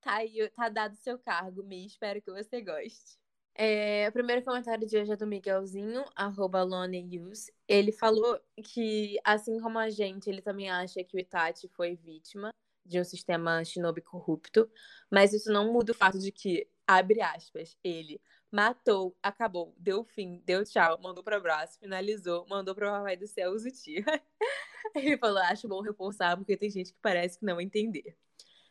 Tá 0.00 0.14
aí, 0.14 0.48
tá 0.50 0.68
dado 0.68 0.92
o 0.92 0.98
seu 0.98 1.18
cargo, 1.18 1.64
Mi. 1.64 1.86
Espero 1.86 2.22
que 2.22 2.30
você 2.30 2.60
goste. 2.60 3.18
É, 3.52 4.08
o 4.08 4.12
primeiro 4.12 4.44
comentário 4.44 4.86
de 4.86 4.96
hoje 4.96 5.10
é 5.10 5.16
do 5.16 5.26
Miguelzinho, 5.26 6.04
arroba 6.14 6.64
Use. 6.64 7.52
Ele 7.66 7.90
falou 7.90 8.38
que, 8.62 9.18
assim 9.24 9.58
como 9.58 9.76
a 9.76 9.90
gente, 9.90 10.30
ele 10.30 10.40
também 10.40 10.70
acha 10.70 11.02
que 11.02 11.16
o 11.16 11.18
Itachi 11.18 11.66
foi 11.68 11.96
vítima 11.96 12.52
de 12.86 13.00
um 13.00 13.04
sistema 13.04 13.64
shinobi 13.64 14.00
corrupto, 14.00 14.70
mas 15.10 15.32
isso 15.32 15.52
não 15.52 15.72
muda 15.72 15.92
o 15.92 15.94
fato 15.94 16.18
de 16.18 16.32
que, 16.32 16.68
abre 16.86 17.20
aspas, 17.20 17.76
ele 17.82 18.20
matou, 18.50 19.16
acabou, 19.22 19.74
deu 19.76 20.04
fim, 20.04 20.42
deu 20.44 20.64
tchau, 20.64 20.98
mandou 21.02 21.22
para 21.22 21.38
o 21.38 21.42
braço, 21.42 21.78
finalizou, 21.78 22.46
mandou 22.48 22.74
para 22.74 22.88
o 22.88 22.92
papai 22.98 23.16
do 23.16 23.26
céu 23.26 23.56
Zuti. 23.58 23.96
ele 24.94 25.18
falou, 25.18 25.42
acho 25.42 25.68
bom 25.68 25.80
reforçar, 25.82 26.36
porque 26.36 26.56
tem 26.56 26.70
gente 26.70 26.92
que 26.92 26.98
parece 27.02 27.38
que 27.38 27.44
não 27.44 27.60
entender. 27.60 28.16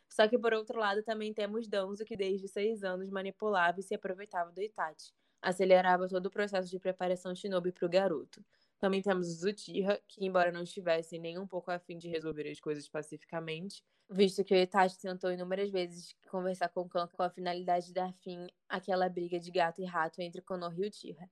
Só 0.08 0.26
que, 0.26 0.38
por 0.38 0.52
outro 0.54 0.78
lado, 0.78 1.02
também 1.02 1.34
temos 1.34 1.68
Danzo, 1.68 2.04
que 2.04 2.16
desde 2.16 2.48
seis 2.48 2.82
anos 2.82 3.10
manipulava 3.10 3.80
e 3.80 3.82
se 3.82 3.94
aproveitava 3.94 4.50
do 4.50 4.62
Itachi. 4.62 5.12
Acelerava 5.42 6.08
todo 6.08 6.26
o 6.26 6.30
processo 6.30 6.70
de 6.70 6.78
preparação 6.78 7.34
shinobi 7.34 7.70
para 7.70 7.86
o 7.86 7.88
garoto. 7.88 8.44
Também 8.78 9.00
temos 9.00 9.26
Zutiha, 9.26 10.00
que, 10.06 10.24
embora 10.24 10.52
não 10.52 10.62
estivesse 10.62 11.18
nem 11.18 11.38
um 11.38 11.46
pouco 11.46 11.70
afim 11.70 11.96
de 11.96 12.08
resolver 12.08 12.48
as 12.50 12.60
coisas 12.60 12.88
pacificamente, 12.88 13.82
visto 14.08 14.44
que 14.44 14.54
o 14.54 14.56
Itachi 14.56 14.98
tentou 14.98 15.32
inúmeras 15.32 15.70
vezes 15.70 16.14
conversar 16.30 16.68
com 16.68 16.82
o 16.82 16.88
Kan 16.88 17.08
com 17.08 17.22
a 17.22 17.30
finalidade 17.30 17.86
de 17.86 17.94
dar 17.94 18.12
fim 18.12 18.46
àquela 18.68 19.08
briga 19.08 19.40
de 19.40 19.50
gato 19.50 19.80
e 19.80 19.84
rato 19.84 20.20
entre 20.20 20.42
Konoha 20.42 20.74
e 20.76 20.88
Uchiha. 20.88 21.30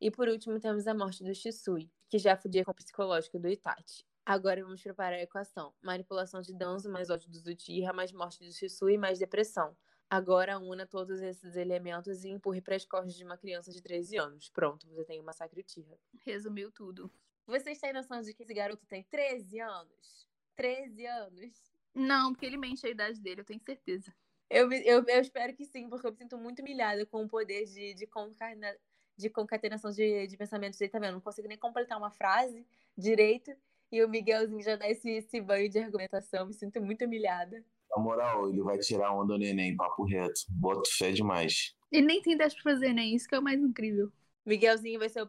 E 0.00 0.10
por 0.10 0.28
último 0.28 0.60
temos 0.60 0.86
a 0.86 0.94
morte 0.94 1.24
do 1.24 1.34
Shisui, 1.34 1.90
que 2.08 2.18
já 2.18 2.36
fudia 2.36 2.64
com 2.64 2.70
o 2.70 2.74
psicológico 2.74 3.38
do 3.38 3.48
Itachi. 3.48 4.04
Agora 4.24 4.62
vamos 4.62 4.82
preparar 4.82 5.18
a 5.18 5.22
equação. 5.22 5.74
Manipulação 5.82 6.40
de 6.40 6.54
Danzo 6.56 6.90
mais 6.90 7.10
ódio 7.10 7.30
do 7.30 7.50
Uchiha 7.50 7.92
mais 7.92 8.12
morte 8.12 8.44
do 8.44 8.52
Shisui 8.52 8.96
mais 8.96 9.18
depressão. 9.18 9.76
Agora 10.08 10.58
una 10.58 10.86
todos 10.86 11.20
esses 11.20 11.56
elementos 11.56 12.24
e 12.24 12.28
empurre 12.28 12.60
para 12.60 12.76
as 12.76 12.84
costas 12.84 13.14
de 13.14 13.24
uma 13.24 13.36
criança 13.36 13.72
de 13.72 13.82
13 13.82 14.16
anos. 14.16 14.48
Pronto, 14.50 14.86
você 14.88 15.04
tem 15.04 15.20
o 15.20 15.24
massacre 15.24 15.60
Uchiha. 15.60 15.98
Resumiu 16.24 16.70
tudo. 16.70 17.10
Vocês 17.46 17.78
têm 17.78 17.92
noção 17.92 18.20
de 18.22 18.32
que 18.32 18.42
esse 18.42 18.54
garoto 18.54 18.86
tem 18.86 19.02
13 19.04 19.60
anos? 19.60 20.28
13 20.56 21.06
anos. 21.06 21.74
Não, 21.94 22.32
porque 22.32 22.46
ele 22.46 22.56
mente 22.56 22.86
a 22.86 22.90
idade 22.90 23.20
dele, 23.20 23.40
eu 23.42 23.44
tenho 23.44 23.60
certeza. 23.60 24.14
Eu, 24.50 24.70
eu, 24.72 25.04
eu 25.06 25.20
espero 25.20 25.54
que 25.54 25.64
sim, 25.64 25.88
porque 25.88 26.06
eu 26.06 26.12
me 26.12 26.16
sinto 26.16 26.38
muito 26.38 26.60
humilhada 26.60 27.04
com 27.06 27.24
o 27.24 27.28
poder 27.28 27.64
de, 27.64 27.94
de, 27.94 28.06
concarna, 28.06 28.74
de 29.16 29.30
concatenação 29.30 29.90
de, 29.90 30.26
de 30.26 30.36
pensamentos 30.36 30.78
dele, 30.78 30.90
tá 30.90 30.98
vendo? 30.98 31.14
Não 31.14 31.20
consigo 31.20 31.48
nem 31.48 31.58
completar 31.58 31.98
uma 31.98 32.10
frase 32.10 32.66
direito. 32.96 33.54
E 33.90 34.02
o 34.02 34.08
Miguelzinho 34.08 34.62
já 34.62 34.76
dá 34.76 34.88
esse, 34.88 35.08
esse 35.10 35.40
banho 35.40 35.68
de 35.68 35.78
argumentação. 35.78 36.46
Me 36.46 36.54
sinto 36.54 36.80
muito 36.80 37.04
humilhada. 37.04 37.64
Na 37.94 38.02
moral, 38.02 38.48
ele 38.48 38.62
vai 38.62 38.78
tirar 38.78 39.12
onda 39.12 39.34
do 39.34 39.38
neném, 39.38 39.76
papo 39.76 40.04
reto. 40.04 40.40
Bota 40.48 40.88
fé 40.90 41.12
demais. 41.12 41.74
Ele 41.92 42.06
nem 42.06 42.20
tem 42.20 42.36
10 42.36 42.54
pra 42.54 42.62
fazer, 42.62 42.92
né? 42.92 43.04
Isso 43.04 43.28
que 43.28 43.34
é 43.34 43.38
o 43.38 43.42
mais 43.42 43.60
incrível. 43.60 44.12
Miguelzinho 44.44 44.98
vai 44.98 45.08
ser 45.08 45.22
o, 45.22 45.28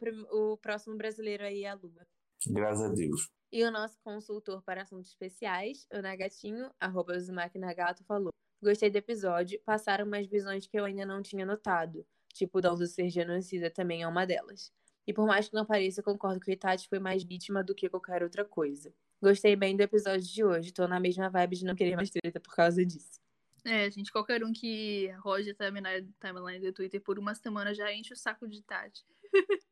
o 0.53 0.57
próximo 0.57 0.97
brasileiro 0.97 1.43
aí 1.43 1.65
a 1.65 1.75
Lua. 1.75 2.07
Graças 2.47 2.83
a 2.83 2.93
Deus. 2.93 3.29
E 3.51 3.63
o 3.63 3.71
nosso 3.71 3.97
consultor 4.03 4.61
para 4.63 4.81
assuntos 4.81 5.09
especiais, 5.09 5.87
o 5.93 6.01
Nagatinho, 6.01 6.69
arroba 6.79 7.13
Nagato, 7.55 8.03
falou: 8.03 8.33
Gostei 8.61 8.89
do 8.89 8.97
episódio, 8.97 9.61
passaram 9.63 10.05
umas 10.05 10.25
visões 10.25 10.67
que 10.67 10.77
eu 10.77 10.85
ainda 10.85 11.05
não 11.05 11.21
tinha 11.21 11.45
notado. 11.45 12.05
Tipo, 12.33 12.57
o 12.57 12.61
dom 12.61 12.75
do 12.75 12.87
ser 12.87 13.09
genocida 13.09 13.69
também 13.69 14.01
é 14.01 14.07
uma 14.07 14.25
delas. 14.25 14.73
E 15.07 15.13
por 15.13 15.25
mais 15.27 15.47
que 15.47 15.55
não 15.55 15.65
pareça, 15.65 16.01
concordo 16.01 16.39
que 16.39 16.49
o 16.49 16.53
Itachi 16.53 16.87
foi 16.89 16.99
mais 16.99 17.23
vítima 17.23 17.63
do 17.63 17.75
que 17.75 17.87
qualquer 17.87 18.23
outra 18.23 18.43
coisa. 18.43 18.93
Gostei 19.21 19.55
bem 19.55 19.75
do 19.75 19.81
episódio 19.81 20.25
de 20.25 20.43
hoje, 20.43 20.71
tô 20.71 20.87
na 20.87 20.99
mesma 20.99 21.29
vibe 21.29 21.55
de 21.55 21.65
não 21.65 21.75
querer 21.75 21.95
mais 21.95 22.09
treta 22.09 22.39
por 22.39 22.53
causa 22.55 22.85
disso. 22.85 23.19
É, 23.65 23.89
gente, 23.89 24.11
qualquer 24.11 24.43
um 24.43 24.53
que 24.53 25.09
roge 25.23 25.49
a 25.49 25.55
timeline, 25.55 26.13
timeline 26.19 26.65
do 26.65 26.71
Twitter 26.71 27.01
por 27.01 27.17
uma 27.17 27.33
semana 27.33 27.73
já 27.73 27.91
enche 27.91 28.13
o 28.13 28.17
saco 28.17 28.47
de 28.47 28.61
Tati. 28.61 29.03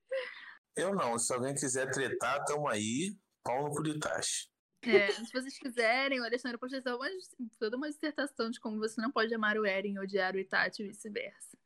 Eu 0.76 0.96
não, 0.96 1.20
se 1.20 1.32
alguém 1.32 1.54
quiser 1.54 1.91
tretar, 1.91 2.44
tamo 2.46 2.68
aí. 2.68 3.16
Pau 3.44 3.64
no 3.64 3.70
cu 3.70 3.84
de 3.84 4.00
Tati. 4.00 4.50
É, 4.82 5.12
se 5.12 5.32
vocês 5.32 5.58
quiserem, 5.60 6.20
o 6.20 6.26
Alexandre 6.26 6.58
pode 6.58 6.76
fazer 6.76 6.94
uma, 6.94 7.08
toda 7.60 7.78
uma 7.78 7.89
dissertação 7.89 8.50
de 8.50 8.60
como 8.60 8.80
você 8.80 9.00
não 9.00 9.12
pode 9.12 9.34
amar 9.34 9.58
o 9.58 9.66
Eren 9.66 9.94
e 9.94 10.00
odiar 10.00 10.36
o 10.36 10.39
Itachi 10.39 10.84
e 10.84 10.88
vice-versa. 10.88 11.58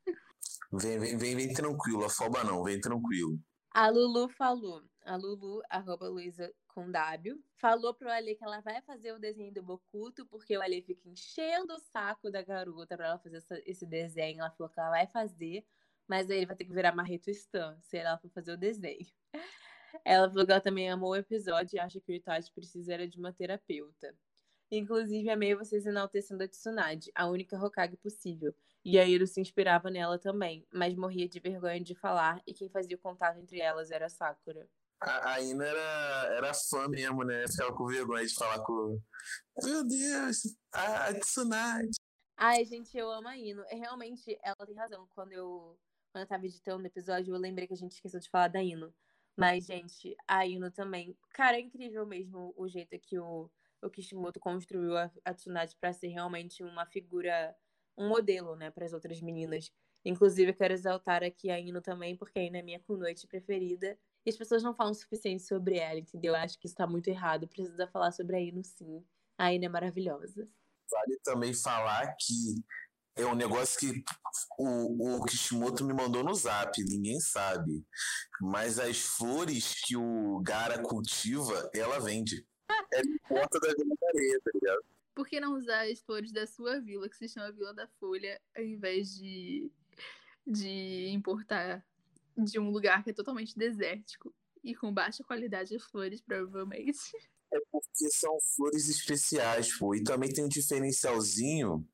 Vem, 0.72 0.98
vem, 0.98 1.16
vem, 1.16 1.36
vem 1.36 1.52
tranquilo, 1.54 2.04
afoba 2.04 2.44
não, 2.44 2.62
vem 2.62 2.80
tranquilo. 2.80 3.40
A 3.70 3.88
Lulu 3.88 4.28
falou, 4.28 4.82
a 5.04 5.16
Lulu, 5.16 5.62
arroba 5.70 6.08
Luísa 6.08 6.52
com 6.68 6.90
W, 6.90 7.42
falou 7.56 7.94
pro 7.94 8.10
Ale 8.10 8.34
que 8.34 8.44
ela 8.44 8.60
vai 8.60 8.80
fazer 8.82 9.12
o 9.12 9.18
desenho 9.18 9.52
do 9.52 9.62
Bokuto, 9.62 10.26
porque 10.26 10.56
o 10.56 10.62
Ale 10.62 10.82
fica 10.82 11.08
enchendo 11.08 11.74
o 11.74 11.78
saco 11.78 12.30
da 12.30 12.42
garota 12.42 12.96
pra 12.96 13.08
ela 13.08 13.18
fazer 13.18 13.38
essa, 13.38 13.62
esse 13.66 13.86
desenho. 13.86 14.40
Ela 14.40 14.50
falou 14.50 14.70
que 14.72 14.78
ela 14.78 14.90
vai 14.90 15.06
fazer, 15.06 15.66
mas 16.06 16.30
aí 16.30 16.38
ele 16.38 16.46
vai 16.46 16.56
ter 16.56 16.64
que 16.64 16.72
virar 16.72 16.94
Marreto 16.94 17.30
Stan, 17.30 17.76
se 17.80 17.96
ela 17.98 18.18
for 18.18 18.30
fazer 18.30 18.52
o 18.52 18.56
desenho. 18.56 19.06
Ela 20.04 20.28
falou 20.28 20.44
que 20.44 20.52
ela 20.52 20.60
também 20.60 20.90
amou 20.90 21.10
o 21.10 21.16
episódio 21.16 21.76
e 21.76 21.80
acha 21.80 21.98
que 21.98 22.12
o 22.12 22.14
Itachi 22.14 22.52
precisa 22.52 22.92
era 22.92 23.08
de 23.08 23.18
uma 23.18 23.32
terapeuta. 23.32 24.14
Inclusive, 24.70 25.30
amei 25.30 25.54
vocês 25.54 25.86
enaltecendo 25.86 26.44
a 26.44 26.48
Tsunade, 26.48 27.10
a 27.14 27.26
única 27.26 27.56
Hokage 27.56 27.96
possível. 27.96 28.54
E 28.84 28.98
a 28.98 29.04
Iro 29.04 29.26
se 29.26 29.40
inspirava 29.40 29.90
nela 29.90 30.18
também, 30.18 30.66
mas 30.70 30.94
morria 30.94 31.26
de 31.26 31.40
vergonha 31.40 31.80
de 31.80 31.94
falar, 31.94 32.42
e 32.46 32.52
quem 32.52 32.68
fazia 32.68 32.96
o 32.96 33.00
contato 33.00 33.38
entre 33.38 33.60
elas 33.60 33.90
era 33.90 34.06
a 34.06 34.10
Sakura. 34.10 34.68
A, 35.00 35.34
a 35.34 35.40
Ina 35.40 35.64
era, 35.64 36.34
era 36.36 36.54
fã 36.54 36.88
mesmo, 36.88 37.22
né? 37.22 37.46
Ficava 37.48 37.74
com 37.74 37.86
vergonha 37.86 38.26
de 38.26 38.34
falar 38.34 38.60
com. 38.64 39.00
Meu 39.62 39.84
Deus, 39.84 40.56
a 40.72 41.14
Tsunade. 41.14 41.96
Ai, 42.36 42.64
gente, 42.64 42.96
eu 42.96 43.10
amo 43.10 43.26
a 43.26 43.36
Ino. 43.36 43.64
É, 43.68 43.74
realmente, 43.74 44.38
ela 44.42 44.64
tem 44.64 44.76
razão. 44.76 45.08
Quando 45.12 45.32
eu, 45.32 45.76
quando 46.12 46.22
eu 46.22 46.28
tava 46.28 46.46
editando 46.46 46.84
o 46.84 46.86
episódio, 46.86 47.34
eu 47.34 47.38
lembrei 47.38 47.66
que 47.66 47.74
a 47.74 47.76
gente 47.76 47.92
esqueceu 47.92 48.20
de 48.20 48.30
falar 48.30 48.46
da 48.46 48.62
Ino. 48.62 48.94
Mas, 49.36 49.66
gente, 49.66 50.16
a 50.26 50.46
Ino 50.46 50.70
também. 50.70 51.16
Cara, 51.30 51.56
é 51.56 51.60
incrível 51.60 52.06
mesmo 52.06 52.54
o 52.56 52.68
jeito 52.68 52.96
que 53.00 53.18
o, 53.18 53.50
o 53.82 53.90
Kishimoto 53.90 54.38
construiu 54.38 54.96
a, 54.96 55.10
a 55.24 55.34
Tsunade 55.34 55.76
pra 55.80 55.92
ser 55.92 56.08
realmente 56.08 56.62
uma 56.62 56.86
figura, 56.86 57.56
um 57.96 58.08
modelo, 58.08 58.54
né, 58.54 58.70
para 58.70 58.84
as 58.84 58.92
outras 58.92 59.20
meninas. 59.20 59.72
Inclusive, 60.04 60.52
eu 60.52 60.56
quero 60.56 60.74
exaltar 60.74 61.24
aqui 61.24 61.50
a 61.50 61.58
Ino 61.58 61.80
também, 61.80 62.16
porque 62.16 62.38
a 62.38 62.42
Ino 62.42 62.56
é 62.56 62.62
minha 62.62 62.80
noite 62.88 63.26
preferida. 63.26 63.98
E 64.26 64.30
as 64.30 64.36
pessoas 64.36 64.62
não 64.62 64.74
falam 64.74 64.92
o 64.92 64.94
suficiente 64.94 65.42
sobre 65.42 65.78
ela, 65.78 65.98
entendeu? 65.98 66.34
Eu 66.34 66.40
acho 66.40 66.58
que 66.58 66.66
isso 66.66 66.76
tá 66.76 66.86
muito 66.86 67.08
errado. 67.08 67.48
Precisa 67.48 67.86
falar 67.86 68.12
sobre 68.12 68.36
a 68.36 68.40
Ino, 68.40 68.62
sim. 68.64 69.04
A 69.36 69.52
Ino 69.52 69.64
é 69.64 69.68
maravilhosa. 69.68 70.48
Vale 70.90 71.18
também 71.22 71.54
falar 71.54 72.14
que 72.18 72.62
é 73.18 73.26
um 73.26 73.34
negócio 73.34 73.78
que 73.80 74.04
o, 74.58 75.16
o 75.16 75.24
Kishimoto 75.24 75.84
me 75.84 75.92
mandou 75.92 76.22
no 76.22 76.34
zap, 76.34 76.72
ninguém 76.84 77.18
sabe. 77.20 77.84
Mas 78.40 78.78
as 78.78 79.00
flores 79.00 79.74
que 79.84 79.96
o 79.96 80.40
Gara 80.40 80.80
cultiva, 80.82 81.68
ela 81.74 81.98
vende. 81.98 82.46
É 82.92 83.02
porta 83.28 83.58
da 83.58 83.68
Vila 83.74 83.94
Areia, 84.14 84.40
tá 84.44 84.50
ligado? 84.54 84.84
Por 85.14 85.26
que 85.26 85.40
não 85.40 85.54
usar 85.54 85.90
as 85.90 86.00
flores 86.00 86.30
da 86.30 86.46
sua 86.46 86.80
vila, 86.80 87.08
que 87.08 87.16
se 87.16 87.28
chama 87.28 87.50
Vila 87.50 87.74
da 87.74 87.88
Folha, 87.98 88.40
ao 88.56 88.62
invés 88.62 89.16
de, 89.16 89.68
de 90.46 91.08
importar 91.08 91.84
de 92.44 92.58
um 92.58 92.70
lugar 92.70 93.02
que 93.02 93.10
é 93.10 93.14
totalmente 93.14 93.56
desértico 93.56 94.34
e 94.62 94.74
com 94.74 94.92
baixa 94.92 95.24
qualidade 95.24 95.70
de 95.70 95.78
flores, 95.78 96.20
provavelmente? 96.20 96.98
É 97.52 97.58
porque 97.70 98.10
são 98.10 98.36
flores 98.56 98.88
especiais, 98.88 99.76
pô. 99.78 99.94
E 99.94 100.02
também 100.02 100.30
tem 100.30 100.44
um 100.44 100.48
diferencialzinho 100.48 101.86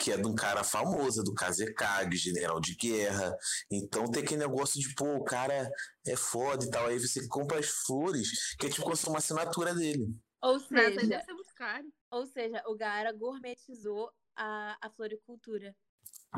que 0.00 0.10
é 0.10 0.16
de 0.16 0.26
um 0.26 0.34
cara 0.34 0.64
famoso, 0.64 1.22
do 1.22 1.34
Kazekage, 1.34 2.16
general 2.16 2.58
de 2.58 2.74
guerra. 2.74 3.36
Então 3.70 4.10
tem 4.10 4.22
aquele 4.22 4.40
negócio 4.40 4.80
de, 4.80 4.94
pô, 4.94 5.16
o 5.16 5.24
cara 5.24 5.70
é 6.06 6.16
foda 6.16 6.64
e 6.64 6.70
tal. 6.70 6.86
Aí 6.86 6.98
você 6.98 7.28
compra 7.28 7.58
as 7.58 7.68
flores, 7.68 8.54
que 8.56 8.66
é 8.66 8.70
tipo 8.70 8.82
como 8.82 8.96
uma 9.08 9.18
assinatura 9.18 9.74
dele. 9.74 10.14
Ou 10.42 10.58
seja, 10.58 11.22
muito 11.28 11.54
caro. 11.54 11.86
ou 12.10 12.26
seja, 12.26 12.62
o 12.66 12.74
Gara 12.74 13.12
gourmetizou 13.12 14.10
a, 14.34 14.78
a 14.80 14.90
floricultura. 14.90 15.76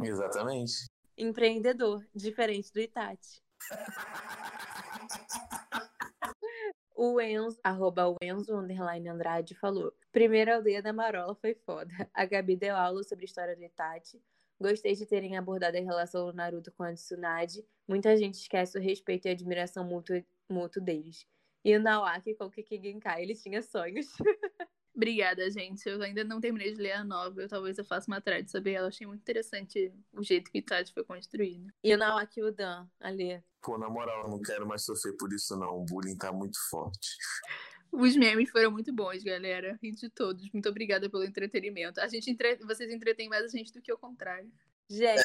Exatamente. 0.02 0.90
Empreendedor, 1.16 2.04
diferente 2.12 2.72
do 2.72 2.80
Itachi. 2.80 3.40
O 6.94 7.20
Enzo, 7.20 7.58
arroba 7.64 8.08
o 8.08 8.16
Enzo, 8.22 8.56
underline 8.56 9.08
Andrade, 9.08 9.56
falou. 9.56 9.92
Primeira 10.12 10.54
aldeia 10.54 10.80
da 10.80 10.92
Marola 10.92 11.34
foi 11.34 11.52
foda. 11.52 11.92
A 12.14 12.24
Gabi 12.24 12.54
deu 12.54 12.76
aula 12.76 13.02
sobre 13.02 13.24
a 13.24 13.26
história 13.26 13.56
do 13.56 13.62
Itachi. 13.64 14.22
Gostei 14.60 14.94
de 14.94 15.04
terem 15.04 15.36
abordado 15.36 15.76
a 15.76 15.80
relação 15.80 16.26
do 16.26 16.32
Naruto 16.32 16.70
com 16.70 16.84
a 16.84 16.92
Tsunade. 16.92 17.66
Muita 17.88 18.16
gente 18.16 18.34
esquece 18.34 18.78
o 18.78 18.80
respeito 18.80 19.26
e 19.26 19.30
a 19.30 19.32
admiração 19.32 19.84
mútua, 19.84 20.24
mútuo 20.48 20.80
deles. 20.80 21.26
E 21.64 21.76
o 21.76 21.80
Nawaki 21.80 22.34
com 22.34 22.44
o 22.44 22.50
Kiki 22.50 22.80
Genkai, 22.80 23.22
ele 23.22 23.34
tinha 23.34 23.62
sonhos. 23.62 24.06
Obrigada, 24.94 25.50
gente. 25.50 25.88
Eu 25.88 26.00
ainda 26.02 26.22
não 26.22 26.40
terminei 26.40 26.72
de 26.72 26.80
ler 26.80 26.92
a 26.92 27.02
novel. 27.02 27.48
Talvez 27.48 27.78
eu 27.78 27.84
faça 27.84 28.06
uma 28.08 28.20
thread 28.20 28.48
sobre 28.48 28.72
ela. 28.72 28.86
Achei 28.86 29.06
muito 29.06 29.22
interessante 29.22 29.92
o 30.12 30.22
jeito 30.22 30.52
que 30.52 30.58
o 30.58 30.60
Itachi 30.60 30.92
foi 30.92 31.02
construído. 31.02 31.72
E 31.82 31.92
o 31.92 31.98
Nawaki 31.98 32.38
e 32.38 32.44
o 32.44 32.52
Dan, 32.52 32.86
ali. 33.00 33.42
Pô, 33.62 33.78
na 33.78 33.88
moral, 33.88 34.24
eu 34.24 34.30
não 34.30 34.42
quero 34.42 34.66
mais 34.66 34.84
sofrer 34.84 35.16
por 35.16 35.32
isso, 35.32 35.56
não. 35.56 35.78
O 35.78 35.84
bullying 35.84 36.16
tá 36.16 36.32
muito 36.32 36.58
forte. 36.68 37.16
Os 37.92 38.16
memes 38.16 38.50
foram 38.50 38.70
muito 38.70 38.92
bons, 38.92 39.22
galera. 39.22 39.78
Ri 39.82 39.92
de 39.92 40.08
todos. 40.10 40.50
Muito 40.52 40.68
obrigada 40.68 41.08
pelo 41.08 41.24
entretenimento. 41.24 42.00
A 42.00 42.08
gente 42.08 42.30
entre... 42.30 42.56
Vocês 42.56 42.90
entretêm 42.90 43.28
mais 43.28 43.44
a 43.44 43.48
gente 43.48 43.72
do 43.72 43.80
que 43.80 43.92
o 43.92 43.98
contrário. 43.98 44.50
Gente, 44.88 45.22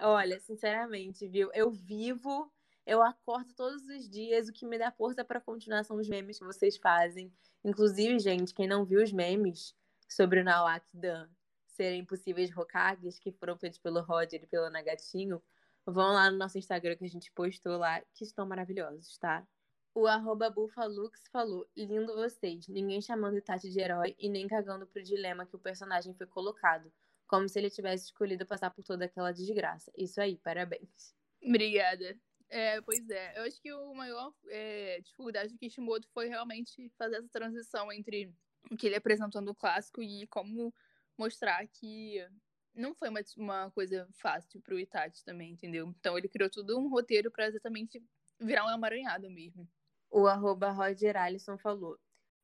olha, 0.00 0.40
sinceramente, 0.40 1.28
viu? 1.28 1.50
Eu 1.52 1.70
vivo, 1.70 2.50
eu 2.86 3.02
acordo 3.02 3.52
todos 3.54 3.82
os 3.86 4.08
dias. 4.08 4.48
O 4.48 4.52
que 4.52 4.64
me 4.64 4.78
dá 4.78 4.90
força 4.90 5.24
para 5.24 5.40
continuar 5.40 5.84
são 5.84 5.96
os 5.96 6.08
memes 6.08 6.38
que 6.38 6.44
vocês 6.44 6.76
fazem. 6.76 7.32
Inclusive, 7.64 8.18
gente, 8.18 8.54
quem 8.54 8.66
não 8.66 8.84
viu 8.84 9.02
os 9.02 9.12
memes 9.12 9.74
sobre 10.08 10.40
o 10.40 10.44
Nawak 10.44 10.86
e 10.94 10.98
Dan 10.98 11.28
serem 11.66 12.04
possíveis 12.04 12.54
Hokages 12.54 13.18
que 13.18 13.32
foram 13.32 13.56
feitos 13.56 13.78
pelo 13.78 14.02
Roger 14.02 14.42
e 14.42 14.46
pelo 14.46 14.68
Nagatinho, 14.68 15.42
vão 15.90 16.12
lá 16.12 16.30
no 16.30 16.38
nosso 16.38 16.58
Instagram 16.58 16.96
que 16.96 17.04
a 17.04 17.08
gente 17.08 17.30
postou 17.32 17.78
lá, 17.78 18.00
que 18.14 18.24
estão 18.24 18.46
maravilhosos, 18.46 19.18
tá? 19.18 19.46
O 19.94 20.06
arroba 20.06 20.48
Bufalux 20.48 21.20
falou, 21.32 21.68
lindo 21.76 22.14
vocês, 22.14 22.68
ninguém 22.68 23.02
chamando 23.02 23.38
Itachi 23.38 23.70
de 23.70 23.80
herói 23.80 24.14
e 24.18 24.28
nem 24.28 24.46
cagando 24.46 24.86
pro 24.86 25.02
dilema 25.02 25.44
que 25.44 25.56
o 25.56 25.58
personagem 25.58 26.14
foi 26.14 26.26
colocado, 26.26 26.92
como 27.26 27.48
se 27.48 27.58
ele 27.58 27.70
tivesse 27.70 28.04
escolhido 28.06 28.46
passar 28.46 28.70
por 28.70 28.84
toda 28.84 29.04
aquela 29.04 29.32
desgraça. 29.32 29.90
Isso 29.96 30.20
aí, 30.20 30.38
parabéns. 30.38 31.14
Obrigada. 31.42 32.16
É, 32.48 32.80
pois 32.80 33.08
é, 33.08 33.38
eu 33.38 33.44
acho 33.44 33.60
que 33.60 33.72
o 33.72 33.94
maior 33.94 34.32
é, 34.48 35.00
dificuldade 35.00 35.52
do 35.52 35.58
Kishimoto 35.58 36.08
foi 36.12 36.28
realmente 36.28 36.90
fazer 36.98 37.16
essa 37.16 37.28
transição 37.28 37.92
entre 37.92 38.34
o 38.70 38.76
que 38.76 38.86
ele 38.86 38.96
apresentou 38.96 39.40
no 39.40 39.54
clássico 39.54 40.02
e 40.02 40.26
como 40.26 40.74
mostrar 41.16 41.66
que 41.68 42.26
não 42.74 42.94
foi 42.94 43.08
uma, 43.08 43.20
uma 43.36 43.70
coisa 43.70 44.08
fácil 44.12 44.60
pro 44.60 44.78
Itachi 44.78 45.24
também, 45.24 45.52
entendeu? 45.52 45.94
Então 45.98 46.16
ele 46.16 46.28
criou 46.28 46.50
tudo 46.50 46.78
um 46.78 46.88
roteiro 46.88 47.30
pra 47.30 47.46
exatamente 47.46 48.02
virar 48.38 48.64
um 48.64 48.68
amaranhado 48.68 49.30
mesmo. 49.30 49.68
O 50.10 50.26
arroba 50.26 50.70
Roger 50.70 51.16
Alisson 51.16 51.56
falou, 51.58 51.98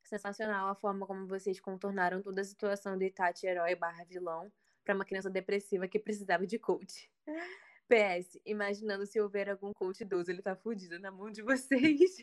sensacional 0.05 0.68
a 0.68 0.74
forma 0.74 1.07
como 1.07 1.27
vocês 1.27 1.61
contornaram 1.61 2.22
toda 2.22 2.41
a 2.41 2.45
situação 2.45 2.97
do 2.97 3.05
Itachi 3.05 3.47
herói 3.47 3.74
barra 3.74 4.05
vilão 4.05 4.53
pra 4.85 4.95
uma 4.95 5.05
criança 5.05 5.29
depressiva 5.29 5.89
que 5.89 5.99
precisava 5.99 6.47
de 6.47 6.59
coach. 6.59 7.11
PS, 7.89 8.41
imaginando 8.45 9.07
se 9.07 9.20
houver 9.20 9.49
algum 9.49 9.72
coach 9.72 10.01
idoso, 10.01 10.31
ele 10.31 10.43
tá 10.43 10.57
fudido 10.57 10.99
na 10.99 11.11
mão 11.11 11.31
de 11.31 11.43
vocês. 11.43 12.16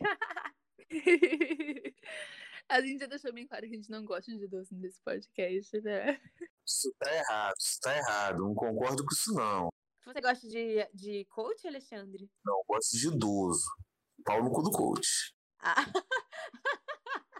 a 2.67 2.81
gente 2.81 2.99
já 2.99 3.05
deixou 3.05 3.33
bem 3.33 3.47
claro 3.47 3.67
que 3.67 3.73
a 3.73 3.77
gente 3.77 3.89
não 3.89 4.03
gosta 4.03 4.31
de 4.35 4.47
doce 4.47 4.75
nesse 4.75 5.01
podcast, 5.01 5.79
né? 5.81 6.19
Isso 6.65 6.93
tá 6.97 7.13
errado, 7.13 7.55
isso 7.59 7.79
tá 7.81 7.97
errado. 7.97 8.39
Não 8.39 8.55
concordo 8.55 9.03
com 9.05 9.13
isso, 9.13 9.33
não. 9.33 9.69
Você 10.05 10.21
gosta 10.21 10.47
de, 10.47 10.89
de 10.93 11.25
coach, 11.25 11.65
Alexandre? 11.67 12.29
Não, 12.45 12.59
eu 12.59 12.65
gosto 12.67 12.97
de 12.97 13.07
idoso. 13.07 13.65
Pau 14.25 14.43
no 14.43 14.51
cu 14.51 14.61
do 14.61 14.71
coach. 14.71 15.33
Ah. 15.59 15.85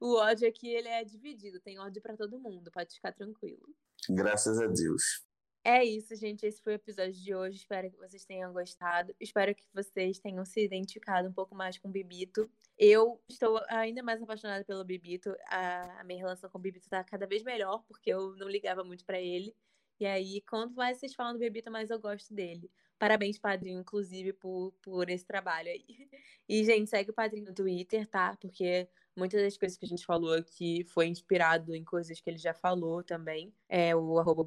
o 0.00 0.16
ódio 0.16 0.48
aqui, 0.48 0.68
ele 0.68 0.88
é 0.88 1.04
dividido. 1.04 1.60
Tem 1.60 1.78
ódio 1.78 2.00
pra 2.00 2.16
todo 2.16 2.38
mundo, 2.40 2.70
pode 2.70 2.94
ficar 2.94 3.12
tranquilo. 3.12 3.66
Graças 4.08 4.60
a 4.60 4.66
Deus. 4.66 5.24
É 5.66 5.82
isso, 5.82 6.14
gente. 6.14 6.44
Esse 6.44 6.62
foi 6.62 6.74
o 6.74 6.76
episódio 6.76 7.14
de 7.14 7.34
hoje. 7.34 7.56
Espero 7.56 7.90
que 7.90 7.96
vocês 7.96 8.22
tenham 8.26 8.52
gostado. 8.52 9.16
Espero 9.18 9.54
que 9.54 9.64
vocês 9.72 10.18
tenham 10.18 10.44
se 10.44 10.62
identificado 10.62 11.26
um 11.26 11.32
pouco 11.32 11.54
mais 11.54 11.78
com 11.78 11.88
o 11.88 11.90
Bibito. 11.90 12.50
Eu 12.76 13.18
estou 13.26 13.58
ainda 13.70 14.02
mais 14.02 14.22
apaixonada 14.22 14.62
pelo 14.62 14.84
Bibito. 14.84 15.34
A, 15.48 16.04
minha 16.04 16.18
relação 16.18 16.50
com 16.50 16.58
o 16.58 16.60
Bibito 16.60 16.86
tá 16.90 17.02
cada 17.02 17.26
vez 17.26 17.42
melhor, 17.42 17.82
porque 17.88 18.10
eu 18.10 18.36
não 18.36 18.46
ligava 18.46 18.84
muito 18.84 19.06
pra 19.06 19.18
ele. 19.18 19.56
E 19.98 20.04
aí, 20.04 20.42
quanto 20.42 20.74
mais 20.74 20.98
vocês 20.98 21.14
falam 21.14 21.32
do 21.32 21.38
Bebito, 21.38 21.70
mais 21.70 21.88
eu 21.88 21.98
gosto 21.98 22.34
dele. 22.34 22.70
Parabéns, 22.98 23.38
padrinho, 23.38 23.80
inclusive, 23.80 24.34
por, 24.34 24.72
por 24.82 25.08
esse 25.08 25.24
trabalho 25.26 25.70
aí. 25.70 25.84
E, 26.46 26.62
gente, 26.62 26.90
segue 26.90 27.10
o 27.10 27.14
padrinho 27.14 27.46
no 27.46 27.54
Twitter, 27.54 28.06
tá? 28.06 28.36
Porque 28.38 28.86
muitas 29.16 29.42
das 29.42 29.56
coisas 29.56 29.78
que 29.78 29.86
a 29.86 29.88
gente 29.88 30.04
falou 30.04 30.34
aqui 30.34 30.84
foi 30.84 31.06
inspirado 31.06 31.74
em 31.74 31.82
coisas 31.82 32.20
que 32.20 32.28
ele 32.28 32.36
já 32.36 32.52
falou 32.52 33.02
também. 33.02 33.50
É 33.66 33.96
o 33.96 34.18
arroba. 34.18 34.44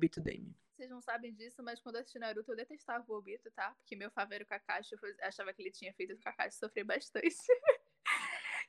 Vocês 0.77 0.91
não 0.91 1.01
sabem 1.01 1.33
disso, 1.33 1.63
mas 1.63 1.79
quando 1.79 1.95
eu 1.95 2.01
assisti 2.01 2.19
Naruto 2.19 2.51
eu 2.51 2.55
detestava 2.55 3.03
o 3.07 3.15
Obito, 3.15 3.49
tá? 3.49 3.71
Porque 3.79 3.95
meu 3.95 4.11
favor 4.11 4.35
era 4.35 4.43
o 4.43 4.47
Kakashi, 4.47 4.93
eu 4.93 4.99
achava 5.23 5.51
que 5.51 5.59
ele 5.63 5.71
tinha 5.71 5.91
feito 5.91 6.13
o 6.13 6.19
Kakashi 6.19 6.55
sofrer 6.55 6.83
bastante. 6.83 7.35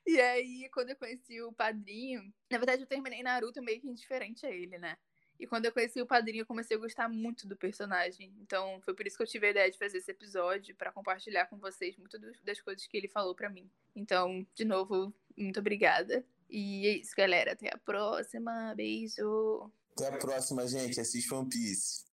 e 0.07 0.19
aí, 0.19 0.71
quando 0.73 0.89
eu 0.89 0.97
conheci 0.97 1.43
o 1.43 1.53
padrinho, 1.53 2.33
na 2.51 2.57
verdade 2.57 2.83
eu 2.83 2.87
terminei 2.87 3.23
Naruto 3.23 3.63
meio 3.63 3.79
que 3.79 3.87
indiferente 3.87 4.47
a 4.47 4.51
ele, 4.51 4.79
né? 4.79 4.97
E 5.39 5.47
quando 5.47 5.67
eu 5.67 5.73
conheci 5.73 6.01
o 6.01 6.07
padrinho, 6.07 6.43
eu 6.43 6.47
comecei 6.47 6.79
a 6.79 6.81
gostar 6.81 7.11
muito 7.11 7.47
do 7.47 7.57
personagem. 7.57 8.35
Então, 8.41 8.81
foi 8.81 8.95
por 8.95 9.07
isso 9.07 9.17
que 9.17 9.23
eu 9.23 9.27
tive 9.27 9.47
a 9.47 9.51
ideia 9.51 9.71
de 9.71 9.79
fazer 9.79 9.99
esse 9.99 10.11
episódio, 10.11 10.75
para 10.75 10.91
compartilhar 10.91 11.47
com 11.47 11.59
vocês 11.59 11.97
muito 11.97 12.19
das 12.43 12.61
coisas 12.61 12.87
que 12.87 12.97
ele 12.97 13.07
falou 13.07 13.35
para 13.35 13.51
mim. 13.51 13.71
Então, 13.95 14.45
de 14.55 14.65
novo, 14.65 15.15
muito 15.37 15.61
obrigada. 15.61 16.25
E 16.51 16.87
é 16.87 16.93
isso, 16.97 17.15
galera. 17.15 17.53
Até 17.53 17.69
a 17.73 17.79
próxima. 17.79 18.75
Beijo. 18.75 19.71
Até 19.99 20.15
a 20.15 20.19
próxima, 20.19 20.67
gente. 20.69 21.01
Assiste 21.01 21.35
One 21.35 21.49
Piece. 21.49 22.08